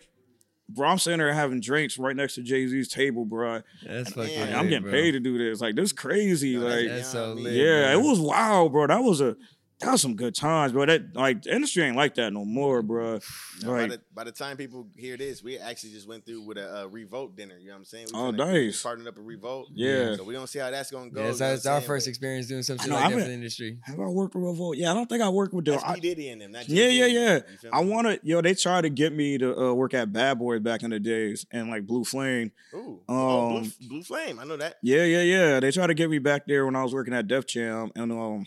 bro, 0.70 0.90
I'm 0.90 0.98
sitting 1.00 1.20
there 1.20 1.34
having 1.34 1.62
drinks 1.62 1.98
right 1.98 2.16
next 2.16 2.36
to 2.36 2.42
Jay 2.42 2.68
Z's 2.68 2.90
table, 2.90 3.26
bro. 3.26 3.62
That's 3.86 4.12
fucking 4.14 4.34
Yeah, 4.34 4.46
Like, 4.46 4.56
I'm 4.56 4.68
getting 4.70 4.84
bro. 4.84 4.92
paid 4.92 5.12
to 5.12 5.20
do 5.20 5.38
this. 5.38 5.62
Like, 5.62 5.76
this 5.76 5.92
crazy. 5.94 6.58
No, 6.58 6.66
like, 6.68 6.88
That's 6.88 7.10
so 7.10 7.36
Yeah, 7.38 7.44
lit. 7.44 7.54
yeah, 7.54 7.94
bro. 7.94 8.00
it 8.02 8.10
was 8.10 8.20
wild, 8.20 8.72
bro. 8.72 8.88
That 8.88 9.04
was 9.04 9.22
a 9.22 9.36
that 9.80 9.92
was 9.92 10.02
some 10.02 10.16
good 10.16 10.34
times, 10.34 10.72
bro. 10.72 10.86
That 10.86 11.14
like 11.16 11.42
the 11.44 11.54
industry 11.54 11.84
ain't 11.84 11.98
like 11.98 12.16
that 12.16 12.32
no 12.32 12.46
more, 12.46 12.82
bro. 12.82 13.20
Now, 13.62 13.68
by, 13.68 13.82
Like, 13.82 13.90
the, 13.92 14.02
by 14.14 14.24
the 14.24 14.32
time 14.32 14.56
people 14.56 14.88
hear 14.96 15.18
this, 15.18 15.44
we 15.44 15.58
actually 15.58 15.92
just 15.92 16.08
went 16.08 16.26
through 16.26 16.42
with 16.44 16.58
a 16.58 16.84
uh, 16.84 16.86
revolt 16.88 17.36
dinner. 17.36 17.58
You 17.60 17.68
know 17.68 17.74
what 17.74 17.78
I'm 17.80 17.86
saying? 17.86 18.08
We 18.14 18.20
Oh, 18.20 18.26
kinda 18.32 18.46
nice. 18.46 18.82
Partnered 18.82 19.08
up 19.08 19.18
a 19.18 19.22
revolt. 19.22 19.70
Yeah. 19.74 20.16
So 20.16 20.24
we 20.24 20.34
don't 20.36 20.48
see 20.48 20.60
how 20.60 20.72
that's 20.72 20.90
gonna 20.90 21.10
go. 21.10 21.20
Yeah, 21.20 21.26
you 21.26 21.32
it's, 21.32 21.40
know 21.42 21.54
it's 21.54 21.66
our 21.66 21.80
saying? 21.80 21.88
first 21.88 22.08
experience 22.08 22.48
doing 22.48 22.64
something 22.64 22.90
know, 22.90 22.96
like 22.96 23.06
I've 23.06 23.12
that 23.12 23.16
for 23.16 23.20
been- 23.22 23.28
the 23.30 23.34
industry. 23.34 23.80
have 23.84 24.00
I 24.00 24.04
worked 24.06 24.36
with 24.36 24.44
Revolt? 24.46 24.78
Yeah, 24.78 24.92
I 24.92 24.94
don't 24.94 25.10
think 25.10 25.22
I 25.22 25.30
worked 25.30 25.54
with 25.54 25.66
them. 25.66 25.74
That's 25.76 25.84
I- 25.84 25.96
P 25.96 26.00
Diddy 26.02 26.30
and 26.30 26.42
them. 26.42 26.52
Not 26.54 26.70
yeah, 26.70 26.88
yeah, 26.88 27.06
yeah. 27.08 27.40
I 27.74 27.84
me? 27.84 27.90
want 27.90 28.08
to, 28.08 28.20
yo. 28.24 28.42
They 28.42 28.54
tried 28.54 28.82
to 28.82 28.90
get 28.90 29.12
me 29.14 29.38
to 29.40 29.58
uh, 29.60 29.74
work 29.74 29.94
at 29.94 30.14
Bad 30.14 30.40
Boys 30.40 30.62
back 30.62 30.84
in 30.84 30.92
the 30.92 31.00
days, 31.00 31.46
and 31.52 31.70
like 31.70 31.86
Blue 31.86 32.04
Flame. 32.06 32.52
Ooh. 32.74 33.02
oh, 33.10 33.50
Blue, 33.50 33.58
Um, 33.60 33.74
Blue 33.90 34.04
Flame. 34.04 34.40
I 34.40 34.46
know 34.46 34.56
that. 34.58 34.78
Yeah, 34.82 35.04
yeah, 35.04 35.22
yeah. 35.24 35.60
They 35.60 35.72
tried 35.72 35.88
to 35.88 35.94
get 35.94 36.10
me 36.10 36.20
back 36.20 36.48
there 36.48 36.66
when 36.66 36.76
I 36.76 36.84
was 36.84 36.94
working 36.94 37.14
at 37.14 37.28
Def 37.28 37.46
Jam, 37.48 37.92
and 37.96 38.12
um, 38.12 38.46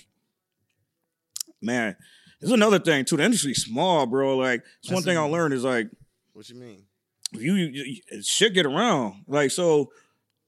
man, 1.66 1.96
there's 2.40 2.52
another 2.52 2.78
thing 2.78 3.04
too. 3.04 3.16
The 3.16 3.24
industry's 3.24 3.62
small, 3.62 4.06
bro. 4.06 4.36
Like, 4.36 4.62
it's 4.82 4.90
one 4.90 5.02
thing 5.02 5.18
I 5.18 5.22
learned 5.22 5.52
is 5.54 5.64
like, 5.64 5.88
What 6.32 6.48
you 6.48 6.56
mean? 6.56 6.84
you, 7.32 7.54
you 7.54 7.66
you- 8.10 8.22
shit 8.22 8.54
get 8.54 8.64
around. 8.66 9.24
Like, 9.26 9.50
so 9.50 9.90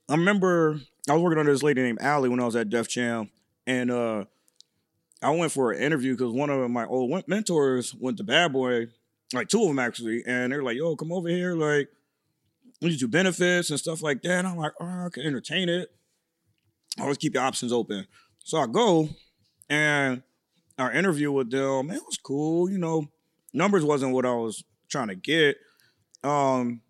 I 0.08 0.14
remember 0.14 0.80
I 1.08 1.12
was 1.14 1.22
working 1.22 1.38
under 1.38 1.52
this 1.52 1.62
lady 1.62 1.82
named 1.82 2.00
Allie 2.00 2.28
when 2.28 2.40
I 2.40 2.44
was 2.46 2.56
at 2.56 2.70
Def 2.70 2.88
Jam, 2.88 3.30
and 3.66 3.90
uh, 3.90 4.24
I 5.22 5.30
went 5.30 5.52
for 5.52 5.72
an 5.72 5.82
interview 5.82 6.14
because 6.16 6.32
one 6.32 6.50
of 6.50 6.70
my 6.70 6.86
old 6.86 7.24
mentors 7.26 7.94
went 7.94 8.16
to 8.18 8.24
Bad 8.24 8.52
Boy, 8.52 8.86
like 9.32 9.48
two 9.48 9.60
of 9.62 9.68
them 9.68 9.78
actually, 9.78 10.22
and 10.26 10.52
they're 10.52 10.62
like, 10.62 10.76
"Yo, 10.76 10.94
come 10.96 11.12
over 11.12 11.28
here, 11.28 11.54
like, 11.54 11.88
we 12.80 12.90
need 12.90 12.98
do 13.00 13.08
benefits 13.08 13.70
and 13.70 13.78
stuff 13.78 14.02
like 14.02 14.22
that." 14.22 14.38
And 14.38 14.46
I'm 14.48 14.56
like, 14.56 14.72
"Oh, 14.80 14.86
I 14.86 15.08
can 15.12 15.24
entertain 15.24 15.68
it. 15.68 15.90
Always 17.00 17.18
keep 17.18 17.34
your 17.34 17.42
options 17.42 17.72
open." 17.72 18.06
So 18.44 18.58
I 18.58 18.66
go, 18.66 19.08
and 19.68 20.22
our 20.78 20.92
interview 20.92 21.32
with 21.32 21.50
them, 21.50 21.88
man, 21.88 21.96
it 21.96 22.02
was 22.06 22.18
cool. 22.18 22.70
You 22.70 22.78
know, 22.78 23.08
numbers 23.52 23.84
wasn't 23.84 24.12
what 24.14 24.24
I 24.26 24.32
was 24.34 24.64
trying 24.88 25.08
to 25.08 25.14
get. 25.14 25.56
Um, 26.24 26.80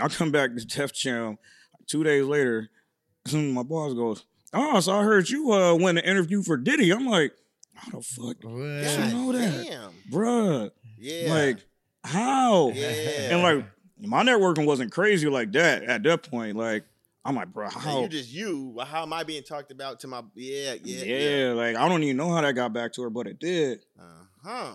I 0.00 0.08
come 0.08 0.30
back 0.32 0.54
to 0.54 0.64
Def 0.64 0.92
Jam 0.92 1.38
two 1.86 2.02
days 2.04 2.24
later. 2.24 2.70
My 3.32 3.62
boss 3.62 3.94
goes, 3.94 4.24
"Oh, 4.52 4.80
so 4.80 4.98
I 4.98 5.02
heard 5.02 5.28
you 5.28 5.52
uh 5.52 5.74
went 5.74 5.98
an 5.98 6.04
interview 6.04 6.42
for 6.42 6.56
Diddy." 6.56 6.90
I'm 6.90 7.06
like, 7.06 7.32
"How 7.74 7.98
the 7.98 8.02
fuck, 8.02 8.36
What? 8.42 8.42
God 8.42 9.12
know 9.12 9.32
that? 9.32 9.66
damn. 9.66 9.90
bruh? 10.10 10.70
Yeah. 10.98 11.32
Like, 11.32 11.58
how?" 12.04 12.70
yeah. 12.74 13.32
And 13.34 13.42
like, 13.42 13.64
my 14.00 14.24
networking 14.24 14.66
wasn't 14.66 14.90
crazy 14.92 15.28
like 15.28 15.52
that 15.52 15.84
at 15.84 16.02
that 16.02 16.28
point. 16.28 16.56
Like, 16.56 16.84
I'm 17.24 17.36
like, 17.36 17.52
"Bro, 17.52 17.66
Man, 17.70 17.72
how?" 17.78 18.02
you 18.02 18.08
just 18.08 18.32
you. 18.32 18.76
How 18.84 19.02
am 19.02 19.12
I 19.12 19.22
being 19.22 19.42
talked 19.44 19.70
about 19.70 20.00
to 20.00 20.08
my? 20.08 20.22
Yeah, 20.34 20.74
yeah, 20.82 21.04
yeah, 21.04 21.46
yeah. 21.46 21.52
like 21.52 21.76
I 21.76 21.88
don't 21.88 22.02
even 22.02 22.16
know 22.16 22.30
how 22.32 22.40
that 22.40 22.54
got 22.54 22.72
back 22.72 22.92
to 22.94 23.02
her, 23.02 23.10
but 23.10 23.26
it 23.26 23.38
did. 23.38 23.80
Uh 23.98 24.24
huh. 24.44 24.72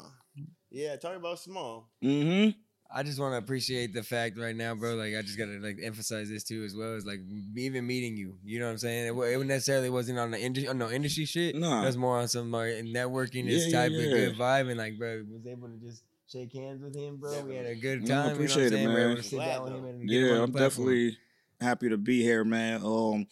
Yeah, 0.69 0.95
talk 0.97 1.15
about 1.15 1.39
small. 1.39 1.89
Mm-hmm. 2.03 2.51
I 2.89 3.03
just 3.03 3.19
want 3.19 3.33
to 3.33 3.37
appreciate 3.37 3.93
the 3.93 4.01
fact 4.01 4.37
right 4.39 4.55
now, 4.55 4.73
bro. 4.75 4.95
Like 4.95 5.13
I 5.13 5.21
just 5.21 5.37
gotta 5.37 5.59
like 5.61 5.77
emphasize 5.83 6.29
this 6.29 6.45
too 6.45 6.63
as 6.63 6.73
well. 6.73 6.93
Is 6.95 7.05
like 7.05 7.19
even 7.57 7.85
meeting 7.85 8.15
you. 8.15 8.37
You 8.45 8.59
know 8.59 8.65
what 8.67 8.71
I'm 8.71 8.77
saying? 8.77 9.07
It, 9.07 9.15
wa- 9.15 9.23
it 9.23 9.45
necessarily 9.45 9.89
wasn't 9.89 10.19
on 10.19 10.31
the 10.31 10.39
industry, 10.39 10.69
on 10.69 10.77
no 10.77 10.89
industry 10.89 11.25
shit. 11.25 11.55
Nah. 11.55 11.83
That's 11.83 11.97
more 11.97 12.17
on 12.17 12.29
some 12.29 12.49
like 12.51 12.69
networking, 12.85 13.45
this 13.45 13.67
Yeah, 13.67 13.79
type 13.79 13.91
yeah, 13.91 14.03
of 14.05 14.11
good 14.11 14.35
vibe, 14.37 14.69
and 14.69 14.77
like, 14.77 14.97
bro, 14.97 15.23
was 15.29 15.45
able 15.47 15.67
to 15.67 15.75
just 15.77 16.03
shake 16.31 16.53
hands 16.53 16.81
with 16.81 16.95
him, 16.95 17.17
bro. 17.17 17.43
We 17.43 17.55
had 17.55 17.65
a 17.65 17.75
good 17.75 18.07
Yeah, 18.07 18.21
I 18.21 18.23
time. 18.27 18.33
appreciate 18.35 18.71
it, 18.71 18.79
you 18.79 18.87
know 18.87 18.93
what 18.93 18.93
I'm 18.93 18.93
saying? 18.93 18.93
We 18.93 18.93
were 18.93 18.99
able 18.99 19.09
man. 19.09 19.17
to 19.17 19.23
sit 19.23 19.35
Glad, 19.35 19.47
down 19.55 19.63
with 19.63 19.73
him 19.73 19.85
and 19.85 20.09
Yeah, 20.09 20.19
I'm 20.21 20.27
the 20.27 20.35
platform. 20.37 20.53
definitely 20.69 21.17
happy 21.59 21.89
to 21.89 21.97
be 21.97 22.21
here, 22.21 22.43
man. 22.43 22.81
Um, 22.83 23.27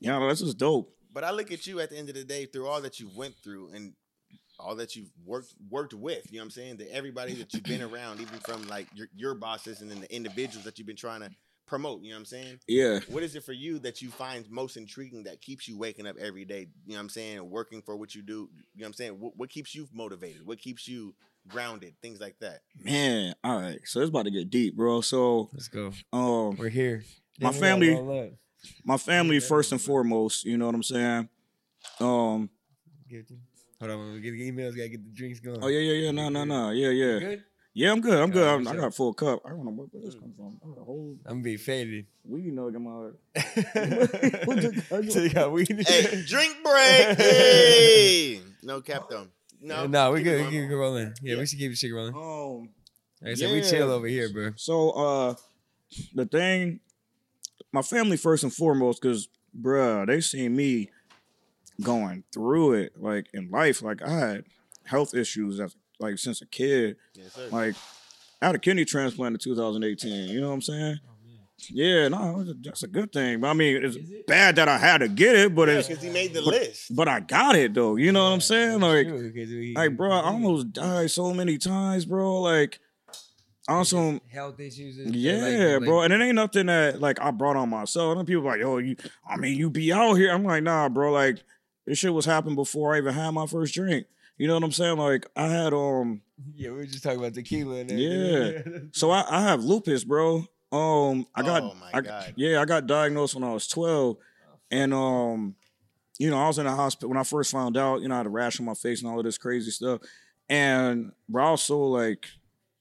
yeah, 0.00 0.18
that's 0.26 0.40
just 0.40 0.58
dope. 0.58 0.94
But 1.12 1.24
I 1.24 1.30
look 1.30 1.50
at 1.50 1.66
you 1.66 1.80
at 1.80 1.90
the 1.90 1.96
end 1.98 2.08
of 2.08 2.14
the 2.14 2.24
day 2.24 2.46
through 2.46 2.66
all 2.68 2.80
that 2.82 3.00
you 3.00 3.10
went 3.16 3.34
through 3.42 3.70
and 3.74 3.94
all 4.60 4.76
that 4.76 4.96
you've 4.96 5.10
worked 5.24 5.54
worked 5.70 5.94
with. 5.94 6.30
You 6.30 6.38
know 6.38 6.42
what 6.42 6.46
I'm 6.46 6.50
saying? 6.50 6.76
That 6.78 6.94
everybody 6.94 7.34
that 7.34 7.52
you've 7.54 7.62
been 7.64 7.82
around, 7.94 8.20
even 8.20 8.38
from 8.40 8.66
like 8.68 8.86
your 8.94 9.08
your 9.16 9.34
bosses 9.34 9.80
and 9.80 9.90
then 9.90 10.00
the 10.00 10.14
individuals 10.14 10.64
that 10.64 10.78
you've 10.78 10.86
been 10.86 10.96
trying 10.96 11.20
to 11.20 11.30
promote. 11.66 12.02
You 12.02 12.10
know 12.10 12.16
what 12.16 12.20
I'm 12.20 12.24
saying? 12.26 12.60
Yeah. 12.66 13.00
What 13.08 13.22
is 13.22 13.36
it 13.36 13.44
for 13.44 13.52
you 13.52 13.78
that 13.80 14.00
you 14.00 14.10
find 14.10 14.48
most 14.50 14.76
intriguing 14.76 15.24
that 15.24 15.40
keeps 15.40 15.68
you 15.68 15.76
waking 15.78 16.06
up 16.06 16.16
every 16.18 16.44
day? 16.44 16.68
You 16.86 16.92
know 16.92 16.94
what 16.94 17.00
I'm 17.02 17.08
saying? 17.08 17.48
Working 17.50 17.82
for 17.82 17.96
what 17.96 18.14
you 18.14 18.22
do. 18.22 18.32
You 18.32 18.80
know 18.80 18.84
what 18.84 18.86
I'm 18.86 18.92
saying? 18.94 19.20
What, 19.20 19.36
what 19.36 19.50
keeps 19.50 19.74
you 19.74 19.86
motivated? 19.92 20.46
What 20.46 20.58
keeps 20.58 20.88
you 20.88 21.14
grounded? 21.46 21.94
Things 22.00 22.20
like 22.20 22.38
that. 22.40 22.60
Man, 22.82 23.34
all 23.44 23.60
right. 23.60 23.80
So 23.84 24.00
it's 24.00 24.08
about 24.08 24.24
to 24.24 24.30
get 24.30 24.50
deep, 24.50 24.76
bro. 24.76 25.00
So, 25.02 25.50
Let's 25.52 25.68
go. 25.68 25.92
um, 26.12 26.56
We're 26.56 26.68
here. 26.70 27.04
My 27.40 27.50
Then 27.52 27.78
we 27.80 27.86
gotta 27.88 27.98
family- 28.04 28.32
my 28.84 28.96
family 28.96 29.40
first 29.40 29.72
and 29.72 29.80
foremost. 29.80 30.44
You 30.44 30.56
know 30.58 30.66
what 30.66 30.74
I'm 30.74 30.82
saying? 30.82 31.28
Um, 32.00 32.50
Give 33.08 33.20
it 33.20 33.28
to 33.28 33.34
me. 33.34 33.40
Hold 33.80 33.92
on, 33.92 34.12
we 34.14 34.20
get 34.20 34.32
the 34.32 34.50
emails. 34.50 34.76
Gotta 34.76 34.88
get 34.88 35.04
the 35.04 35.10
drinks 35.14 35.38
going. 35.40 35.58
Oh 35.62 35.68
yeah, 35.68 35.78
yeah, 35.78 35.92
yeah. 36.06 36.10
No, 36.10 36.28
no, 36.28 36.44
no. 36.44 36.70
Yeah, 36.70 36.88
yeah. 36.90 37.18
good? 37.20 37.44
Yeah, 37.74 37.92
I'm 37.92 38.00
good. 38.00 38.18
I'm 38.20 38.30
good. 38.32 38.46
I'm, 38.48 38.64
what's 38.64 38.76
I 38.76 38.80
got 38.80 38.88
a 38.88 38.90
full 38.90 39.14
cup. 39.14 39.40
I 39.46 39.50
don't 39.50 39.64
know 39.64 39.70
where, 39.70 39.86
where 39.92 40.02
this 40.02 40.14
comes 40.16 40.34
from. 40.36 40.58
I 40.64 40.68
got 40.74 40.80
a 40.80 40.84
whole 40.84 41.16
I'm 41.26 41.34
gonna 41.34 41.42
be 41.44 41.56
faded. 41.56 42.06
weed 42.24 42.52
nug 42.52 42.74
in 42.74 42.82
my. 42.82 43.10
so 45.10 45.20
you 45.22 45.30
got 45.30 45.52
weed. 45.52 45.84
Hey, 45.86 46.22
drink 46.26 46.56
break. 46.64 47.18
Hey, 47.18 48.40
no 48.62 48.80
cap 48.80 49.04
though. 49.08 49.28
No, 49.60 49.86
No, 49.86 50.12
we 50.12 50.18
keep 50.20 50.24
good. 50.24 50.36
We 50.36 50.42
rolling. 50.42 50.50
keep 50.50 50.70
it 50.70 50.76
rolling. 50.76 51.14
Yeah, 51.22 51.32
Yeah. 51.34 51.38
we 51.40 51.46
should 51.46 51.58
keep 51.58 51.70
the 51.70 51.76
shit 51.76 51.92
rolling. 51.94 52.14
Um, 52.14 52.68
Like 53.22 53.32
I 53.32 53.34
said, 53.34 53.52
we 53.52 53.62
chill 53.62 53.90
over 53.90 54.06
here, 54.06 54.28
bro. 54.32 54.52
So 54.56 54.90
uh 54.90 55.34
the 56.14 56.26
thing, 56.26 56.80
my 57.72 57.82
family 57.82 58.16
first 58.16 58.42
and 58.44 58.52
foremost, 58.52 59.00
because 59.02 59.28
bruh, 59.60 60.06
they 60.06 60.20
seen 60.20 60.56
me 60.56 60.90
going 61.82 62.24
through 62.32 62.74
it 62.74 62.92
like 63.00 63.26
in 63.34 63.50
life. 63.50 63.82
Like 63.82 64.02
I 64.02 64.10
had 64.10 64.44
health 64.84 65.14
issues 65.14 65.60
as 65.60 65.76
like 66.00 66.18
since 66.18 66.42
a 66.42 66.46
kid. 66.46 66.96
Yes, 67.14 67.32
sir. 67.34 67.48
Like 67.50 67.74
I 68.42 68.46
had 68.46 68.54
a 68.54 68.58
kidney 68.58 68.84
transplant 68.84 69.34
in 69.34 69.38
2018. 69.40 70.28
You 70.30 70.40
know 70.40 70.48
what 70.48 70.54
I'm 70.54 70.62
saying? 70.62 70.98
Oh, 71.06 71.12
yeah, 71.70 72.06
no, 72.06 72.44
that's 72.62 72.84
a 72.84 72.86
good 72.86 73.12
thing. 73.12 73.40
But 73.40 73.48
I 73.48 73.52
mean, 73.52 73.84
it's 73.84 73.96
bad 74.28 74.54
that 74.56 74.68
I 74.68 74.78
had 74.78 74.98
to 74.98 75.08
get 75.08 75.34
it, 75.34 75.54
but 75.56 75.68
it's 75.68 75.88
because 75.88 76.02
he 76.04 76.08
made 76.08 76.32
the 76.32 76.40
but, 76.40 76.54
list. 76.54 76.94
but 76.94 77.08
I 77.08 77.18
got 77.18 77.56
it 77.56 77.74
though. 77.74 77.96
You 77.96 78.12
know 78.12 78.22
what 78.22 78.30
I'm 78.30 78.40
saying? 78.40 78.78
Like, 78.78 79.08
True, 79.08 79.32
'cause 79.32 79.50
we- 79.50 79.74
like, 79.74 79.96
bro, 79.96 80.08
I 80.12 80.22
almost 80.22 80.72
died 80.72 81.10
so 81.10 81.34
many 81.34 81.58
times, 81.58 82.04
bro. 82.04 82.42
Like, 82.42 82.78
on 83.68 83.84
some 83.84 84.20
health 84.32 84.58
issues. 84.58 84.96
yeah, 84.98 85.76
like- 85.76 85.84
bro, 85.84 85.98
like- 85.98 86.10
and 86.10 86.20
it 86.22 86.24
ain't 86.26 86.34
nothing 86.34 86.66
that 86.66 87.00
like 87.00 87.20
I 87.20 87.30
brought 87.30 87.56
on 87.56 87.68
myself. 87.68 88.10
And 88.12 88.18
then 88.20 88.26
people 88.26 88.42
like, 88.44 88.60
yo, 88.60 88.78
you, 88.78 88.96
I 89.28 89.36
mean, 89.36 89.56
you 89.56 89.70
be 89.70 89.92
out 89.92 90.14
here. 90.14 90.32
I'm 90.32 90.42
like, 90.44 90.62
nah, 90.62 90.88
bro. 90.88 91.12
Like, 91.12 91.42
this 91.86 91.98
shit 91.98 92.12
was 92.12 92.24
happening 92.24 92.54
before 92.56 92.94
I 92.94 92.98
even 92.98 93.14
had 93.14 93.30
my 93.30 93.46
first 93.46 93.74
drink. 93.74 94.06
You 94.38 94.46
know 94.46 94.54
what 94.54 94.62
I'm 94.64 94.72
saying? 94.72 94.98
Like, 94.98 95.26
I 95.36 95.48
had 95.48 95.72
um, 95.74 96.22
Yeah, 96.54 96.70
we 96.70 96.76
were 96.78 96.86
just 96.86 97.02
talking 97.02 97.18
about 97.18 97.34
tequila 97.34 97.76
and 97.80 97.90
yeah. 97.90 98.58
so 98.92 99.10
I, 99.10 99.24
I 99.28 99.40
have 99.42 99.64
lupus, 99.64 100.04
bro. 100.04 100.44
Um, 100.70 101.26
I 101.34 101.42
got, 101.42 101.62
Oh, 101.62 101.74
my 101.74 101.90
I, 101.98 102.32
yeah, 102.36 102.60
I 102.60 102.64
got 102.64 102.86
diagnosed 102.86 103.34
when 103.34 103.42
I 103.44 103.52
was 103.52 103.66
12, 103.66 104.16
and 104.70 104.92
um, 104.92 105.54
you 106.18 106.30
know, 106.30 106.36
I 106.38 106.46
was 106.46 106.58
in 106.58 106.66
the 106.66 106.70
hospital 106.72 107.08
when 107.08 107.16
I 107.18 107.22
first 107.24 107.50
found 107.52 107.76
out. 107.76 108.02
You 108.02 108.08
know, 108.08 108.14
I 108.14 108.18
had 108.18 108.26
a 108.26 108.30
rash 108.30 108.60
on 108.60 108.66
my 108.66 108.74
face 108.74 109.00
and 109.02 109.10
all 109.10 109.18
of 109.18 109.24
this 109.24 109.38
crazy 109.38 109.70
stuff, 109.70 110.00
and 110.48 111.12
bro, 111.28 111.46
I 111.46 111.50
was 111.52 111.62
so 111.64 111.80
like 111.80 112.26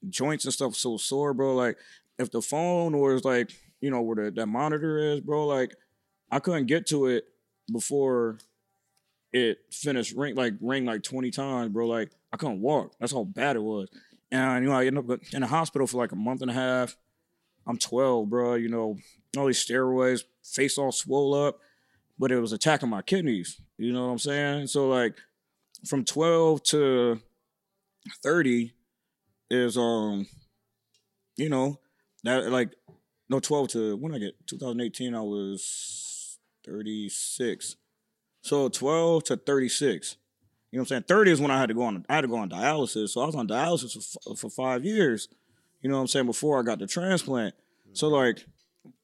joints 0.09 0.45
and 0.45 0.53
stuff 0.53 0.75
so 0.75 0.97
sore, 0.97 1.33
bro. 1.33 1.55
Like 1.55 1.77
if 2.17 2.31
the 2.31 2.41
phone 2.41 2.97
was 2.99 3.23
like, 3.23 3.51
you 3.81 3.91
know, 3.91 4.01
where 4.01 4.25
the, 4.25 4.31
that 4.31 4.47
monitor 4.47 4.97
is, 4.97 5.21
bro, 5.21 5.45
like 5.45 5.75
I 6.31 6.39
couldn't 6.39 6.65
get 6.65 6.87
to 6.87 7.07
it 7.07 7.25
before 7.71 8.37
it 9.33 9.59
finished 9.71 10.15
ring 10.15 10.35
like 10.35 10.53
ring 10.61 10.85
like 10.85 11.03
20 11.03 11.31
times, 11.31 11.71
bro. 11.71 11.87
Like 11.87 12.11
I 12.31 12.37
couldn't 12.37 12.61
walk. 12.61 12.93
That's 12.99 13.13
how 13.13 13.23
bad 13.23 13.55
it 13.55 13.63
was. 13.63 13.89
And 14.31 14.63
you 14.63 14.69
know, 14.69 14.75
I 14.75 14.85
ended 14.85 15.09
up 15.09 15.19
in 15.31 15.41
the 15.41 15.47
hospital 15.47 15.87
for 15.87 15.97
like 15.97 16.11
a 16.11 16.17
month 16.17 16.41
and 16.41 16.51
a 16.51 16.53
half. 16.53 16.95
I'm 17.65 17.77
12, 17.77 18.29
bro. 18.29 18.55
You 18.55 18.69
know, 18.69 18.97
all 19.37 19.45
these 19.45 19.65
steroids, 19.65 20.21
face 20.43 20.77
all 20.77 20.91
swole 20.91 21.33
up, 21.33 21.59
but 22.17 22.31
it 22.31 22.39
was 22.39 22.53
attacking 22.53 22.89
my 22.89 23.01
kidneys. 23.01 23.59
You 23.77 23.93
know 23.93 24.05
what 24.05 24.11
I'm 24.13 24.19
saying? 24.19 24.67
So 24.67 24.87
like 24.87 25.15
from 25.85 26.03
12 26.03 26.63
to 26.63 27.19
30 28.23 28.73
is 29.49 29.77
um, 29.77 30.27
you 31.37 31.49
know, 31.49 31.79
that 32.23 32.51
like 32.51 32.71
no 33.29 33.39
12 33.39 33.67
to 33.69 33.97
when 33.97 34.13
I 34.13 34.19
get 34.19 34.35
2018, 34.47 35.15
I 35.15 35.21
was 35.21 36.37
36. 36.65 37.75
So 38.41 38.69
12 38.69 39.23
to 39.25 39.37
36. 39.37 40.17
You 40.71 40.77
know 40.77 40.81
what 40.81 40.85
I'm 40.85 40.87
saying? 40.87 41.03
30 41.07 41.31
is 41.31 41.41
when 41.41 41.51
I 41.51 41.59
had 41.59 41.69
to 41.69 41.75
go 41.75 41.83
on 41.83 42.05
I 42.09 42.15
had 42.15 42.21
to 42.21 42.27
go 42.27 42.37
on 42.37 42.49
dialysis. 42.49 43.09
So 43.09 43.21
I 43.21 43.25
was 43.25 43.35
on 43.35 43.47
dialysis 43.47 44.17
for, 44.23 44.35
for 44.35 44.49
five 44.49 44.83
years. 44.83 45.29
You 45.81 45.89
know 45.89 45.95
what 45.95 46.01
I'm 46.01 46.07
saying? 46.07 46.25
Before 46.25 46.59
I 46.59 46.63
got 46.63 46.79
the 46.79 46.87
transplant. 46.87 47.55
So 47.93 48.09
like 48.09 48.45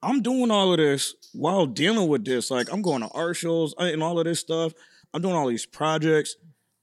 I'm 0.02 0.22
doing 0.22 0.52
all 0.52 0.72
of 0.72 0.78
this 0.78 1.16
while 1.34 1.66
dealing 1.66 2.10
with 2.10 2.26
this. 2.26 2.52
Like 2.52 2.72
I'm 2.72 2.82
going 2.82 3.02
to 3.02 3.10
art 3.10 3.38
shows 3.38 3.74
and 3.78 4.04
all 4.04 4.20
of 4.20 4.26
this 4.26 4.40
stuff. 4.40 4.74
I'm 5.14 5.22
doing 5.22 5.36
all 5.36 5.48
these 5.48 5.66
projects. 5.66 6.36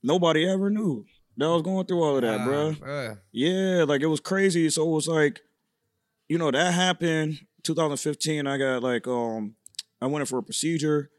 Nobody 0.03 0.49
ever 0.49 0.71
knew 0.71 1.05
that 1.41 1.47
I 1.47 1.53
was 1.53 1.63
going 1.63 1.87
through 1.87 2.03
all 2.03 2.17
of 2.17 2.23
that, 2.23 2.41
Ah, 2.41 2.45
bro. 2.45 2.73
bruh. 2.73 3.19
Yeah, 3.33 3.85
like 3.85 4.01
it 4.03 4.07
was 4.07 4.21
crazy. 4.21 4.71
So 4.71 4.89
it 4.89 4.95
was 4.95 5.09
like, 5.09 5.41
you 6.29 6.39
know, 6.39 6.51
that 6.51 6.73
happened 6.75 7.41
2015. 7.65 8.47
I 8.47 8.57
got 8.59 8.83
like 8.83 9.07
um 9.09 9.55
I 10.01 10.07
went 10.07 10.21
in 10.23 10.27
for 10.27 10.39
a 10.39 10.43
procedure. 10.43 11.11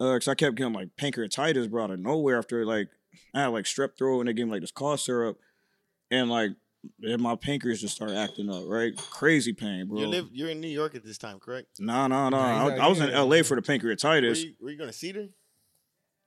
Uh, 0.00 0.14
cause 0.18 0.28
I 0.28 0.34
kept 0.34 0.56
getting 0.56 0.72
like 0.72 0.88
pancreatitis 0.98 1.70
bro 1.70 1.84
out 1.84 1.90
of 1.90 2.00
nowhere 2.00 2.38
after 2.38 2.64
like 2.64 2.88
I 3.34 3.40
had 3.42 3.48
like 3.48 3.66
strep 3.66 3.98
throat 3.98 4.20
and 4.20 4.28
they 4.28 4.32
gave 4.32 4.46
me 4.46 4.52
like 4.52 4.62
this 4.62 4.70
cough 4.72 5.00
syrup. 5.00 5.38
And 6.10 6.30
like 6.30 6.52
then 6.98 7.20
my 7.20 7.36
pancreas 7.36 7.82
just 7.82 7.96
started 7.96 8.16
acting 8.16 8.48
up, 8.48 8.62
right? 8.66 8.96
Crazy 9.10 9.52
pain, 9.52 9.86
bro. 9.88 9.98
You 10.00 10.06
live. 10.06 10.28
You're 10.32 10.48
in 10.48 10.60
New 10.62 10.68
York 10.68 10.94
at 10.94 11.04
this 11.04 11.18
time, 11.18 11.38
correct? 11.38 11.68
Nah, 11.78 12.06
nah, 12.08 12.30
nah. 12.30 12.68
Nah, 12.68 12.74
I, 12.82 12.86
I 12.86 12.88
was 12.88 13.00
in. 13.00 13.10
LA 13.12 13.42
for 13.42 13.48
the 13.50 13.56
Were 13.56 13.60
pancreatitis. 13.78 14.42
you, 14.42 14.54
were 14.58 14.70
you 14.70 14.78
going 14.78 14.88
to 14.88 14.96
Cedar? 14.96 15.28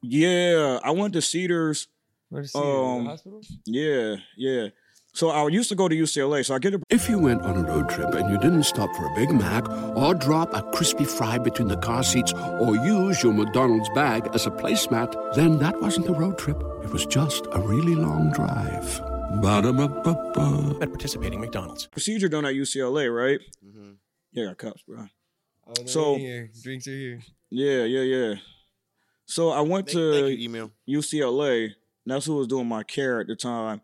Yeah, 0.03 0.79
I 0.83 0.91
went 0.91 1.13
to 1.13 1.21
Cedars. 1.21 1.87
Where's 2.29 2.51
the 2.51 2.59
Cedar? 2.59 2.71
Um, 2.71 3.03
the 3.03 3.09
hospital? 3.11 3.41
Yeah, 3.65 4.15
yeah. 4.37 4.67
So 5.15 5.29
I 5.29 5.47
used 5.49 5.69
to 5.69 5.75
go 5.75 5.87
to 5.87 5.95
UCLA. 5.95 6.43
So 6.43 6.55
I 6.55 6.59
get 6.59 6.73
a 6.73 6.81
If 6.89 7.07
you 7.07 7.19
went 7.19 7.43
on 7.43 7.55
a 7.55 7.61
road 7.67 7.87
trip 7.89 8.15
and 8.15 8.31
you 8.31 8.39
didn't 8.39 8.63
stop 8.63 8.89
for 8.95 9.05
a 9.05 9.13
Big 9.15 9.29
Mac 9.29 9.69
or 9.95 10.15
drop 10.15 10.51
a 10.55 10.63
crispy 10.71 11.05
fry 11.05 11.37
between 11.37 11.67
the 11.67 11.77
car 11.77 12.01
seats 12.03 12.33
or 12.33 12.75
use 12.75 13.21
your 13.21 13.31
McDonald's 13.33 13.89
bag 13.93 14.27
as 14.33 14.47
a 14.47 14.49
placemat, 14.51 15.35
then 15.35 15.59
that 15.59 15.79
wasn't 15.79 16.09
a 16.09 16.13
road 16.13 16.39
trip. 16.39 16.57
It 16.83 16.89
was 16.91 17.05
just 17.05 17.45
a 17.51 17.59
really 17.59 17.93
long 17.93 18.31
drive. 18.31 18.99
Ba-da-ba-ba-ba. 19.41 20.77
At 20.81 20.89
participating 20.89 21.39
McDonald's. 21.41 21.85
procedure 21.87 22.27
done 22.29 22.45
at 22.45 22.55
UCLA, 22.55 23.15
right? 23.15 23.39
Mm-hmm. 23.63 23.91
Yeah, 24.31 24.43
I 24.45 24.47
got 24.47 24.57
cups, 24.57 24.81
bro. 24.87 25.07
Oh, 25.67 25.85
so- 25.85 26.15
in 26.15 26.19
here. 26.21 26.49
drinks 26.63 26.87
are 26.87 26.91
here. 26.91 27.19
Yeah, 27.51 27.83
yeah, 27.83 28.01
yeah. 28.01 28.33
So 29.25 29.49
I 29.49 29.61
went 29.61 29.85
Thank, 29.87 29.97
to 29.97 30.11
thank 30.11 30.39
you, 30.39 30.45
email. 30.45 30.71
UCLA. 30.89 31.69
And 32.05 32.13
That's 32.13 32.25
who 32.25 32.35
was 32.35 32.47
doing 32.47 32.67
my 32.67 32.83
care 32.83 33.19
at 33.21 33.27
the 33.27 33.35
time. 33.35 33.81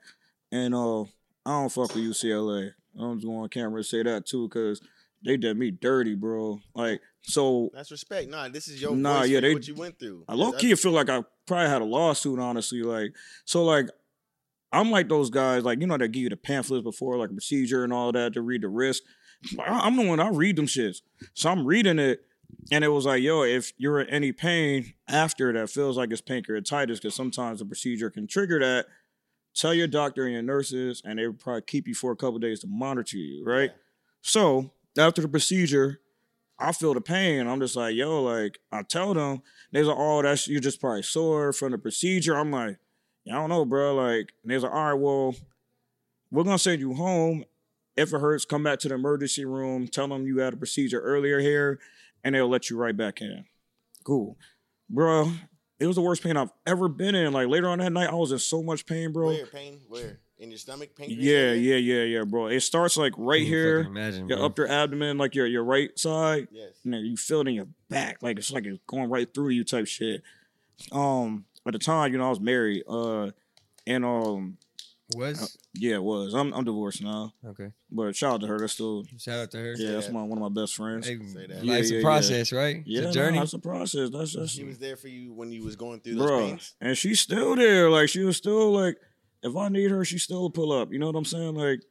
And 0.51 0.73
uh, 0.73 1.01
I 1.03 1.05
don't 1.45 1.69
fuck 1.71 1.93
with 1.95 2.03
UCLA. 2.03 2.71
I'm 2.99 3.17
just 3.17 3.25
going 3.27 3.39
on 3.39 3.49
camera 3.49 3.81
to 3.81 3.87
say 3.87 4.03
that 4.03 4.25
too, 4.25 4.47
because 4.47 4.81
they 5.23 5.37
did 5.37 5.57
me 5.57 5.71
dirty, 5.71 6.15
bro. 6.15 6.59
Like, 6.73 7.01
so 7.21 7.69
That's 7.73 7.91
respect. 7.91 8.29
Nah, 8.29 8.47
this 8.49 8.67
is 8.67 8.81
your 8.81 8.95
Nah, 8.95 9.23
yeah, 9.23 9.39
they- 9.41 9.53
what 9.53 9.67
you 9.67 9.75
went 9.75 9.99
through. 9.99 10.23
I 10.27 10.33
low 10.33 10.51
key 10.53 10.73
feel 10.75 10.91
like 10.91 11.09
I 11.09 11.23
probably 11.45 11.69
had 11.69 11.81
a 11.81 11.85
lawsuit, 11.85 12.39
honestly. 12.39 12.81
Like, 12.81 13.13
so 13.45 13.63
like 13.63 13.89
I'm 14.71 14.91
like 14.91 15.09
those 15.09 15.29
guys, 15.29 15.63
like, 15.63 15.81
you 15.81 15.87
know, 15.87 15.97
that 15.97 16.09
give 16.09 16.23
you 16.23 16.29
the 16.29 16.37
pamphlets 16.37 16.83
before, 16.83 17.17
like 17.17 17.31
procedure 17.31 17.83
and 17.83 17.91
all 17.93 18.11
that 18.11 18.33
to 18.33 18.41
read 18.41 18.61
the 18.61 18.67
risk. 18.67 19.03
I'm 19.65 19.95
the 19.95 20.05
one, 20.05 20.19
I 20.19 20.29
read 20.29 20.57
them 20.57 20.67
shits. 20.67 20.97
So 21.33 21.49
I'm 21.49 21.65
reading 21.65 21.97
it, 21.97 22.21
and 22.71 22.83
it 22.83 22.89
was 22.89 23.05
like, 23.05 23.21
yo, 23.21 23.43
if 23.43 23.73
you're 23.77 23.99
in 23.99 24.09
any 24.09 24.31
pain 24.31 24.93
after 25.07 25.51
that 25.53 25.69
feels 25.69 25.97
like 25.97 26.11
it's 26.11 26.21
pancreatitis, 26.21 26.95
because 26.95 27.15
sometimes 27.15 27.59
the 27.59 27.65
procedure 27.65 28.09
can 28.09 28.27
trigger 28.27 28.59
that, 28.59 28.85
tell 29.55 29.73
your 29.73 29.87
doctor 29.87 30.23
and 30.25 30.33
your 30.33 30.41
nurses, 30.41 31.01
and 31.03 31.19
they 31.19 31.27
would 31.27 31.39
probably 31.39 31.63
keep 31.63 31.87
you 31.87 31.95
for 31.95 32.11
a 32.11 32.15
couple 32.15 32.39
days 32.39 32.59
to 32.61 32.67
monitor 32.67 33.17
you, 33.17 33.43
right? 33.45 33.71
So 34.21 34.71
after 34.97 35.21
the 35.21 35.27
procedure, 35.27 35.99
I 36.59 36.73
feel 36.73 36.93
the 36.93 37.01
pain. 37.01 37.47
I'm 37.47 37.59
just 37.59 37.75
like, 37.75 37.95
yo, 37.95 38.21
like 38.21 38.59
I 38.71 38.83
tell 38.83 39.13
them, 39.13 39.41
they're 39.71 39.85
like, 39.85 39.97
oh, 39.97 40.21
that's 40.21 40.47
you're 40.47 40.59
just 40.59 40.81
probably 40.81 41.03
sore 41.03 41.53
from 41.53 41.71
the 41.71 41.77
procedure. 41.77 42.35
I'm 42.35 42.51
like, 42.51 42.77
yeah, 43.23 43.37
I 43.37 43.39
don't 43.39 43.49
know, 43.49 43.65
bro. 43.65 43.95
Like, 43.95 44.33
and 44.43 44.51
they're 44.51 44.59
like, 44.59 44.71
all 44.71 44.91
right, 44.91 44.93
well, 44.93 45.35
we're 46.31 46.43
gonna 46.43 46.59
send 46.59 46.81
you 46.81 46.93
home. 46.93 47.45
If 47.95 48.13
it 48.13 48.19
hurts, 48.19 48.45
come 48.45 48.63
back 48.63 48.79
to 48.79 48.89
the 48.89 48.95
emergency 48.95 49.45
room. 49.45 49.87
Tell 49.87 50.07
them 50.07 50.25
you 50.25 50.39
had 50.39 50.53
a 50.53 50.57
procedure 50.57 51.01
earlier 51.01 51.39
here, 51.39 51.79
and 52.23 52.35
they'll 52.35 52.49
let 52.49 52.69
you 52.69 52.77
right 52.77 52.95
back 52.95 53.21
in. 53.21 53.45
Cool, 54.03 54.37
bro. 54.89 55.31
It 55.79 55.87
was 55.87 55.95
the 55.95 56.01
worst 56.01 56.21
pain 56.23 56.35
I've 56.35 56.51
ever 56.67 56.89
been 56.89 57.15
in. 57.15 57.31
Like 57.31 57.47
later 57.47 57.69
on 57.69 57.79
that 57.79 57.91
night, 57.93 58.09
I 58.09 58.15
was 58.15 58.31
in 58.33 58.39
so 58.39 58.61
much 58.61 58.85
pain, 58.85 59.11
bro. 59.13 59.27
Where 59.27 59.45
pain? 59.45 59.79
Where 59.87 60.19
in 60.37 60.49
your 60.51 60.57
stomach? 60.57 60.95
Pancreas 60.95 61.21
Yeah, 61.23 61.33
area? 61.37 61.55
yeah, 61.55 61.75
yeah, 61.75 62.03
yeah, 62.19 62.23
bro. 62.25 62.47
It 62.47 62.59
starts 62.61 62.97
like 62.97 63.13
right 63.17 63.37
Can't 63.39 63.47
here, 63.47 63.79
imagine, 63.81 64.27
your 64.27 64.37
bro. 64.39 64.45
upper 64.47 64.67
abdomen, 64.67 65.17
like 65.17 65.35
your 65.35 65.45
your 65.47 65.63
right 65.63 65.97
side, 65.97 66.47
Yes. 66.51 66.71
and 66.83 66.93
then 66.93 67.05
you 67.05 67.15
feel 67.15 67.41
it 67.41 67.47
in 67.47 67.53
your 67.55 67.67
back, 67.89 68.21
like 68.21 68.37
it's 68.37 68.51
like 68.51 68.65
it's 68.65 68.79
going 68.87 69.09
right 69.09 69.33
through 69.33 69.49
you, 69.49 69.63
type 69.63 69.87
shit. 69.87 70.21
Um, 70.91 71.45
at 71.65 71.73
the 71.73 71.79
time, 71.79 72.11
you 72.11 72.17
know, 72.17 72.25
I 72.25 72.29
was 72.29 72.39
married, 72.41 72.83
uh, 72.87 73.31
and 73.87 74.03
um, 74.03 74.57
Uh, 75.15 75.19
was? 75.19 75.57
yeah, 75.73 75.95
it 75.95 76.03
was. 76.03 76.33
I'm 76.33 76.53
I'm 76.53 76.63
divorced 76.63 77.01
now, 77.01 77.33
Okay. 77.45 77.71
but 77.91 78.15
shout 78.15 78.33
out 78.35 78.41
to 78.41 78.47
her. 78.47 78.59
That's 78.59 78.73
still 78.73 79.03
Shout 79.17 79.39
out 79.39 79.51
to 79.51 79.57
her. 79.57 79.73
yeah, 79.77 79.91
that's 79.93 80.09
my 80.09 80.21
one 80.23 80.37
of 80.41 80.51
my 80.53 80.61
best 80.61 80.75
friends. 80.75 81.07
Hey, 81.07 81.17
Say 81.25 81.47
that. 81.47 81.63
Yeah, 81.63 81.73
life's 81.73 81.89
yeah, 81.91 81.97
a 81.97 81.99
yeah. 82.01 82.05
process, 82.05 82.51
right? 82.51 82.83
yeah, 82.85 82.97
it's 82.99 83.05
no, 83.05 83.09
a 83.09 83.13
journey. 83.13 83.39
that's 83.39 83.53
a 83.53 83.59
process. 83.59 84.09
That's 84.11 84.33
just 84.33 84.55
She 84.55 84.63
was 84.63 84.77
there 84.77 84.95
for 84.95 85.07
you 85.07 85.33
when 85.33 85.51
you 85.51 85.63
was 85.63 85.75
going 85.75 85.99
through 86.01 86.15
those 86.15 86.27
bro, 86.27 86.39
pains. 86.47 86.75
and 86.81 86.97
she's 86.97 87.19
still 87.19 87.55
there. 87.55 87.89
Like 87.89 88.09
she 88.09 88.23
was 88.23 88.37
still 88.37 88.71
like, 88.71 88.97
if 89.41 89.55
I 89.55 89.69
need 89.69 89.89
her, 89.91 90.03
she 90.05 90.17
still 90.19 90.49
pull 90.49 90.71
up. 90.71 90.91
You 90.91 90.99
know 90.99 91.07
what 91.07 91.15
I'm 91.15 91.25
saying? 91.25 91.55
Like. 91.55 91.81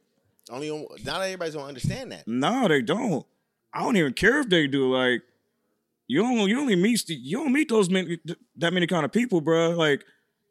Only 0.51 0.71
on, 0.71 0.87
not 1.05 1.21
everybody's 1.21 1.53
gonna 1.53 1.67
understand 1.67 2.11
that. 2.11 2.27
No, 2.27 2.67
they 2.67 2.81
don't. 2.81 3.23
I 3.71 3.81
don't 3.83 3.95
even 3.97 4.13
care 4.13 4.39
if 4.39 4.49
they 4.49 4.65
do. 4.65 4.91
Like, 4.91 5.21
you 6.07 6.23
don't 6.23 6.49
you 6.49 6.59
only 6.59 6.75
meet 6.75 7.07
you 7.07 7.37
don't 7.37 7.53
meet 7.53 7.69
those 7.69 7.87
many 7.87 8.17
that 8.55 8.73
many 8.73 8.87
kind 8.87 9.05
of 9.05 9.11
people, 9.11 9.41
bro. 9.41 9.69
Like, 9.71 10.03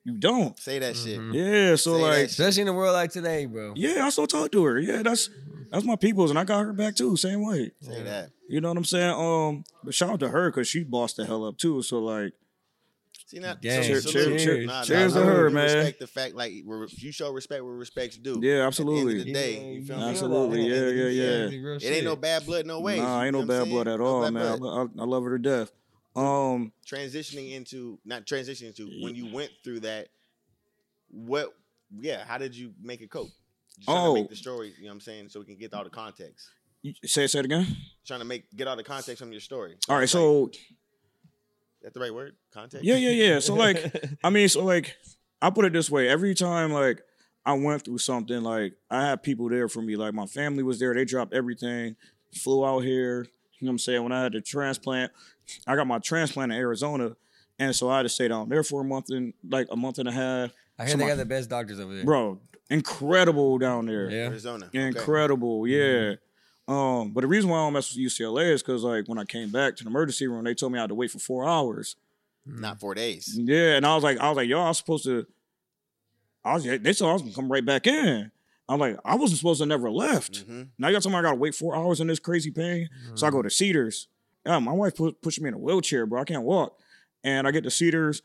you 0.08 0.16
don't. 0.18 0.58
Say 0.58 0.78
that 0.78 0.96
shit. 0.96 1.20
Yeah, 1.32 1.76
so 1.76 1.96
Say 1.96 2.02
like. 2.02 2.24
Especially 2.26 2.62
in 2.62 2.68
a 2.68 2.72
world 2.72 2.94
like 2.94 3.10
today, 3.12 3.44
bro. 3.46 3.72
yeah, 3.76 4.06
I 4.06 4.08
still 4.10 4.26
talk 4.26 4.50
to 4.52 4.64
her. 4.64 4.78
Yeah, 4.78 5.02
that's 5.02 5.28
that's 5.70 5.84
my 5.84 5.96
people's, 5.96 6.30
and 6.30 6.38
I 6.38 6.44
got 6.44 6.64
her 6.64 6.72
back 6.72 6.94
too, 6.96 7.16
same 7.16 7.46
way. 7.46 7.72
Say 7.82 8.02
that. 8.02 8.30
You 8.48 8.60
know 8.62 8.68
what 8.68 8.78
I'm 8.78 8.84
saying? 8.84 9.10
Um, 9.14 9.64
but 9.84 9.94
shout 9.94 10.10
out 10.10 10.20
to 10.20 10.28
her 10.30 10.50
because 10.50 10.66
she 10.66 10.82
bossed 10.82 11.16
the 11.18 11.26
hell 11.26 11.44
up 11.44 11.58
too. 11.58 11.82
So 11.82 11.98
like, 11.98 12.32
See 13.26 13.40
now, 13.40 13.54
Gang. 13.60 13.82
so, 13.82 13.88
Cheers, 13.88 14.04
so 14.04 14.10
cheers, 14.10 14.42
cheers. 14.42 14.66
nah, 14.66 14.72
nah, 14.78 14.84
Cheers 14.84 15.14
nah, 15.14 15.20
to 15.20 15.26
her, 15.26 15.50
man. 15.50 15.64
Respect 15.64 15.98
the 15.98 16.06
fact, 16.06 16.34
like 16.34 16.62
where 16.64 16.86
you 16.96 17.12
show 17.12 17.30
respect 17.30 17.62
where 17.62 17.74
respect's 17.74 18.16
due. 18.16 18.40
yeah, 18.42 18.60
At 18.62 18.68
absolutely. 18.68 19.04
the 19.04 19.20
end 19.20 19.20
of 19.20 19.26
the 19.26 19.32
day, 19.34 19.72
you 19.74 19.84
feel 19.84 19.96
me? 19.98 20.04
Absolutely, 20.04 20.62
yeah, 20.66 20.86
yeah, 20.88 21.08
yeah. 21.50 21.76
It 21.76 21.92
ain't 21.96 22.04
no 22.04 22.16
bad 22.16 22.46
blood, 22.46 22.64
no 22.64 22.80
way. 22.80 22.96
Nah, 22.98 23.22
ain't 23.24 23.34
no 23.34 23.40
You 23.40 23.44
know 23.46 23.64
bad 23.64 23.68
blood 23.68 23.88
at 23.88 24.00
all, 24.00 24.22
bad 24.22 24.32
man. 24.32 24.62
I, 24.62 24.66
I, 24.66 24.86
I 25.02 25.04
love 25.04 25.24
her 25.24 25.36
to 25.36 25.42
death. 25.42 25.70
Um, 26.16 26.72
Transitioning 26.86 27.52
into 27.52 27.98
not 28.04 28.26
transitioning 28.26 28.74
to 28.76 28.84
when 29.02 29.14
you 29.14 29.32
went 29.32 29.50
through 29.62 29.80
that, 29.80 30.08
what? 31.10 31.54
Yeah, 32.00 32.24
how 32.24 32.38
did 32.38 32.54
you 32.56 32.72
make 32.82 33.00
it 33.00 33.10
cope? 33.10 33.28
Just 33.76 33.86
trying 33.88 33.96
to 34.04 34.08
Oh. 34.10 34.14
make 34.14 34.28
the 34.28 34.36
story. 34.36 34.74
You 34.76 34.84
know 34.84 34.88
what 34.88 34.94
I'm 34.94 35.00
saying, 35.00 35.28
so 35.28 35.40
we 35.40 35.46
can 35.46 35.56
get 35.56 35.72
all 35.74 35.84
the 35.84 35.90
context. 35.90 36.48
you- 36.82 36.94
say 37.04 37.24
it, 37.24 37.28
say 37.28 37.38
it 37.40 37.44
again. 37.44 37.66
Trying 38.06 38.20
to 38.20 38.24
make 38.24 38.44
get 38.56 38.68
all 38.68 38.76
the 38.76 38.84
context 38.84 39.18
from 39.20 39.32
your 39.32 39.40
story. 39.40 39.76
All 39.88 39.96
right, 39.98 40.08
so 40.08 40.42
like- 40.44 40.56
that 41.82 41.94
the 41.94 42.00
right 42.00 42.12
word? 42.14 42.36
Context. 42.52 42.84
Yeah, 42.84 42.96
yeah, 42.96 43.10
yeah. 43.10 43.38
So 43.38 43.54
like, 43.54 43.78
I 44.24 44.30
mean, 44.30 44.48
so 44.48 44.64
like, 44.64 44.96
I 45.40 45.50
put 45.50 45.64
it 45.64 45.72
this 45.72 45.90
way: 45.90 46.08
every 46.08 46.34
time 46.34 46.72
like 46.72 47.00
I 47.46 47.52
went 47.54 47.84
through 47.84 47.98
something, 47.98 48.42
like 48.42 48.74
I 48.90 49.06
had 49.06 49.22
people 49.22 49.48
there 49.48 49.68
for 49.68 49.82
me. 49.82 49.96
Like 49.96 50.14
my 50.14 50.26
family 50.26 50.62
was 50.62 50.78
there; 50.80 50.94
they 50.94 51.04
dropped 51.04 51.32
everything, 51.32 51.96
flew 52.34 52.64
out 52.66 52.80
here. 52.80 53.26
You 53.60 53.66
know 53.66 53.70
what 53.70 53.74
I'm 53.74 53.78
saying? 53.78 54.02
When 54.02 54.12
I 54.12 54.22
had 54.22 54.32
the 54.34 54.40
transplant, 54.40 55.10
I 55.66 55.76
got 55.76 55.86
my 55.86 55.98
transplant 55.98 56.52
in 56.52 56.58
Arizona, 56.58 57.16
and 57.58 57.74
so 57.74 57.88
I 57.90 57.98
had 57.98 58.02
to 58.04 58.08
stay 58.08 58.28
down 58.28 58.48
there 58.48 58.62
for 58.62 58.80
a 58.80 58.84
month 58.84 59.10
and 59.10 59.32
like 59.48 59.66
a 59.70 59.76
month 59.76 59.98
and 59.98 60.08
a 60.08 60.12
half. 60.12 60.52
I 60.78 60.82
hear 60.84 60.92
So 60.92 60.96
they 60.98 61.04
my- 61.04 61.10
got 61.10 61.16
the 61.16 61.24
best 61.26 61.48
doctors 61.50 61.80
over 61.80 61.94
there. 61.94 62.04
bro, 62.04 62.38
incredible 62.70 63.58
down 63.58 63.86
there. 63.86 64.10
Yeah. 64.10 64.26
Arizona. 64.26 64.66
Okay. 64.66 64.86
Incredible, 64.88 65.66
yeah. 65.66 66.14
Um, 66.68 67.12
but 67.12 67.22
the 67.22 67.26
reason 67.26 67.48
why 67.48 67.58
I 67.58 67.64
don't 67.64 67.72
mess 67.72 67.94
with 67.96 68.04
UCLA 68.04 68.52
is 68.52 68.62
because 68.62 68.84
like 68.84 69.08
when 69.08 69.18
I 69.18 69.24
came 69.24 69.50
back 69.50 69.74
to 69.76 69.84
the 69.84 69.90
emergency 69.90 70.26
room, 70.26 70.44
they 70.44 70.54
told 70.54 70.72
me 70.72 70.78
I 70.78 70.82
had 70.82 70.88
to 70.90 70.94
wait 70.94 71.10
for 71.10 71.18
four 71.18 71.48
hours. 71.48 71.96
Not 72.44 72.78
four 72.80 72.94
days. 72.94 73.38
Yeah, 73.40 73.76
and 73.76 73.86
I 73.86 73.94
was 73.94 74.04
like, 74.04 74.18
I 74.18 74.28
was 74.28 74.36
like, 74.36 74.48
yo, 74.48 74.60
I 74.60 74.68
was 74.68 74.78
supposed 74.78 75.04
to. 75.04 75.26
I 76.44 76.54
was. 76.54 76.64
They 76.64 76.92
said 76.92 77.08
I 77.08 77.12
was 77.12 77.22
gonna 77.22 77.34
come 77.34 77.50
right 77.50 77.64
back 77.64 77.86
in. 77.86 78.30
I'm 78.68 78.78
like, 78.78 78.98
I 79.04 79.14
wasn't 79.16 79.38
supposed 79.38 79.60
to 79.60 79.66
never 79.66 79.90
left. 79.90 80.44
Mm-hmm. 80.46 80.62
Now 80.78 80.88
you 80.88 80.94
got 80.94 81.02
somebody 81.02 81.26
I 81.26 81.30
gotta 81.30 81.38
wait 81.40 81.54
four 81.54 81.74
hours 81.74 82.00
in 82.00 82.06
this 82.06 82.18
crazy 82.18 82.50
pain. 82.50 82.88
So 83.14 83.26
I 83.26 83.30
go 83.30 83.40
to 83.42 83.48
Cedars. 83.50 84.08
Yeah, 84.46 84.58
my 84.60 84.72
wife 84.72 84.96
put, 84.96 85.20
pushed 85.20 85.40
me 85.40 85.48
in 85.48 85.54
a 85.54 85.58
wheelchair, 85.58 86.06
bro. 86.06 86.20
I 86.20 86.24
can't 86.24 86.42
walk. 86.42 86.78
And 87.24 87.46
I 87.46 87.50
get 87.50 87.64
to 87.64 87.70
Cedars. 87.70 88.22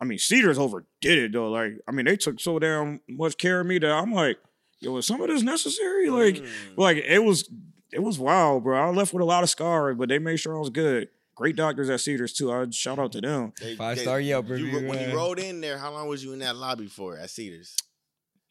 I 0.00 0.04
mean, 0.04 0.18
Cedars 0.18 0.58
overdid 0.58 1.18
it 1.18 1.32
though. 1.32 1.50
Like, 1.50 1.74
I 1.88 1.92
mean, 1.92 2.04
they 2.06 2.16
took 2.16 2.40
so 2.40 2.58
damn 2.58 3.00
much 3.08 3.38
care 3.38 3.60
of 3.60 3.66
me 3.66 3.78
that 3.78 3.90
I'm 3.90 4.12
like, 4.12 4.38
yo, 4.80 4.96
is 4.96 5.06
some 5.06 5.20
of 5.22 5.28
this 5.28 5.42
necessary? 5.42 6.10
Like, 6.10 6.36
Mm. 6.36 6.48
like 6.76 6.96
it 6.98 7.20
was, 7.22 7.48
it 7.92 8.02
was 8.02 8.18
wild, 8.18 8.64
bro. 8.64 8.78
I 8.78 8.90
left 8.90 9.12
with 9.14 9.22
a 9.22 9.26
lot 9.26 9.42
of 9.44 9.50
scars, 9.50 9.96
but 9.96 10.08
they 10.08 10.18
made 10.18 10.36
sure 10.38 10.56
I 10.56 10.58
was 10.60 10.70
good. 10.70 11.08
Great 11.36 11.56
doctors 11.56 11.88
at 11.90 12.00
Cedars 12.00 12.32
too. 12.32 12.52
I 12.52 12.66
shout 12.70 12.98
out 12.98 13.12
to 13.12 13.20
them. 13.20 13.52
They- 13.60 13.76
Five 13.76 13.96
they- 13.96 14.02
star 14.02 14.20
Yelp 14.20 14.48
you- 14.48 14.54
review, 14.54 14.72
when 14.88 15.00
you 15.00 15.06
man. 15.06 15.14
rode 15.16 15.38
in 15.38 15.60
there, 15.60 15.78
how 15.78 15.92
long 15.92 16.08
was 16.08 16.22
you 16.22 16.32
in 16.32 16.40
that 16.40 16.56
lobby 16.56 16.86
for 16.88 17.16
at 17.16 17.30
Cedars? 17.30 17.76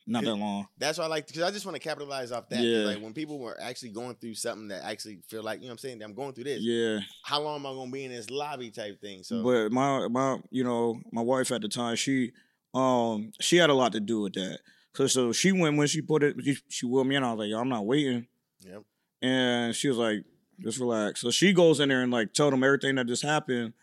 Not 0.05 0.25
that 0.25 0.35
long. 0.35 0.67
That's 0.77 0.97
why 0.97 1.05
I 1.05 1.07
like 1.07 1.27
because 1.27 1.43
I 1.43 1.51
just 1.51 1.65
want 1.65 1.75
to 1.75 1.79
capitalize 1.79 2.31
off 2.31 2.49
that. 2.49 2.59
Yeah. 2.59 2.85
Like 2.85 2.99
when 2.99 3.13
people 3.13 3.39
were 3.39 3.57
actually 3.61 3.89
going 3.89 4.15
through 4.15 4.33
something 4.35 4.67
that 4.67 4.83
actually 4.83 5.19
feel 5.29 5.43
like 5.43 5.59
you 5.59 5.65
know 5.65 5.69
what 5.69 5.73
I'm 5.73 5.77
saying. 5.77 6.03
I'm 6.03 6.13
going 6.13 6.33
through 6.33 6.43
this. 6.45 6.59
Yeah. 6.61 6.99
How 7.23 7.41
long 7.41 7.61
am 7.61 7.67
I 7.67 7.69
gonna 7.69 7.91
be 7.91 8.03
in 8.03 8.11
this 8.11 8.29
lobby 8.29 8.69
type 8.69 8.99
thing? 8.99 9.23
So 9.23 9.41
But 9.43 9.71
my 9.71 10.07
my 10.09 10.39
you 10.49 10.63
know 10.63 10.99
my 11.11 11.21
wife 11.21 11.51
at 11.51 11.61
the 11.61 11.69
time 11.69 11.95
she 11.95 12.33
um 12.73 13.31
she 13.39 13.57
had 13.57 13.69
a 13.69 13.73
lot 13.73 13.93
to 13.93 14.01
do 14.01 14.21
with 14.21 14.33
that. 14.33 14.59
So 14.93 15.07
so 15.07 15.31
she 15.31 15.53
went 15.53 15.77
when 15.77 15.87
she 15.87 16.01
put 16.01 16.23
it 16.23 16.35
she, 16.43 16.57
she 16.67 16.85
willed 16.85 17.07
me 17.07 17.15
in. 17.15 17.23
I 17.23 17.31
was 17.31 17.39
like, 17.39 17.49
Yo, 17.49 17.59
I'm 17.59 17.69
not 17.69 17.85
waiting. 17.85 18.27
Yep. 18.65 18.83
And 19.21 19.73
she 19.73 19.87
was 19.87 19.97
like, 19.97 20.25
just 20.61 20.79
relax. 20.79 21.21
So 21.21 21.31
she 21.31 21.53
goes 21.53 21.79
in 21.79 21.89
there 21.89 22.01
and 22.01 22.11
like 22.11 22.33
told 22.33 22.51
them 22.51 22.63
everything 22.63 22.95
that 22.95 23.07
just 23.07 23.23
happened. 23.23 23.73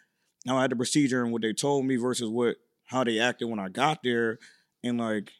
How 0.47 0.59
I 0.59 0.63
had 0.63 0.71
the 0.71 0.77
procedure 0.77 1.23
and 1.23 1.33
what 1.33 1.43
they 1.43 1.53
told 1.53 1.87
me 1.87 1.97
versus 1.97 2.29
what 2.29 2.57
how 2.85 3.05
they 3.05 3.19
acted 3.19 3.49
when 3.49 3.59
I 3.59 3.69
got 3.69 4.03
there. 4.03 4.39
And 4.83 4.99
like, 4.99 5.33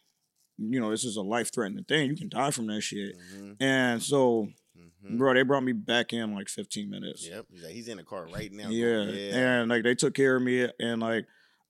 you 0.61 0.79
know, 0.81 0.91
this 0.91 1.05
is 1.05 1.17
a 1.17 1.23
life 1.23 1.53
threatening 1.53 1.85
thing. 1.85 2.11
You 2.11 2.17
can 2.17 2.29
die 2.29 2.51
from 2.51 2.67
that 2.69 2.83
shit. 2.83 3.17
Mhm. 3.35 3.57
And 3.61 4.03
so, 4.03 4.49
Mhm. 4.79 5.17
bro, 5.19 5.33
they 5.35 5.43
brought 5.43 5.63
me 5.65 5.73
back 5.73 6.13
in 6.13 6.35
like 6.35 6.49
15 6.49 6.91
minutes. 6.91 7.27
Yep. 7.27 7.47
He's, 7.51 7.63
like, 7.63 7.73
he's 7.73 7.89
in 7.89 7.97
the 7.97 8.05
car 8.05 8.27
right 8.29 8.53
now. 8.53 8.69
Yeah. 8.69 9.05
Yeah. 9.05 9.61
And 9.63 9.71
like 9.71 9.83
they 9.83 9.95
took 9.95 10.15
care 10.15 10.37
of 10.37 10.43
me 10.43 10.69
and 10.79 11.01
like 11.01 11.27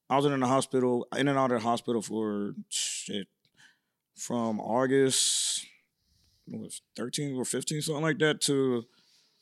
I 0.09 0.17
was 0.17 0.25
in 0.25 0.39
the 0.41 0.47
hospital, 0.47 1.07
in 1.17 1.29
and 1.29 1.39
out 1.39 1.53
of 1.53 1.61
the 1.61 1.65
hospital 1.69 2.03
for 2.03 2.55
shit 2.69 3.29
from 4.17 4.59
August 4.61 5.65
was 6.49 6.83
13 6.97 7.37
or 7.37 7.45
15, 7.45 7.81
something 7.81 8.03
like 8.03 8.19
that, 8.19 8.41
to 8.43 8.85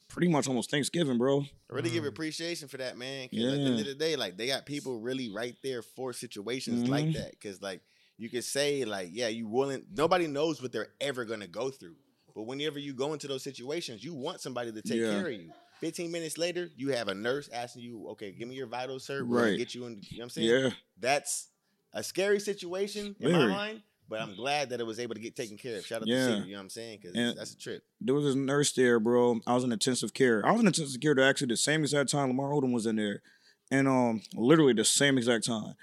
pretty 0.08 0.28
much 0.28 0.46
almost 0.46 0.70
Thanksgiving, 0.70 1.16
bro. 1.16 1.40
I 1.40 1.74
really 1.74 1.88
give 1.90 2.04
appreciation 2.04 2.68
for 2.68 2.76
that, 2.76 2.98
man. 2.98 3.28
'cause 3.30 3.38
at 3.38 3.50
the 3.52 3.56
Mm. 3.56 3.66
End 3.66 3.80
of 3.80 3.86
the 3.86 3.94
day, 3.94 4.14
like 4.16 4.36
they 4.36 4.46
got 4.46 4.66
people 4.66 5.00
really 5.00 5.30
right 5.30 5.56
there 5.62 5.80
for 5.82 6.12
situations 6.12 6.86
like 6.88 7.06
Mhm. 7.06 7.14
that. 7.14 7.30
Because 7.30 7.62
like 7.62 7.80
you 8.18 8.28
could 8.28 8.44
say, 8.44 8.84
like, 8.84 9.10
yeah, 9.12 9.28
you 9.28 9.46
willing. 9.48 9.84
Nobody 9.94 10.26
knows 10.26 10.60
what 10.60 10.72
they're 10.72 10.88
ever 11.00 11.24
gonna 11.24 11.46
go 11.46 11.70
through. 11.70 11.96
But 12.34 12.42
whenever 12.42 12.78
you 12.78 12.92
go 12.94 13.12
into 13.12 13.26
those 13.28 13.42
situations, 13.42 14.04
you 14.04 14.14
want 14.14 14.40
somebody 14.40 14.70
to 14.72 14.82
take 14.82 15.00
Yeah. 15.00 15.10
care 15.10 15.26
of 15.28 15.32
you. 15.32 15.50
15 15.80 16.10
minutes 16.10 16.36
later, 16.38 16.70
you 16.76 16.90
have 16.90 17.08
a 17.08 17.14
nurse 17.14 17.48
asking 17.52 17.82
you, 17.82 18.08
okay, 18.08 18.32
give 18.32 18.48
me 18.48 18.54
your 18.56 18.66
vitals, 18.66 19.04
sir. 19.04 19.24
We're 19.24 19.38
gonna 19.38 19.50
Right. 19.50 19.58
get 19.58 19.74
you 19.74 19.86
in. 19.86 19.92
You 20.10 20.18
know 20.18 20.18
what 20.18 20.22
I'm 20.24 20.30
saying? 20.30 20.48
Yeah. 20.48 20.70
That's 20.98 21.48
a 21.92 22.02
scary 22.02 22.40
situation 22.40 23.14
in 23.20 23.32
my 23.32 23.46
mind. 23.46 23.82
But 24.10 24.22
I'm 24.22 24.34
glad 24.34 24.70
that 24.70 24.80
it 24.80 24.84
was 24.84 24.98
able 25.00 25.14
to 25.16 25.20
get 25.20 25.36
taken 25.36 25.58
care 25.58 25.76
of. 25.78 25.86
Shout 25.86 26.00
out 26.00 26.08
Yeah. 26.08 26.16
to 26.16 26.24
Cedar, 26.36 26.46
you 26.46 26.52
know 26.52 26.58
what 26.58 26.62
I'm 26.62 26.70
saying? 26.70 27.00
Because 27.02 27.34
that's 27.36 27.52
a 27.52 27.58
trip. 27.58 27.84
There 28.00 28.14
was 28.14 28.24
this 28.24 28.34
nurse 28.34 28.72
there, 28.72 28.98
bro. 28.98 29.40
I 29.46 29.54
was 29.54 29.64
in 29.64 29.70
intensive 29.72 30.14
care. 30.14 30.44
I 30.46 30.52
was 30.52 30.62
in 30.62 30.66
intensive 30.66 30.98
care 31.00 31.14
to 31.14 31.22
actually 31.22 31.48
the 31.48 31.58
same 31.58 31.82
exact 31.82 32.08
time 32.10 32.28
Lamar 32.28 32.50
Odom 32.52 32.72
was 32.72 32.86
in 32.86 32.96
there. 32.96 33.22
And 33.70 33.86
um 33.86 34.22
literally 34.34 34.72
the 34.72 34.84
same 34.86 35.18
exact 35.18 35.44
time. 35.44 35.74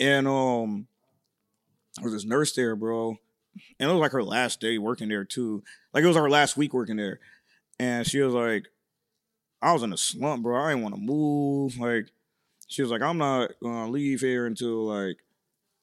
And 0.00 0.26
um 0.26 0.88
there 2.00 2.10
was 2.10 2.12
this 2.12 2.24
nurse 2.24 2.52
there, 2.54 2.76
bro. 2.76 3.18
And 3.80 3.90
it 3.90 3.92
was 3.92 4.00
like 4.00 4.12
her 4.12 4.22
last 4.22 4.60
day 4.60 4.78
working 4.78 5.08
there 5.08 5.24
too. 5.24 5.62
Like 5.92 6.04
it 6.04 6.08
was 6.08 6.16
our 6.16 6.30
last 6.30 6.56
week 6.56 6.72
working 6.72 6.96
there. 6.96 7.20
And 7.78 8.06
she 8.06 8.20
was 8.20 8.34
like, 8.34 8.66
I 9.60 9.72
was 9.72 9.82
in 9.82 9.92
a 9.92 9.96
slump, 9.96 10.42
bro. 10.42 10.62
I 10.62 10.70
didn't 10.70 10.82
want 10.82 10.94
to 10.94 11.00
move. 11.00 11.78
Like, 11.78 12.08
she 12.68 12.82
was 12.82 12.90
like, 12.90 13.02
I'm 13.02 13.18
not 13.18 13.52
gonna 13.62 13.90
leave 13.90 14.20
here 14.20 14.46
until 14.46 14.84
like 14.86 15.16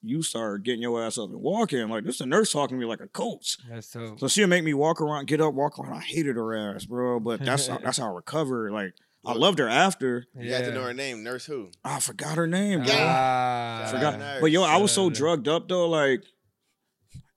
you 0.02 0.22
start 0.22 0.64
getting 0.64 0.82
your 0.82 1.04
ass 1.04 1.18
up 1.18 1.30
and 1.30 1.42
walking. 1.42 1.90
Like, 1.90 2.04
this 2.04 2.16
is 2.16 2.22
a 2.22 2.26
nurse 2.26 2.52
talking 2.52 2.78
to 2.78 2.80
me 2.80 2.86
like 2.86 3.02
a 3.02 3.08
coach. 3.08 3.58
That's 3.70 3.88
so. 3.88 4.16
So 4.18 4.28
she'll 4.28 4.48
make 4.48 4.64
me 4.64 4.74
walk 4.74 5.02
around, 5.02 5.28
get 5.28 5.42
up, 5.42 5.54
walk 5.54 5.80
around. 5.80 5.98
I 5.98 6.02
hated 6.02 6.36
her 6.36 6.56
ass, 6.56 6.86
bro. 6.86 7.20
But 7.20 7.44
that's 7.44 7.68
how, 7.68 7.78
that's 7.84 7.98
how 7.98 8.12
I 8.12 8.16
recovered. 8.16 8.72
Like 8.72 8.94
I 9.26 9.34
loved 9.34 9.60
her 9.60 9.68
after. 9.68 10.26
You 10.38 10.50
got 10.50 10.62
to 10.66 10.72
know 10.72 10.84
her 10.84 10.94
name, 10.94 11.24
Nurse 11.24 11.46
Who. 11.46 11.70
I 11.84 12.00
forgot 12.00 12.38
her 12.38 12.48
name. 12.48 12.84
bro. 12.84 12.94
Ah, 12.98 13.88
forgot. 13.92 14.20
Nurse. 14.20 14.42
But 14.42 14.52
yo, 14.52 14.64
I 14.64 14.78
was 14.78 14.92
so 14.92 15.10
drugged 15.10 15.48
up 15.48 15.68
though. 15.68 15.88
Like, 15.90 16.24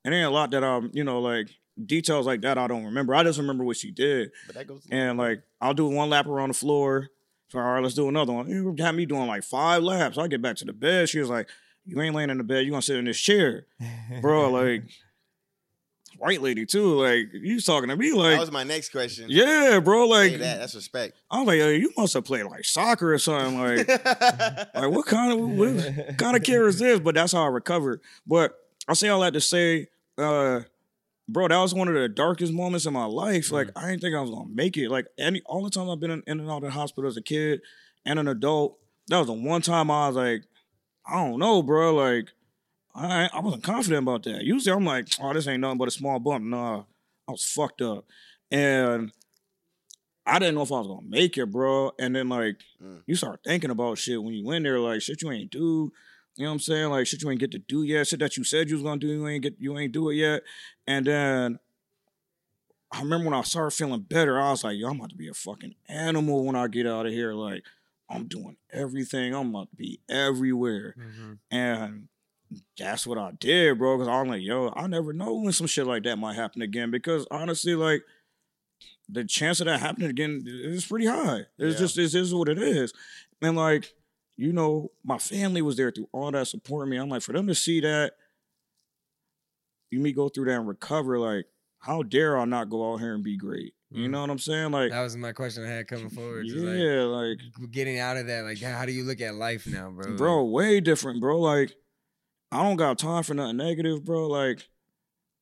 it 0.04 0.12
ain't 0.12 0.26
a 0.26 0.30
lot 0.30 0.50
that 0.52 0.64
I'm, 0.64 0.90
you 0.92 1.04
know, 1.04 1.20
like 1.20 1.48
details 1.84 2.26
like 2.26 2.40
that 2.42 2.58
I 2.58 2.66
don't 2.66 2.84
remember. 2.84 3.14
I 3.14 3.22
just 3.22 3.38
remember 3.38 3.64
what 3.64 3.76
she 3.76 3.90
did. 3.90 4.30
But 4.46 4.56
that 4.56 4.66
goes. 4.66 4.86
And 4.90 5.18
like, 5.18 5.42
I'll 5.60 5.74
do 5.74 5.86
one 5.86 6.10
lap 6.10 6.26
around 6.26 6.48
the 6.48 6.54
floor. 6.54 7.10
So 7.50 7.58
all 7.58 7.64
right, 7.64 7.82
let's 7.82 7.94
do 7.94 8.08
another 8.08 8.32
one. 8.32 8.48
You 8.48 8.72
got 8.74 8.94
me 8.94 9.06
doing 9.06 9.26
like 9.26 9.42
five 9.42 9.82
laps. 9.82 10.18
I 10.18 10.28
get 10.28 10.42
back 10.42 10.56
to 10.56 10.64
the 10.64 10.72
bed. 10.74 11.08
She 11.08 11.18
was 11.18 11.30
like, 11.30 11.48
"You 11.86 11.98
ain't 12.02 12.14
laying 12.14 12.28
in 12.28 12.36
the 12.36 12.44
bed. 12.44 12.64
You 12.66 12.70
gonna 12.70 12.82
sit 12.82 12.96
in 12.96 13.06
this 13.06 13.18
chair, 13.18 13.64
bro?" 14.20 14.50
Like, 14.50 14.82
white 16.18 16.42
lady 16.42 16.66
too. 16.66 17.00
Like, 17.02 17.28
you 17.32 17.60
talking 17.60 17.88
to 17.88 17.96
me 17.96 18.12
like, 18.12 18.34
that 18.34 18.40
was 18.40 18.52
my 18.52 18.64
next 18.64 18.90
question. 18.90 19.26
yeah, 19.28 19.80
bro. 19.80 20.06
Like, 20.06 20.32
that. 20.32 20.58
That's 20.58 20.74
respect. 20.74 21.16
I 21.30 21.38
was 21.38 21.46
like, 21.46 21.58
"Yo, 21.58 21.68
you 21.68 21.92
must 21.96 22.14
have 22.14 22.24
played 22.24 22.44
like 22.44 22.64
soccer 22.64 23.12
or 23.14 23.18
something. 23.18 23.58
Like, 23.60 23.88
like 24.74 24.90
what 24.90 25.06
kind 25.06 25.32
of 25.32 25.40
what 25.40 26.18
kind 26.18 26.36
of 26.36 26.42
care 26.42 26.66
is 26.68 26.78
this? 26.80 27.00
But 27.00 27.14
that's 27.14 27.32
how 27.32 27.44
I 27.44 27.48
recovered. 27.48 28.00
But 28.26 28.54
I 28.86 28.94
say 28.94 29.08
all 29.08 29.20
that 29.20 29.32
to 29.34 29.40
say, 29.40 29.88
uh, 30.16 30.60
bro, 31.28 31.48
that 31.48 31.58
was 31.58 31.74
one 31.74 31.88
of 31.88 31.94
the 31.94 32.08
darkest 32.08 32.52
moments 32.52 32.86
in 32.86 32.92
my 32.92 33.04
life. 33.04 33.52
Like, 33.52 33.68
I 33.76 33.88
didn't 33.90 34.00
think 34.00 34.14
I 34.16 34.20
was 34.20 34.30
gonna 34.30 34.48
make 34.50 34.76
it. 34.76 34.90
Like, 34.90 35.06
any 35.18 35.42
all 35.46 35.62
the 35.62 35.70
time 35.70 35.88
I've 35.90 36.00
been 36.00 36.10
in, 36.10 36.22
in 36.26 36.40
and 36.40 36.50
out 36.50 36.58
of 36.58 36.62
the 36.64 36.70
hospital 36.70 37.08
as 37.08 37.16
a 37.16 37.22
kid 37.22 37.60
and 38.04 38.18
an 38.18 38.28
adult, 38.28 38.78
that 39.08 39.18
was 39.18 39.26
the 39.26 39.32
one 39.34 39.62
time 39.62 39.90
I 39.90 40.08
was 40.08 40.16
like, 40.16 40.44
I 41.06 41.14
don't 41.24 41.38
know, 41.38 41.62
bro. 41.62 41.94
Like, 41.94 42.28
I 42.94 43.28
I 43.32 43.40
wasn't 43.40 43.62
confident 43.62 44.02
about 44.02 44.22
that. 44.24 44.42
Usually 44.44 44.74
I'm 44.74 44.84
like, 44.84 45.08
oh, 45.20 45.32
this 45.32 45.46
ain't 45.46 45.60
nothing 45.60 45.78
but 45.78 45.88
a 45.88 45.92
small 45.92 46.18
bump. 46.18 46.44
Nah, 46.44 46.84
I 47.28 47.30
was 47.32 47.44
fucked 47.44 47.82
up. 47.82 48.04
And 48.50 49.12
I 50.26 50.38
didn't 50.38 50.56
know 50.56 50.62
if 50.62 50.72
I 50.72 50.78
was 50.78 50.88
gonna 50.88 51.06
make 51.08 51.36
it, 51.38 51.46
bro. 51.46 51.92
And 51.98 52.14
then 52.16 52.28
like 52.28 52.60
Mm. 52.82 53.02
you 53.06 53.14
start 53.14 53.40
thinking 53.44 53.70
about 53.70 53.98
shit 53.98 54.22
when 54.22 54.34
you 54.34 54.50
in 54.52 54.62
there, 54.62 54.78
like 54.80 55.02
shit 55.02 55.22
you 55.22 55.30
ain't 55.30 55.50
do. 55.50 55.92
You 56.36 56.44
know 56.44 56.50
what 56.50 56.54
I'm 56.54 56.60
saying? 56.60 56.90
Like 56.90 57.06
shit 57.06 57.22
you 57.22 57.30
ain't 57.30 57.40
get 57.40 57.50
to 57.52 57.58
do 57.58 57.82
yet. 57.82 58.06
Shit 58.06 58.20
that 58.20 58.36
you 58.36 58.44
said 58.44 58.68
you 58.68 58.76
was 58.76 58.82
gonna 58.84 59.00
do, 59.00 59.08
you 59.08 59.26
ain't 59.28 59.42
get 59.42 59.56
you 59.58 59.76
ain't 59.78 59.92
do 59.92 60.10
it 60.10 60.14
yet. 60.16 60.42
And 60.86 61.06
then 61.06 61.58
I 62.90 63.00
remember 63.00 63.26
when 63.26 63.34
I 63.38 63.42
started 63.42 63.72
feeling 63.76 64.00
better, 64.00 64.40
I 64.40 64.50
was 64.50 64.64
like, 64.64 64.78
yo, 64.78 64.88
I'm 64.88 64.96
about 64.96 65.10
to 65.10 65.16
be 65.16 65.28
a 65.28 65.34
fucking 65.34 65.74
animal 65.88 66.44
when 66.44 66.56
I 66.56 66.68
get 66.68 66.86
out 66.86 67.04
of 67.04 67.12
here. 67.12 67.34
Like, 67.34 67.64
I'm 68.08 68.26
doing 68.28 68.56
everything. 68.72 69.34
I'm 69.34 69.50
about 69.50 69.68
to 69.70 69.76
be 69.76 70.00
everywhere. 70.08 70.94
Mm-hmm. 70.98 71.32
And 71.50 72.08
that's 72.78 73.06
what 73.06 73.18
I 73.18 73.32
did, 73.38 73.78
bro. 73.78 73.96
Because 73.96 74.08
I'm 74.08 74.28
like, 74.28 74.42
yo, 74.42 74.72
I 74.74 74.86
never 74.86 75.12
know 75.12 75.34
when 75.34 75.52
some 75.52 75.66
shit 75.66 75.86
like 75.86 76.04
that 76.04 76.16
might 76.16 76.36
happen 76.36 76.62
again. 76.62 76.90
Because 76.90 77.26
honestly, 77.30 77.74
like 77.74 78.02
the 79.08 79.24
chance 79.24 79.60
of 79.60 79.66
that 79.66 79.80
happening 79.80 80.10
again 80.10 80.44
is 80.46 80.86
pretty 80.86 81.06
high. 81.06 81.46
It's 81.58 81.74
Yeah. 81.74 81.86
just 81.86 81.98
it 81.98 82.14
is 82.14 82.34
what 82.34 82.48
it 82.48 82.58
is. 82.58 82.92
And 83.40 83.56
like, 83.56 83.92
you 84.36 84.52
know, 84.52 84.92
my 85.04 85.18
family 85.18 85.62
was 85.62 85.76
there 85.76 85.90
through 85.90 86.08
all 86.12 86.30
that 86.30 86.46
supporting 86.46 86.90
me. 86.90 86.96
I'm 86.96 87.08
like, 87.08 87.22
for 87.22 87.32
them 87.32 87.46
to 87.48 87.54
see 87.54 87.80
that, 87.80 88.12
you 89.90 90.00
me 90.00 90.12
go 90.12 90.28
through 90.28 90.44
that 90.46 90.58
and 90.58 90.68
recover, 90.68 91.18
like, 91.18 91.46
how 91.80 92.02
dare 92.02 92.38
I 92.38 92.44
not 92.44 92.68
go 92.68 92.92
out 92.92 92.98
here 92.98 93.14
and 93.14 93.24
be 93.24 93.36
great? 93.36 93.74
You 93.90 94.08
mm. 94.08 94.10
know 94.10 94.20
what 94.20 94.30
I'm 94.30 94.38
saying? 94.38 94.70
Like 94.70 94.90
That 94.90 95.00
was 95.00 95.16
my 95.16 95.32
question 95.32 95.64
I 95.64 95.68
had 95.68 95.88
coming 95.88 96.10
forward. 96.10 96.46
just 96.46 96.58
like, 96.58 96.76
Yeah, 96.76 97.02
like 97.04 97.38
getting 97.70 97.98
out 97.98 98.16
of 98.16 98.26
that. 98.26 98.44
Like, 98.44 98.60
how 98.60 98.84
do 98.84 98.92
you 98.92 99.04
look 99.04 99.20
at 99.20 99.34
life 99.34 99.66
now, 99.66 99.90
bro? 99.90 100.16
bro, 100.16 100.44
way 100.44 100.80
different, 100.80 101.20
bro. 101.20 101.40
Like, 101.40 101.74
I 102.50 102.62
don't 102.62 102.76
got 102.76 102.98
time 102.98 103.22
for 103.22 103.34
nothing 103.34 103.58
negative, 103.58 104.04
bro. 104.04 104.26
Like, 104.26 104.68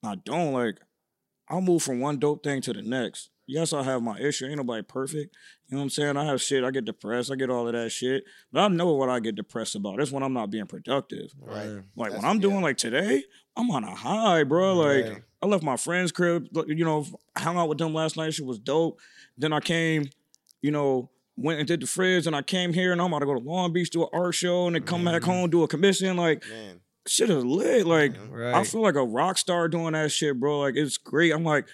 I 0.04 0.16
don't 0.16 0.52
like. 0.52 0.78
I'll 1.48 1.60
move 1.60 1.82
from 1.82 2.00
one 2.00 2.18
dope 2.18 2.42
thing 2.42 2.60
to 2.62 2.72
the 2.72 2.82
next. 2.82 3.30
Yes, 3.46 3.72
I 3.72 3.84
have 3.84 4.02
my 4.02 4.18
issue. 4.18 4.46
Ain't 4.46 4.56
nobody 4.56 4.82
perfect. 4.82 5.36
You 5.68 5.76
know 5.76 5.78
what 5.78 5.84
I'm 5.84 5.90
saying? 5.90 6.16
I 6.16 6.24
have 6.24 6.42
shit. 6.42 6.64
I 6.64 6.72
get 6.72 6.84
depressed. 6.84 7.30
I 7.30 7.36
get 7.36 7.48
all 7.48 7.68
of 7.68 7.74
that 7.74 7.90
shit. 7.90 8.24
But 8.52 8.62
I 8.62 8.68
know 8.68 8.92
what 8.94 9.08
I 9.08 9.20
get 9.20 9.36
depressed 9.36 9.76
about. 9.76 9.98
That's 9.98 10.10
when 10.10 10.24
I'm 10.24 10.32
not 10.32 10.50
being 10.50 10.66
productive. 10.66 11.32
Right. 11.40 11.80
Like 11.94 12.12
when 12.12 12.24
I'm 12.24 12.40
doing 12.40 12.60
like 12.60 12.76
today, 12.76 13.22
I'm 13.56 13.70
on 13.70 13.84
a 13.84 13.94
high, 13.94 14.42
bro. 14.42 14.74
Like 14.74 15.04
Right. 15.04 15.22
I 15.42 15.46
left 15.46 15.62
my 15.62 15.76
friend's 15.76 16.10
crib, 16.10 16.48
you 16.66 16.84
know, 16.84 17.06
hung 17.36 17.56
out 17.56 17.68
with 17.68 17.78
them 17.78 17.94
last 17.94 18.16
night. 18.16 18.34
Shit 18.34 18.46
was 18.46 18.58
dope. 18.58 18.98
Then 19.38 19.52
I 19.52 19.60
came, 19.60 20.10
you 20.60 20.72
know, 20.72 21.10
went 21.36 21.60
and 21.60 21.68
did 21.68 21.80
the 21.82 21.86
fridge, 21.86 22.26
and 22.26 22.34
I 22.34 22.42
came 22.42 22.72
here, 22.72 22.92
and 22.92 23.00
I'm 23.00 23.08
about 23.08 23.20
to 23.20 23.26
go 23.26 23.34
to 23.34 23.40
Long 23.40 23.72
Beach 23.72 23.90
do 23.90 24.02
an 24.02 24.08
art 24.12 24.34
show, 24.34 24.66
and 24.66 24.74
then 24.74 24.82
come 24.82 25.04
back 25.04 25.22
mm-hmm. 25.22 25.30
home 25.30 25.50
do 25.50 25.62
a 25.62 25.68
commission. 25.68 26.16
Like, 26.16 26.42
shit 27.08 27.30
is 27.30 27.44
lit. 27.44 27.86
Like, 27.86 28.14
I 28.34 28.64
feel 28.64 28.82
like 28.82 28.94
a 28.96 29.04
rock 29.04 29.38
star 29.38 29.68
doing 29.68 29.92
that 29.92 30.10
shit, 30.12 30.38
bro. 30.38 30.60
Like, 30.60 30.76
it's 30.76 30.96
great. 30.98 31.32
I'm 31.32 31.44
like, 31.44 31.66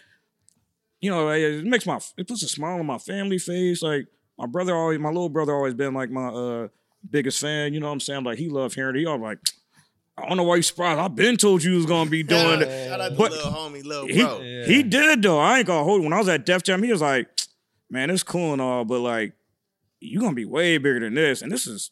you 1.01 1.11
know, 1.11 1.29
it 1.31 1.65
makes 1.65 1.87
my 1.87 1.99
it 2.17 2.29
puts 2.29 2.43
a 2.43 2.49
smile 2.49 2.79
on 2.79 2.87
my 2.87 2.99
family 2.99 3.39
face. 3.39 3.83
Like, 3.83 4.07
my 4.39 4.47
brother 4.47 4.75
always, 4.75 4.99
my 4.99 5.09
little 5.09 5.29
brother 5.29 5.55
always 5.55 5.75
been 5.75 5.95
like 5.95 6.11
my 6.11 6.29
uh 6.29 6.69
biggest 7.09 7.41
fan. 7.41 7.75
You 7.75 7.81
know 7.81 7.87
what 7.87 7.93
I'm 7.95 8.01
saying? 8.01 8.25
Like, 8.25 8.39
he 8.39 8.49
loved 8.49 8.75
hearing 8.75 8.97
it. 8.97 9.01
He 9.01 9.07
always 9.07 9.23
like. 9.23 9.39
I 10.19 10.29
don't 10.29 10.37
know 10.37 10.43
why 10.43 10.57
you 10.57 10.63
surprised. 10.63 11.01
I've 11.01 11.15
been 11.17 11.39
told 11.39 11.65
you 11.65 11.75
was 11.75 11.87
gonna 11.87 12.09
be 12.11 12.23
doing 12.23 12.61
Shout 12.61 12.63
it. 12.63 13.01
out 13.01 13.09
to 13.09 13.15
But 13.17 13.31
little 13.33 13.51
homie, 13.51 13.83
little 13.83 14.07
he, 14.07 14.23
bro. 14.23 14.41
he 14.67 14.83
did 14.83 15.23
though. 15.23 15.39
I 15.39 15.59
ain't 15.59 15.67
gonna 15.67 15.85
hold. 15.85 16.03
it. 16.03 16.05
When 16.05 16.13
I 16.13 16.19
was 16.19 16.29
at 16.29 16.45
Def 16.45 16.63
Jam, 16.63 16.83
he 16.83 16.93
was 16.93 17.01
like, 17.01 17.29
"Man, 17.89 18.11
it's 18.11 18.23
cool 18.23 18.53
and 18.53 18.61
all, 18.61 18.85
but 18.85 19.01
like, 19.01 19.33
you 20.01 20.21
gonna 20.21 20.35
be 20.35 20.45
way 20.45 20.77
bigger 20.77 21.01
than 21.01 21.15
this." 21.15 21.41
And 21.41 21.51
this 21.51 21.67
is 21.67 21.91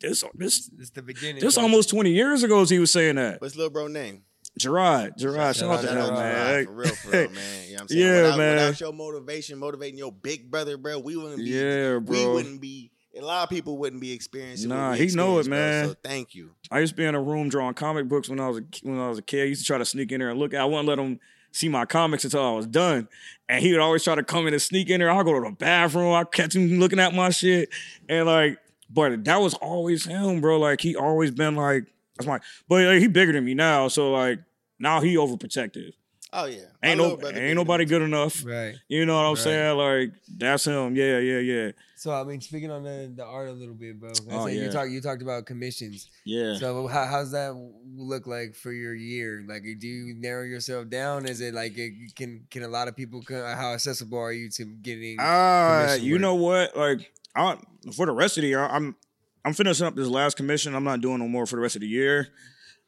this 0.00 0.24
this 0.34 0.70
It's 0.78 0.90
the 0.90 1.02
beginning. 1.02 1.40
this 1.42 1.54
bro. 1.54 1.64
almost 1.64 1.90
twenty 1.90 2.10
years 2.12 2.42
ago. 2.42 2.60
as 2.62 2.70
He 2.70 2.78
was 2.78 2.90
saying 2.90 3.16
that. 3.16 3.40
What's 3.40 3.56
little 3.56 3.70
bro 3.70 3.86
name? 3.86 4.22
Gerard, 4.58 5.14
Gerard, 5.16 5.54
shout 5.56 5.70
out 5.70 5.80
to 5.82 5.88
him, 5.88 5.96
man. 6.14 6.64
Gerard, 6.64 6.66
For 6.66 6.72
real, 6.72 6.88
for 6.94 7.10
real, 7.10 7.30
man. 7.30 7.64
You 7.68 7.70
know 7.70 7.74
what 7.74 7.80
I'm 7.82 7.88
saying? 7.88 8.00
Yeah, 8.06 8.22
without, 8.22 8.38
man. 8.38 8.56
Without 8.56 8.80
your 8.80 8.92
motivation, 8.92 9.58
motivating 9.58 9.98
your 9.98 10.12
big 10.12 10.50
brother, 10.50 10.76
bro, 10.76 10.98
we 10.98 11.16
wouldn't 11.16 11.38
be. 11.38 11.44
Yeah, 11.50 11.98
bro. 12.00 12.02
We 12.18 12.26
wouldn't 12.34 12.60
be. 12.60 12.90
A 13.16 13.22
lot 13.24 13.42
of 13.44 13.50
people 13.50 13.78
wouldn't 13.78 14.00
be 14.00 14.12
experiencing. 14.12 14.68
what 14.70 14.76
Nah, 14.76 14.92
he 14.94 15.06
know 15.08 15.36
it, 15.36 15.40
experienced, 15.40 15.48
bro, 15.50 15.58
man. 15.58 15.88
So 15.88 15.94
thank 16.04 16.34
you. 16.34 16.50
I 16.70 16.80
used 16.80 16.92
to 16.92 16.96
be 16.96 17.04
in 17.04 17.14
a 17.14 17.20
room 17.22 17.48
drawing 17.48 17.74
comic 17.74 18.08
books 18.08 18.28
when 18.28 18.38
I 18.40 18.48
was 18.48 18.58
a, 18.58 18.62
when 18.82 18.98
I 18.98 19.08
was 19.08 19.18
a 19.18 19.22
kid. 19.22 19.42
I 19.42 19.46
used 19.46 19.62
to 19.62 19.66
try 19.66 19.78
to 19.78 19.84
sneak 19.84 20.10
in 20.12 20.20
there 20.20 20.30
and 20.30 20.38
look. 20.38 20.52
I 20.54 20.64
wouldn't 20.64 20.88
let 20.88 20.98
him 20.98 21.20
see 21.52 21.68
my 21.68 21.84
comics 21.86 22.24
until 22.24 22.44
I 22.44 22.52
was 22.52 22.66
done, 22.66 23.08
and 23.48 23.62
he 23.64 23.70
would 23.72 23.80
always 23.80 24.04
try 24.04 24.14
to 24.16 24.22
come 24.22 24.46
in 24.46 24.52
and 24.52 24.62
sneak 24.62 24.90
in 24.90 25.00
there. 25.00 25.10
I'll 25.10 25.24
go 25.24 25.32
to 25.34 25.48
the 25.48 25.54
bathroom. 25.56 26.12
I 26.12 26.24
catch 26.24 26.54
him 26.54 26.78
looking 26.78 27.00
at 27.00 27.14
my 27.14 27.30
shit, 27.30 27.70
and 28.08 28.26
like, 28.26 28.58
but 28.92 29.24
that 29.24 29.40
was 29.40 29.54
always 29.54 30.04
him, 30.04 30.40
bro. 30.40 30.58
Like 30.58 30.80
he 30.80 30.96
always 30.96 31.30
been 31.30 31.56
like 31.56 31.84
that's 32.16 32.26
my. 32.26 32.40
But 32.68 32.84
like, 32.84 32.98
he 33.00 33.06
bigger 33.08 33.32
than 33.32 33.44
me 33.44 33.54
now, 33.54 33.88
so 33.88 34.10
like 34.12 34.40
now 34.78 35.00
he 35.00 35.14
overprotective. 35.16 35.92
Oh 36.32 36.44
yeah, 36.44 36.60
Ain't 36.84 36.98
no, 36.98 37.18
ain't 37.28 37.56
nobody 37.56 37.84
good 37.84 38.02
enough. 38.02 38.44
Right. 38.46 38.76
You 38.86 39.04
know 39.04 39.16
what 39.16 39.24
I'm 39.26 39.34
Right. 39.34 39.38
saying? 39.42 39.76
Like 39.76 40.12
that's 40.38 40.64
him. 40.64 40.94
Yeah, 40.94 41.18
yeah, 41.18 41.38
yeah. 41.40 41.70
So 41.96 42.12
I 42.14 42.22
mean, 42.22 42.40
speaking 42.40 42.70
on 42.70 42.84
the, 42.84 43.12
the 43.16 43.24
art 43.24 43.48
a 43.48 43.52
little 43.52 43.74
bit, 43.74 43.98
bro. 43.98 44.10
I 44.30 44.34
Oh, 44.34 44.46
said 44.46 44.54
you 44.54 44.62
yeah. 44.62 44.70
talked 44.70 44.90
you 44.90 45.00
talked 45.00 45.22
about 45.22 45.44
commissions. 45.46 46.08
Yeah. 46.24 46.54
So 46.56 46.86
how, 46.86 47.04
how's 47.06 47.32
that 47.32 47.52
look 47.96 48.28
like 48.28 48.54
for 48.54 48.70
your 48.72 48.94
year? 48.94 49.44
Like, 49.46 49.64
do 49.80 49.88
you 49.88 50.14
narrow 50.14 50.44
yourself 50.44 50.88
down? 50.88 51.26
Is 51.26 51.40
it 51.40 51.52
like 51.52 51.76
it, 51.76 52.14
can 52.14 52.46
can 52.48 52.62
a 52.62 52.68
lot 52.68 52.86
of 52.86 52.94
people? 52.96 53.24
How 53.28 53.72
accessible 53.74 54.18
are 54.18 54.32
you 54.32 54.50
to 54.50 54.64
getting? 54.66 55.16
Ah, 55.18 55.86
commission 55.88 56.06
you 56.06 56.12
work? 56.14 56.20
know 56.20 56.34
what? 56.36 56.76
Like, 56.76 57.12
I, 57.34 57.58
for 57.94 58.06
the 58.06 58.12
rest 58.12 58.38
of 58.38 58.42
the 58.42 58.48
year, 58.48 58.60
I'm 58.64 58.96
I'm 59.44 59.54
finishing 59.54 59.86
up 59.86 59.94
this 59.96 60.08
last 60.08 60.36
commission. 60.36 60.74
I'm 60.74 60.84
not 60.84 61.00
doing 61.00 61.18
no 61.18 61.28
more 61.28 61.46
for 61.46 61.56
the 61.56 61.62
rest 61.62 61.76
of 61.76 61.80
the 61.82 61.88
year. 61.88 62.28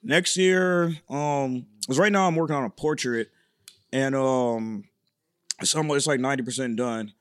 Next 0.03 0.37
year, 0.37 0.97
um, 1.09 1.67
because 1.81 1.99
right 1.99 2.11
now 2.13 2.27
I'm 2.27 2.35
working 2.35 2.57
on 2.57 2.65
a 2.65 2.71
portrait, 2.71 3.31
and 3.93 4.15
um, 4.17 4.85
it's 5.61 5.75
almost 5.75 5.97
it's 5.99 6.07
like 6.07 6.21
ninety 6.21 6.43
percent 6.43 6.77
done. 6.77 7.13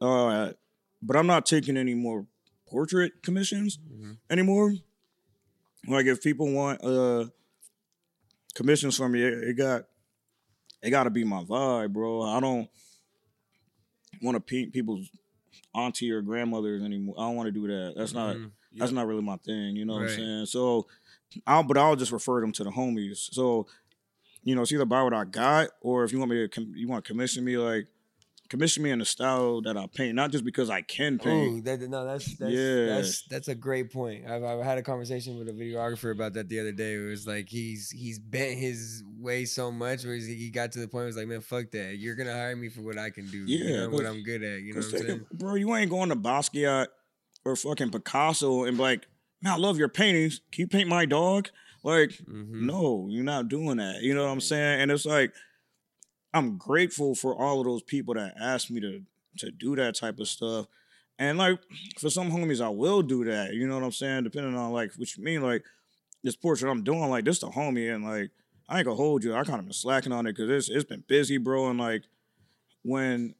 Uh, 0.00 0.52
but 1.00 1.16
I'm 1.16 1.26
not 1.26 1.46
taking 1.46 1.76
any 1.76 1.94
more 1.94 2.26
portrait 2.66 3.22
commissions 3.22 3.78
anymore. 4.28 4.74
Like, 5.86 6.06
if 6.06 6.22
people 6.22 6.50
want 6.50 6.82
uh 6.84 7.26
commissions 8.54 8.96
from 8.96 9.12
me, 9.12 9.22
it, 9.22 9.34
it 9.34 9.54
got 9.56 9.84
it 10.82 10.90
got 10.90 11.04
to 11.04 11.10
be 11.10 11.24
my 11.24 11.44
vibe, 11.44 11.92
bro. 11.92 12.22
I 12.22 12.40
don't 12.40 12.68
want 14.22 14.34
to 14.34 14.40
paint 14.40 14.72
people's 14.72 15.08
auntie 15.74 16.10
or 16.10 16.22
grandmothers 16.22 16.82
anymore. 16.82 17.14
I 17.18 17.22
don't 17.22 17.36
want 17.36 17.46
to 17.48 17.52
do 17.52 17.66
that. 17.66 17.94
That's 17.96 18.12
not 18.14 18.36
Mhm. 18.36 18.50
that's 18.76 18.92
not 18.92 19.06
really 19.06 19.22
my 19.22 19.36
thing. 19.38 19.76
You 19.76 19.84
know 19.84 19.94
what 19.94 20.02
I'm 20.02 20.08
saying? 20.16 20.46
So, 20.46 20.86
I'll 21.46 21.62
but 21.62 21.76
I'll 21.78 21.96
just 21.96 22.12
refer 22.12 22.40
them 22.40 22.52
to 22.52 22.64
the 22.64 22.70
homies. 22.70 23.32
So, 23.32 23.66
you 24.42 24.54
know, 24.54 24.62
it's 24.62 24.72
either 24.72 24.84
buy 24.84 25.02
what 25.02 25.14
I 25.14 25.24
got, 25.24 25.70
or 25.80 26.04
if 26.04 26.12
you 26.12 26.18
want 26.18 26.30
me 26.30 26.36
to, 26.38 26.48
com- 26.48 26.72
you 26.76 26.86
want 26.88 27.04
to 27.04 27.08
commission 27.12 27.44
me, 27.44 27.56
like 27.56 27.86
commission 28.48 28.82
me 28.82 28.90
in 28.90 28.98
the 28.98 29.04
style 29.04 29.62
that 29.62 29.76
I 29.76 29.86
paint, 29.86 30.14
not 30.14 30.30
just 30.30 30.44
because 30.44 30.68
I 30.70 30.82
can 30.82 31.18
Oh, 31.20 31.24
paint. 31.24 31.64
that, 31.64 31.80
no, 31.88 32.04
that's 32.04 32.36
that's, 32.36 32.52
Yeah. 32.52 32.86
that's 32.86 33.22
that's 33.28 33.48
a 33.48 33.54
great 33.54 33.92
point. 33.92 34.26
I've, 34.28 34.44
I've 34.44 34.62
had 34.64 34.78
a 34.78 34.82
conversation 34.82 35.38
with 35.38 35.48
a 35.48 35.52
videographer 35.52 36.12
about 36.12 36.34
that 36.34 36.48
the 36.48 36.60
other 36.60 36.72
day. 36.72 36.94
It 36.94 37.06
was 37.08 37.26
like 37.26 37.48
he's 37.48 37.90
he's 37.90 38.18
bent 38.18 38.58
his 38.58 39.02
way 39.18 39.44
so 39.44 39.72
much 39.72 40.04
where 40.04 40.14
he 40.16 40.50
got 40.50 40.72
to 40.72 40.78
the 40.80 40.86
point 40.88 41.02
where 41.02 41.06
he's 41.06 41.16
like, 41.16 41.26
man, 41.28 41.40
fuck 41.40 41.70
that. 41.72 41.96
You're 41.98 42.14
gonna 42.16 42.32
hire 42.32 42.54
me 42.56 42.68
for 42.68 42.82
what 42.82 42.98
I 42.98 43.10
can 43.10 43.30
do. 43.30 43.38
you 43.38 43.64
Yeah, 43.64 43.76
know, 43.84 43.90
what 43.90 44.06
I'm 44.06 44.22
good 44.22 44.42
at. 44.42 44.60
You 44.60 44.74
know 44.74 44.80
what 44.80 44.94
I'm 44.94 45.06
saying? 45.06 45.26
bro, 45.32 45.54
you 45.54 45.74
ain't 45.74 45.90
going 45.90 46.10
to 46.10 46.16
Basquiat 46.16 46.86
or 47.44 47.56
fucking 47.56 47.90
Picasso 47.90 48.64
and 48.64 48.76
be 48.76 48.82
like, 48.82 49.06
man, 49.42 49.54
I 49.54 49.56
love 49.56 49.78
your 49.78 49.88
paintings. 49.88 50.40
Can 50.52 50.62
you 50.62 50.66
paint 50.68 50.88
my 50.88 51.06
dog? 51.06 51.48
Like, 51.82 52.10
Mm-hmm. 52.10 52.66
no, 52.66 53.08
you're 53.10 53.24
not 53.24 53.48
doing 53.48 53.76
that. 53.76 54.00
You 54.02 54.14
know 54.14 54.24
what 54.24 54.30
I'm 54.32 54.40
saying? 54.40 54.80
And 54.80 54.90
it's 54.90 55.04
like, 55.04 55.32
I'm 56.34 56.58
grateful 56.58 57.14
for 57.14 57.34
all 57.34 57.60
of 57.60 57.66
those 57.66 57.82
people 57.82 58.14
that 58.14 58.34
asked 58.38 58.70
me 58.70 58.80
to 58.80 59.02
to 59.38 59.50
do 59.50 59.74
that 59.76 59.96
type 59.96 60.18
of 60.18 60.28
stuff. 60.28 60.66
And 61.18 61.38
like 61.38 61.58
for 61.98 62.10
some 62.10 62.30
homies, 62.30 62.60
I 62.60 62.68
will 62.68 63.02
do 63.02 63.24
that. 63.24 63.54
You 63.54 63.66
know 63.66 63.74
what 63.76 63.84
I'm 63.84 63.92
saying? 63.92 64.24
Depending 64.24 64.56
on 64.56 64.72
like 64.72 64.92
what 64.96 65.16
you 65.16 65.22
mean, 65.22 65.42
like 65.42 65.64
this 66.22 66.36
portrait 66.36 66.70
I'm 66.70 66.82
doing, 66.82 67.08
like 67.08 67.24
this 67.24 67.38
the 67.38 67.48
homie, 67.48 67.94
and 67.94 68.04
like 68.04 68.30
I 68.68 68.78
ain't 68.78 68.84
gonna 68.86 68.96
hold 68.96 69.22
you. 69.22 69.34
I 69.34 69.44
kind 69.44 69.60
of 69.60 69.66
been 69.66 69.72
slacking 69.72 70.12
on 70.12 70.26
it 70.26 70.32
because 70.32 70.50
it's 70.50 70.68
it's 70.68 70.88
been 70.88 71.04
busy, 71.06 71.38
bro. 71.38 71.70
And 71.70 71.78
like 71.78 72.02
when 72.82 73.34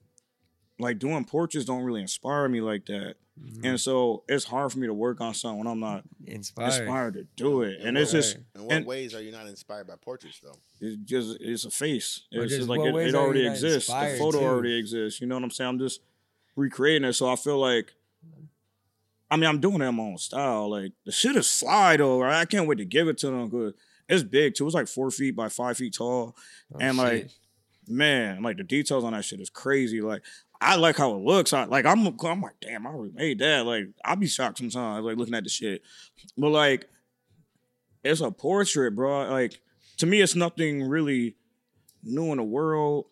like 0.79 0.99
doing 0.99 1.25
portraits 1.25 1.67
don't 1.67 1.83
really 1.83 2.01
inspire 2.01 2.49
me 2.49 2.61
like 2.61 2.87
that. 2.87 3.17
And 3.65 3.81
so 3.81 4.23
it's 4.29 4.45
hard 4.45 4.71
for 4.73 4.79
me 4.79 4.87
to 4.87 4.95
work 4.95 5.21
on 5.21 5.35
something 5.35 5.59
when 5.59 5.67
I'm 5.67 5.81
not 5.81 6.05
Inspired. 6.25 6.67
inspired 6.67 7.15
to 7.15 7.27
do 7.37 7.63
it. 7.63 7.81
In 7.81 7.89
And 7.89 7.97
what- 7.97 8.03
it's 8.03 8.13
just 8.13 8.37
In 8.55 8.63
what 8.65 8.73
and 8.73 8.87
ways 8.87 9.13
are 9.15 9.21
you 9.21 9.33
not 9.33 9.47
inspired 9.49 9.87
by 9.89 9.95
portraits 9.97 10.39
though? 10.41 10.57
it's 10.81 10.97
just 11.05 11.39
it's 11.41 11.65
a 11.65 11.71
face. 11.71 12.23
It's 12.31 12.45
just 12.45 12.57
just 12.59 12.69
like 12.69 12.81
it, 12.81 12.95
it 12.95 13.15
already 13.15 13.47
exists. 13.47 13.89
The 13.91 14.17
photo 14.19 14.39
too? 14.39 14.45
already 14.47 14.79
exists. 14.79 15.21
You 15.21 15.27
know 15.27 15.35
what 15.35 15.43
I'm 15.45 15.51
saying? 15.51 15.69
I'm 15.71 15.79
just 15.81 16.01
recreating 16.55 17.09
it. 17.09 17.15
So 17.15 17.29
I 17.29 17.35
feel 17.37 17.59
like 17.59 17.93
I 19.31 19.37
mean 19.37 19.49
I'm 19.49 19.61
doing 19.61 19.81
it 19.81 19.87
in 19.87 19.95
my 19.97 20.03
own 20.05 20.19
style. 20.19 20.71
Like 20.71 20.93
the 21.05 21.11
shit 21.13 21.35
is 21.37 21.51
fly 21.59 21.97
though. 21.97 22.21
Right? 22.21 22.41
I 22.41 22.45
can't 22.45 22.69
wait 22.69 22.79
to 22.79 22.85
give 22.85 23.09
it 23.09 23.19
to 23.19 23.27
them 23.27 23.49
because 23.49 23.75
it's 24.09 24.23
big 24.23 24.55
too. 24.55 24.67
It's 24.67 24.75
like 24.75 24.87
four 24.89 25.11
feet 25.11 25.35
by 25.35 25.49
five 25.49 25.77
feet 25.77 25.95
tall. 25.95 26.37
Oh, 26.73 26.79
and 26.79 26.97
like 26.97 27.31
man, 27.89 28.43
like 28.43 28.57
the 28.59 28.65
details 28.65 29.03
on 29.05 29.13
that 29.13 29.25
shit 29.25 29.41
is 29.41 29.51
crazy. 29.51 30.01
Like 30.01 30.23
I 30.65 30.77
like 30.77 30.97
how 30.97 31.15
it 31.15 31.23
looks. 31.23 31.53
I 31.53 31.65
like 31.65 31.85
I'm 31.85 32.07
I'm 32.07 32.41
like, 32.41 32.59
damn, 32.61 32.87
I 32.87 32.93
made 33.13 33.39
that. 33.41 33.67
Like 33.67 33.89
I'll 34.03 34.17
be 34.17 34.27
shocked 34.27 34.59
sometimes, 34.59 35.05
like 35.05 35.19
looking 35.19 35.35
at 35.35 35.45
the 35.45 35.51
shit. 35.51 35.83
But 36.39 36.51
like 36.51 36.89
it's 38.03 38.23
a 38.23 38.31
portrait, 38.31 38.97
bro. 38.97 39.29
Like 39.31 39.61
to 39.99 40.07
me, 40.07 40.23
it's 40.23 40.35
nothing 40.35 40.89
really 40.89 41.37
new 42.03 42.33
in 42.33 42.39
the 42.39 42.45
world. 42.45 43.07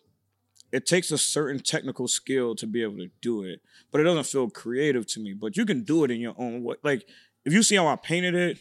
It 0.71 0.87
takes 0.87 1.11
a 1.11 1.17
certain 1.19 1.59
technical 1.59 2.07
skill 2.07 2.55
to 2.55 2.65
be 2.65 2.81
able 2.81 2.97
to 2.97 3.09
do 3.21 3.43
it, 3.43 3.61
but 3.91 4.01
it 4.01 4.05
doesn't 4.05 4.25
feel 4.25 4.49
creative 4.49 5.05
to 5.07 5.19
me. 5.19 5.33
But 5.33 5.55
you 5.55 5.67
can 5.67 5.83
do 5.83 6.03
it 6.03 6.09
in 6.09 6.19
your 6.19 6.33
own 6.39 6.63
way. 6.63 6.77
Like 6.83 7.07
if 7.45 7.53
you 7.53 7.61
see 7.61 7.75
how 7.75 7.85
I 7.85 7.95
painted 7.97 8.33
it, 8.33 8.57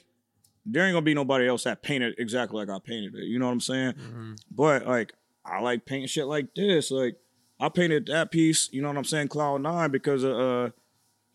there 0.67 0.85
ain't 0.85 0.93
gonna 0.93 1.03
be 1.03 1.15
nobody 1.15 1.49
else 1.49 1.65
that 1.65 1.83
painted 1.83 2.15
exactly 2.19 2.63
like 2.63 2.69
I 2.69 2.79
painted 2.79 3.15
it. 3.15 3.25
You 3.25 3.39
know 3.39 3.47
what 3.47 3.53
I'm 3.53 3.61
saying? 3.61 3.93
Mm-hmm. 3.95 4.33
But 4.51 4.87
like 4.87 5.15
I 5.47 5.61
like 5.61 5.87
painting 5.87 6.09
shit 6.09 6.27
like 6.27 6.55
this. 6.55 6.91
Like 6.91 7.17
I 7.63 7.69
painted 7.69 8.07
that 8.07 8.31
piece, 8.31 8.69
you 8.73 8.83
know 8.83 8.89
what 8.89 8.97
I'm 8.99 9.05
saying, 9.05 9.29
Cloud 9.29 9.63
Nine, 9.63 9.91
because 9.91 10.25
of 10.25 10.33
uh 10.39 10.71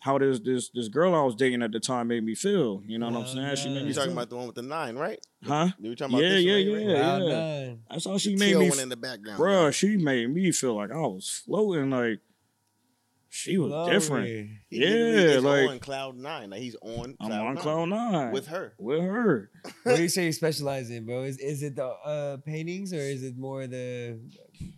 how 0.00 0.16
this 0.18 0.38
this 0.40 0.68
this 0.74 0.88
girl 0.88 1.14
I 1.14 1.22
was 1.22 1.34
dating 1.34 1.62
at 1.62 1.72
the 1.72 1.80
time 1.80 2.08
made 2.08 2.22
me 2.22 2.34
feel. 2.34 2.82
You 2.86 2.98
know 2.98 3.10
what 3.10 3.20
I'm 3.20 3.26
saying? 3.26 3.56
She 3.56 3.68
made 3.68 3.82
me 3.82 3.88
You 3.88 3.94
talking 3.94 4.10
feel- 4.10 4.18
about 4.18 4.30
the 4.30 4.36
one 4.36 4.46
with 4.46 4.56
the 4.56 4.62
nine, 4.62 4.94
right? 4.96 5.18
Huh? 5.44 5.68
You 5.80 5.94
talking 5.96 6.14
about 6.14 6.22
yeah, 6.24 6.30
this 6.34 6.44
yeah, 6.44 6.52
one, 6.52 6.62
yeah, 6.62 6.92
right? 6.92 7.22
yeah, 7.22 7.26
yeah. 7.28 7.66
nine. 7.66 7.80
That's 7.90 8.04
how 8.04 8.18
she 8.18 8.34
The 8.34 8.38
made 8.38 8.56
me. 8.58 8.68
one 8.70 8.78
in 8.78 8.88
the 8.90 8.96
background, 8.96 9.40
Bruh, 9.40 9.64
yeah. 9.64 9.70
she 9.70 9.96
made 9.96 10.28
me 10.32 10.52
feel 10.52 10.76
like 10.76 10.90
I 10.92 10.98
was 10.98 11.42
floating. 11.46 11.90
Like 11.90 12.20
she 13.30 13.58
was 13.58 13.70
Glory. 13.70 13.90
different. 13.92 14.26
He 14.70 14.80
literally 14.80 15.12
Yeah, 15.12 15.36
is 15.38 15.44
like 15.44 15.68
on 15.70 15.78
cloud 15.80 16.16
nine. 16.16 16.50
Like 16.50 16.60
he's 16.60 16.76
on. 16.80 17.14
I'm 17.20 17.30
on 17.32 17.54
nine. 17.54 17.56
cloud 17.56 17.84
nine 17.88 18.32
with 18.32 18.46
her. 18.48 18.74
With 18.78 19.00
her. 19.00 19.50
what 19.82 19.96
do 19.96 20.02
you 20.02 20.08
say 20.08 20.26
you 20.26 20.32
specialize 20.32 20.90
in, 20.90 21.04
bro? 21.06 21.22
Is 21.24 21.38
is 21.38 21.62
it 21.62 21.76
the 21.76 21.86
uh, 21.86 22.36
paintings 22.38 22.92
or 22.92 22.98
is 23.00 23.22
it 23.22 23.36
more 23.36 23.66
the 23.66 24.18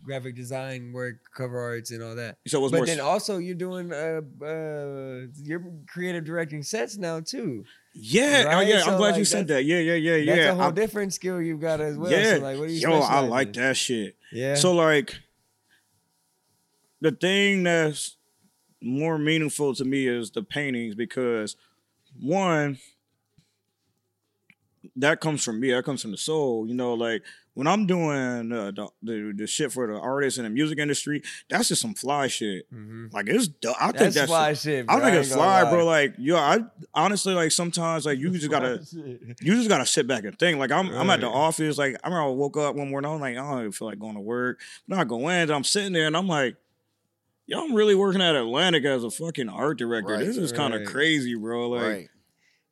graphic 0.05 0.35
design 0.35 0.93
work, 0.93 1.16
cover 1.35 1.59
arts, 1.59 1.91
and 1.91 2.03
all 2.03 2.14
that? 2.16 2.39
So 2.47 2.61
what's 2.61 2.72
but 2.72 2.78
more 2.78 2.87
then 2.87 2.99
s- 2.99 3.05
also 3.05 3.39
you're 3.39 3.55
doing 3.55 3.93
uh, 3.93 4.20
uh 4.45 5.26
you're 5.43 5.64
creative 5.89 6.24
directing 6.24 6.62
sets 6.62 6.97
now 6.97 7.20
too. 7.20 7.64
Yeah, 7.95 8.53
oh 8.57 8.61
yeah. 8.61 8.83
So, 8.83 8.93
I'm 8.93 8.99
glad 8.99 9.11
like, 9.11 9.18
you 9.18 9.24
said 9.24 9.49
that. 9.49 9.64
Yeah, 9.64 9.78
yeah, 9.78 9.95
yeah, 9.95 10.16
yeah. 10.16 10.37
That's 10.37 10.49
a 10.49 10.55
whole 10.55 10.64
I- 10.64 10.70
different 10.72 11.12
skill 11.12 11.41
you've 11.41 11.61
got 11.61 11.81
as 11.81 11.97
well. 11.97 12.11
Yeah, 12.11 12.37
So 12.37 12.43
like, 12.43 12.59
what 12.59 12.68
do 12.68 12.72
you 12.74 12.81
yo, 12.81 13.01
I 13.01 13.20
like 13.20 13.49
in? 13.49 13.62
that 13.62 13.76
shit. 13.76 14.16
Yeah. 14.33 14.55
So 14.55 14.72
like, 14.72 15.14
the 17.01 17.11
thing 17.12 17.62
that's 17.64 18.16
more 18.83 19.18
meaningful 19.18 19.74
to 19.74 19.85
me 19.85 20.07
is 20.07 20.31
the 20.31 20.43
paintings 20.43 20.95
because 20.95 21.57
one, 22.20 22.78
that 24.97 25.20
comes 25.20 25.45
from 25.45 25.61
me. 25.61 25.70
That 25.72 25.84
comes 25.84 26.03
from 26.03 26.11
the 26.11 26.16
soul. 26.16 26.66
You 26.66 26.74
know, 26.74 26.95
like 26.95 27.22
when 27.55 27.66
I'm 27.66 27.86
doing 27.86 28.53
uh, 28.53 28.70
the, 28.70 28.88
the 29.03 29.32
the 29.36 29.47
shit 29.47 29.72
for 29.72 29.86
the 29.86 29.99
artists 29.99 30.38
in 30.38 30.45
the 30.45 30.51
music 30.51 30.78
industry, 30.78 31.22
that's 31.49 31.68
just 31.68 31.82
some 31.82 31.95
fly 31.95 32.28
shit. 32.28 32.66
Like 33.12 33.28
it's, 33.28 33.49
du- 33.49 33.74
I 33.80 33.93
think 33.93 34.14
That's 34.14 34.28
fly 34.30 34.55
shit, 34.55 34.86
I 34.88 35.01
think 35.01 35.16
it's 35.16 35.32
fly, 35.32 35.62
lie. 35.62 35.70
bro. 35.70 35.84
Like, 35.84 36.14
yo, 36.18 36.36
I 36.36 36.61
honestly 36.95 37.34
like 37.34 37.53
sometimes 37.53 38.07
like 38.07 38.18
you 38.18 38.30
just 38.30 38.51
gotta 38.51 38.80
you 39.41 39.57
just 39.57 39.68
gotta 39.68 39.86
sit 39.86 40.07
back 40.07 40.24
and 40.24 40.38
think. 40.38 40.59
Like 40.59 40.70
I'm 40.72 40.88
I'm 40.95 41.11
at 41.11 41.20
the 41.20 41.28
office, 41.28 41.76
like 41.76 41.97
I 42.05 42.09
remember 42.09 42.30
I 42.30 42.32
woke 42.34 42.57
up 42.57 42.76
one 42.76 42.91
morning, 42.91 43.11
I'm 43.11 43.20
like, 43.20 43.36
I 43.36 43.51
don't 43.51 43.61
even 43.61 43.72
feel 43.72 43.88
like 43.88 43.99
going 43.99 44.14
to 44.14 44.20
work. 44.20 44.61
Then 44.88 44.99
I 44.99 45.05
go 45.05 45.28
in, 45.28 45.51
I'm 45.51 45.64
sitting 45.64 45.93
there 45.93 46.07
and 46.07 46.16
I'm 46.16 46.28
like, 46.28 46.57
yo, 47.47 47.64
I'm 47.64 47.74
really 47.74 47.95
working 47.97 48.22
at 48.22 48.36
Atlantic 48.36 48.84
as 48.84 49.03
a 49.03 49.11
fucking 49.11 49.49
art 49.49 49.76
director. 49.78 50.14
Right. 50.14 50.24
This 50.24 50.36
is 50.36 50.53
kind 50.53 50.72
of 50.72 50.86
crazy, 50.86 51.34
bro. 51.34 51.68
Like 51.68 52.11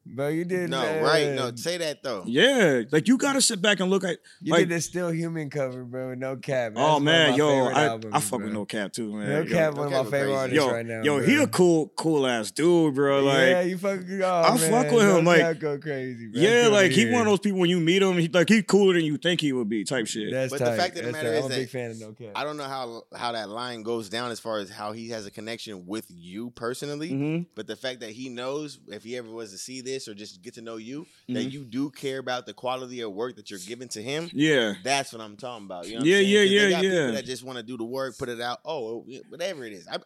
Right. 0.07 0.17
Bro, 0.17 0.29
you 0.29 0.45
did 0.47 0.71
No, 0.71 0.79
uh, 0.81 1.03
right. 1.03 1.29
No, 1.33 1.55
say 1.55 1.77
that 1.79 2.03
though. 2.03 2.23
Yeah, 2.27 2.83
like 2.91 3.09
you 3.09 3.19
gotta 3.19 3.43
sit 3.43 3.61
back 3.61 3.81
and 3.81 3.91
look 3.91 4.05
at 4.05 4.19
You 4.41 4.53
like 4.53 4.69
did 4.69 4.71
the 4.77 4.81
Still 4.81 5.11
Human 5.11 5.51
cover, 5.51 5.85
bro. 5.85 6.11
With 6.11 6.19
No 6.19 6.37
cap. 6.37 6.73
That's 6.75 6.81
Oh 6.83 6.93
one 6.95 6.97
of 6.97 7.03
man, 7.03 7.35
yo, 7.35 7.67
I, 7.67 7.85
albums, 7.85 8.15
I 8.15 8.21
fuck 8.21 8.39
bro. 8.39 8.47
with 8.47 8.55
No 8.55 8.65
Cap 8.65 8.93
too, 8.93 9.13
man. 9.13 9.29
No 9.29 9.41
Yo, 9.43 9.51
Cap, 9.51 9.75
one 9.75 9.93
of 9.93 9.93
my 9.93 10.11
favorite 10.11 10.21
crazy. 10.21 10.35
artists 10.35 10.57
yo, 10.67 10.71
right 10.73 10.87
now. 10.87 11.03
yo, 11.03 11.19
bro. 11.19 11.27
he 11.27 11.37
a 11.43 11.47
cool, 11.47 11.89
cool 11.97 12.27
ass 12.27 12.51
dude, 12.51 12.95
bro. 12.95 13.23
Like, 13.23 13.37
yeah, 13.49 13.61
you 13.63 13.77
fucking. 13.77 14.23
Oh, 14.23 14.27
I 14.47 14.57
man, 14.57 14.71
fuck 14.71 14.93
with 14.93 15.17
him, 15.17 15.25
like- 15.27 15.41
Cap 15.41 15.59
go 15.59 15.79
crazy, 15.79 16.29
bro. 16.29 16.41
yeah, 16.41 16.69
like 16.69 16.91
to 16.91 16.97
he 16.97 17.11
one 17.13 17.21
of 17.23 17.27
those 17.27 17.41
people 17.41 17.59
when 17.59 17.69
you 17.71 17.79
meet 17.81 18.01
him, 18.03 18.17
he 18.17 18.29
like 18.29 18.49
he 18.49 18.63
cooler 18.63 18.95
than 18.95 19.05
you 19.05 19.19
think 19.19 19.43
he 19.43 19.53
would 19.53 19.69
be, 19.69 19.85
type 19.85 20.07
shit. 20.07 20.33
That's 20.33 20.51
But 20.53 20.59
tight. 20.61 20.71
the 20.71 20.77
fact 20.77 20.99
of 20.99 21.05
the 21.05 21.13
matter 21.13 21.29
tight. 21.29 21.35
is 21.39 21.45
I'm 21.45 21.51
a 21.51 21.55
that 21.55 21.61
big 21.61 21.69
fan 21.69 21.91
of 21.91 22.01
No 22.01 22.13
Cap. 22.13 22.33
I 22.35 22.45
don't 22.45 22.57
know 22.57 22.65
how 22.65 23.03
how 23.15 23.33
that 23.33 23.51
line 23.51 23.83
goes 23.83 24.09
down 24.09 24.31
as 24.31 24.41
far 24.41 24.59
as 24.59 24.71
how 24.71 24.93
he 24.93 25.11
has 25.11 25.27
a 25.27 25.31
connection 25.31 25.87
with 25.87 26.07
you 26.09 26.51
personally. 26.53 27.11
Mhm. 27.11 27.47
But 27.55 27.67
the 27.67 27.77
fact 27.77 28.01
that 28.01 28.11
he 28.11 28.31
knows 28.31 28.79
if 28.89 29.05
he 29.05 29.15
ever 29.19 29.29
was 29.31 29.53
to 29.53 29.59
see 29.59 29.83
this 29.83 29.98
or 30.07 30.15
just 30.15 30.43
get 30.43 30.55
to 30.55 30.61
know 30.63 30.77
you, 30.77 31.07
that 31.29 31.47
Mhm. 31.47 31.53
you 31.53 31.65
do 31.65 31.91
care 31.91 32.19
about 32.19 32.47
the 32.47 32.53
quality 32.55 33.01
of 33.01 33.13
work 33.13 33.35
that 33.37 33.51
you're 33.51 33.59
giving 33.67 33.89
to 33.89 34.03
him. 34.03 34.31
Yeah. 34.33 34.75
That's 34.85 35.13
what 35.13 35.21
I'm 35.23 35.37
talking 35.37 35.65
about. 35.67 35.89
You 35.89 35.99
know 35.99 36.05
Yeah, 36.05 36.19
yeah, 36.19 36.43
yeah, 36.43 36.69
yeah. 36.69 36.81
People 36.81 37.13
that 37.15 37.25
just 37.25 37.43
want 37.43 37.57
to 37.57 37.65
do 37.65 37.77
the 37.77 37.85
work, 37.85 38.17
put 38.19 38.29
it 38.29 38.41
out. 38.41 38.59
Oh, 38.65 39.05
whatever 39.31 39.65
it 39.65 39.73
is. 39.73 39.89
I, 39.89 39.99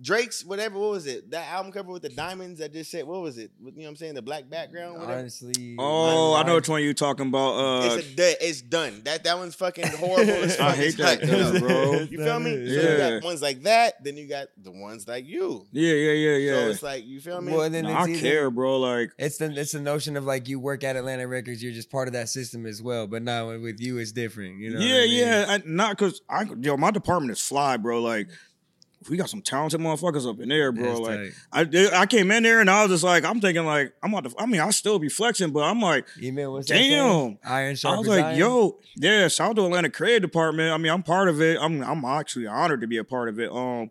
Drake's 0.00 0.44
whatever. 0.44 0.78
What 0.78 0.90
was 0.90 1.06
it? 1.06 1.30
That 1.30 1.48
album 1.48 1.70
cover 1.70 1.92
with 1.92 2.02
the 2.02 2.08
diamonds. 2.08 2.58
that 2.58 2.72
just 2.72 2.90
said 2.90 3.06
what 3.06 3.20
was 3.22 3.38
it? 3.38 3.52
You 3.60 3.66
know 3.70 3.72
what 3.82 3.88
I'm 3.90 3.96
saying? 3.96 4.14
The 4.14 4.22
black 4.22 4.50
background. 4.50 4.94
Whatever. 4.98 5.18
Honestly, 5.20 5.76
Oh, 5.78 6.34
I 6.34 6.42
know 6.42 6.56
which 6.56 6.68
one 6.68 6.82
you 6.82 6.92
talking 6.94 7.28
about. 7.28 7.52
Uh, 7.54 7.96
It's 7.96 8.18
a 8.20 8.46
it's 8.48 8.60
done. 8.62 9.02
That 9.04 9.22
that 9.24 9.38
one's 9.38 9.54
fucking 9.54 9.86
horrible. 9.86 10.32
As 10.32 10.58
I 10.60 10.72
hate 10.72 10.86
It's 10.88 10.96
that, 10.96 11.20
cut, 11.20 11.60
bro. 11.60 11.92
You 12.10 12.18
feel 12.18 12.40
me? 12.40 12.50
So 12.66 12.72
you 12.72 12.80
Yeah. 12.80 13.10
got 13.20 13.24
ones 13.24 13.40
like 13.40 13.62
that. 13.62 14.02
Then 14.02 14.16
you 14.16 14.28
got 14.28 14.48
the 14.60 14.72
ones 14.72 15.06
like 15.06 15.26
you. 15.26 15.64
yeah, 15.72 15.92
yeah, 15.94 16.12
yeah, 16.12 16.36
yeah. 16.36 16.52
So 16.64 16.68
it's 16.70 16.82
like 16.82 17.04
you 17.06 17.20
feel 17.20 17.40
me? 17.40 17.52
Well, 17.52 17.70
then 17.70 17.84
Nah, 17.84 18.00
it's 18.00 18.08
I 18.08 18.10
either- 18.10 18.20
care, 18.20 18.50
bro. 18.50 18.80
Like, 18.80 19.12
It's 19.18 19.38
the 19.38 19.46
it's 19.58 19.72
the 19.72 19.80
notion 19.80 20.16
of 20.16 20.24
like 20.24 20.48
you 20.48 20.58
work 20.58 20.82
at 20.82 20.96
Atlantic 20.96 21.28
Records, 21.28 21.62
you're 21.62 21.72
just 21.72 21.90
part 21.90 22.08
of 22.08 22.14
that 22.14 22.28
system 22.28 22.66
as 22.66 22.82
well. 22.82 23.06
But 23.06 23.22
now 23.22 23.56
with 23.58 23.80
you, 23.80 23.98
it's 23.98 24.10
different. 24.12 24.58
You 24.58 24.70
know? 24.70 24.78
what 24.80 24.88
yeah, 24.88 24.96
I 24.96 25.00
mean? 25.02 25.16
yeah. 25.18 25.44
I, 25.48 25.62
not 25.64 25.90
because 25.96 26.20
I, 26.28 26.46
yo, 26.60 26.76
my 26.76 26.90
department 26.90 27.30
is 27.32 27.40
fly, 27.40 27.76
bro. 27.76 28.00
Like, 28.02 28.28
we 29.08 29.16
got 29.16 29.28
some 29.30 29.42
talented 29.42 29.80
motherfuckers 29.80 30.28
up 30.28 30.40
in 30.40 30.48
there, 30.48 30.72
bro. 30.72 30.84
That's 30.84 31.00
like, 31.00 31.68
tight. 31.70 31.92
I, 31.94 32.00
I 32.02 32.06
came 32.06 32.30
in 32.30 32.42
there 32.42 32.60
and 32.60 32.70
I 32.70 32.82
was 32.82 32.90
just 32.90 33.04
like, 33.04 33.24
I'm 33.24 33.40
thinking 33.40 33.64
like, 33.64 33.92
I'm 34.02 34.12
about 34.14 34.30
to. 34.30 34.36
I 34.38 34.46
mean, 34.46 34.60
I 34.60 34.70
still 34.70 34.98
be 34.98 35.08
flexing, 35.08 35.52
but 35.52 35.60
I'm 35.60 35.80
like, 35.80 36.06
You 36.16 36.32
mean 36.32 36.50
what's 36.50 36.66
damn. 36.68 36.78
saying? 36.78 37.38
Iron 37.44 37.76
sharp 37.76 37.96
I 37.96 37.98
was 37.98 38.08
like, 38.08 38.24
iron? 38.24 38.38
yo, 38.38 38.78
yeah, 38.96 39.28
shout 39.28 39.50
out 39.50 39.56
to 39.56 39.64
Atlantic 39.66 39.92
Creative 39.94 40.22
Department. 40.22 40.72
I 40.72 40.78
mean, 40.78 40.92
I'm 40.92 41.02
part 41.02 41.28
of 41.28 41.40
it. 41.40 41.58
I'm 41.60 41.82
I'm 41.82 42.04
actually 42.04 42.46
honored 42.46 42.80
to 42.82 42.86
be 42.86 42.98
a 42.98 43.04
part 43.04 43.28
of 43.28 43.38
it. 43.38 43.50
Um, 43.50 43.90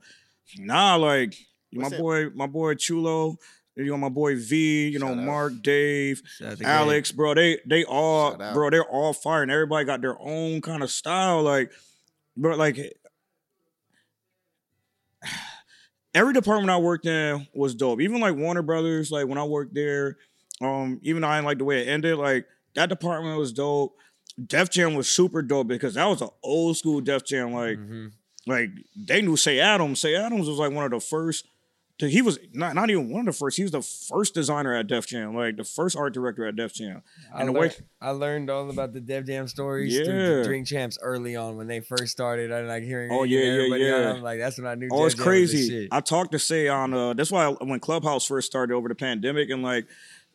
nah, 0.58 0.96
like 0.96 1.36
my 1.72 1.84
What's 1.84 1.92
that? 1.92 2.00
boy, 2.02 2.30
my 2.36 2.48
boy 2.48 2.76
Chulo, 2.76 3.38
you 3.76 3.86
know, 3.86 3.98
my 3.98 4.10
boy 4.10 4.36
V, 4.38 4.90
you 4.90 5.00
know, 5.00 5.08
Shout 5.08 5.18
out. 5.18 5.24
Mark, 5.24 5.54
Dave, 5.64 6.22
Shout 6.38 6.52
out 6.54 6.58
to 6.60 6.66
Alex, 6.66 7.12
bro. 7.12 7.34
They 7.34 7.60
they 7.66 7.84
all, 7.84 8.36
bro, 8.36 8.70
they're 8.70 8.84
all 8.84 9.14
fire, 9.14 9.42
and 9.42 9.52
everybody 9.52 9.86
got 9.86 10.02
their 10.02 10.20
own 10.20 10.62
kind 10.62 10.84
of 10.84 10.92
style. 10.92 11.42
Like, 11.42 11.72
bro, 12.38 12.56
like 12.56 12.78
every 16.14 16.34
department 16.34 16.70
I 16.70 16.78
worked 16.78 17.06
in 17.06 17.48
was 17.54 17.76
dope. 17.76 18.02
Even 18.02 18.20
like 18.22 18.36
Warner 18.36 18.62
Brothers, 18.62 19.12
like 19.12 19.28
when 19.28 19.38
I 19.38 19.44
worked 19.44 19.74
there, 19.74 20.18
um, 20.62 21.00
even 21.04 21.22
though 21.22 21.28
I 21.28 21.38
didn't 21.38 21.46
like 21.48 21.58
the 21.58 21.64
way 21.66 21.82
it 21.82 21.90
ended, 21.90 22.18
like 22.18 22.46
that 22.76 22.90
department 22.90 23.38
was 23.38 23.52
dope. 23.54 23.96
Def 24.48 24.70
Jam 24.70 24.96
was 24.96 25.08
super 25.08 25.42
dope 25.42 25.68
because 25.68 25.94
that 25.96 26.06
was 26.06 26.22
an 26.22 26.30
old 26.44 26.78
school 26.78 27.02
Def 27.02 27.24
Jam. 27.26 27.54
Like, 27.54 27.78
Mhm. 27.78 28.12
like 28.48 28.70
they 28.96 29.22
knew 29.22 29.38
Cey 29.38 29.60
Adams. 29.60 30.00
Cey 30.00 30.16
Adams 30.16 30.48
was 30.48 30.58
like 30.58 30.72
one 30.72 30.86
of 30.86 30.92
the 30.92 31.00
first. 31.00 31.46
He 32.00 32.22
was 32.24 32.40
not 32.52 32.74
not 32.76 32.90
even 32.90 33.10
one 33.10 33.22
of 33.22 33.26
the 33.28 33.38
first. 33.38 33.56
He 33.56 33.64
was 33.64 33.72
the 33.72 33.82
first 33.82 34.34
designer 34.34 34.74
at 34.74 34.88
Def 34.88 35.06
Jam, 35.08 35.36
like 35.36 35.58
the 35.58 35.64
first 35.64 35.96
art 35.96 36.14
director 36.14 36.46
at 36.46 36.56
Def 36.56 36.74
Jam. 36.74 37.04
I, 37.34 37.40
And 37.42 37.50
the 37.50 37.52
way, 37.54 37.72
I 38.02 38.10
learned 38.10 38.50
all 38.50 38.70
about 38.70 38.94
the 38.94 39.00
Def 39.00 39.26
Jam 39.28 39.48
stories 39.48 39.96
Yeah. 39.96 40.04
through 40.06 40.44
Drink 40.46 40.68
Champs 40.68 40.98
early 41.02 41.36
on 41.36 41.56
when 41.56 41.68
they 41.68 41.82
first 41.82 42.08
started. 42.08 42.52
I 42.52 42.62
like 42.62 42.84
hearing 42.84 43.12
Oh, 43.12 43.24
yeah, 43.24 43.40
yeah, 43.68 43.76
yeah. 43.76 44.14
I'm 44.14 44.24
like, 44.24 44.40
that's 44.40 44.58
when 44.58 44.66
I 44.68 44.74
knew. 44.76 44.90
Oh, 44.92 45.06
it's 45.06 45.14
Def 45.14 45.24
Jam 45.24 45.32
was 45.32 45.52
crazy. 45.52 45.88
I 45.92 46.00
talked 46.02 46.32
to 46.32 46.40
Cey 46.40 46.68
on 46.68 46.94
uh 46.96 47.14
that's 47.14 47.32
why 47.32 47.50
when 47.50 47.80
Clubhouse 47.80 48.26
first 48.26 48.48
started 48.48 48.74
over 48.74 48.90
the 48.90 48.96
pandemic 48.96 49.50
and 49.52 49.62
like 49.62 49.86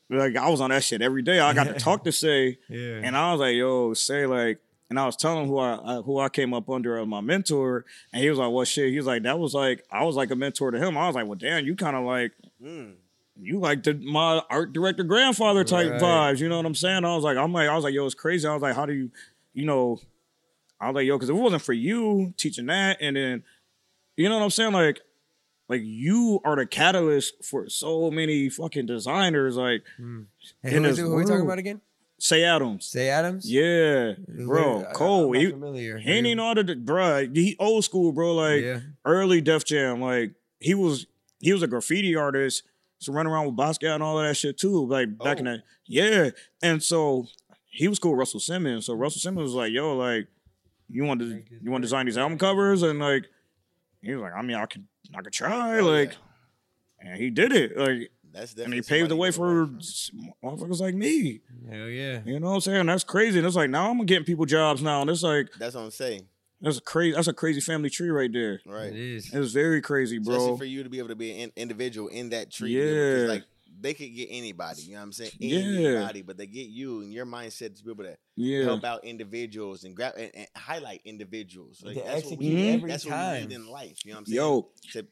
like 0.08 0.36
I 0.36 0.48
was 0.48 0.60
on 0.60 0.70
that 0.70 0.84
shit 0.84 1.02
every 1.02 1.22
day. 1.22 1.40
I 1.40 1.52
got 1.54 1.64
to 1.64 1.74
talk 1.74 2.04
to 2.04 2.12
Cey 2.12 2.58
Yeah. 2.68 3.00
and 3.02 3.16
I 3.16 3.32
was 3.32 3.40
like, 3.40 3.56
yo, 3.56 3.94
Cey 3.94 4.26
like 4.26 4.58
and 4.90 4.98
I 4.98 5.04
was 5.06 5.16
telling 5.16 5.42
him 5.44 5.48
who 5.48 5.58
I, 5.58 6.00
who 6.04 6.18
I 6.18 6.28
came 6.28 6.54
up 6.54 6.68
under 6.70 6.96
as 6.98 7.06
my 7.06 7.20
mentor, 7.20 7.84
and 8.12 8.22
he 8.22 8.30
was 8.30 8.38
like, 8.38 8.50
"What 8.50 8.68
shit?" 8.68 8.90
He 8.90 8.96
was 8.96 9.06
like, 9.06 9.22
"That 9.24 9.38
was 9.38 9.54
like 9.54 9.84
I 9.90 10.04
was 10.04 10.16
like 10.16 10.30
a 10.30 10.36
mentor 10.36 10.70
to 10.70 10.78
him." 10.78 10.96
I 10.96 11.06
was 11.06 11.14
like, 11.14 11.26
"Well, 11.26 11.34
damn, 11.36 11.64
you 11.66 11.74
kind 11.76 11.96
of 11.96 12.04
like 12.04 12.32
Mm. 12.62 12.94
you 13.40 13.58
like 13.60 13.82
the 13.84 13.94
my 13.94 14.42
art 14.50 14.72
director 14.72 15.04
grandfather 15.04 15.62
type 15.64 15.90
Right. 15.90 16.00
vibes." 16.02 16.40
You 16.40 16.48
know 16.48 16.56
what 16.56 16.66
I'm 16.66 16.74
saying? 16.74 17.04
I 17.04 17.14
was 17.14 17.24
like, 17.24 17.36
I'm 17.36 17.52
like, 17.52 17.68
I 17.68 17.74
was 17.74 17.84
like, 17.84 17.94
yo, 17.94 18.06
it's 18.06 18.14
crazy. 18.14 18.46
I 18.48 18.52
was 18.54 18.62
like, 18.62 18.74
how 18.74 18.86
do 18.86 18.92
you, 18.94 19.10
you 19.54 19.66
know, 19.66 20.00
I 20.80 20.86
was 20.88 20.94
like, 20.94 21.06
yo, 21.06 21.16
because 21.16 21.28
if 21.30 21.36
it 21.36 21.40
wasn't 21.40 21.62
for 21.62 21.72
you 21.74 22.32
teaching 22.36 22.66
that, 22.66 22.98
and 23.00 23.16
then, 23.16 23.42
you 24.16 24.28
know 24.28 24.36
what 24.38 24.44
I'm 24.44 24.50
saying, 24.50 24.72
like. 24.72 25.00
Like 25.70 25.82
you 25.84 26.40
are 26.46 26.56
the 26.56 26.64
catalyst 26.64 27.44
for 27.44 27.68
so 27.68 28.10
many 28.10 28.48
fucking 28.48 28.86
designers. 28.86 29.58
Like 29.58 29.82
Hey, 29.98 30.76
in 30.78 30.82
who, 30.84 30.88
is 30.88 30.96
this 30.96 30.98
it- 31.00 31.02
who 31.02 31.12
are 31.12 31.16
we 31.18 31.24
talking 31.26 31.42
about 31.42 31.58
again? 31.58 31.82
Cey 32.18 32.44
Adams. 32.44 32.86
Cey 32.86 33.08
Adams. 33.08 33.50
Yeah, 33.50 34.14
bro, 34.26 34.84
I- 34.84 34.92
Cole. 34.92 35.32
Not 35.32 35.40
he, 35.40 35.50
familiar. 35.50 35.98
he 35.98 36.10
ain't 36.10 36.40
how 36.40 36.54
to, 36.54 36.76
bro. 36.76 37.28
He 37.32 37.56
old 37.58 37.84
school, 37.84 38.12
bro. 38.12 38.34
Like 38.34 38.62
Yeah. 38.62 38.80
early 39.04 39.40
Def 39.40 39.64
Jam. 39.64 40.00
Like 40.00 40.32
he 40.58 40.74
was, 40.74 41.06
he 41.40 41.52
was 41.52 41.62
a 41.62 41.68
graffiti 41.68 42.16
artist. 42.16 42.64
So 43.00 43.12
running 43.12 43.32
around 43.32 43.46
with 43.46 43.56
Basquiat 43.56 43.94
and 43.94 44.02
all 44.02 44.18
of 44.18 44.26
that 44.26 44.34
shit 44.34 44.58
too. 44.58 44.86
Like 44.86 45.16
back 45.16 45.38
in 45.38 45.46
oh. 45.46 45.52
that, 45.52 45.62
yeah. 45.86 46.30
And 46.60 46.82
so 46.82 47.28
he 47.70 47.86
was 47.86 48.00
cool 48.00 48.12
with 48.12 48.18
Russell 48.18 48.40
Simmons. 48.40 48.86
So 48.86 48.94
Russell 48.94 49.20
Simmons 49.20 49.44
was 49.44 49.54
like, 49.54 49.72
"Yo, 49.72 49.94
like, 49.96 50.26
you 50.88 51.04
want 51.04 51.20
to 51.20 51.42
you 51.62 51.70
want 51.70 51.82
to 51.82 51.86
design 51.86 52.06
these 52.06 52.18
album 52.18 52.36
covers?" 52.38 52.82
And 52.82 52.98
like, 52.98 53.26
he 54.02 54.12
was 54.12 54.22
like, 54.22 54.32
"I 54.36 54.42
mean, 54.42 54.56
I 54.56 54.66
could 54.66 54.84
I 55.16 55.22
could 55.22 55.32
try." 55.32 55.78
Oh, 55.78 55.84
like, 55.84 56.16
yeah. 57.00 57.12
and 57.12 57.20
he 57.20 57.30
did 57.30 57.52
it. 57.52 57.76
Like, 57.78 58.10
That's 58.38 58.54
and 58.54 58.72
he 58.72 58.80
paved 58.82 59.10
the 59.10 59.16
way 59.16 59.30
for 59.30 59.46
wanna 59.46 59.72
work 59.72 59.80
s- 59.80 60.10
motherfuckers 60.42 60.80
like 60.80 60.94
me. 60.94 61.40
Hell 61.68 61.88
yeah. 61.88 62.20
You 62.24 62.38
know 62.40 62.48
what 62.48 62.54
I'm 62.54 62.60
saying? 62.60 62.86
That's 62.86 63.04
crazy. 63.04 63.38
And 63.38 63.46
it's 63.46 63.56
like 63.56 63.70
now 63.70 63.90
I'm 63.90 64.04
getting 64.06 64.24
people 64.24 64.44
jobs 64.46 64.82
now, 64.82 65.00
and 65.02 65.10
it's 65.10 65.22
like 65.22 65.48
That's 65.58 65.74
what 65.74 65.82
I'm 65.82 65.90
saying. 65.90 66.26
that's 66.60 66.78
a 66.78 66.80
crazy. 66.80 67.14
That's 67.14 67.28
a 67.28 67.32
crazy 67.32 67.60
family 67.60 67.90
tree 67.90 68.10
right 68.10 68.32
there. 68.32 68.60
Right. 68.66 68.92
It 68.92 68.96
is. 68.96 69.32
It's 69.34 69.52
very 69.52 69.80
crazy, 69.82 70.18
Especially 70.18 70.46
bro. 70.48 70.56
for 70.56 70.64
you 70.64 70.82
to 70.82 70.88
be 70.88 70.98
able 70.98 71.08
to 71.08 71.16
be 71.16 71.42
an 71.42 71.52
individual 71.56 72.08
in 72.08 72.30
that 72.30 72.50
tree. 72.50 72.70
Yeah. 72.70 73.26
Like 73.28 73.44
they 73.80 73.94
could 73.94 74.12
get 74.12 74.26
anybody, 74.32 74.82
you 74.82 74.92
know 74.94 74.96
what 74.98 75.02
I'm 75.04 75.12
saying? 75.12 75.30
Yeah. 75.38 75.58
Anybody, 75.60 76.22
but 76.22 76.36
they 76.36 76.46
get 76.46 76.66
you 76.66 77.00
and 77.02 77.12
your 77.12 77.24
mindset 77.26 77.76
to 77.76 77.84
be 77.84 77.90
able 77.92 78.02
to 78.04 78.16
Yeah. 78.34 78.64
help 78.64 78.82
out 78.82 79.04
individuals 79.04 79.84
and 79.84 79.94
grab 79.94 80.14
and, 80.16 80.32
and 80.34 80.48
highlight 80.56 81.00
individuals. 81.04 81.80
Like 81.84 81.94
To 81.96 82.02
that's 82.02 82.24
what 82.24 82.38
we 82.40 82.46
execute 82.48 82.54
need. 82.54 82.74
every 82.74 82.90
That's 82.90 83.06
what 83.06 83.34
we 83.40 83.46
need 83.46 83.52
in 83.54 83.68
life. 83.68 84.04
You 84.04 84.12
know 84.12 84.16
what 84.16 84.20
I'm 84.20 84.26
saying? 84.26 84.36
Yo, 84.36 84.68
To 84.94 85.06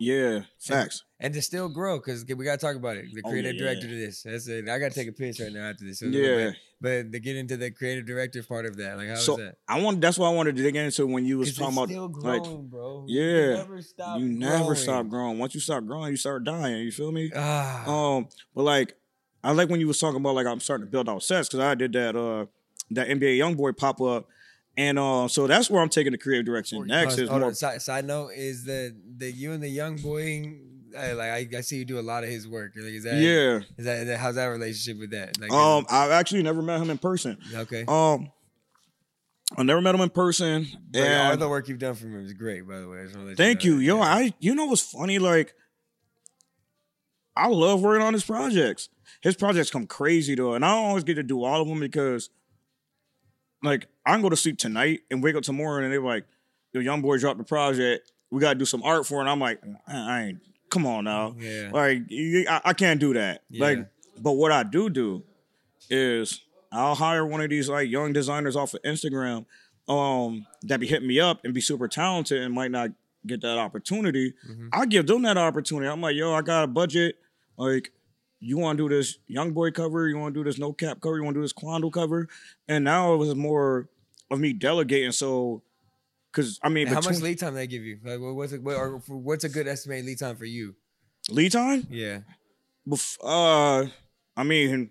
Yeah, 0.00 0.40
facts. 0.60 1.04
And 1.20 1.34
to 1.34 1.42
still 1.42 1.68
grow, 1.68 1.98
because 1.98 2.24
we 2.24 2.44
gotta 2.44 2.58
talk 2.58 2.76
about 2.76 2.96
it. 2.96 3.06
The 3.12 3.22
Oh, 3.24 3.30
creative 3.30 3.54
yeah. 3.54 3.60
director 3.60 3.88
to 3.88 3.94
this. 3.94 4.22
That's 4.22 4.46
it. 4.46 4.68
I 4.68 4.78
gotta 4.78 4.94
take 4.94 5.08
a 5.08 5.12
piss 5.12 5.40
right 5.40 5.52
now 5.52 5.68
after 5.70 5.84
this. 5.84 5.98
So, 5.98 6.06
Yeah. 6.06 6.52
But, 6.80 7.10
to 7.10 7.18
get 7.18 7.34
into 7.34 7.56
the 7.56 7.72
creative 7.72 8.06
director 8.06 8.40
part 8.44 8.64
of 8.64 8.76
that, 8.76 8.96
like 8.98 9.08
how 9.08 9.16
so 9.16 9.36
that? 9.36 9.56
I 9.66 9.80
want. 9.80 10.00
That's 10.00 10.16
why 10.16 10.28
I 10.28 10.32
wanted 10.32 10.54
to 10.54 10.62
dig 10.62 10.76
into 10.76 11.08
when 11.08 11.24
you 11.24 11.38
was 11.38 11.56
talking 11.56 11.76
about 11.76 11.88
still 11.88 12.06
like, 12.22 12.42
growing, 12.44 12.68
bro. 12.68 13.04
You 13.08 13.20
yeah, 13.20 13.56
never 13.56 13.82
stop 13.82 14.20
you 14.20 14.28
never 14.28 14.58
growing. 14.58 14.74
stop 14.76 15.08
growing. 15.08 15.38
Once 15.40 15.54
you 15.56 15.60
stop 15.60 15.84
growing, 15.84 16.12
you 16.12 16.16
start 16.16 16.44
dying. 16.44 16.84
You 16.84 16.92
feel 16.92 17.10
me? 17.10 17.32
Ah. 17.34 17.84
Um, 17.90 18.28
but 18.54 18.62
like, 18.62 18.94
I 19.42 19.50
like 19.50 19.68
when 19.68 19.80
you 19.80 19.88
was 19.88 19.98
talking 19.98 20.20
about 20.20 20.36
like 20.36 20.46
I'm 20.46 20.60
starting 20.60 20.86
to 20.86 20.90
build 20.90 21.08
out 21.08 21.24
sets 21.24 21.48
because 21.48 21.58
I 21.58 21.74
did 21.74 21.92
that 21.94 22.14
uh 22.14 22.46
that 22.92 23.08
NBA 23.08 23.38
YoungBoy 23.38 23.76
pop 23.76 24.00
up, 24.00 24.28
and 24.78 24.98
uh, 24.98 25.28
so 25.28 25.46
that's 25.46 25.68
where 25.68 25.82
I'm 25.82 25.88
taking 25.90 26.12
the 26.12 26.18
creative 26.18 26.46
direction 26.46 26.86
next. 26.86 27.18
Is 27.18 27.28
more. 27.28 27.52
Side, 27.52 27.82
side 27.82 28.04
note 28.06 28.30
is 28.34 28.64
that 28.64 28.96
that 29.18 29.32
you 29.32 29.52
and 29.52 29.62
the 29.62 29.68
young 29.68 29.96
boy, 29.96 30.54
I, 30.96 31.12
like 31.12 31.30
I, 31.54 31.58
I 31.58 31.60
see 31.62 31.76
you 31.78 31.84
do 31.84 31.98
a 31.98 32.00
lot 32.00 32.22
of 32.24 32.30
his 32.30 32.48
work. 32.48 32.72
Like, 32.76 32.84
is 32.92 33.04
that 33.04 33.14
Yeah. 33.16 33.60
Is 33.76 33.84
that, 33.84 33.98
is 33.98 34.06
that 34.06 34.18
how's 34.20 34.36
that 34.36 34.46
relationship 34.46 34.98
with 35.00 35.10
that? 35.10 35.38
Like, 35.40 35.50
Um, 35.52 35.84
I've 35.90 36.12
actually 36.12 36.42
never 36.44 36.62
met 36.62 36.80
him 36.80 36.90
in 36.90 36.98
person. 36.98 37.36
Okay. 37.52 37.84
Um, 37.88 38.30
I 39.56 39.62
never 39.64 39.80
met 39.80 39.94
him 39.94 40.00
in 40.02 40.10
person. 40.10 40.66
but 40.92 41.00
all 41.00 41.32
and- 41.32 41.40
the 41.42 41.48
work 41.48 41.68
you've 41.68 41.78
done 41.78 41.94
for 41.94 42.06
him 42.06 42.24
is 42.24 42.32
great, 42.34 42.66
by 42.68 42.78
the 42.78 42.88
way. 42.88 43.00
I 43.00 43.02
just 43.04 43.16
wanna 43.16 43.28
let 43.28 43.36
Thank 43.36 43.64
you, 43.64 43.78
that. 43.78 43.82
yo. 43.84 44.00
I 44.00 44.32
you 44.38 44.54
know 44.54 44.66
what's 44.66 44.82
funny? 44.82 45.18
Like, 45.18 45.54
I 47.36 47.48
love 47.48 47.80
working 47.82 48.04
on 48.04 48.12
his 48.12 48.24
projects. 48.24 48.88
His 49.22 49.36
projects 49.36 49.70
come 49.70 49.86
crazy 49.86 50.34
though, 50.34 50.54
and 50.54 50.64
I 50.64 50.68
don't 50.74 50.84
always 50.86 51.04
get 51.04 51.14
to 51.14 51.22
do 51.22 51.42
all 51.44 51.62
of 51.62 51.68
them 51.68 51.80
because, 51.80 52.30
like, 53.62 53.86
I 54.06 54.12
can 54.12 54.22
go 54.22 54.28
to 54.28 54.36
sleep 54.36 54.58
tonight 54.58 55.00
and 55.10 55.22
wake 55.22 55.34
up 55.34 55.42
tomorrow 55.42 55.82
and 55.82 55.92
they're 55.92 56.00
like, 56.00 56.24
"Yo, 56.72 56.80
young 56.80 57.02
boy 57.02 57.18
dropped 57.18 57.38
the 57.38 57.44
project. 57.44 58.12
We 58.30 58.40
got 58.40 58.54
to 58.54 58.58
do 58.58 58.64
some 58.64 58.82
art 58.82 59.06
for 59.06 59.16
it." 59.16 59.20
And 59.22 59.30
I'm 59.30 59.40
like, 59.40 59.60
I, 59.86 59.96
I 59.96 60.22
ain't. 60.24 60.40
Come 60.70 60.86
on 60.86 61.04
now, 61.04 61.34
Yeah. 61.38 61.70
Like, 61.72 62.02
I, 62.12 62.60
I 62.66 62.72
can't 62.74 63.00
do 63.00 63.14
that. 63.14 63.42
Yeah. 63.48 63.64
Like, 63.64 63.78
but 64.20 64.32
what 64.32 64.52
I 64.52 64.64
do 64.64 64.90
do 64.90 65.22
is 65.88 66.42
I'll 66.70 66.94
hire 66.94 67.24
one 67.24 67.40
of 67.40 67.48
these 67.48 67.70
like 67.70 67.88
young 67.88 68.12
designers 68.12 68.54
off 68.54 68.74
of 68.74 68.82
Instagram 68.82 69.46
um 69.88 70.46
that 70.64 70.78
be 70.78 70.86
hitting 70.86 71.08
me 71.08 71.18
up 71.18 71.40
and 71.44 71.54
be 71.54 71.62
super 71.62 71.88
talented 71.88 72.42
and 72.42 72.52
might 72.52 72.70
not 72.70 72.90
get 73.26 73.40
that 73.40 73.56
opportunity. 73.56 74.34
Mm-hmm. 74.48 74.68
I 74.72 74.84
give 74.86 75.06
them 75.06 75.22
that 75.22 75.38
opportunity. 75.38 75.88
I'm 75.88 76.00
like, 76.00 76.16
yo, 76.16 76.34
I 76.34 76.42
got 76.42 76.64
a 76.64 76.66
budget. 76.66 77.16
Like, 77.56 77.90
you 78.40 78.58
want 78.58 78.78
to 78.78 78.88
do 78.88 78.94
this 78.96 79.18
young 79.26 79.52
boy 79.52 79.70
cover? 79.70 80.08
You 80.08 80.18
want 80.18 80.34
to 80.34 80.40
do 80.40 80.44
this 80.44 80.58
no 80.58 80.72
cap 80.72 81.00
cover? 81.00 81.16
You 81.16 81.24
want 81.24 81.34
to 81.34 81.38
do 81.40 81.44
this 81.44 81.52
Quando 81.52 81.90
cover? 81.90 82.28
And 82.68 82.84
now 82.84 83.14
it 83.14 83.16
was 83.16 83.34
more 83.34 83.88
of 84.30 84.38
me 84.38 84.52
delegating. 84.52 85.12
So, 85.12 85.62
because 86.30 86.58
I 86.62 86.68
mean, 86.68 86.86
how 86.86 87.00
much 87.00 87.20
lead 87.20 87.38
time 87.38 87.54
they 87.54 87.66
give 87.66 87.82
you? 87.82 87.98
Like, 88.04 88.18
what's 88.20 88.52
a, 88.52 88.56
what, 88.56 88.76
or 88.76 89.02
what's 89.08 89.44
a 89.44 89.48
good 89.48 89.66
estimated 89.66 90.06
lead 90.06 90.18
time 90.18 90.36
for 90.36 90.44
you? 90.44 90.74
lead 91.30 91.52
time? 91.52 91.86
Yeah. 91.90 92.20
Bef- 92.88 93.18
uh, 93.22 93.88
I 94.36 94.44
mean, 94.44 94.90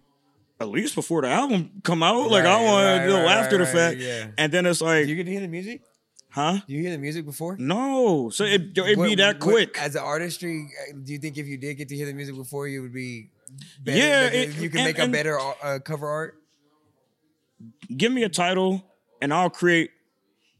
at 0.59 0.67
least 0.69 0.95
before 0.95 1.21
the 1.21 1.29
album 1.29 1.81
come 1.83 2.03
out. 2.03 2.29
like 2.29 2.45
I 2.45 2.63
want 2.63 2.85
right, 2.85 2.99
to 2.99 3.07
do 3.07 3.13
right, 3.15 3.37
after 3.37 3.57
right, 3.57 3.65
the 3.65 3.71
fact. 3.71 3.95
right, 3.95 3.97
yeah. 3.97 4.27
And 4.37 4.51
then 4.51 4.65
it's 4.65 4.81
like, 4.81 5.05
Do 5.05 5.09
you 5.11 5.15
get 5.15 5.23
to 5.25 5.31
hear 5.31 5.41
the 5.41 5.47
music? 5.47 5.81
huh? 6.29 6.59
Do 6.67 6.73
you 6.73 6.81
hear 6.81 6.91
the 6.91 6.97
music 6.97 7.25
before? 7.25 7.55
No. 7.57 8.29
So 8.29 8.43
it 8.43 8.77
it 8.77 9.01
be 9.01 9.15
that 9.15 9.35
what- 9.35 9.39
quick. 9.39 9.77
as 9.81 9.95
an 9.95 10.03
artistry, 10.03 10.69
uh, 10.89 10.97
do 11.03 11.13
you 11.13 11.17
think 11.19 11.37
if 11.37 11.47
you 11.47 11.57
did 11.57 11.75
get 11.75 11.89
to 11.89 11.95
hear 11.95 12.05
the 12.05 12.13
music 12.13 12.35
before, 12.35 12.67
you 12.67 12.81
would 12.83 12.93
be 12.93 13.29
better? 13.83 13.97
Yeah, 13.97 14.25
it- 14.27 14.55
you 14.57 14.69
can 14.69 14.79
and- 14.79 14.87
make 14.87 14.99
a 14.99 15.07
better 15.07 15.39
uh, 15.39 15.79
cover 15.79 16.07
art. 16.07 16.41
give 17.95 18.11
me 18.11 18.23
a 18.23 18.29
title 18.29 18.83
and 19.21 19.33
I'll 19.33 19.49
create 19.49 19.91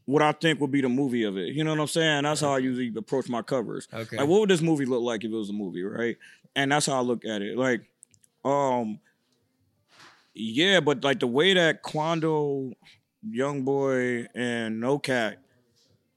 what 0.04 0.22
I 0.22 0.32
think 0.32 0.60
would 0.60 0.70
be 0.72 0.80
the 0.80 0.88
movie 0.88 1.24
of 1.24 1.36
it. 1.36 1.54
You 1.54 1.64
know 1.64 1.70
what 1.72 1.80
I'm 1.80 1.86
saying? 1.86 2.22
That's 2.22 2.40
how 2.40 2.54
I 2.54 2.58
usually 2.58 2.92
approach 2.96 3.28
my 3.28 3.42
covers. 3.42 3.86
Okay. 3.92 4.16
Like 4.16 4.26
what 4.26 4.40
would 4.40 4.50
this 4.50 4.62
movie 4.62 4.86
look 4.86 5.02
like 5.02 5.22
if 5.22 5.30
it 5.30 5.34
was 5.34 5.50
a 5.50 5.52
movie, 5.52 5.82
right? 5.82 6.16
And 6.56 6.72
that's 6.72 6.86
how 6.86 6.94
I 6.94 7.00
look 7.00 7.24
at 7.24 7.42
it. 7.42 7.56
Like, 7.58 7.82
um, 8.44 8.98
yeah, 10.34 10.80
but 10.80 11.04
like 11.04 11.20
the 11.20 11.26
way 11.26 11.52
that 11.54 11.82
Quando, 11.82 12.72
Young 13.28 13.62
Boy, 13.64 14.26
and 14.34 14.80
No 14.80 14.98
Cap 14.98 15.34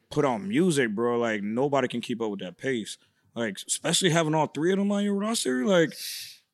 put 0.09 0.25
on 0.25 0.47
music, 0.47 0.95
bro, 0.95 1.19
like 1.19 1.43
nobody 1.43 1.87
can 1.87 2.01
keep 2.01 2.21
up 2.21 2.31
with 2.31 2.39
that 2.39 2.57
pace. 2.57 2.97
Like, 3.35 3.57
especially 3.67 4.09
having 4.11 4.35
all 4.35 4.47
three 4.47 4.71
of 4.71 4.77
them 4.77 4.91
on 4.91 5.03
your 5.03 5.15
roster, 5.15 5.65
like 5.65 5.93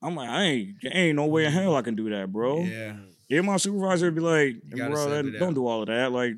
I'm 0.02 0.16
like, 0.16 0.30
I 0.30 0.44
ain't 0.44 0.76
ain't 0.84 1.16
no 1.16 1.26
way 1.26 1.46
in 1.46 1.52
hell 1.52 1.76
I 1.76 1.82
can 1.82 1.96
do 1.96 2.10
that, 2.12 2.32
bro. 2.32 2.64
Yeah. 2.64 2.96
Yeah, 3.30 3.42
my 3.42 3.58
supervisor 3.58 4.06
would 4.08 4.16
be 4.16 4.22
like, 4.22 4.56
bro, 4.70 5.10
that- 5.10 5.32
don't 5.40 5.50
out." 5.50 5.56
do 5.56 5.68
all 5.68 5.82
of 5.82 5.88
that. 5.88 6.12
Like, 6.12 6.36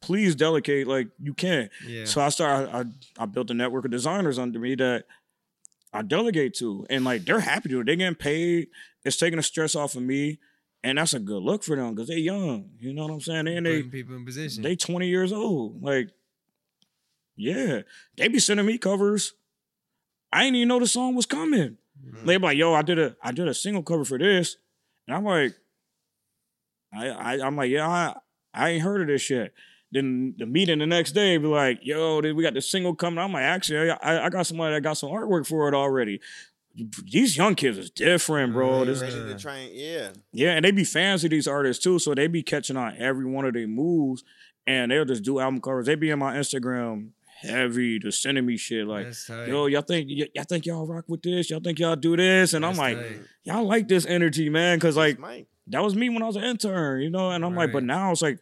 please 0.00 0.34
delegate 0.34 0.86
like 0.86 1.08
you 1.22 1.34
can. 1.34 1.70
Yeah. 1.86 2.04
So 2.04 2.20
I 2.20 2.30
started. 2.30 2.74
I, 2.74 3.22
I 3.22 3.26
built 3.26 3.50
a 3.50 3.54
network 3.54 3.84
of 3.84 3.90
designers 3.90 4.38
under 4.38 4.58
me 4.58 4.74
that 4.76 5.04
I 5.92 6.02
delegate 6.02 6.54
to, 6.54 6.86
and 6.90 7.04
like 7.04 7.24
they're 7.24 7.40
happy 7.40 7.68
to. 7.68 7.80
It. 7.80 7.86
They're 7.86 7.96
getting 7.96 8.14
paid. 8.16 8.68
It's 9.04 9.16
taking 9.18 9.36
the 9.36 9.42
stress 9.42 9.74
off 9.74 9.94
of 9.94 10.02
me, 10.02 10.38
and 10.82 10.98
that's 10.98 11.14
a 11.14 11.20
good 11.20 11.42
look 11.42 11.62
for 11.62 11.76
them 11.76 11.94
because 11.94 12.08
they're 12.08 12.18
young. 12.18 12.70
You 12.78 12.92
know 12.92 13.02
what 13.06 13.12
I'm 13.12 13.20
saying? 13.20 13.46
And 13.48 13.66
they 13.66 13.82
people 13.82 14.16
in 14.16 14.24
position. 14.24 14.62
they 14.62 14.74
20 14.76 15.06
years 15.06 15.32
old. 15.32 15.82
Like, 15.82 16.10
yeah, 17.36 17.82
they 18.16 18.28
be 18.28 18.38
sending 18.38 18.66
me 18.66 18.78
covers. 18.78 19.34
I 20.32 20.44
didn't 20.44 20.56
even 20.56 20.68
know 20.68 20.78
the 20.80 20.86
song 20.86 21.14
was 21.14 21.26
coming. 21.26 21.76
Mm-hmm. 22.04 22.26
They 22.26 22.36
be 22.36 22.42
like, 22.42 22.58
yo, 22.58 22.74
I 22.74 22.82
did 22.82 22.98
a 22.98 23.16
I 23.22 23.32
did 23.32 23.48
a 23.48 23.54
single 23.54 23.82
cover 23.82 24.04
for 24.04 24.18
this, 24.18 24.56
and 25.06 25.16
I'm 25.16 25.24
like, 25.24 25.54
I, 26.92 27.08
I 27.08 27.46
I'm 27.46 27.56
like, 27.56 27.70
yeah, 27.70 27.88
I, 27.88 28.14
I 28.52 28.70
ain't 28.70 28.82
heard 28.82 29.02
of 29.02 29.08
this 29.08 29.22
shit. 29.22 29.52
Then 29.92 30.34
the 30.38 30.46
meeting 30.46 30.78
the 30.78 30.86
next 30.86 31.12
day 31.12 31.36
be 31.36 31.46
like, 31.46 31.80
yo, 31.82 32.20
we 32.20 32.42
got 32.42 32.54
the 32.54 32.60
single 32.60 32.94
coming. 32.94 33.18
I'm 33.18 33.32
like, 33.32 33.42
actually, 33.42 33.90
I, 33.90 34.26
I 34.26 34.28
got 34.30 34.46
somebody 34.46 34.74
that 34.74 34.82
got 34.82 34.96
some 34.96 35.10
artwork 35.10 35.46
for 35.46 35.68
it 35.68 35.74
already. 35.74 36.20
These 37.04 37.36
young 37.36 37.56
kids 37.56 37.76
is 37.76 37.90
different, 37.90 38.52
bro. 38.52 38.68
Mm-hmm. 38.68 38.86
This, 38.86 39.00
ready 39.00 39.14
to 39.14 39.38
try 39.38 39.56
and 39.56 39.74
yeah. 39.74 40.08
yeah, 40.32 40.50
and 40.52 40.64
they 40.64 40.70
be 40.70 40.84
fans 40.84 41.24
of 41.24 41.30
these 41.30 41.48
artists 41.48 41.82
too, 41.82 41.98
so 41.98 42.14
they 42.14 42.28
be 42.28 42.44
catching 42.44 42.76
on 42.76 42.96
every 42.98 43.24
one 43.24 43.44
of 43.44 43.54
their 43.54 43.66
moves, 43.66 44.22
and 44.66 44.92
they'll 44.92 45.04
just 45.04 45.24
do 45.24 45.40
album 45.40 45.60
covers. 45.60 45.86
They 45.86 45.96
be 45.96 46.10
in 46.10 46.20
my 46.20 46.36
Instagram 46.36 47.10
heavy, 47.40 47.98
just 47.98 48.22
sending 48.22 48.44
me 48.46 48.56
shit 48.56 48.86
like, 48.86 49.06
"Yo, 49.48 49.66
y'all 49.66 49.82
think 49.82 50.08
y- 50.10 50.28
y'all 50.34 50.44
think 50.44 50.66
y'all 50.66 50.86
rock 50.86 51.04
with 51.08 51.22
this? 51.22 51.50
Y'all 51.50 51.60
think 51.60 51.78
y'all 51.78 51.96
do 51.96 52.16
this?" 52.16 52.52
And 52.54 52.64
I'm 52.64 52.76
like, 52.76 52.98
tight. 52.98 53.20
"Y'all 53.44 53.64
like 53.66 53.88
this 53.88 54.06
energy, 54.06 54.48
man?" 54.50 54.78
Because 54.78 54.96
like 54.96 55.18
that 55.68 55.82
was 55.82 55.94
me 55.94 56.08
when 56.08 56.22
I 56.22 56.26
was 56.26 56.36
an 56.36 56.44
intern, 56.44 57.00
you 57.02 57.10
know. 57.10 57.30
And 57.30 57.44
I'm 57.44 57.54
like, 57.54 57.72
but 57.72 57.84
now 57.84 58.10
it's 58.12 58.22
like 58.22 58.38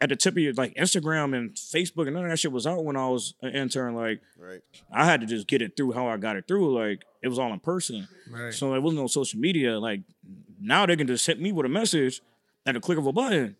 at 0.00 0.08
the 0.08 0.16
tip 0.16 0.34
of 0.34 0.38
your 0.38 0.52
like 0.54 0.74
Instagram 0.74 1.36
and 1.36 1.52
Facebook 1.54 2.06
and 2.06 2.14
none 2.14 2.24
of 2.24 2.30
that 2.30 2.36
shit 2.38 2.50
was 2.52 2.66
out 2.66 2.84
when 2.84 2.96
I 2.96 3.08
was 3.08 3.34
an 3.42 3.54
intern. 3.54 3.94
Like 3.94 4.20
Right. 4.38 4.60
I 4.92 5.04
had 5.04 5.20
to 5.20 5.26
just 5.26 5.46
get 5.46 5.62
it 5.62 5.76
through 5.76 5.92
how 5.92 6.08
I 6.08 6.16
got 6.16 6.36
it 6.36 6.46
through. 6.48 6.76
Like 6.76 7.02
it 7.22 7.28
was 7.28 7.38
all 7.38 7.52
in 7.52 7.60
person. 7.60 8.08
Right. 8.30 8.52
So 8.52 8.74
it 8.74 8.80
wasn't 8.82 9.00
on 9.02 9.08
social 9.08 9.38
media. 9.38 9.78
Like 9.78 10.00
now 10.60 10.86
they 10.86 10.96
can 10.96 11.06
just 11.06 11.26
hit 11.26 11.40
me 11.40 11.52
with 11.52 11.66
a 11.66 11.68
message 11.68 12.20
at 12.66 12.74
the 12.74 12.80
click 12.80 12.98
of 12.98 13.06
a 13.06 13.12
button. 13.12 13.56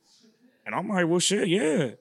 And 0.67 0.75
I'm 0.75 0.89
like, 0.89 1.07
well 1.07 1.19
shit, 1.21 1.47
yeah. 1.49 1.93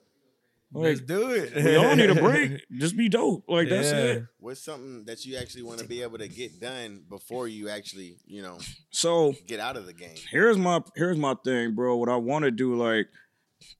Let's 0.74 1.00
do 1.00 1.30
it. 1.32 1.54
we 1.54 1.76
all 1.76 1.94
need 1.96 2.10
a 2.10 2.14
break. 2.20 2.62
Just 2.72 2.96
be 2.96 3.08
dope. 3.08 3.44
Like 3.48 3.68
that's 3.68 3.90
Yeah. 3.92 3.98
it. 4.04 4.24
What's 4.38 4.62
something 4.62 5.04
that 5.04 5.24
you 5.26 5.36
actually 5.36 5.64
want 5.64 5.80
to 5.80 5.86
be 5.86 6.02
able 6.02 6.18
to 6.18 6.28
get 6.28 6.60
done 6.60 7.04
before 7.08 7.46
you 7.48 7.68
actually, 7.68 8.16
you 8.26 8.42
know, 8.42 8.58
So 8.90 9.34
get 9.46 9.60
out 9.60 9.76
of 9.76 9.86
the 9.86 9.92
game? 9.92 10.16
here's 10.30 10.56
my 10.56 10.80
here's 10.96 11.18
my 11.18 11.34
thing, 11.44 11.74
bro. 11.74 11.96
What 11.96 12.08
I 12.08 12.16
want 12.16 12.44
to 12.44 12.50
do 12.50 12.74
like 12.74 13.08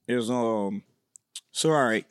is 0.06 0.30
um 0.30 0.82
so 1.50 1.70
all 1.70 1.84
right, 1.84 2.04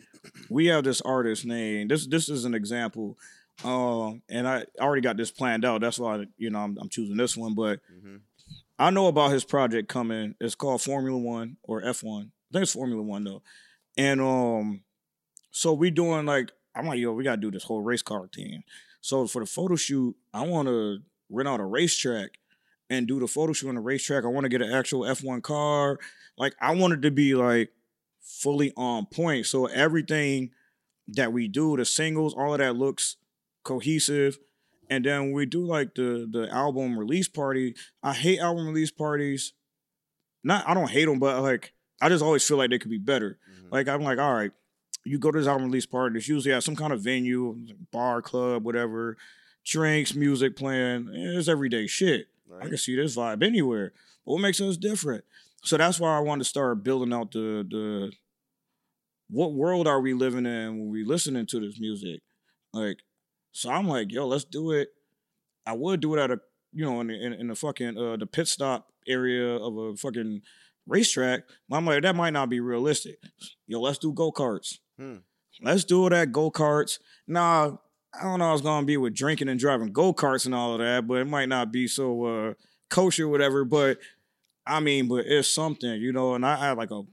we 0.50 0.68
have 0.68 0.84
this 0.84 1.02
artist 1.02 1.46
name. 1.46 1.88
This 1.88 2.08
this 2.08 2.28
is 2.30 2.46
an 2.46 2.54
example. 2.56 3.18
Um 3.64 4.22
and 4.30 4.48
I 4.48 4.66
already 4.80 5.02
got 5.02 5.18
this 5.18 5.30
planned 5.32 5.64
out. 5.66 5.82
That's 5.82 6.00
why 6.00 6.26
you 6.38 6.50
know 6.50 6.60
I'm, 6.60 6.78
I'm 6.82 6.90
choosing 6.90 7.18
this 7.18 7.38
one, 7.38 7.54
but 7.54 7.80
I 8.80 8.90
know 8.90 9.06
about 9.08 9.32
his 9.32 9.44
project 9.44 9.90
coming. 9.90 10.34
It's 10.42 10.56
called 10.56 10.82
Formula 10.82 11.16
1 11.16 11.58
or 11.62 11.84
F1. 11.84 12.22
I 12.24 12.30
think 12.52 12.64
it's 12.64 12.74
Formula 12.74 13.02
1 13.04 13.24
though. 13.24 13.44
And 13.98 14.22
um 14.22 14.82
so 15.52 15.74
we 15.74 15.92
doing 15.92 16.26
like 16.26 16.52
I'm 16.76 16.88
like, 16.88 17.00
yo, 17.00 17.14
we 17.14 17.24
gotta 17.24 17.42
do 17.42 17.52
this 17.52 17.64
whole 17.64 17.82
race 17.82 18.02
car 18.02 18.30
thing. 18.34 18.64
So 19.02 19.28
for 19.28 19.40
the 19.40 19.46
photo 19.46 19.76
shoot, 19.76 20.16
I 20.34 20.46
wanna 20.46 20.98
rent 21.30 21.50
out 21.50 21.60
a 21.60 21.66
racetrack 21.66 22.32
and 22.92 23.08
do 23.08 23.20
the 23.20 23.28
photo 23.28 23.54
shoot 23.54 23.70
on 23.70 23.76
the 23.76 23.82
racetrack. 23.82 24.26
I 24.26 24.28
want 24.28 24.44
to 24.44 24.50
get 24.50 24.62
an 24.62 24.72
actual 24.72 25.04
F1 25.04 25.42
car. 25.42 25.98
Like 26.38 26.54
I 26.60 26.76
wanted 26.76 27.02
to 27.04 27.12
be 27.12 27.34
like 27.34 27.72
fully 28.22 28.74
on 28.76 29.06
point. 29.06 29.46
So 29.46 29.66
everything 29.68 30.52
that 31.08 31.32
we 31.32 31.48
do, 31.48 31.78
the 31.78 31.86
singles, 31.86 32.34
all 32.34 32.54
of 32.54 32.60
that 32.60 32.76
looks 32.76 33.16
cohesive. 33.64 34.38
And 34.90 35.06
then 35.06 35.32
we 35.32 35.46
do 35.46 35.66
like 35.66 35.96
the 35.96 36.28
the 36.30 36.50
album 36.52 37.00
release 37.00 37.30
party, 37.30 37.76
I 38.04 38.14
hate 38.14 38.40
album 38.40 38.68
release 38.68 38.92
parties. 38.92 39.54
Not 40.44 40.68
I 40.68 40.74
don't 40.74 40.90
hate 40.90 41.06
them, 41.06 41.20
but 41.20 41.42
like 41.42 41.74
I 42.02 42.10
just 42.10 42.24
always 42.24 42.46
feel 42.46 42.58
like 42.58 42.72
they 42.72 42.80
could 42.80 42.92
be 42.92 42.98
better. 42.98 43.38
Like 43.72 43.88
I'm 43.88 44.04
like, 44.04 44.20
all 44.20 44.34
right, 44.34 44.52
you 45.04 45.18
go 45.18 45.32
to 45.32 45.40
this 45.40 45.48
album 45.48 45.66
release 45.66 45.86
party. 45.86 46.18
It's 46.18 46.28
usually 46.28 46.54
at 46.54 46.64
some 46.64 46.76
kind 46.76 46.94
of 46.94 47.02
venue, 47.02 47.58
bar, 47.92 48.22
club, 48.22 48.64
whatever. 48.64 49.18
Drinks, 49.66 50.14
music 50.14 50.56
playing. 50.56 51.10
It's 51.14 51.48
everyday 51.48 51.88
shit. 51.88 52.28
I 52.60 52.68
can 52.68 52.78
see 52.78 52.96
this 52.96 53.16
vibe 53.16 53.44
anywhere. 53.44 53.94
But 54.26 54.34
what 54.34 54.42
makes 54.42 54.60
us 54.60 54.76
different? 54.78 55.24
So 55.64 55.78
that's 55.78 56.00
why 56.00 56.18
I 56.18 56.20
wanted 56.20 56.44
to 56.44 56.50
start 56.50 56.84
building 56.84 57.14
out 57.14 57.32
the 57.32 57.66
the 57.70 58.12
what 59.30 59.54
world 59.54 59.88
are 59.88 60.02
we 60.02 60.14
living 60.14 60.46
in 60.46 60.78
when 60.78 60.90
we 60.90 61.06
listening 61.06 61.46
to 61.48 61.60
this 61.60 61.80
music? 61.80 62.22
Like, 62.74 62.98
So 63.54 63.70
I'm 63.70 63.88
like, 63.88 64.12
yo, 64.12 64.28
let's 64.28 64.44
do 64.44 64.72
it. 64.72 64.90
I 65.66 65.74
would 65.74 66.02
do 66.02 66.16
it 66.16 66.20
at 66.20 66.32
a, 66.32 66.40
you 66.74 66.84
know, 66.84 67.00
in 67.02 67.08
the, 67.08 67.26
in, 67.26 67.34
in 67.34 67.48
the 67.48 67.56
fucking 67.56 67.98
uh, 67.98 68.18
the 68.18 68.26
pit 68.26 68.48
stop 68.48 68.92
area 69.08 69.56
of 69.56 69.78
a 69.78 69.96
fucking 69.96 70.42
racetrack. 70.88 71.42
I'm 71.72 71.86
like, 71.86 72.04
that 72.04 72.16
might 72.16 72.32
not 72.34 72.50
be 72.50 72.60
realistic. 72.60 73.18
Yo, 73.68 73.82
let's 73.82 73.98
do 73.98 74.12
go 74.14 74.32
karts. 74.32 74.80
Hmm. 74.98 75.18
Let's 75.62 75.84
do 75.84 76.08
it 76.08 76.14
at 76.14 76.32
go 76.32 76.50
karts. 76.50 77.00
Nah, 77.28 77.78
I 78.14 78.24
don't 78.24 78.40
know. 78.40 78.46
how 78.46 78.54
it's 78.54 78.62
gonna 78.62 78.86
be 78.86 78.98
with 78.98 79.14
drinking 79.14 79.50
and 79.50 79.60
driving 79.60 79.92
go 79.94 80.14
karts 80.14 80.46
and 80.46 80.56
all 80.56 80.74
of 80.74 80.80
that, 80.80 81.08
but 81.08 81.16
it 81.20 81.28
might 81.28 81.50
not 81.50 81.72
be 81.72 81.88
so 81.88 82.26
uh, 82.26 82.54
kosher, 82.90 83.28
whatever. 83.28 83.64
But 83.64 84.00
I 84.66 84.80
mean, 84.80 85.08
but 85.08 85.26
it's 85.26 85.48
something, 85.48 86.02
you 86.02 86.12
know. 86.12 86.36
And 86.36 86.46
I 86.46 86.56
had 86.56 86.78
like 86.78 86.92
a 86.92 87.04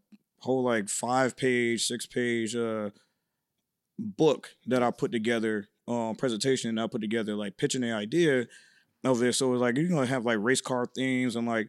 whole 0.41 0.65
like 0.65 0.89
five 0.89 1.37
page, 1.37 1.87
six 1.87 2.07
page 2.07 2.57
uh 2.57 2.91
book 3.99 4.51
that 4.67 4.83
I 4.83 4.91
put 4.91 5.13
together, 5.13 5.69
um, 5.87 6.15
presentation 6.15 6.75
that 6.77 6.83
I 6.83 6.87
put 6.87 7.01
together, 7.01 7.35
like 7.35 7.57
pitching 7.57 7.81
the 7.81 7.93
idea 7.93 8.47
of 9.05 9.19
this. 9.19 9.39
So 9.39 9.53
it's 9.53 9.61
like 9.61 9.77
you're 9.77 9.89
gonna 9.89 10.07
have 10.07 10.25
like 10.25 10.39
race 10.41 10.61
car 10.61 10.87
themes 10.87 11.37
and 11.37 11.47
like 11.47 11.69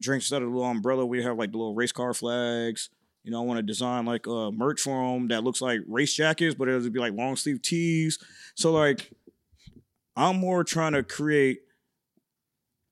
drinks 0.00 0.26
instead 0.26 0.42
of 0.42 0.48
the 0.48 0.54
little 0.54 0.70
umbrella, 0.70 1.06
we 1.06 1.22
have 1.22 1.38
like 1.38 1.52
the 1.52 1.58
little 1.58 1.74
race 1.74 1.92
car 1.92 2.14
flags. 2.14 2.90
You 3.24 3.32
know, 3.32 3.42
I 3.42 3.44
want 3.44 3.58
to 3.58 3.62
design 3.62 4.06
like 4.06 4.26
a 4.26 4.52
merch 4.52 4.80
for 4.80 5.14
them 5.14 5.28
that 5.28 5.42
looks 5.42 5.60
like 5.60 5.80
race 5.88 6.14
jackets, 6.14 6.54
but 6.54 6.68
it'll 6.68 6.88
be 6.90 7.00
like 7.00 7.12
long 7.12 7.34
sleeve 7.36 7.60
tees. 7.60 8.18
So 8.54 8.72
like, 8.72 9.10
I'm 10.14 10.36
more 10.36 10.62
trying 10.64 10.92
to 10.92 11.02
create 11.02 11.60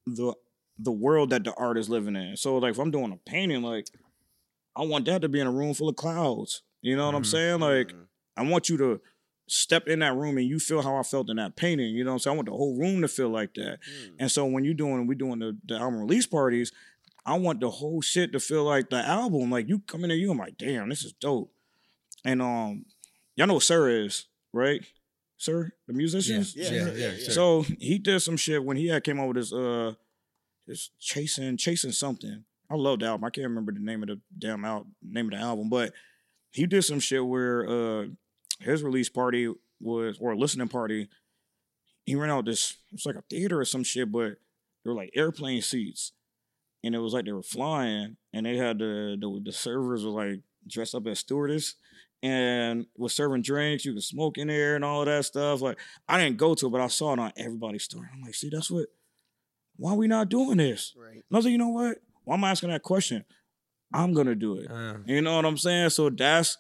the 0.07 0.35
the 0.79 0.93
world 0.93 1.31
that 1.31 1.45
the 1.45 1.55
art 1.55 1.79
is 1.79 1.89
living 1.89 2.17
in. 2.17 2.37
So 2.37 2.57
like, 2.59 2.73
if 2.73 2.79
I'm 2.79 2.91
doing 2.91 3.13
a 3.13 3.31
painting, 3.31 3.63
like 3.63 3.89
I 4.77 4.83
want 4.83 5.05
that 5.07 5.23
to 5.23 5.29
be 5.29 5.41
in 5.41 5.47
a 5.47 5.53
room 5.53 5.75
full 5.75 5.89
of 5.89 5.97
clouds. 5.97 6.63
You 6.83 6.97
know 6.97 7.07
what 7.07 7.15
I'm 7.15 7.23
mm-hmm. 7.23 7.31
saying? 7.31 7.61
Like, 7.61 7.95
I 8.37 8.43
want 8.43 8.69
you 8.69 8.77
to 8.79 9.01
step 9.47 9.89
in 9.89 10.01
that 10.01 10.17
room 10.17 10.37
and 10.39 10.47
you 10.47 10.59
feel 10.59 10.83
how 10.83 10.97
I 10.97 11.03
felt 11.03 11.31
in 11.31 11.37
that 11.37 11.57
painting. 11.57 11.95
You 11.95 12.05
know 12.05 12.11
what 12.11 12.15
I'm 12.15 12.19
saying? 12.21 12.35
I 12.35 12.37
want 12.37 12.49
the 12.49 12.57
whole 12.57 12.79
room 12.79 13.03
to 13.03 13.09
feel 13.09 13.29
like 13.29 13.55
that. 13.55 13.79
Hmm. 13.85 14.15
And 14.19 14.31
so 14.31 14.45
when 14.47 14.65
you're 14.65 14.75
doing, 14.75 15.07
we're 15.07 15.15
doing 15.15 15.39
the, 15.39 15.57
the 15.65 15.77
album 15.77 16.01
release 16.01 16.27
parties, 16.27 16.73
I 17.27 17.39
want 17.39 17.61
the 17.61 17.71
whole 17.71 18.03
shit 18.03 18.33
to 18.33 18.41
feel 18.41 18.65
like 18.65 18.91
the 18.91 18.97
album. 18.97 19.51
Like 19.51 19.69
you 19.69 19.81
come 19.81 20.05
in 20.05 20.09
there, 20.09 20.17
you 20.17 20.31
I'm 20.31 20.39
like, 20.39 20.59
damn, 20.59 20.89
this 20.89 21.05
is 21.05 21.13
dope. 21.13 21.51
And 22.25 22.43
um, 22.43 22.85
y'all 23.37 23.47
know 23.47 23.55
what 23.55 23.63
Sir 23.63 24.05
is, 24.05 24.27
right? 24.53 24.85
Sir, 25.37 25.73
the 25.87 25.93
musician. 25.93 26.45
Yeah, 26.55 26.71
yeah, 26.71 26.93
yeah, 26.93 27.11
Sir. 27.19 27.33
So 27.33 27.65
he 27.79 27.99
did 27.99 28.21
some 28.21 28.37
shit 28.37 28.65
when 28.65 28.77
he 28.77 28.89
had 28.89 29.05
came 29.05 29.19
out 29.21 29.29
with 29.29 29.37
his 29.39 29.53
uh, 29.53 29.95
his 30.67 30.91
chasing, 31.01 31.57
chasing 31.57 31.93
something. 31.93 32.45
I 32.71 32.75
love 32.77 33.01
the 33.01 33.07
album. 33.07 33.25
I 33.25 33.31
can't 33.31 33.49
remember 33.49 33.73
the 33.73 33.81
name 33.81 34.03
of 34.03 34.09
the 34.09 34.21
damn 34.39 34.65
out 34.65 34.87
name 35.03 35.27
of 35.27 35.33
the 35.33 35.39
album, 35.39 35.69
but 35.69 35.93
he 36.51 36.67
did 36.67 36.83
some 36.83 37.01
shit 37.01 37.25
where 37.25 37.69
uh, 37.69 38.07
his 38.61 38.83
release 38.83 39.09
party 39.09 39.53
was 39.81 40.19
or 40.21 40.33
a 40.33 40.37
listening 40.37 40.69
party. 40.69 41.09
He 42.05 42.17
ran 42.17 42.31
out 42.31 42.45
this. 42.45 42.77
It's 42.93 43.07
like 43.07 43.17
a 43.17 43.25
theater 43.31 43.61
or 43.61 43.65
some 43.65 43.83
shit, 43.83 44.13
but 44.13 44.37
they 44.85 44.91
were 44.91 44.95
like 44.95 45.11
airplane 45.15 45.63
seats 45.63 46.13
and 46.85 46.95
it 46.95 46.99
was 46.99 47.15
like 47.15 47.25
they 47.25 47.33
were 47.33 47.43
flying, 47.43 48.17
and 48.33 48.45
they 48.47 48.57
had 48.57 48.79
the 48.79 49.17
the, 49.19 49.41
the 49.47 49.53
servers 49.53 50.05
were 50.05 50.11
like 50.11 50.41
dressed 50.69 50.95
up 50.95 51.07
as 51.07 51.21
stewardess 51.21 51.75
and 52.23 52.87
was 52.97 53.15
serving 53.15 53.43
drinks. 53.43 53.85
You 53.85 53.95
could 53.95 54.03
smoke 54.03 54.39
in 54.39 54.49
there 54.49 54.77
and 54.77 54.85
all 54.85 55.01
of 55.01 55.07
that 55.07 55.25
stuff. 55.25 55.63
Like 55.63 55.79
I 56.07 56.23
didn't 56.23 56.37
go 56.37 56.55
to 56.55 56.67
it, 56.67 56.71
but 56.71 56.81
I 56.81 56.87
saw 56.89 57.15
it 57.15 57.19
on 57.19 57.33
everybody's 57.37 57.85
story. 57.85 58.09
I'm 58.13 58.23
like, 58.23 58.35
see, 58.35 58.51
that's 58.51 58.71
what. 58.71 58.87
Why 59.77 59.93
are 59.93 59.97
we 59.97 60.07
not 60.07 60.29
doing 60.29 60.59
this? 60.59 60.95
Right. 60.97 61.15
And 61.15 61.25
I 61.33 61.37
was 61.37 61.47
like, 61.47 61.53
you 61.53 61.59
know 61.59 61.71
what? 61.71 61.99
Why 62.23 62.35
am 62.37 62.45
I 62.45 62.51
asking 62.53 62.71
that 62.71 62.83
question? 62.83 63.25
I'm 63.93 64.13
gonna 64.13 64.35
do 64.35 64.59
it. 64.59 64.71
Uh. 64.71 64.99
You 65.07 65.23
know 65.23 65.37
what 65.37 65.47
I'm 65.47 65.57
saying? 65.57 65.91
So 65.91 66.11
that's 66.11 66.59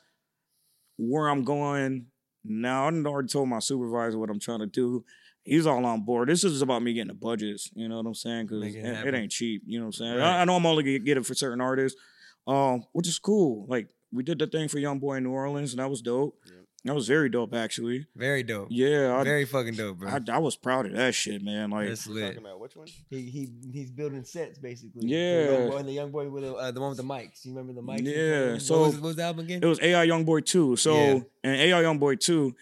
where 0.96 1.28
I'm 1.28 1.44
going 1.44 2.06
now. 2.44 2.88
I 2.88 2.92
already 2.92 3.28
told 3.28 3.48
my 3.48 3.58
supervisor 3.58 4.18
what 4.18 4.30
I'm 4.30 4.40
trying 4.40 4.60
to 4.60 4.66
do. 4.66 5.04
He's 5.44 5.66
all 5.66 5.84
on 5.84 6.00
board. 6.02 6.28
This 6.28 6.42
is 6.42 6.62
about 6.62 6.82
me 6.82 6.94
getting 6.94 7.08
the 7.08 7.14
budgets. 7.14 7.70
You 7.74 7.88
know 7.88 7.96
what 7.98 8.06
I'm 8.06 8.14
saying? 8.14 8.46
Because 8.46 8.74
it 8.74 8.78
it, 8.78 9.06
it 9.06 9.14
ain't 9.14 9.30
cheap. 9.30 9.62
You 9.66 9.78
know 9.78 9.84
what 9.86 9.88
I'm 9.88 9.92
saying? 9.92 10.16
Right. 10.16 10.38
I, 10.38 10.40
I 10.40 10.44
know 10.44 10.56
I'm 10.56 10.66
only 10.66 10.82
gonna 10.82 10.98
get 11.00 11.18
it 11.18 11.26
for 11.26 11.34
certain 11.34 11.60
artists, 11.60 12.00
um, 12.46 12.84
which 12.92 13.06
is 13.06 13.18
cool. 13.18 13.66
Like 13.68 13.88
we 14.12 14.22
did 14.22 14.38
the 14.38 14.46
thing 14.46 14.68
for 14.68 14.78
Young 14.78 14.98
Boy 14.98 15.16
in 15.16 15.24
New 15.24 15.30
Orleans, 15.32 15.72
and 15.72 15.80
that 15.80 15.90
was 15.90 16.00
dope. 16.00 16.38
That 16.86 16.94
was 16.94 17.08
very 17.08 17.30
dope, 17.30 17.54
actually. 17.54 18.06
Very 18.14 18.42
dope. 18.42 18.68
Yeah, 18.70 19.16
I, 19.16 19.24
Very 19.24 19.46
fucking 19.46 19.72
dope, 19.72 20.00
bro. 20.00 20.10
I, 20.10 20.20
I 20.30 20.36
was 20.36 20.54
proud 20.54 20.84
of 20.84 20.92
that 20.92 21.14
shit, 21.14 21.42
man. 21.42 21.70
Like, 21.70 21.88
That's 21.88 22.06
lit. 22.06 22.34
Talking 22.34 22.46
about 22.46 22.60
which 22.60 22.76
one? 22.76 22.88
He 23.08 23.22
he 23.22 23.48
he's 23.72 23.90
building 23.90 24.22
sets 24.22 24.58
basically. 24.58 25.08
Yeah. 25.08 25.46
The 25.46 25.52
young 25.52 25.70
boy, 25.70 25.76
and 25.78 25.88
the 25.88 25.92
young 25.92 26.10
boy 26.10 26.28
with 26.28 26.42
the, 26.42 26.52
uh, 26.54 26.70
the 26.72 26.80
one 26.82 26.90
with 26.90 26.98
the 26.98 27.04
mics. 27.04 27.42
You 27.46 27.54
remember 27.54 27.72
the 27.72 27.86
mics? 27.86 28.02
Yeah, 28.04 28.58
so 28.58 28.80
what 28.80 28.86
was, 28.88 28.94
what 28.96 29.02
was 29.08 29.16
the 29.16 29.22
album 29.22 29.46
again? 29.46 29.60
It 29.62 29.66
was 29.66 29.80
AI 29.80 30.02
Young 30.02 30.24
Boy 30.24 30.40
2. 30.40 30.76
So 30.76 30.94
Yeah. 30.94 31.20
and 31.42 31.56
AI 31.56 31.80
Young 31.80 31.98
Boy 31.98 32.16
2, 32.16 32.54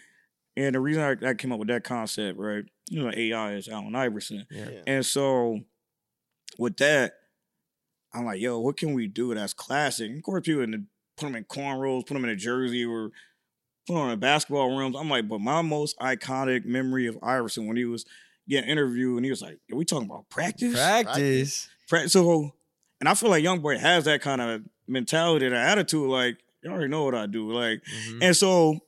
and 0.57 0.75
the 0.75 0.79
reason 0.79 1.01
I, 1.03 1.29
I 1.29 1.33
came 1.33 1.51
up 1.51 1.59
with 1.59 1.67
that 1.69 1.83
concept, 1.83 2.37
right? 2.37 2.63
You 2.89 3.03
know, 3.03 3.11
AI 3.15 3.53
is 3.53 3.67
Allen 3.67 3.95
Iverson. 3.95 4.45
Yeah. 4.51 4.69
And 4.85 5.05
so 5.05 5.59
with 6.57 6.77
that, 6.77 7.13
I'm 8.13 8.25
like, 8.25 8.39
yo, 8.39 8.59
what 8.59 8.77
can 8.77 8.93
we 8.93 9.07
do 9.07 9.33
that's 9.33 9.53
classic? 9.53 10.15
Of 10.15 10.21
course, 10.23 10.43
people 10.45 10.61
in 10.61 10.71
the, 10.71 10.83
put 11.17 11.25
them 11.27 11.35
in 11.35 11.45
cornrows, 11.45 12.05
put 12.05 12.13
them 12.13 12.23
in 12.25 12.29
a 12.29 12.35
jersey, 12.35 12.85
or 12.85 13.09
put 13.87 13.95
on 13.97 14.11
a 14.11 14.17
basketball 14.17 14.77
rims. 14.77 14.95
I'm 14.95 15.09
like, 15.09 15.27
but 15.27 15.39
my 15.41 15.61
most 15.61 15.97
iconic 15.99 16.65
memory 16.65 17.07
of 17.07 17.17
Iverson 17.23 17.65
when 17.67 17.75
he 17.77 17.85
was 17.85 18.05
getting 18.47 18.69
interviewed 18.69 19.15
and 19.17 19.25
he 19.25 19.31
was 19.31 19.41
like, 19.41 19.57
are 19.71 19.75
we 19.75 19.85
talking 19.85 20.07
about 20.09 20.29
practice? 20.29 20.73
Practice. 20.73 21.69
Pra- 21.87 22.07
So, 22.09 22.53
and 22.99 23.09
I 23.09 23.15
feel 23.15 23.29
like 23.29 23.43
Young 23.43 23.59
Boy 23.61 23.77
has 23.79 24.05
that 24.05 24.21
kind 24.21 24.41
of 24.41 24.61
mentality, 24.87 25.49
that 25.49 25.55
attitude. 25.71 26.07
Like, 26.09 26.37
you 26.61 26.69
already 26.69 26.89
know 26.89 27.05
what 27.05 27.15
I 27.15 27.25
do. 27.25 27.51
Like, 27.51 27.81
Mm-hmm. 27.83 28.19
and 28.21 28.35
so 28.37 28.79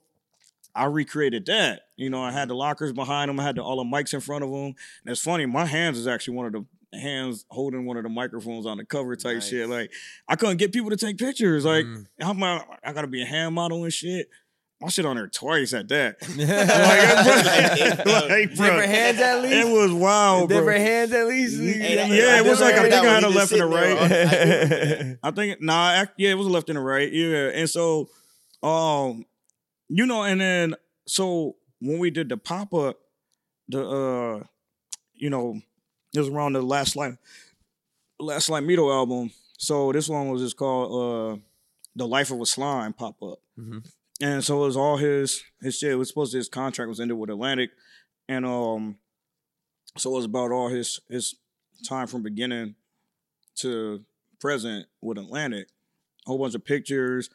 I 0.76 0.85
recreated 0.85 1.45
that. 1.45 1.84
You 1.95 2.10
know, 2.10 2.22
I 2.22 2.31
had 2.31 2.49
the 2.49 2.56
lockers 2.56 2.91
behind 2.91 3.30
them. 3.30 3.39
I 3.39 3.43
had 3.43 3.56
the, 3.56 3.64
all 3.64 3.77
the 3.77 3.84
mics 3.84 4.14
in 4.14 4.19
front 4.19 4.43
of 4.43 4.52
them. 4.52 4.65
And 4.65 4.76
it's 5.07 5.22
funny, 5.22 5.45
my 5.45 5.65
hands 5.65 5.97
is 5.97 6.07
actually 6.07 6.35
one 6.35 6.45
of 6.47 6.52
the 6.53 6.65
hands 6.99 7.45
holding 7.49 7.85
one 7.85 7.97
of 7.97 8.03
the 8.03 8.10
microphones 8.10 8.65
on 8.65 8.77
the 8.77 8.85
cover 8.85 9.15
type 9.15 9.41
shit. 9.41 9.69
Like, 9.69 9.91
I 10.27 10.35
couldn't 10.35 10.57
get 10.57 10.72
people 10.73 10.89
to 10.91 10.97
take 10.97 11.18
pictures. 11.18 11.65
Like, 11.65 11.85
Mm. 11.85 12.06
how 12.22 12.30
am 12.31 12.43
I? 12.43 12.64
Gotta 12.93 13.07
be 13.07 13.22
a 13.22 13.26
hand 13.26 13.56
model 13.56 13.84
and 13.84 13.93
shit. 13.93 14.30
My 14.81 14.89
shit 14.89 15.06
on 15.06 15.15
there 15.15 15.27
twice 15.27 15.73
at 15.73 15.88
that. 15.88 16.18
like, 16.38 18.30
like, 18.30 18.56
bro, 18.56 18.65
Different 18.68 18.89
hands 18.91 19.19
at 19.19 19.41
least? 19.41 19.56
It 19.56 19.72
was 19.72 19.91
wild, 19.93 20.49
bro. 20.49 20.57
Different 20.60 20.81
hands 20.81 21.11
at 21.14 21.27
least. 21.27 21.57
Yeah, 21.57 22.39
it 22.39 22.45
was 22.45 22.60
like 22.60 22.76
I 22.76 22.81
think 22.89 22.93
I 22.93 23.14
had 23.14 23.23
a 23.23 23.30
left 23.30 23.52
and 23.53 23.61
a 23.61 23.65
right. 23.65 23.99
right. 23.99 25.18
I 25.23 25.31
think 25.31 25.61
nah, 25.61 25.73
I, 25.73 26.07
yeah, 26.18 26.31
it 26.31 26.35
was 26.38 26.47
a 26.47 26.49
left 26.49 26.69
and 26.69 26.77
a 26.77 26.81
right. 26.81 27.11
Yeah, 27.11 27.52
and 27.53 27.69
so, 27.69 28.10
um, 28.64 29.26
you 29.90 30.06
know, 30.06 30.24
and 30.24 30.41
then 30.41 30.76
so 31.07 31.56
when 31.82 31.99
we 31.99 32.10
did 32.10 32.30
the 32.30 32.38
pop 32.38 32.74
up, 32.74 32.98
the 33.68 33.88
uh, 33.88 34.44
you 35.14 35.30
know, 35.30 35.60
it 36.14 36.20
was 36.20 36.30
around 36.30 36.53
the 36.53 36.62
last 36.62 36.94
slime, 36.94 37.18
last 38.20 38.49
Slimeto 38.49 38.94
album. 38.94 39.32
So 39.57 39.91
this 39.91 40.10
one 40.10 40.30
was 40.30 40.41
just 40.41 40.57
called 40.57 41.38
uh, 41.38 41.41
the 41.95 42.07
Life 42.07 42.32
of 42.32 42.41
a 42.41 42.45
Slime 42.45 42.94
pop 42.94 43.22
up. 43.24 43.40
And 44.22 44.44
so 44.44 44.64
it 44.64 44.68
was 44.68 44.78
all 44.78 44.98
his 44.98 45.44
his 45.62 45.78
shit. 45.78 45.91
It 45.91 45.95
was 45.95 46.07
supposed 46.10 46.32
to 46.32 46.38
his 46.38 46.49
contract 46.49 46.90
was 46.90 46.99
ended 46.99 47.18
with 47.18 47.30
Atlantic, 47.30 47.72
and 48.30 48.45
um, 48.45 48.98
so 49.98 50.12
it 50.12 50.16
was 50.16 50.26
about 50.26 50.52
all 50.52 50.70
his 50.70 50.99
his 51.10 51.36
time 51.88 52.07
from 52.07 52.24
beginning 52.24 52.76
to 53.56 54.03
present 54.40 54.88
with 55.02 55.18
Atlantic. 55.18 55.68
A 56.26 56.30
whole 56.30 56.40
bunch 56.40 56.56
of 56.56 56.64
pictures, 56.66 57.30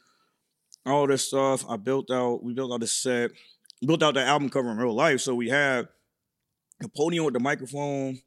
all 0.87 1.07
this 1.07 1.27
stuff. 1.27 1.65
I 1.69 1.77
built 1.77 2.11
out. 2.11 2.43
We 2.43 2.53
built 2.55 2.73
out 2.73 2.81
the 2.81 2.87
set. 2.87 3.31
Built 3.85 4.03
out 4.03 4.15
the 4.15 4.23
album 4.23 4.51
cover 4.51 4.71
in 4.71 4.77
real 4.77 4.95
life. 4.95 5.21
So 5.21 5.35
we 5.35 5.49
had 5.49 5.89
the 6.81 6.89
podium 6.89 7.25
with 7.25 7.35
the 7.35 7.41
microphone, 7.41 8.21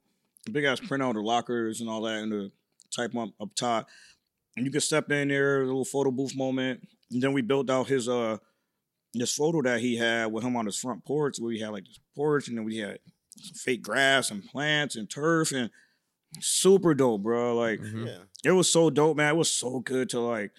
the 0.46 0.52
big 0.52 0.64
ass 0.66 0.80
printout 0.80 1.10
of 1.10 1.16
the 1.16 1.22
lockers 1.22 1.80
and 1.82 1.90
all 1.90 2.02
that, 2.02 2.22
and 2.24 2.32
the 2.32 2.52
type 2.96 3.16
up 3.16 3.30
up 3.40 3.54
top. 3.56 3.88
And 4.56 4.66
you 4.66 4.72
could 4.72 4.84
step 4.84 5.12
in 5.12 5.28
there, 5.30 5.62
a 5.62 5.66
little 5.66 5.86
photo 5.86 6.12
booth 6.12 6.36
moment. 6.36 6.88
And 7.12 7.22
then 7.22 7.34
we 7.34 7.42
built 7.42 7.70
out 7.70 7.88
his 7.88 8.08
uh 8.10 8.38
this 9.14 9.36
photo 9.36 9.62
that 9.62 9.80
he 9.80 9.96
had 9.98 10.32
with 10.32 10.44
him 10.44 10.56
on 10.56 10.66
his 10.66 10.78
front 10.78 11.06
porch, 11.06 11.38
where 11.40 11.50
we 11.50 11.60
had 11.60 11.70
like 11.70 11.86
this 11.86 12.00
porch, 12.16 12.48
and 12.48 12.58
then 12.58 12.66
we 12.66 12.78
had 12.78 12.98
some 13.38 13.56
fake 13.56 13.82
grass 13.84 14.32
and 14.32 14.44
plants 14.46 14.96
and 14.96 15.08
turf 15.10 15.52
and 15.52 15.70
super 16.40 16.94
dope, 16.96 17.22
bro. 17.22 17.56
Like 17.56 17.80
Yeah. 17.84 18.18
it 18.44 18.52
was 18.52 18.72
so 18.72 18.90
dope, 18.90 19.18
man. 19.18 19.36
It 19.36 19.38
was 19.38 19.52
so 19.52 19.80
good 19.80 20.10
to 20.10 20.20
like. 20.20 20.52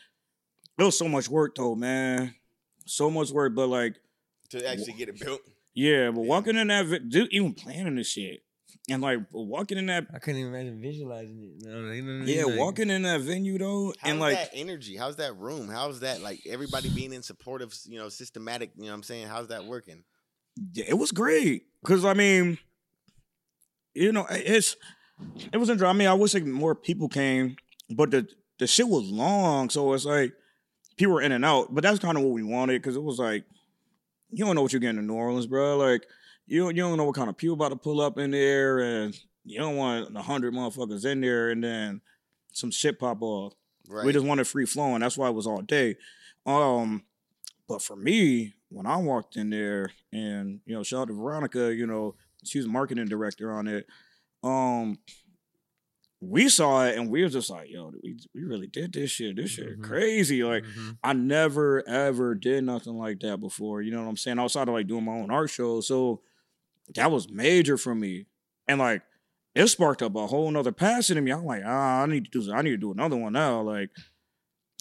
It 0.78 0.82
was 0.82 0.98
so 0.98 1.08
much 1.08 1.28
work 1.28 1.54
though, 1.54 1.74
man. 1.74 2.34
So 2.86 3.10
much 3.10 3.30
work, 3.30 3.54
but 3.54 3.68
like, 3.68 3.96
To 4.50 4.68
actually 4.68 4.94
get 4.94 5.08
it 5.08 5.18
built. 5.20 5.40
yeah, 5.74 6.10
but 6.10 6.20
walking 6.22 6.56
in 6.56 6.68
that, 6.68 6.86
vi- 6.86 6.98
dude, 6.98 7.32
even 7.32 7.54
planning 7.54 7.94
this 7.96 8.08
shit, 8.08 8.42
and 8.90 9.00
like 9.00 9.20
walking 9.32 9.78
in 9.78 9.86
that, 9.86 10.06
I 10.12 10.18
couldn't 10.18 10.40
even 10.40 10.52
imagine 10.54 10.80
visualizing 10.80 11.42
it. 11.42 11.66
No, 11.66 11.90
you 11.92 12.02
know 12.02 12.18
what 12.18 12.28
yeah, 12.28 12.44
Like, 12.44 12.58
walking 12.58 12.90
in 12.90 13.02
that 13.02 13.20
venue 13.22 13.56
though, 13.56 13.94
How's 14.00 14.10
and 14.10 14.20
like, 14.20 14.34
that 14.36 14.50
energy? 14.52 14.96
How's 14.96 15.16
that 15.16 15.36
room? 15.36 15.68
How's 15.68 16.00
that 16.00 16.20
like 16.20 16.40
everybody 16.46 16.90
being 16.90 17.12
in 17.12 17.22
supportive, 17.22 17.74
you 17.86 17.98
know, 17.98 18.08
systematic, 18.10 18.72
you 18.76 18.82
know 18.84 18.88
what 18.90 18.94
I'm 18.96 19.02
saying? 19.04 19.28
How's 19.28 19.48
that 19.48 19.64
working? 19.64 20.04
yeah, 20.74 20.84
it 20.88 20.98
was 20.98 21.10
great. 21.12 21.62
Cause 21.84 22.04
I 22.04 22.14
mean, 22.14 22.58
you 23.94 24.12
know, 24.12 24.26
it's 24.30 24.76
it 25.52 25.56
was 25.56 25.70
interesting. 25.70 25.88
I 25.88 25.98
mean, 25.98 26.08
I 26.08 26.14
wish 26.14 26.34
like 26.34 26.44
more 26.44 26.74
people 26.74 27.08
came, 27.08 27.56
but 27.90 28.10
the 28.10 28.26
the 28.58 28.66
shit 28.66 28.88
was 28.88 29.04
long, 29.04 29.70
so 29.70 29.92
it's 29.94 30.04
like 30.04 30.32
people 30.96 31.14
were 31.14 31.22
in 31.22 31.32
and 31.32 31.44
out. 31.44 31.74
But 31.74 31.82
that's 31.82 31.98
kind 31.98 32.16
of 32.16 32.24
what 32.24 32.32
we 32.32 32.42
wanted 32.42 32.80
because 32.80 32.96
it 32.96 33.02
was 33.02 33.18
like 33.18 33.44
you 34.30 34.44
don't 34.44 34.54
know 34.54 34.62
what 34.62 34.72
you're 34.72 34.80
getting 34.80 34.98
in 34.98 35.06
New 35.06 35.14
Orleans, 35.14 35.46
bro. 35.46 35.76
Like 35.76 36.04
you 36.46 36.66
you 36.68 36.74
don't 36.74 36.96
know 36.96 37.04
what 37.04 37.14
kind 37.14 37.28
of 37.28 37.36
people 37.36 37.54
about 37.54 37.70
to 37.70 37.76
pull 37.76 38.00
up 38.00 38.18
in 38.18 38.30
there, 38.30 38.80
and 38.80 39.16
you 39.44 39.58
don't 39.58 39.76
want 39.76 40.16
a 40.16 40.22
hundred 40.22 40.54
motherfuckers 40.54 41.04
in 41.04 41.20
there, 41.20 41.50
and 41.50 41.62
then 41.62 42.00
some 42.52 42.70
shit 42.70 42.98
pop 42.98 43.22
off. 43.22 43.54
We 44.06 44.12
just 44.12 44.24
wanted 44.24 44.46
free 44.46 44.66
flowing. 44.66 45.00
That's 45.00 45.18
why 45.18 45.28
it 45.28 45.34
was 45.34 45.46
all 45.46 45.60
day. 45.60 45.96
Um, 46.46 47.04
but 47.68 47.82
for 47.82 47.96
me, 47.96 48.54
when 48.70 48.86
I 48.86 48.96
walked 48.96 49.36
in 49.36 49.50
there, 49.50 49.92
and 50.12 50.60
you 50.66 50.74
know, 50.74 50.82
shout 50.82 51.02
out 51.02 51.08
to 51.08 51.14
Veronica, 51.14 51.74
you 51.74 51.86
know, 51.86 52.14
she 52.44 52.58
was 52.58 52.66
marketing 52.66 53.06
director 53.06 53.52
on 53.52 53.68
it. 53.68 53.86
Um, 54.42 54.98
we 56.28 56.48
saw 56.48 56.84
it 56.86 56.96
and 56.96 57.10
we 57.10 57.22
were 57.22 57.28
just 57.28 57.50
like, 57.50 57.68
yo, 57.70 57.92
we, 58.02 58.16
we 58.34 58.42
really 58.42 58.66
did 58.66 58.92
this 58.92 59.10
shit. 59.10 59.36
This 59.36 59.50
shit 59.50 59.82
crazy. 59.82 60.42
Like, 60.44 60.64
I 61.02 61.12
never 61.12 61.86
ever 61.88 62.34
did 62.34 62.64
nothing 62.64 62.94
like 62.94 63.20
that 63.20 63.40
before. 63.40 63.82
You 63.82 63.92
know 63.92 64.02
what 64.02 64.08
I'm 64.08 64.16
saying? 64.16 64.38
Outside 64.38 64.68
of 64.68 64.74
like 64.74 64.86
doing 64.86 65.04
my 65.04 65.12
own 65.12 65.30
art 65.30 65.50
show. 65.50 65.80
So 65.80 66.20
that 66.94 67.10
was 67.10 67.30
major 67.30 67.76
for 67.76 67.94
me. 67.94 68.26
And 68.68 68.78
like 68.78 69.02
it 69.54 69.66
sparked 69.68 70.02
up 70.02 70.16
a 70.16 70.26
whole 70.26 70.50
nother 70.50 70.72
passion 70.72 71.16
in 71.16 71.24
me. 71.24 71.32
I'm 71.32 71.44
like, 71.44 71.62
ah, 71.64 72.02
I 72.02 72.06
need 72.06 72.30
to 72.30 72.40
do 72.40 72.52
I 72.52 72.62
need 72.62 72.70
to 72.70 72.76
do 72.76 72.92
another 72.92 73.16
one 73.16 73.32
now. 73.32 73.60
Like, 73.62 73.90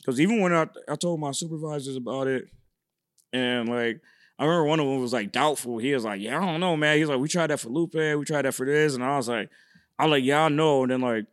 cause 0.06 0.20
even 0.20 0.42
when 0.42 0.54
I, 0.54 0.68
I 0.90 0.96
told 0.96 1.20
my 1.20 1.32
supervisors 1.32 1.96
about 1.96 2.28
it, 2.28 2.46
and 3.32 3.70
like 3.70 4.02
I 4.40 4.46
remember 4.46 4.66
one 4.66 4.80
of 4.80 4.88
them 4.88 5.00
was 5.00 5.14
like 5.14 5.32
doubtful. 5.32 5.78
He 5.78 5.94
was 5.94 6.04
like, 6.04 6.22
Yeah, 6.22 6.38
I 6.38 6.46
don't 6.46 6.60
know, 6.60 6.76
man. 6.76 6.98
He's 6.98 7.08
like, 7.08 7.20
We 7.20 7.28
tried 7.28 7.48
that 7.48 7.60
for 7.60 7.70
Lupe, 7.70 7.94
we 7.94 8.26
tried 8.26 8.44
that 8.44 8.54
for 8.54 8.66
this. 8.66 8.96
And 8.96 9.04
I 9.04 9.16
was 9.18 9.30
like, 9.30 9.50
I 10.00 10.06
was 10.06 10.12
like, 10.12 10.24
Yeah, 10.24 10.46
I 10.46 10.50
know. 10.50 10.84
And 10.84 10.92
then 10.92 11.02
like 11.02 11.26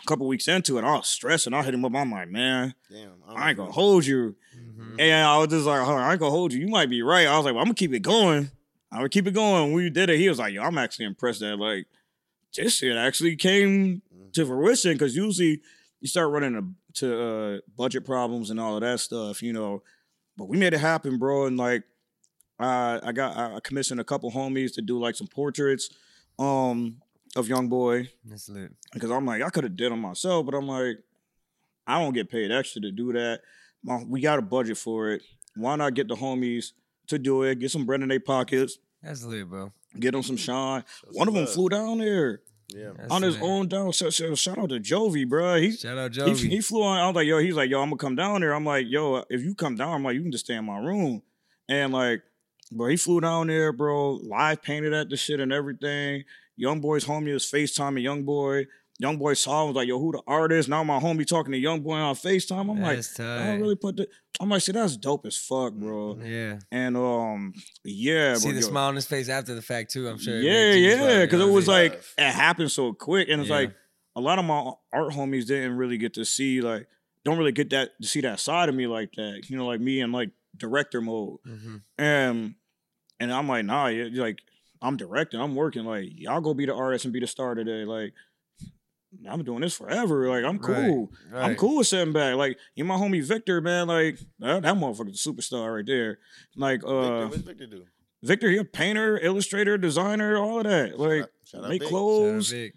a 0.00 0.06
couple 0.06 0.26
weeks 0.26 0.48
into 0.48 0.78
it, 0.78 0.84
I 0.84 0.96
was 0.96 1.08
stressing. 1.08 1.54
I 1.54 1.62
hit 1.62 1.74
him 1.74 1.84
up. 1.84 1.94
I'm 1.94 2.10
like, 2.10 2.28
man, 2.28 2.74
Damn. 2.90 3.12
I 3.28 3.48
ain't 3.48 3.58
gonna 3.58 3.72
hold 3.72 4.06
you. 4.06 4.36
Mm-hmm. 4.56 5.00
And 5.00 5.26
I 5.26 5.38
was 5.38 5.48
just 5.48 5.66
like, 5.66 5.84
"Huh, 5.84 5.94
I 5.94 6.12
ain't 6.12 6.20
gonna 6.20 6.30
hold 6.30 6.52
you. 6.52 6.60
You 6.60 6.68
might 6.68 6.90
be 6.90 7.02
right. 7.02 7.26
I 7.26 7.36
was 7.36 7.44
like, 7.44 7.54
well, 7.54 7.60
I'm 7.60 7.66
gonna 7.66 7.74
keep 7.74 7.92
it 7.92 8.00
going. 8.00 8.50
I'm 8.90 8.98
gonna 8.98 9.08
keep 9.08 9.26
it 9.26 9.34
going. 9.34 9.64
When 9.64 9.72
we 9.74 9.90
did 9.90 10.10
it, 10.10 10.18
he 10.18 10.28
was 10.28 10.38
like, 10.38 10.54
yo, 10.54 10.62
I'm 10.62 10.78
actually 10.78 11.06
impressed 11.06 11.40
that 11.40 11.56
like 11.56 11.86
this 12.54 12.76
shit 12.76 12.96
actually 12.96 13.36
came 13.36 14.02
to 14.32 14.46
fruition 14.46 14.92
because 14.92 15.14
usually 15.14 15.60
you 16.00 16.08
start 16.08 16.30
running 16.30 16.56
a, 16.56 16.62
to 16.94 17.22
uh, 17.22 17.58
budget 17.76 18.04
problems 18.04 18.50
and 18.50 18.58
all 18.58 18.76
of 18.76 18.80
that 18.80 19.00
stuff, 19.00 19.42
you 19.42 19.52
know. 19.52 19.82
But 20.36 20.48
we 20.48 20.56
made 20.56 20.72
it 20.74 20.78
happen, 20.78 21.18
bro. 21.18 21.46
And 21.46 21.56
like, 21.56 21.82
uh, 22.58 23.00
I 23.02 23.12
got 23.12 23.36
I 23.36 23.60
commissioned 23.60 24.00
a 24.00 24.04
couple 24.04 24.30
homies 24.30 24.74
to 24.74 24.82
do 24.82 24.98
like 24.98 25.16
some 25.16 25.26
portraits 25.26 25.90
um, 26.38 26.96
of 27.36 27.48
young 27.48 27.68
boy 27.68 28.08
That's 28.24 28.48
lit. 28.48 28.72
because 28.92 29.10
I'm 29.10 29.26
like, 29.26 29.42
I 29.42 29.50
could 29.50 29.64
have 29.64 29.76
did 29.76 29.92
them 29.92 30.00
myself, 30.00 30.46
but 30.46 30.54
I'm 30.54 30.66
like, 30.66 30.98
I 31.86 31.98
don't 32.02 32.12
get 32.14 32.30
paid 32.30 32.50
extra 32.50 32.80
to 32.82 32.90
do 32.90 33.12
that. 33.12 33.40
My, 33.82 34.02
we 34.06 34.20
got 34.20 34.38
a 34.38 34.42
budget 34.42 34.76
for 34.78 35.10
it. 35.10 35.22
Why 35.56 35.76
not 35.76 35.94
get 35.94 36.08
the 36.08 36.14
homies 36.16 36.72
to 37.08 37.18
do 37.18 37.42
it? 37.42 37.58
Get 37.60 37.70
some 37.70 37.86
bread 37.86 38.02
in 38.02 38.08
their 38.08 38.20
pockets. 38.20 38.78
That's 39.02 39.24
lit, 39.24 39.48
bro. 39.48 39.72
Get 39.98 40.12
them 40.12 40.22
some 40.22 40.36
shine. 40.36 40.84
One 41.12 41.28
of 41.28 41.34
them 41.34 41.46
flew 41.46 41.68
down 41.68 41.98
there 41.98 42.40
Yeah. 42.68 42.90
That's 42.96 43.10
on 43.12 43.22
his 43.22 43.34
lit. 43.36 43.42
own 43.42 43.68
down. 43.68 43.92
So, 43.92 44.10
so 44.10 44.34
shout 44.34 44.58
out 44.58 44.68
to 44.70 44.80
Jovi, 44.80 45.26
bro. 45.28 45.56
He 45.56 45.72
Shout 45.72 45.96
out 45.96 46.14
he, 46.14 46.20
Jovi. 46.20 46.48
he 46.48 46.60
flew 46.60 46.82
on. 46.82 46.98
I 46.98 47.06
was 47.06 47.16
like, 47.16 47.26
yo, 47.26 47.38
he's 47.38 47.54
like, 47.54 47.70
yo, 47.70 47.80
I'm 47.80 47.88
gonna 47.88 47.96
come 47.98 48.16
down 48.16 48.40
there. 48.42 48.52
I'm 48.54 48.64
like, 48.66 48.86
yo, 48.88 49.24
if 49.30 49.42
you 49.42 49.54
come 49.54 49.76
down, 49.76 49.94
I'm 49.94 50.04
like, 50.04 50.14
you 50.14 50.22
can 50.22 50.32
just 50.32 50.44
stay 50.44 50.54
in 50.56 50.64
my 50.66 50.78
room. 50.78 51.22
And 51.68 51.92
like, 51.92 52.22
bro, 52.70 52.88
he 52.88 52.96
flew 52.96 53.20
down 53.20 53.46
there, 53.46 53.72
bro. 53.72 54.14
Live 54.22 54.62
painted 54.62 54.92
at 54.92 55.08
the 55.08 55.16
shit 55.16 55.40
and 55.40 55.52
everything. 55.52 56.24
Young 56.58 56.80
boy's 56.80 57.04
homie 57.06 57.32
was 57.32 57.50
FaceTiming 57.50 58.02
young 58.02 58.24
boy. 58.24 58.66
Young 59.00 59.16
boy 59.16 59.34
saw 59.34 59.62
him, 59.62 59.68
was 59.68 59.76
like, 59.76 59.86
yo, 59.86 59.98
who 60.00 60.10
the 60.10 60.20
artist? 60.26 60.68
Now 60.68 60.82
my 60.82 60.98
homie 60.98 61.24
talking 61.24 61.52
to 61.52 61.58
young 61.58 61.80
boy 61.82 61.94
on 61.94 62.16
FaceTime. 62.16 62.68
I'm 62.68 62.82
like, 62.82 62.96
That's 62.96 63.20
I 63.20 63.46
don't 63.46 63.60
really 63.60 63.76
put 63.76 63.96
the. 63.96 64.08
I'm 64.40 64.48
like, 64.48 64.60
shit, 64.62 64.74
that's 64.74 64.96
dope 64.96 65.24
as 65.24 65.36
fuck, 65.36 65.72
bro. 65.74 66.18
Yeah. 66.20 66.58
And 66.72 66.96
um, 66.96 67.52
yeah, 67.84 68.34
See 68.34 68.48
but 68.48 68.54
the 68.56 68.60
yo- 68.62 68.66
smile 68.68 68.88
on 68.88 68.96
his 68.96 69.06
face 69.06 69.28
after 69.28 69.54
the 69.54 69.62
fact 69.62 69.92
too. 69.92 70.08
I'm 70.08 70.18
sure. 70.18 70.40
yeah, 70.40 70.72
yeah, 70.72 71.24
because 71.24 71.40
it 71.40 71.48
was 71.48 71.68
what 71.68 71.76
I 71.76 71.82
like 71.84 72.02
it 72.18 72.22
happened 72.32 72.72
so 72.72 72.92
quick, 72.92 73.28
and 73.28 73.40
it's 73.40 73.50
Yeah. 73.50 73.56
like 73.56 73.74
a 74.16 74.20
lot 74.20 74.40
of 74.40 74.44
my 74.44 74.72
art 74.92 75.12
homies 75.12 75.46
didn't 75.46 75.76
really 75.76 75.96
get 75.96 76.14
to 76.14 76.24
see 76.24 76.60
like 76.60 76.88
don't 77.24 77.38
really 77.38 77.52
get 77.52 77.70
that 77.70 77.90
to 78.02 78.08
see 78.08 78.20
that 78.22 78.40
side 78.40 78.68
of 78.68 78.74
me 78.74 78.88
like 78.88 79.12
that. 79.16 79.42
You 79.48 79.58
know, 79.58 79.66
like 79.66 79.80
me 79.80 80.00
in 80.00 80.10
like 80.10 80.30
director 80.56 81.00
mode, 81.00 81.38
Mhm. 81.46 81.82
and 81.98 82.54
and 83.20 83.32
I'm 83.32 83.46
like, 83.48 83.64
nah, 83.64 83.86
yeah, 83.88 84.08
like 84.20 84.38
I'm 84.80 84.96
directing, 84.96 85.40
I'm 85.40 85.54
working. 85.54 85.84
Like 85.84 86.08
y'all 86.14 86.40
go 86.40 86.54
be 86.54 86.66
the 86.66 86.74
artist 86.74 87.04
and 87.04 87.12
be 87.12 87.20
the 87.20 87.26
star 87.26 87.54
today. 87.54 87.84
Like 87.84 88.14
I'm 89.28 89.42
doing 89.42 89.60
this 89.60 89.76
forever. 89.76 90.28
Like 90.28 90.44
I'm 90.44 90.58
Right, 90.58 90.86
cool. 90.86 91.12
I'm 91.34 91.54
cool 91.56 91.78
with 91.78 91.86
sitting 91.86 92.12
back. 92.12 92.36
Like 92.36 92.58
you, 92.74 92.84
my 92.84 92.96
homie 92.96 93.22
Victor, 93.22 93.60
man. 93.60 93.88
Like 93.88 94.18
that, 94.38 94.62
that 94.62 94.74
motherfucker's 94.74 95.26
a 95.26 95.30
superstar 95.30 95.76
right 95.76 95.86
there. 95.86 96.18
Like 96.56 96.80
Victor, 96.80 96.96
uh. 96.96 97.28
what's 97.28 97.42
Victor 97.42 97.66
do? 97.66 97.84
Victor, 98.22 98.50
he 98.50 98.56
a 98.58 98.64
painter, 98.64 99.18
illustrator, 99.18 99.78
designer, 99.78 100.36
all 100.36 100.58
of 100.58 100.64
that. 100.64 100.98
Like 100.98 101.26
shout 101.44 101.64
out 101.64 101.70
make 101.70 101.82
Vic. 101.82 101.88
clothes, 101.88 102.48
Shout 102.48 102.56
out 102.56 102.60
Vic. 102.62 102.74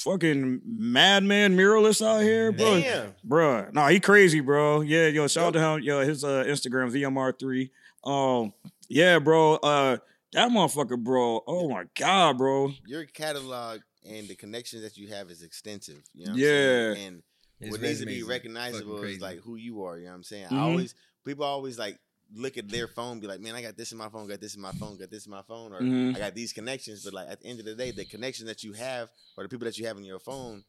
fucking 0.00 0.60
madman 0.64 1.56
muralist 1.56 2.06
out 2.06 2.20
here, 2.20 2.52
bro. 2.52 2.80
Damn. 2.80 3.14
Bruh. 3.26 3.72
Nah, 3.72 3.88
he 3.88 4.00
crazy, 4.00 4.40
bro. 4.40 4.82
Yeah, 4.82 5.08
yo, 5.08 5.26
shout 5.26 5.48
out 5.48 5.52
to 5.54 5.60
him. 5.60 5.80
Yo, 5.82 6.00
his 6.00 6.24
uh, 6.24 6.44
Instagram, 6.46 6.92
VMR3. 6.92 7.70
Um, 8.08 8.52
yeah, 8.88 9.18
bro. 9.18 9.54
Uh 9.54 9.96
that 10.32 10.50
motherfucker, 10.50 11.02
bro. 11.02 11.42
Oh 11.46 11.68
my 11.68 11.84
god, 11.96 12.38
bro. 12.38 12.72
Your 12.86 13.04
catalog 13.04 13.80
and 14.04 14.28
the 14.28 14.34
connections 14.34 14.82
that 14.82 14.96
you 14.96 15.08
have 15.08 15.30
is 15.30 15.42
extensive. 15.42 16.02
You 16.14 16.26
know 16.26 16.32
what 16.32 16.40
Yeah. 16.40 16.90
I'm? 16.90 16.96
And 16.96 17.22
His 17.60 17.70
what 17.70 17.80
needs 17.80 18.00
to 18.00 18.06
be 18.06 18.22
recognizable 18.22 19.02
is 19.02 19.20
like 19.20 19.40
who 19.40 19.56
you 19.56 19.82
are. 19.84 19.98
You 19.98 20.04
know 20.04 20.10
what 20.10 20.16
I'm 20.16 20.22
saying? 20.24 20.46
Mhm. 20.46 20.52
I 20.52 20.60
always 20.60 20.94
people 21.24 21.44
always 21.44 21.78
like 21.78 21.98
look 22.34 22.58
at 22.58 22.68
their 22.68 22.88
phone, 22.88 23.20
be 23.20 23.26
like, 23.28 23.40
man, 23.40 23.54
I 23.54 23.62
got 23.62 23.76
this 23.76 23.92
in 23.92 23.98
my 23.98 24.08
phone, 24.08 24.26
got 24.26 24.40
this 24.40 24.56
in 24.56 24.60
my 24.60 24.72
phone, 24.72 24.96
got 24.98 25.10
this 25.10 25.26
in 25.26 25.30
my 25.30 25.42
phone, 25.42 25.72
or 25.72 25.80
Mhm. 25.80 26.14
I 26.14 26.18
got 26.18 26.34
these 26.34 26.52
connections. 26.52 27.04
But 27.04 27.14
like 27.14 27.28
at 27.28 27.40
the 27.40 27.46
end 27.46 27.60
of 27.60 27.64
the 27.64 27.74
day, 27.74 27.92
the 27.92 28.04
connection 28.04 28.46
that 28.46 28.62
you 28.62 28.72
have 28.72 29.10
or 29.36 29.44
the 29.44 29.48
people 29.48 29.64
that 29.64 29.78
you 29.78 29.86
have 29.86 29.96
in 29.96 30.04
your 30.04 30.18
phone 30.18 30.64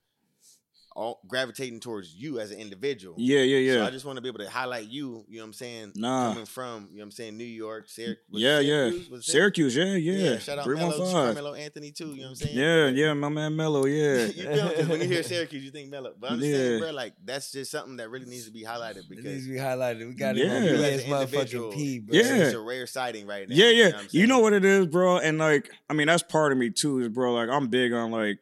all 0.98 1.22
gravitating 1.28 1.80
towards 1.80 2.16
you 2.16 2.40
as 2.40 2.50
an 2.50 2.60
individual. 2.60 3.14
Yeah, 3.20 3.42
yeah, 3.42 3.58
yeah. 3.60 3.74
So. 3.74 3.86
I 3.86 3.92
just 3.92 4.04
want 4.04 4.18
to 4.18 4.22
be 4.22 4.30
able 4.30 4.40
to 4.40 4.50
highlight 4.50 4.88
you, 4.88 5.24
you 5.30 5.38
know 5.38 5.44
what 5.44 5.48
I'm 5.48 5.54
saying? 5.54 5.92
Nah. 5.96 6.30
Coming 6.30 6.46
from, 6.46 6.88
you 6.90 6.98
know 6.98 7.02
what 7.02 7.06
I'm 7.06 7.12
saying, 7.12 7.38
New 7.38 7.44
York, 7.44 7.88
Syrac- 7.88 8.16
yeah, 8.32 8.60
yeah. 8.60 8.90
Syracuse? 8.90 9.10
Was 9.10 9.28
it 9.28 9.32
Syracuse, 9.32 9.76
yeah, 9.76 9.94
yeah. 9.94 10.40
shout 10.40 10.58
out 10.58 10.66
Melo, 10.68 10.92
315. 10.92 11.36
Melo 11.36 11.54
Anthony 11.54 11.92
too, 11.92 12.08
you 12.08 12.16
know 12.16 12.24
what 12.24 12.30
I'm 12.30 12.36
saying? 12.36 12.58
Yeah, 12.58 12.88
yeah, 12.88 13.14
my 13.14 13.30
man 13.30 13.56
Melo, 13.56 13.86
yeah. 13.86 14.26
you 14.26 14.44
feel 14.44 14.88
when 14.88 15.02
you 15.02 15.08
hear 15.08 15.22
Syracuse, 15.22 15.64
you 15.64 15.70
think 15.70 15.92
Melo. 15.92 16.14
But 16.20 16.32
I'm 16.32 16.40
just 16.40 16.52
saying, 16.52 16.80
bro, 16.80 16.92
like 16.92 17.14
that's 17.24 17.52
just 17.52 17.70
something 17.70 17.98
that 17.98 18.10
really 18.10 18.26
needs 18.26 18.46
to 18.46 18.52
be 18.52 18.64
highlighted 18.64 19.08
because 19.08 19.26
It 19.26 19.34
needs 19.34 19.46
to 19.46 19.54
be 19.54 19.60
highlighted. 19.60 20.08
We 20.08 20.16
got 20.16 20.36
it 20.36 20.48
Yeah. 20.48 20.56
on 20.56 20.64
you 20.64 20.70
you 20.70 20.76
as 20.78 20.82
as 20.82 21.04
an 21.04 21.12
individual, 21.12 21.72
motherfucking 21.72 21.76
P, 21.76 22.00
bro. 22.00 22.18
Yeah. 22.20 22.36
it's 22.36 22.54
a 22.56 22.60
rare 22.60 22.88
sighting 22.88 23.28
right 23.28 23.48
now. 23.48 23.56
Yeah, 23.56 23.70
yeah. 23.70 23.86
You 23.86 23.92
know, 23.92 23.98
what 23.98 24.14
You 24.14 24.28
know 24.28 24.40
what 24.40 24.54
it 24.54 24.66
is, 24.66 24.88
bro? 24.88 25.18
And 25.20 25.38
like, 25.38 25.70
I 25.90 25.94
mean, 25.94 26.08
that's 26.08 26.24
part 26.24 26.52
of 26.52 26.58
me 26.58 26.72
too, 26.72 27.00
is 27.02 27.10
bro. 27.10 27.34
Like, 27.34 27.50
I'm 27.50 27.68
big 27.68 27.94
on 27.94 28.10
like 28.10 28.40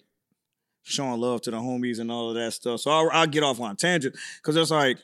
showing 0.85 1.19
love 1.19 1.41
to 1.41 1.51
the 1.51 1.57
homies 1.57 1.99
and 1.99 2.11
all 2.11 2.29
of 2.29 2.35
that 2.35 2.53
stuff. 2.53 2.79
So 2.79 2.91
I'll, 2.91 3.09
I'll 3.11 3.27
get 3.27 3.43
off 3.43 3.59
on 3.59 3.71
a 3.71 3.75
tangent 3.75 4.15
because 4.37 4.55
it's 4.55 4.71
like 4.71 4.99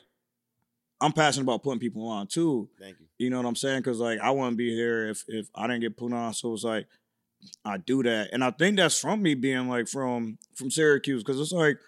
I'm 1.00 1.12
passionate 1.12 1.42
about 1.42 1.64
putting 1.64 1.80
people 1.80 2.06
on 2.08 2.28
too. 2.28 2.68
Thank 2.80 3.00
you. 3.00 3.06
You 3.18 3.30
know 3.30 3.38
what 3.38 3.46
I'm 3.46 3.56
saying? 3.56 3.80
Because 3.80 3.98
like 3.98 4.20
I 4.20 4.30
wouldn't 4.30 4.56
be 4.56 4.74
here 4.74 5.08
if 5.08 5.24
if 5.28 5.48
I 5.54 5.66
didn't 5.66 5.80
get 5.80 5.96
put 5.96 6.12
on. 6.12 6.32
So 6.32 6.54
it's 6.54 6.64
like 6.64 6.86
I 7.64 7.76
do 7.76 8.04
that, 8.04 8.30
and 8.32 8.44
I 8.44 8.52
think 8.52 8.76
that's 8.76 8.98
from 9.00 9.20
me 9.20 9.34
being 9.34 9.68
like 9.68 9.88
from 9.88 10.38
from 10.54 10.70
Syracuse 10.70 11.22
because 11.22 11.40
it's 11.40 11.52
like 11.52 11.78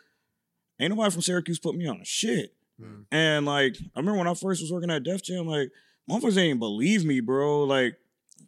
ain't 0.81 0.91
nobody 0.91 1.13
from 1.13 1.23
Syracuse 1.23 1.61
put 1.61 1.77
me 1.77 1.87
on 1.87 2.01
a 2.01 2.05
shit. 2.05 2.53
Mm. 2.81 3.05
And 3.13 3.47
like 3.47 3.77
I 3.95 4.01
remember 4.01 4.19
when 4.19 4.29
I 4.29 4.35
first 4.35 4.61
was 4.61 4.73
working 4.73 4.91
at 4.91 5.05
Def 5.05 5.23
Jam, 5.23 5.47
like 5.47 5.71
motherfuckers 6.11 6.35
didn't 6.35 6.59
believe 6.59 7.05
me, 7.05 7.21
bro. 7.21 7.63
Like 7.63 7.97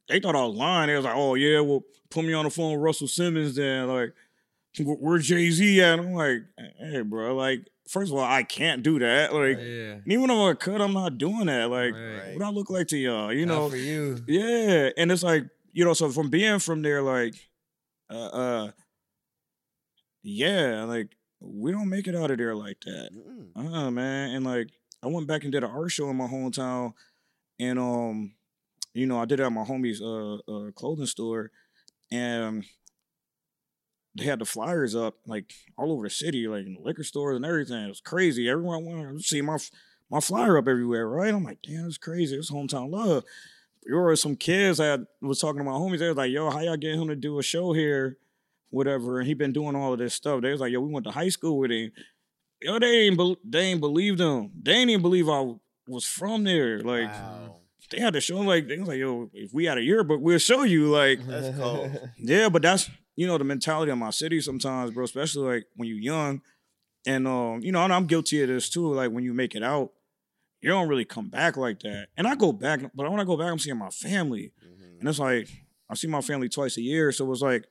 they 0.08 0.18
thought 0.18 0.34
I 0.34 0.44
was 0.44 0.56
lying. 0.56 0.88
They 0.88 0.96
was 0.96 1.04
like, 1.04 1.16
"Oh 1.16 1.34
yeah, 1.34 1.60
well 1.60 1.84
put 2.10 2.24
me 2.24 2.32
on 2.32 2.44
the 2.44 2.50
phone 2.50 2.72
with 2.72 2.82
Russell 2.82 3.08
Simmons." 3.08 3.54
Then 3.54 3.86
like, 3.86 4.10
"Wh- 4.10 4.25
where 4.78 5.18
Jay 5.18 5.50
Z 5.50 5.80
at? 5.82 5.98
I'm 5.98 6.12
like, 6.12 6.42
hey, 6.78 7.00
bro. 7.02 7.34
Like, 7.34 7.66
first 7.88 8.12
of 8.12 8.18
all, 8.18 8.24
I 8.24 8.42
can't 8.42 8.82
do 8.82 8.98
that. 8.98 9.32
Like, 9.34 9.58
Yeah. 9.58 9.98
even 10.06 10.30
if 10.30 10.38
I 10.38 10.54
could, 10.54 10.80
I'm 10.80 10.92
not 10.92 11.18
doing 11.18 11.46
that. 11.46 11.70
Like, 11.70 11.92
Right. 11.94 12.34
what 12.34 12.42
I 12.42 12.50
look 12.50 12.70
like 12.70 12.88
to 12.88 12.96
y'all? 12.96 13.32
You 13.32 13.46
Not 13.46 13.54
know? 13.54 13.70
for 13.70 13.76
you. 13.76 14.18
Yeah, 14.26 14.90
and 14.96 15.10
it's 15.12 15.22
like 15.22 15.44
you 15.72 15.84
know, 15.84 15.92
so 15.92 16.08
from 16.10 16.30
being 16.30 16.58
from 16.58 16.80
there, 16.80 17.02
like, 17.02 17.34
uh, 18.08 18.14
uh 18.28 18.70
yeah, 20.22 20.84
like 20.84 21.14
we 21.40 21.70
don't 21.70 21.90
make 21.90 22.08
it 22.08 22.16
out 22.16 22.30
of 22.30 22.38
there 22.38 22.54
like 22.54 22.80
that. 22.86 23.10
Mm-mm. 23.14 23.74
Uh, 23.74 23.90
man, 23.90 24.34
and 24.34 24.44
like 24.44 24.70
I 25.02 25.08
went 25.08 25.26
back 25.26 25.42
and 25.42 25.52
did 25.52 25.64
an 25.64 25.70
art 25.70 25.90
show 25.90 26.08
in 26.08 26.16
my 26.16 26.26
hometown, 26.26 26.94
and 27.60 27.78
um, 27.78 28.34
you 28.94 29.06
know, 29.06 29.20
I 29.20 29.26
did 29.26 29.40
it 29.40 29.44
at 29.44 29.52
my 29.52 29.64
homie's 29.64 30.00
uh, 30.00 30.36
uh 30.50 30.70
clothing 30.72 31.06
store, 31.06 31.50
and 32.10 32.64
they 34.16 34.24
had 34.24 34.38
the 34.38 34.44
flyers 34.44 34.94
up 34.94 35.16
like 35.26 35.52
all 35.76 35.92
over 35.92 36.04
the 36.04 36.10
city, 36.10 36.48
like 36.48 36.66
in 36.66 36.74
the 36.74 36.80
liquor 36.80 37.04
stores 37.04 37.36
and 37.36 37.44
everything. 37.44 37.84
It 37.84 37.88
was 37.88 38.00
crazy. 38.00 38.48
Everyone 38.48 38.84
wanted 38.84 39.18
to 39.18 39.22
see 39.22 39.42
my 39.42 39.58
my 40.10 40.20
flyer 40.20 40.56
up 40.56 40.68
everywhere, 40.68 41.08
right? 41.08 41.34
I'm 41.34 41.44
like, 41.44 41.58
damn, 41.62 41.86
it's 41.86 41.98
crazy. 41.98 42.36
It's 42.36 42.50
hometown 42.50 42.90
love. 42.90 43.24
There 43.84 44.00
were 44.00 44.16
some 44.16 44.36
kids 44.36 44.80
I 44.80 44.98
was 45.20 45.40
talking 45.40 45.58
to 45.58 45.64
my 45.64 45.72
homies. 45.72 45.98
They 45.98 46.08
was 46.08 46.16
like, 46.16 46.30
yo, 46.30 46.50
how 46.50 46.60
y'all 46.60 46.76
get 46.76 46.94
him 46.94 47.08
to 47.08 47.16
do 47.16 47.38
a 47.38 47.42
show 47.42 47.72
here? 47.72 48.18
Whatever. 48.70 49.18
And 49.18 49.26
he 49.26 49.34
been 49.34 49.52
doing 49.52 49.76
all 49.76 49.92
of 49.92 49.98
this 49.98 50.14
stuff. 50.14 50.42
They 50.42 50.50
was 50.50 50.60
like, 50.60 50.72
yo, 50.72 50.80
we 50.80 50.92
went 50.92 51.06
to 51.06 51.12
high 51.12 51.28
school 51.28 51.58
with 51.58 51.70
him. 51.70 51.92
Yo, 52.60 52.78
they 52.78 53.02
ain't 53.02 53.16
bel 53.16 53.36
they 53.44 53.60
ain't 53.60 53.80
believed 53.80 54.20
him. 54.20 54.50
They 54.60 54.72
ain't 54.72 54.90
even 54.90 55.02
believe 55.02 55.28
I 55.28 55.54
was 55.86 56.04
from 56.04 56.44
there. 56.44 56.80
Like, 56.80 57.12
wow. 57.12 57.56
they 57.90 58.00
had 58.00 58.14
to 58.14 58.20
show 58.20 58.40
him 58.40 58.46
like 58.46 58.66
they 58.66 58.78
was 58.78 58.88
like, 58.88 58.98
yo, 58.98 59.30
if 59.32 59.52
we 59.52 59.66
had 59.66 59.78
a 59.78 59.82
yearbook, 59.82 60.20
we'll 60.20 60.38
show 60.38 60.62
you. 60.62 60.86
Like 60.86 61.24
That's 61.26 61.56
cold. 61.56 62.10
yeah, 62.18 62.48
but 62.48 62.62
that's 62.62 62.90
you 63.16 63.26
know 63.26 63.38
the 63.38 63.44
mentality 63.44 63.90
of 63.90 63.98
my 63.98 64.10
city 64.10 64.40
sometimes, 64.40 64.90
bro. 64.92 65.04
Especially 65.04 65.54
like 65.54 65.64
when 65.76 65.88
you're 65.88 65.98
young, 65.98 66.42
and 67.06 67.26
um, 67.26 67.60
you 67.62 67.72
know, 67.72 67.82
and 67.82 67.92
I'm 67.92 68.06
guilty 68.06 68.42
of 68.42 68.48
this 68.48 68.68
too. 68.70 68.92
Like 68.92 69.10
when 69.10 69.24
you 69.24 69.32
make 69.34 69.54
it 69.54 69.62
out, 69.62 69.92
you 70.60 70.68
don't 70.70 70.88
really 70.88 71.04
come 71.04 71.28
back 71.28 71.56
like 71.56 71.80
that. 71.80 72.08
And 72.16 72.26
I 72.26 72.34
go 72.34 72.52
back, 72.52 72.80
but 72.94 73.10
when 73.10 73.20
I 73.20 73.24
go 73.24 73.36
back, 73.36 73.50
I'm 73.50 73.58
seeing 73.58 73.78
my 73.78 73.90
family, 73.90 74.52
and 75.00 75.08
it's 75.08 75.18
like 75.18 75.48
I 75.88 75.94
see 75.94 76.08
my 76.08 76.20
family 76.20 76.48
twice 76.48 76.76
a 76.76 76.82
year, 76.82 77.10
so 77.12 77.30
it's 77.32 77.42
like 77.42 77.64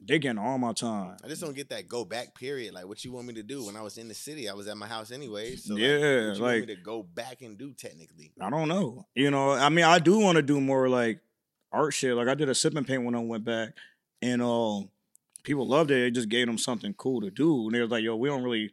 they 0.00 0.18
getting 0.20 0.38
all 0.38 0.58
my 0.58 0.72
time. 0.72 1.16
I 1.24 1.26
just 1.28 1.42
don't 1.42 1.56
get 1.56 1.70
that 1.70 1.88
go 1.88 2.04
back 2.04 2.32
period. 2.34 2.72
Like 2.72 2.86
what 2.86 3.04
you 3.04 3.10
want 3.10 3.26
me 3.26 3.34
to 3.34 3.42
do 3.42 3.66
when 3.66 3.74
I 3.74 3.82
was 3.82 3.98
in 3.98 4.06
the 4.06 4.14
city, 4.14 4.48
I 4.48 4.54
was 4.54 4.68
at 4.68 4.76
my 4.76 4.86
house 4.86 5.10
anyway. 5.10 5.56
So 5.56 5.74
like, 5.74 5.82
Yeah, 5.82 5.88
what 5.88 6.00
you 6.00 6.26
want 6.28 6.40
like- 6.40 6.60
me 6.68 6.74
to 6.76 6.80
go 6.80 7.02
back 7.02 7.42
and 7.42 7.58
do 7.58 7.72
technically. 7.72 8.30
I 8.40 8.48
don't 8.48 8.68
know. 8.68 9.06
You 9.16 9.32
know, 9.32 9.50
I 9.50 9.68
mean, 9.70 9.84
I 9.84 9.98
do 9.98 10.20
want 10.20 10.36
to 10.36 10.42
do 10.42 10.60
more 10.60 10.88
like 10.88 11.18
art 11.72 11.94
shit. 11.94 12.14
Like 12.14 12.28
I 12.28 12.34
did 12.34 12.48
a 12.48 12.54
sip 12.54 12.76
and 12.76 12.86
paint 12.86 13.04
when 13.04 13.16
I 13.16 13.18
went 13.18 13.44
back, 13.44 13.70
and 14.22 14.42
um, 14.42 14.90
people 15.44 15.66
loved 15.66 15.90
it. 15.90 15.98
It 16.06 16.10
just 16.12 16.28
gave 16.28 16.46
them 16.46 16.58
something 16.58 16.94
cool 16.94 17.20
to 17.22 17.30
do. 17.30 17.66
And 17.66 17.74
they 17.74 17.80
was 17.80 17.90
like, 17.90 18.02
"Yo, 18.02 18.16
we 18.16 18.28
don't 18.28 18.42
really 18.42 18.72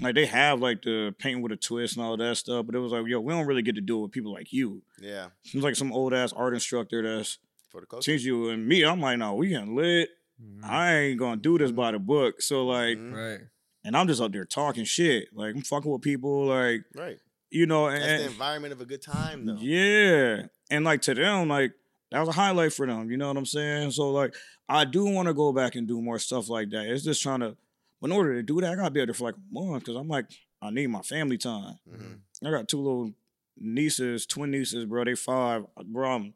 like." 0.00 0.14
They 0.14 0.26
have 0.26 0.60
like 0.60 0.82
the 0.82 1.14
paint 1.18 1.42
with 1.42 1.52
a 1.52 1.56
twist 1.56 1.96
and 1.96 2.04
all 2.04 2.16
that 2.16 2.36
stuff, 2.36 2.66
but 2.66 2.74
it 2.74 2.78
was 2.78 2.92
like, 2.92 3.06
"Yo, 3.06 3.20
we 3.20 3.32
don't 3.32 3.46
really 3.46 3.62
get 3.62 3.74
to 3.76 3.80
do 3.80 3.98
it 3.98 4.02
with 4.02 4.12
people 4.12 4.32
like 4.32 4.52
you." 4.52 4.82
Yeah, 5.00 5.28
Seems 5.44 5.64
like 5.64 5.76
some 5.76 5.92
old 5.92 6.12
ass 6.14 6.32
art 6.32 6.54
instructor 6.54 7.02
that's 7.02 7.38
for 7.70 7.80
the 7.80 7.86
coach. 7.86 8.04
teach 8.04 8.22
you 8.22 8.50
and 8.50 8.66
me. 8.66 8.84
I'm 8.84 9.00
like, 9.00 9.18
no, 9.18 9.34
we 9.34 9.48
getting 9.48 9.74
lit. 9.76 10.08
Mm-hmm. 10.42 10.64
I 10.64 10.94
ain't 10.96 11.18
gonna 11.18 11.36
do 11.40 11.58
this 11.58 11.70
by 11.72 11.92
the 11.92 11.98
book. 11.98 12.40
So 12.42 12.66
like, 12.66 12.98
Right. 13.00 13.40
and 13.84 13.96
I'm 13.96 14.06
just 14.08 14.20
up 14.20 14.32
there 14.32 14.44
talking 14.44 14.84
shit. 14.84 15.28
Like 15.32 15.54
I'm 15.54 15.62
fucking 15.62 15.90
with 15.90 16.02
people. 16.02 16.46
Like 16.46 16.84
Right. 16.94 17.18
you 17.50 17.66
know, 17.66 17.86
and, 17.86 18.02
That's 18.02 18.22
the 18.24 18.28
environment 18.30 18.72
of 18.72 18.80
a 18.80 18.84
good 18.84 19.00
time, 19.02 19.46
though. 19.46 19.56
yeah. 19.60 20.46
And 20.70 20.84
like 20.84 21.02
to 21.02 21.14
them, 21.14 21.48
like 21.48 21.72
that 22.14 22.20
was 22.20 22.28
a 22.28 22.32
highlight 22.32 22.72
for 22.72 22.86
them. 22.86 23.10
You 23.10 23.16
know 23.16 23.26
what 23.26 23.36
I'm 23.36 23.44
saying? 23.44 23.90
So 23.90 24.10
like 24.10 24.34
I 24.68 24.84
do 24.84 25.04
want 25.04 25.26
to 25.26 25.34
go 25.34 25.52
back 25.52 25.74
and 25.74 25.86
do 25.86 26.00
more 26.00 26.20
stuff 26.20 26.48
like 26.48 26.70
that. 26.70 26.86
It's 26.86 27.02
just 27.02 27.20
trying 27.20 27.40
to 27.40 27.56
in 28.02 28.12
order 28.12 28.34
to 28.34 28.42
do 28.42 28.60
that, 28.60 28.72
I 28.72 28.76
gotta 28.76 28.90
be 28.90 29.00
out 29.00 29.06
there 29.06 29.14
for 29.14 29.24
like 29.24 29.34
a 29.34 29.52
month 29.52 29.84
because 29.84 29.96
I'm 29.96 30.08
like, 30.08 30.26
I 30.62 30.70
need 30.70 30.86
my 30.86 31.02
family 31.02 31.38
time. 31.38 31.78
Mm-hmm. 31.90 32.46
I 32.46 32.50
got 32.50 32.68
two 32.68 32.80
little 32.80 33.12
nieces, 33.58 34.26
twin 34.26 34.52
nieces, 34.52 34.84
bro. 34.84 35.04
They 35.04 35.16
five. 35.16 35.64
Bro, 35.86 36.08
I'm 36.08 36.34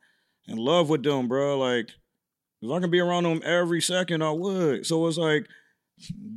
in 0.48 0.56
love 0.56 0.88
with 0.88 1.04
them, 1.04 1.28
bro. 1.28 1.58
Like, 1.58 1.90
if 2.60 2.70
I 2.70 2.80
can 2.80 2.90
be 2.90 3.00
around 3.00 3.24
them 3.24 3.40
every 3.44 3.80
second, 3.80 4.22
I 4.22 4.32
would. 4.32 4.84
So 4.86 5.06
it's 5.06 5.18
like 5.18 5.46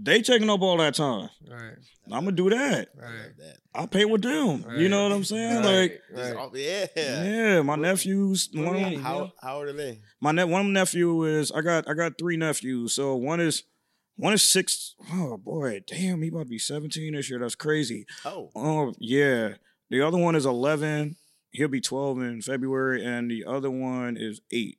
they 0.03 0.21
taking 0.21 0.49
up 0.49 0.61
all 0.61 0.77
that 0.77 0.95
time. 0.95 1.29
Right. 1.49 1.75
I'm 2.11 2.25
gonna 2.25 2.31
do 2.31 2.49
that. 2.49 2.89
Right. 2.95 3.31
I 3.73 3.85
paint 3.85 4.09
with 4.09 4.21
them. 4.23 4.65
You 4.75 4.89
know 4.89 5.03
what 5.03 5.11
I'm 5.13 5.23
saying? 5.23 5.63
Like, 5.63 6.01
Just 6.15 6.35
all- 6.35 6.51
yeah. 6.57 6.88
yeah, 6.95 7.61
my 7.61 7.75
nephews. 7.75 8.49
One 8.53 8.75
of 8.75 8.81
them, 8.81 9.01
How 9.01 9.31
how 9.41 9.57
old 9.59 9.67
are 9.67 9.73
they? 9.73 9.99
my 10.19 10.31
ne- 10.31 10.43
one 10.43 10.61
of 10.61 10.65
them 10.67 10.73
nephew 10.73 11.23
is 11.23 11.51
I 11.51 11.61
got 11.61 11.88
I 11.89 11.93
got 11.93 12.17
three 12.17 12.35
nephews. 12.38 12.93
So 12.93 13.15
one 13.15 13.39
is 13.39 13.63
one 14.17 14.33
is 14.33 14.43
six. 14.43 14.95
Oh 15.13 15.38
boy, 15.38 15.81
damn, 15.88 16.21
he 16.21 16.27
about 16.29 16.43
to 16.43 16.49
be 16.49 16.59
17 16.59 17.13
this 17.13 17.29
year. 17.29 17.39
That's 17.39 17.55
crazy. 17.55 18.05
Oh. 18.25 18.49
Oh 18.55 18.93
yeah. 18.99 19.53
The 19.89 20.01
other 20.05 20.17
one 20.17 20.35
is 20.35 20.45
11. 20.45 21.15
He'll 21.51 21.67
be 21.67 21.81
12 21.81 22.19
in 22.21 22.41
February, 22.41 23.05
and 23.05 23.29
the 23.29 23.43
other 23.45 23.69
one 23.69 24.15
is 24.17 24.41
eight. 24.51 24.77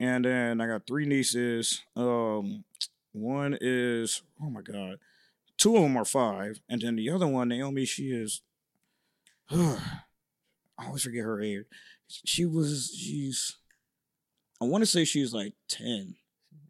And 0.00 0.24
then 0.24 0.60
I 0.60 0.66
got 0.66 0.86
three 0.86 1.06
nieces. 1.06 1.80
Um, 1.96 2.64
one 3.12 3.56
is 3.60 4.22
oh 4.42 4.50
my 4.50 4.62
god, 4.62 4.98
two 5.56 5.76
of 5.76 5.82
them 5.82 5.96
are 5.96 6.04
five, 6.04 6.60
and 6.68 6.80
then 6.82 6.96
the 6.96 7.10
other 7.10 7.26
one, 7.26 7.48
Naomi, 7.48 7.84
she 7.84 8.10
is. 8.10 8.40
I 9.50 9.76
always 10.86 11.02
forget 11.02 11.24
her 11.24 11.40
age. 11.40 11.64
She 12.08 12.44
was 12.44 12.92
she's. 12.96 13.56
I 14.60 14.64
want 14.64 14.82
to 14.82 14.86
say 14.86 15.04
she's 15.04 15.32
like 15.34 15.54
ten. 15.68 16.14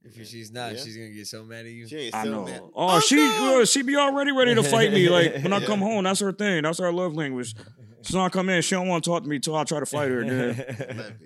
If 0.05 0.27
she's 0.29 0.51
not, 0.51 0.73
Yeah. 0.73 0.81
she's 0.83 0.97
gonna 0.97 1.11
get 1.11 1.27
so 1.29 1.45
mad 1.45 1.65
at 1.67 1.71
you. 1.73 1.87
She 1.87 1.97
ain't 1.97 2.15
I 2.15 2.23
still 2.23 2.33
know. 2.33 2.45
mad. 2.45 2.63
Oh, 2.75 2.99
she 3.01 3.21
uh, 3.25 3.65
she 3.65 3.83
be 3.83 3.97
already 3.97 4.33
ready 4.33 4.55
to 4.55 4.63
fight 4.63 4.93
me. 4.93 5.09
Like 5.09 5.35
when 5.43 5.53
I 5.53 5.61
come 5.65 5.79
home, 5.81 6.05
that's 6.05 6.21
her 6.21 6.33
thing. 6.33 6.63
That's 6.65 6.79
her 6.81 6.93
love 6.93 7.15
language. 7.15 7.55
So 8.03 8.21
I 8.21 8.29
come 8.29 8.49
in, 8.49 8.63
she 8.63 8.75
don't 8.75 8.89
want 8.89 9.05
to 9.05 9.11
talk 9.11 9.23
to 9.23 9.29
me 9.29 9.39
till 9.39 9.55
I 9.57 9.65
try 9.65 9.81
to 9.81 9.87
fight 9.87 10.11
her. 10.11 10.25
Then 10.25 10.57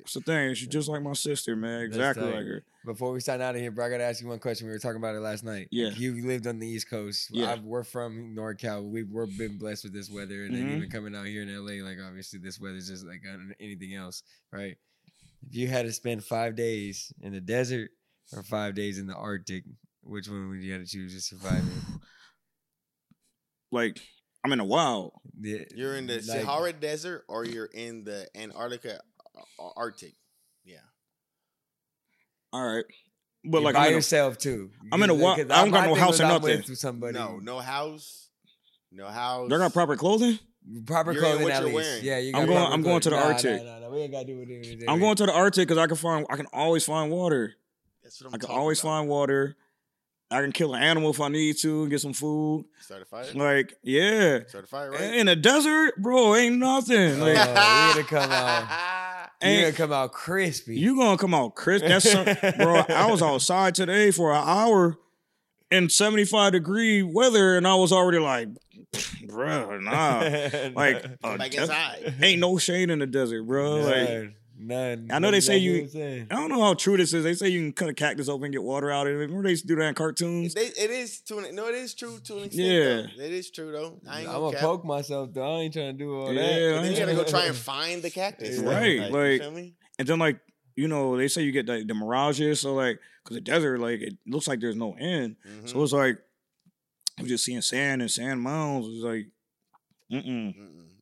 that's 0.01 0.13
the 0.15 0.21
thing. 0.21 0.55
She's 0.55 0.69
just 0.69 0.89
like 0.89 1.03
my 1.03 1.13
sister, 1.15 1.57
man. 1.57 1.83
Exactly 1.83 2.25
like 2.25 2.35
her. 2.47 2.65
Before 2.85 3.13
we 3.13 3.21
sign 3.21 3.41
out 3.41 3.55
of 3.55 3.61
here, 3.61 3.71
bro, 3.71 3.87
I 3.87 3.91
gotta 3.91 4.05
ask 4.05 4.21
you 4.23 4.29
one 4.29 4.39
question. 4.39 4.67
We 4.67 4.73
were 4.73 4.79
talking 4.79 4.99
about 4.99 5.15
it 5.15 5.21
last 5.21 5.43
night. 5.45 5.69
Yeah. 5.71 5.89
you 5.89 6.27
lived 6.27 6.47
on 6.47 6.59
the 6.59 6.67
East 6.69 6.89
Coast. 6.91 7.29
Yeah. 7.33 7.53
I've, 7.53 7.63
we're 7.63 7.83
from 7.85 8.35
NorCal. 8.37 8.85
We've 8.89 9.09
we're 9.11 9.27
been 9.27 9.59
blessed 9.59 9.85
with 9.85 9.93
this 9.95 10.11
weather, 10.11 10.45
and 10.45 10.55
then 10.55 10.69
Mhm. 10.69 10.77
even 10.77 10.91
coming 10.91 11.15
out 11.17 11.27
here 11.27 11.43
in 11.43 11.49
LA, 11.49 11.83
like 11.85 11.99
obviously 12.07 12.39
this 12.39 12.61
weather's 12.61 12.89
just 12.89 13.07
like 13.07 13.23
anything 13.61 13.95
else, 13.95 14.23
right? 14.53 14.77
If 15.49 15.55
you 15.57 15.69
had 15.69 15.87
to 15.87 15.93
spend 15.93 16.25
five 16.25 16.57
days 16.57 17.13
in 17.21 17.33
the 17.33 17.41
desert 17.41 17.91
or 18.33 18.43
five 18.43 18.75
days 18.75 18.99
in 18.99 19.07
the 19.07 19.15
Arctic, 19.15 19.65
which 20.03 20.29
one 20.29 20.49
would 20.51 20.63
you 20.63 20.73
have 20.73 20.83
to 20.83 20.89
choose 20.89 21.15
to 21.15 21.21
survive 21.21 21.61
in? 21.63 22.01
Like 23.73 24.01
I'm 24.47 24.53
in 24.53 24.59
the 24.59 24.65
wild. 24.65 25.13
Yeah, 25.41 25.65
You're 25.75 25.97
in 25.97 26.07
the 26.07 26.15
like- 26.15 26.23
Sahara 26.23 26.73
Desert 26.73 27.25
or 27.29 27.45
you're 27.45 27.67
in 27.67 28.05
the 28.05 28.29
Antarctica 28.37 29.01
uh, 29.59 29.69
Arctic. 29.77 30.15
Yeah. 30.65 30.77
All 32.53 32.65
right, 32.65 32.85
but 33.45 33.59
You 33.59 33.65
like 33.65 33.75
by 33.75 33.81
I'm 33.81 33.87
in 33.89 33.93
a- 33.93 33.97
yourself 33.97 34.39
too. 34.39 34.71
I'm 34.93 35.03
in 35.03 35.11
a 35.11 35.15
wa- 35.15 35.35
Because 35.35 35.51
I 35.51 35.63
don't 35.63 35.73
got 35.73 35.87
no 35.89 35.95
house 35.97 36.11
was 36.13 36.21
or 36.21 36.25
I'm 36.25 36.29
nothing. 36.43 36.63
with 36.69 36.79
Somebody, 36.79 37.15
No, 37.15 37.39
no 37.39 37.59
house. 37.59 38.29
No 38.93 39.07
house. 39.09 39.51
They 39.51 39.57
got 39.59 39.73
proper 39.73 39.97
clothing. 39.97 40.39
proper 40.87 41.13
You're 41.13 41.23
clothing 41.23 41.43
what 41.43 41.53
at 41.53 41.63
you're 41.63 41.73
least. 41.75 41.89
wearing. 41.91 42.05
Yeah, 42.05 42.19
you 42.19 42.33
got 42.33 42.43
I'm 42.43 42.47
going- 42.47 42.73
I'm 42.73 42.83
going 42.83 43.01
to 43.01 43.11
the. 43.11 43.17
Nah, 43.17 43.23
Arctic. 43.27 43.63
Nah, 43.65 43.73
nah, 43.73 43.79
nah, 43.81 43.91
we 43.91 43.99
ain't 44.03 44.13
gotta 44.13 44.27
do 44.27 44.41
it. 44.41 44.79
Do 44.79 44.87
I'm 44.89 45.01
going 45.01 45.17
to 45.17 45.27
the 45.27 45.33
Arctic 45.33 45.67
because 45.69 45.79
I 45.79 45.89
can 45.89 45.97
find. 45.97 46.25
I 46.31 46.37
can 46.37 46.47
always 46.53 46.85
find 46.85 47.11
water. 47.11 47.55
That's 48.05 48.21
what 48.23 48.29
I'm 48.29 48.35
I 48.37 48.39
can 48.39 48.51
always 48.51 48.79
about. 48.81 48.89
find 48.91 49.09
water. 49.09 49.57
I 50.31 50.41
can 50.43 50.51
kill 50.53 50.75
an 50.75 50.83
animal 50.83 51.11
if 51.11 51.21
I 51.21 51.29
need 51.29 51.57
to 51.59 51.83
and 51.83 51.91
get 51.91 52.01
some 52.01 52.13
food. 52.13 52.65
Start 52.81 53.03
a 53.03 53.05
fire. 53.05 53.27
Like 53.35 53.75
yeah, 53.83 54.41
Start 54.49 54.65
a 54.65 54.67
fire, 54.67 54.91
right? 54.91 55.15
in 55.15 55.27
the 55.27 55.37
desert, 55.37 55.97
bro, 56.03 56.35
ain't 56.35 56.57
nothing. 56.59 57.21
Like 57.21 57.37
Oh, 57.39 57.95
you 57.97 58.03
gonna 58.03 58.05
come 58.05 58.31
out. 58.33 58.69
You 59.43 59.61
gonna 59.61 59.73
come 59.73 59.93
out 59.93 60.13
crispy. 60.13 60.79
You 60.79 60.97
gonna 60.97 61.19
come 61.19 61.35
out, 61.35 61.55
crispy. 61.55 61.89
That's 61.89 62.11
some, 62.11 62.25
bro. 62.57 62.83
I 62.89 63.11
was 63.11 63.21
outside 63.23 63.75
today 63.75 64.11
for 64.11 64.33
an 64.33 64.43
hour 64.43 64.97
in 65.71 65.91
75 65.91 66.53
degree 66.53 67.03
weather, 67.03 67.57
and 67.59 67.69
I 67.69 67.75
was 67.75 67.93
already 67.93 68.19
like, 68.19 68.49
bro, 69.29 69.79
nah. 69.79 70.21
Like, 70.75 71.05
a 71.23 71.37
Like 71.37 71.51
des- 71.53 71.61
inside. 71.61 72.15
ain't 72.23 72.41
no 72.41 72.57
shade 72.57 72.89
in 72.89 72.99
the 73.01 73.07
desert, 73.07 73.43
bro. 73.43 73.77
Like, 73.81 74.33
None. 74.59 75.07
None. 75.07 75.15
I 75.15 75.19
know 75.19 75.31
they 75.31 75.41
say 75.41 75.59
you. 75.59 75.83
I'm 75.83 75.89
saying. 75.89 76.27
I 76.31 76.35
don't 76.37 76.49
know 76.49 76.63
how 76.63 76.75
true 76.75 76.97
this 76.97 77.13
is. 77.13 77.25
They 77.25 77.35
say 77.35 77.49
you 77.49 77.61
can 77.61 77.73
cut 77.73 77.89
a 77.89 77.95
cactus 77.95 78.29
open 78.29 78.47
and 78.47 78.53
get 78.53 78.63
water 78.63 78.91
out 78.91 79.07
of 79.07 79.13
it. 79.13 79.17
Remember 79.17 79.43
they 79.43 79.51
used 79.51 79.63
to 79.63 79.69
do 79.69 79.77
that 79.77 79.89
in 79.89 79.95
cartoons? 79.95 80.55
They, 80.55 80.67
it 80.67 80.91
is 80.91 81.21
to 81.23 81.53
no, 81.53 81.69
it 81.69 81.75
is 81.75 81.95
true 81.95 82.19
to 82.25 82.39
an 82.39 82.45
extent. 82.45 82.67
Yeah. 82.67 82.85
though. 83.17 83.23
it 83.25 83.33
is 83.33 83.51
true 83.51 83.73
though. 83.73 84.01
I 84.09 84.21
ain't 84.21 84.29
I'm 84.29 84.35
gonna 84.35 84.47
gonna 84.47 84.53
cap. 84.53 84.61
poke 84.63 84.85
myself 84.85 85.33
though. 85.33 85.57
I 85.57 85.61
ain't 85.61 85.73
trying 85.75 85.93
to 85.99 86.05
do 86.05 86.15
all 86.19 86.33
Yeah, 86.33 86.41
that. 86.41 86.49
I 86.53 86.59
Then 86.59 86.85
ain't 86.85 86.95
you 86.95 87.01
gotta 87.07 87.15
go 87.17 87.25
try 87.25 87.45
and 87.47 87.57
find 87.57 88.03
the 88.03 88.11
cactus, 88.11 88.61
though. 88.61 88.71
Right, 88.71 88.93
you 88.93 89.01
like- 89.09 89.41
feel 89.41 89.51
me? 89.51 89.75
And 89.99 90.09
then 90.09 90.19
like 90.19 90.41
you 90.75 90.89
know 90.89 91.17
they 91.17 91.29
say 91.29 91.43
you 91.43 91.53
get 91.53 91.67
the, 91.67 91.85
the 91.87 91.95
mirages. 91.95 92.61
So 92.61 92.75
like 92.75 92.99
because 93.25 93.37
the 93.37 93.41
desert 93.43 93.79
like 93.81 94.01
it 94.01 94.17
looks 94.27 94.47
like 94.49 94.61
there's 94.61 94.77
no 94.77 94.95
end. 94.95 95.37
Mm-hmm. 95.47 95.67
So 95.67 95.83
it's 95.83 95.93
like 95.93 96.19
I'm 97.19 97.27
just 97.27 97.45
seeing 97.45 97.63
sand 97.63 98.03
and 98.03 98.11
sand 98.11 98.41
mounds. 98.43 98.87
It's 98.89 99.03
like, 99.05 99.27
mm-mm. 100.13 100.55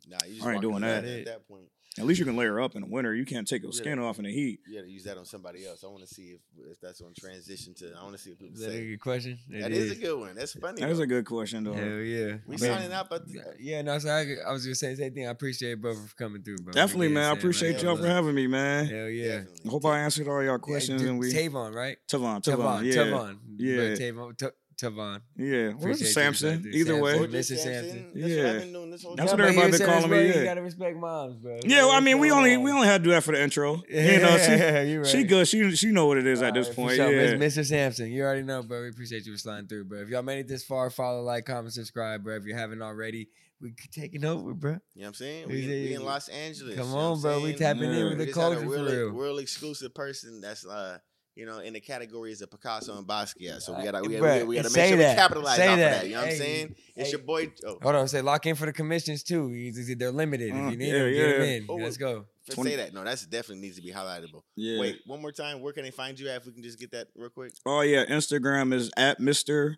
Nah, 0.08 0.18
you 0.26 0.34
just 0.34 0.46
I 0.46 0.52
ain't 0.52 0.56
walking 0.56 0.60
doing 0.60 0.84
around 0.84 1.04
that. 1.04 1.18
At 1.20 1.24
that 1.26 1.48
point, 1.48 1.64
At 1.96 2.06
least 2.06 2.18
you 2.18 2.24
can 2.26 2.36
layer 2.36 2.60
up 2.60 2.74
in 2.74 2.80
the 2.80 2.88
winter. 2.88 3.14
You 3.14 3.24
can't 3.24 3.46
take 3.46 3.62
your 3.62 3.70
Yeah. 3.72 3.78
skin 3.80 3.98
off 4.00 4.18
in 4.18 4.24
the 4.24 4.32
heat. 4.32 4.58
you 4.66 4.74
gotta 4.80 4.90
use 4.90 5.04
that 5.04 5.16
on 5.16 5.24
somebody 5.24 5.64
else. 5.64 5.84
I 5.84 5.86
want 5.86 6.00
to 6.06 6.12
see 6.12 6.32
if 6.32 6.40
if 6.72 6.80
that's 6.80 7.00
on 7.00 7.12
transition 7.18 7.72
to. 7.74 7.92
I 7.96 8.02
want 8.02 8.16
to 8.16 8.22
see 8.22 8.30
if 8.30 8.38
people 8.38 8.54
Is 8.56 8.62
that 8.66 8.72
a 8.74 8.84
good 8.84 9.00
question? 9.00 9.38
that 9.50 9.70
It 9.70 9.72
is. 9.72 9.92
a 9.92 9.94
good 9.94 10.18
one. 10.18 10.34
That's 10.34 10.54
funny. 10.54 10.80
That 10.80 10.92
though. 10.92 11.02
a 11.02 11.06
good 11.06 11.24
question 11.24 11.62
though. 11.62 11.72
Hell 11.74 11.98
yeah. 12.00 12.38
We 12.46 12.56
Man. 12.56 12.58
signing 12.58 12.92
out, 12.92 13.08
but 13.08 13.22
Yeah, 13.60 13.82
no, 13.82 13.96
so 14.00 14.08
I, 14.08 14.26
I 14.48 14.52
was 14.52 14.64
just 14.64 14.80
saying 14.80 14.96
the 14.96 15.02
same 15.04 15.14
thing. 15.14 15.26
I 15.28 15.30
appreciate 15.30 15.80
brother 15.80 16.00
for 16.00 16.16
coming 16.16 16.42
through, 16.42 16.58
bro. 16.58 16.72
Definitely, 16.72 17.08
man. 17.08 17.30
I 17.30 17.32
appreciate 17.32 17.80
y'all 17.82 17.96
for 17.96 18.06
having 18.06 18.34
me, 18.34 18.48
man. 18.48 18.86
Hell 18.86 19.08
yeah. 19.08 19.28
Definitely. 19.38 19.60
I 19.64 19.68
hope 19.68 19.84
I 19.86 19.98
answered 20.00 20.26
all 20.28 20.42
y'all 20.42 20.58
questions 20.58 21.00
Yeah, 21.02 21.08
and 21.10 21.18
we 21.20 21.32
Tavon, 21.32 21.74
right? 21.74 21.96
Tavon, 22.08 22.42
Tavon, 22.42 22.56
Tavon, 22.56 22.84
yeah, 22.86 22.94
Tavon. 22.94 23.38
yeah, 23.56 23.76
But 23.76 23.98
Tavon, 24.00 24.36
Ta- 24.38 24.50
Tavon. 24.76 25.20
yeah. 25.36 25.68
What 25.70 25.90
is 25.90 26.02
it, 26.02 26.04
Appreciate 26.04 26.06
you, 26.06 26.12
Sampson? 26.12 26.62
brother. 26.62 26.76
Either 26.76 27.00
way, 27.00 27.12
Sampson. 27.12 27.30
Mr. 27.30 27.34
Mr. 27.34 27.58
Sampson. 27.58 28.04
That's 28.14 28.14
what 28.14 28.30
Yeah. 28.30 28.50
I've 28.50 28.60
been 28.60 28.72
doing 28.72 28.90
this 28.90 29.02
whole 29.02 29.16
That's 29.16 29.30
time. 29.30 29.40
what 29.40 29.48
everybody 29.48 29.70
but 29.72 29.78
been 29.80 29.88
calling 29.88 30.10
me, 30.10 30.16
this, 30.18 30.34
yeah. 30.34 30.40
You 30.40 30.46
gotta 30.48 30.62
respect 30.62 30.96
moms, 30.96 31.36
bro. 31.36 31.60
yeah. 31.64 31.78
Well, 31.84 31.90
I 31.92 32.00
mean, 32.00 32.18
we 32.18 32.30
only 32.30 32.56
we 32.56 32.70
only 32.70 32.86
had 32.86 32.98
to 32.98 33.04
do 33.04 33.10
that 33.10 33.22
for 33.24 33.32
the 33.32 33.42
intro. 33.42 33.82
Yeah, 33.88 34.10
you 34.12 34.20
know, 34.20 34.38
she, 34.38 34.52
you 34.92 34.98
right. 35.00 35.06
she 35.06 35.24
good. 35.24 35.48
She 35.48 35.76
she 35.76 35.90
know 35.92 36.06
what 36.06 36.18
it 36.18 36.26
is 36.26 36.42
at 36.42 36.54
this 36.54 36.66
Alright, 36.66 36.74
for 36.76 36.82
point. 36.82 36.96
sure. 36.96 37.12
Yeah. 37.12 37.36
Miss- 37.36 37.56
Mr. 37.56 37.64
Sampson, 37.66 38.10
you 38.10 38.22
already 38.22 38.42
know, 38.42 38.62
bro. 38.62 38.82
We 38.82 38.88
appreciate 38.88 39.26
you 39.26 39.32
for 39.32 39.38
sliding 39.38 39.66
through, 39.68 39.84
bro. 39.84 40.00
If 40.00 40.08
y'all 40.08 40.22
made 40.22 40.40
it 40.40 40.48
this 40.48 40.64
far, 40.64 40.90
follow, 40.90 41.22
like, 41.22 41.44
comment, 41.46 41.72
subscribe, 41.74 42.22
bro. 42.24 42.36
If 42.36 42.44
you 42.46 42.54
haven't 42.54 42.82
already, 42.82 43.28
we 43.60 43.70
c- 43.70 43.88
taking 43.92 44.24
over, 44.24 44.52
bro. 44.54 44.72
You 44.72 44.76
know 44.76 44.80
what 45.02 45.06
I'm 45.08 45.14
saying? 45.14 45.48
We 45.48 45.54
We, 45.54 45.62
in, 45.62 45.68
we 45.70 45.94
in 45.94 46.04
Los 46.04 46.28
Angeles. 46.28 46.74
Come 46.76 46.88
you 46.88 46.94
know 46.94 47.10
what 47.10 47.16
on, 47.16 47.20
bro. 47.22 47.36
We 47.40 47.44
saying? 47.50 47.58
tapping 47.58 47.82
in 47.94 48.04
with 48.08 48.18
the 48.18 48.26
just 48.26 48.38
had 48.38 48.52
a 48.52 48.54
culture 48.56 48.68
for 48.70 48.84
real. 48.84 49.12
world 49.12 49.40
exclusive 49.40 49.94
person 49.94 50.40
that's 50.40 50.66
uh 50.66 50.98
you 51.34 51.46
know, 51.46 51.58
in 51.58 51.72
the 51.72 51.80
categories 51.80 52.42
of 52.42 52.50
Picasso 52.50 52.96
and 52.96 53.06
Basquiat. 53.06 53.60
So 53.60 53.76
we 53.76 53.82
gotta 53.84 54.02
we, 54.02 54.14
Bruh, 54.14 54.20
gotta, 54.20 54.46
we 54.46 54.56
gotta 54.56 54.70
say 54.70 54.80
make 54.82 54.88
sure 54.90 54.98
that. 54.98 55.16
we 55.16 55.20
capitalize 55.20 55.56
Say 55.56 55.68
off 55.68 55.78
that. 55.78 55.92
of 55.96 56.00
that. 56.00 56.06
You 56.06 56.14
know 56.14 56.18
what 56.20 56.24
I'm 56.26 56.30
Hey, 56.32 56.38
saying? 56.38 56.74
It's 56.96 57.08
hey. 57.08 57.10
your 57.16 57.20
boy. 57.26 57.52
Oh, 57.66 57.78
Hold 57.82 57.94
on, 57.96 58.08
say 58.08 58.20
lock 58.20 58.46
in 58.46 58.54
for 58.54 58.66
the 58.66 58.72
commissions 58.72 59.22
too. 59.22 59.48
He's- 59.48 59.76
he's- 59.76 59.98
They're 59.98 60.10
limited. 60.12 60.48
If 60.50 60.54
mm-hmm. 60.54 60.68
you 60.70 60.76
need 60.76 60.86
yeah, 60.86 60.98
them, 60.98 61.12
get 61.12 61.22
them 61.38 61.40
yeah. 61.40 61.56
in. 61.56 61.66
Oh, 61.68 61.74
Let's 61.76 61.96
go. 61.96 62.26
for- 62.46 62.52
20 62.54 62.70
say 62.70 62.76
that. 62.76 62.92
No, 62.94 63.04
that's 63.04 63.26
definitely 63.26 63.62
needs 63.62 63.76
to 63.76 63.82
be 63.82 63.90
highlightable. 63.90 64.42
Yeah. 64.54 64.78
Wait, 64.80 65.00
one 65.06 65.20
more 65.22 65.32
time. 65.32 65.60
Where 65.60 65.72
can 65.72 65.82
they 65.82 65.90
find 65.90 66.18
you 66.20 66.28
at? 66.28 66.36
If 66.42 66.46
we 66.46 66.52
can 66.52 66.62
just 66.62 66.78
get 66.78 66.90
that 66.92 67.08
real 67.16 67.30
quick. 67.30 67.52
Oh 67.66 67.80
yeah, 67.80 68.04
Instagram 68.04 68.72
is 68.74 68.90
at 68.96 69.18
Mr. 69.18 69.76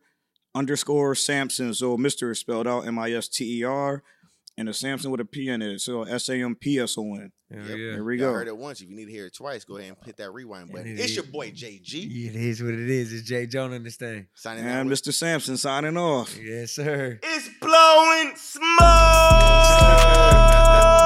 underscore 0.55 1.15
Sampson. 1.15 1.75
So 1.75 1.97
Mr. 1.97 2.31
is 2.33 2.41
spelled 2.41 2.67
out 2.67 2.87
M 2.87 2.99
I 2.99 3.13
S 3.13 3.29
T 3.29 3.61
E 3.61 3.65
R, 3.65 4.03
and 4.59 4.69
the 4.69 4.73
Sampson 4.75 5.11
with 5.11 5.21
a 5.21 5.25
P 5.25 5.49
in 5.49 5.61
it. 5.63 5.81
So 5.81 6.03
S 6.03 6.29
A 6.29 6.35
M 6.35 6.55
P 6.55 6.79
S 6.79 6.97
O 6.99 7.03
N. 7.15 7.33
Hell 7.53 7.61
Yep. 7.61 7.69
yeah. 7.79 7.93
There 7.93 8.05
we 8.05 8.19
Y'all 8.19 8.29
go. 8.29 8.35
heard 8.35 8.49
it 8.49 8.57
once. 8.57 8.81
If 8.81 8.89
you 8.91 8.97
need 8.97 9.05
to 9.07 9.13
hear 9.13 9.27
it 9.27 9.35
twice, 9.35 9.65
go 9.65 9.77
ahead 9.77 9.91
and 9.91 9.99
hit 10.05 10.17
that 10.17 10.33
rewind 10.33 10.73
button. 10.73 10.87
it 10.89 10.95
It's 11.01 11.11
is. 11.11 11.17
your 11.17 11.25
boy 11.27 11.51
JG 11.53 12.27
It 12.27 12.35
is 12.37 12.63
what 12.63 12.75
it 12.75 12.89
is. 12.91 13.13
It's 13.13 13.31
J'Jonah 13.31 13.77
in 13.77 13.83
this 13.85 13.97
thing. 13.97 14.27
signing 14.35 14.65
out. 14.65 14.81
And 14.81 14.89
with- 14.91 15.03
Mr. 15.03 15.13
Sampson 15.13 15.57
signing 15.57 15.97
off. 15.97 16.37
Yes, 16.43 16.73
sir. 16.73 17.21
It's 17.23 17.49
blowing 17.61 18.35
smoke. 18.37 18.73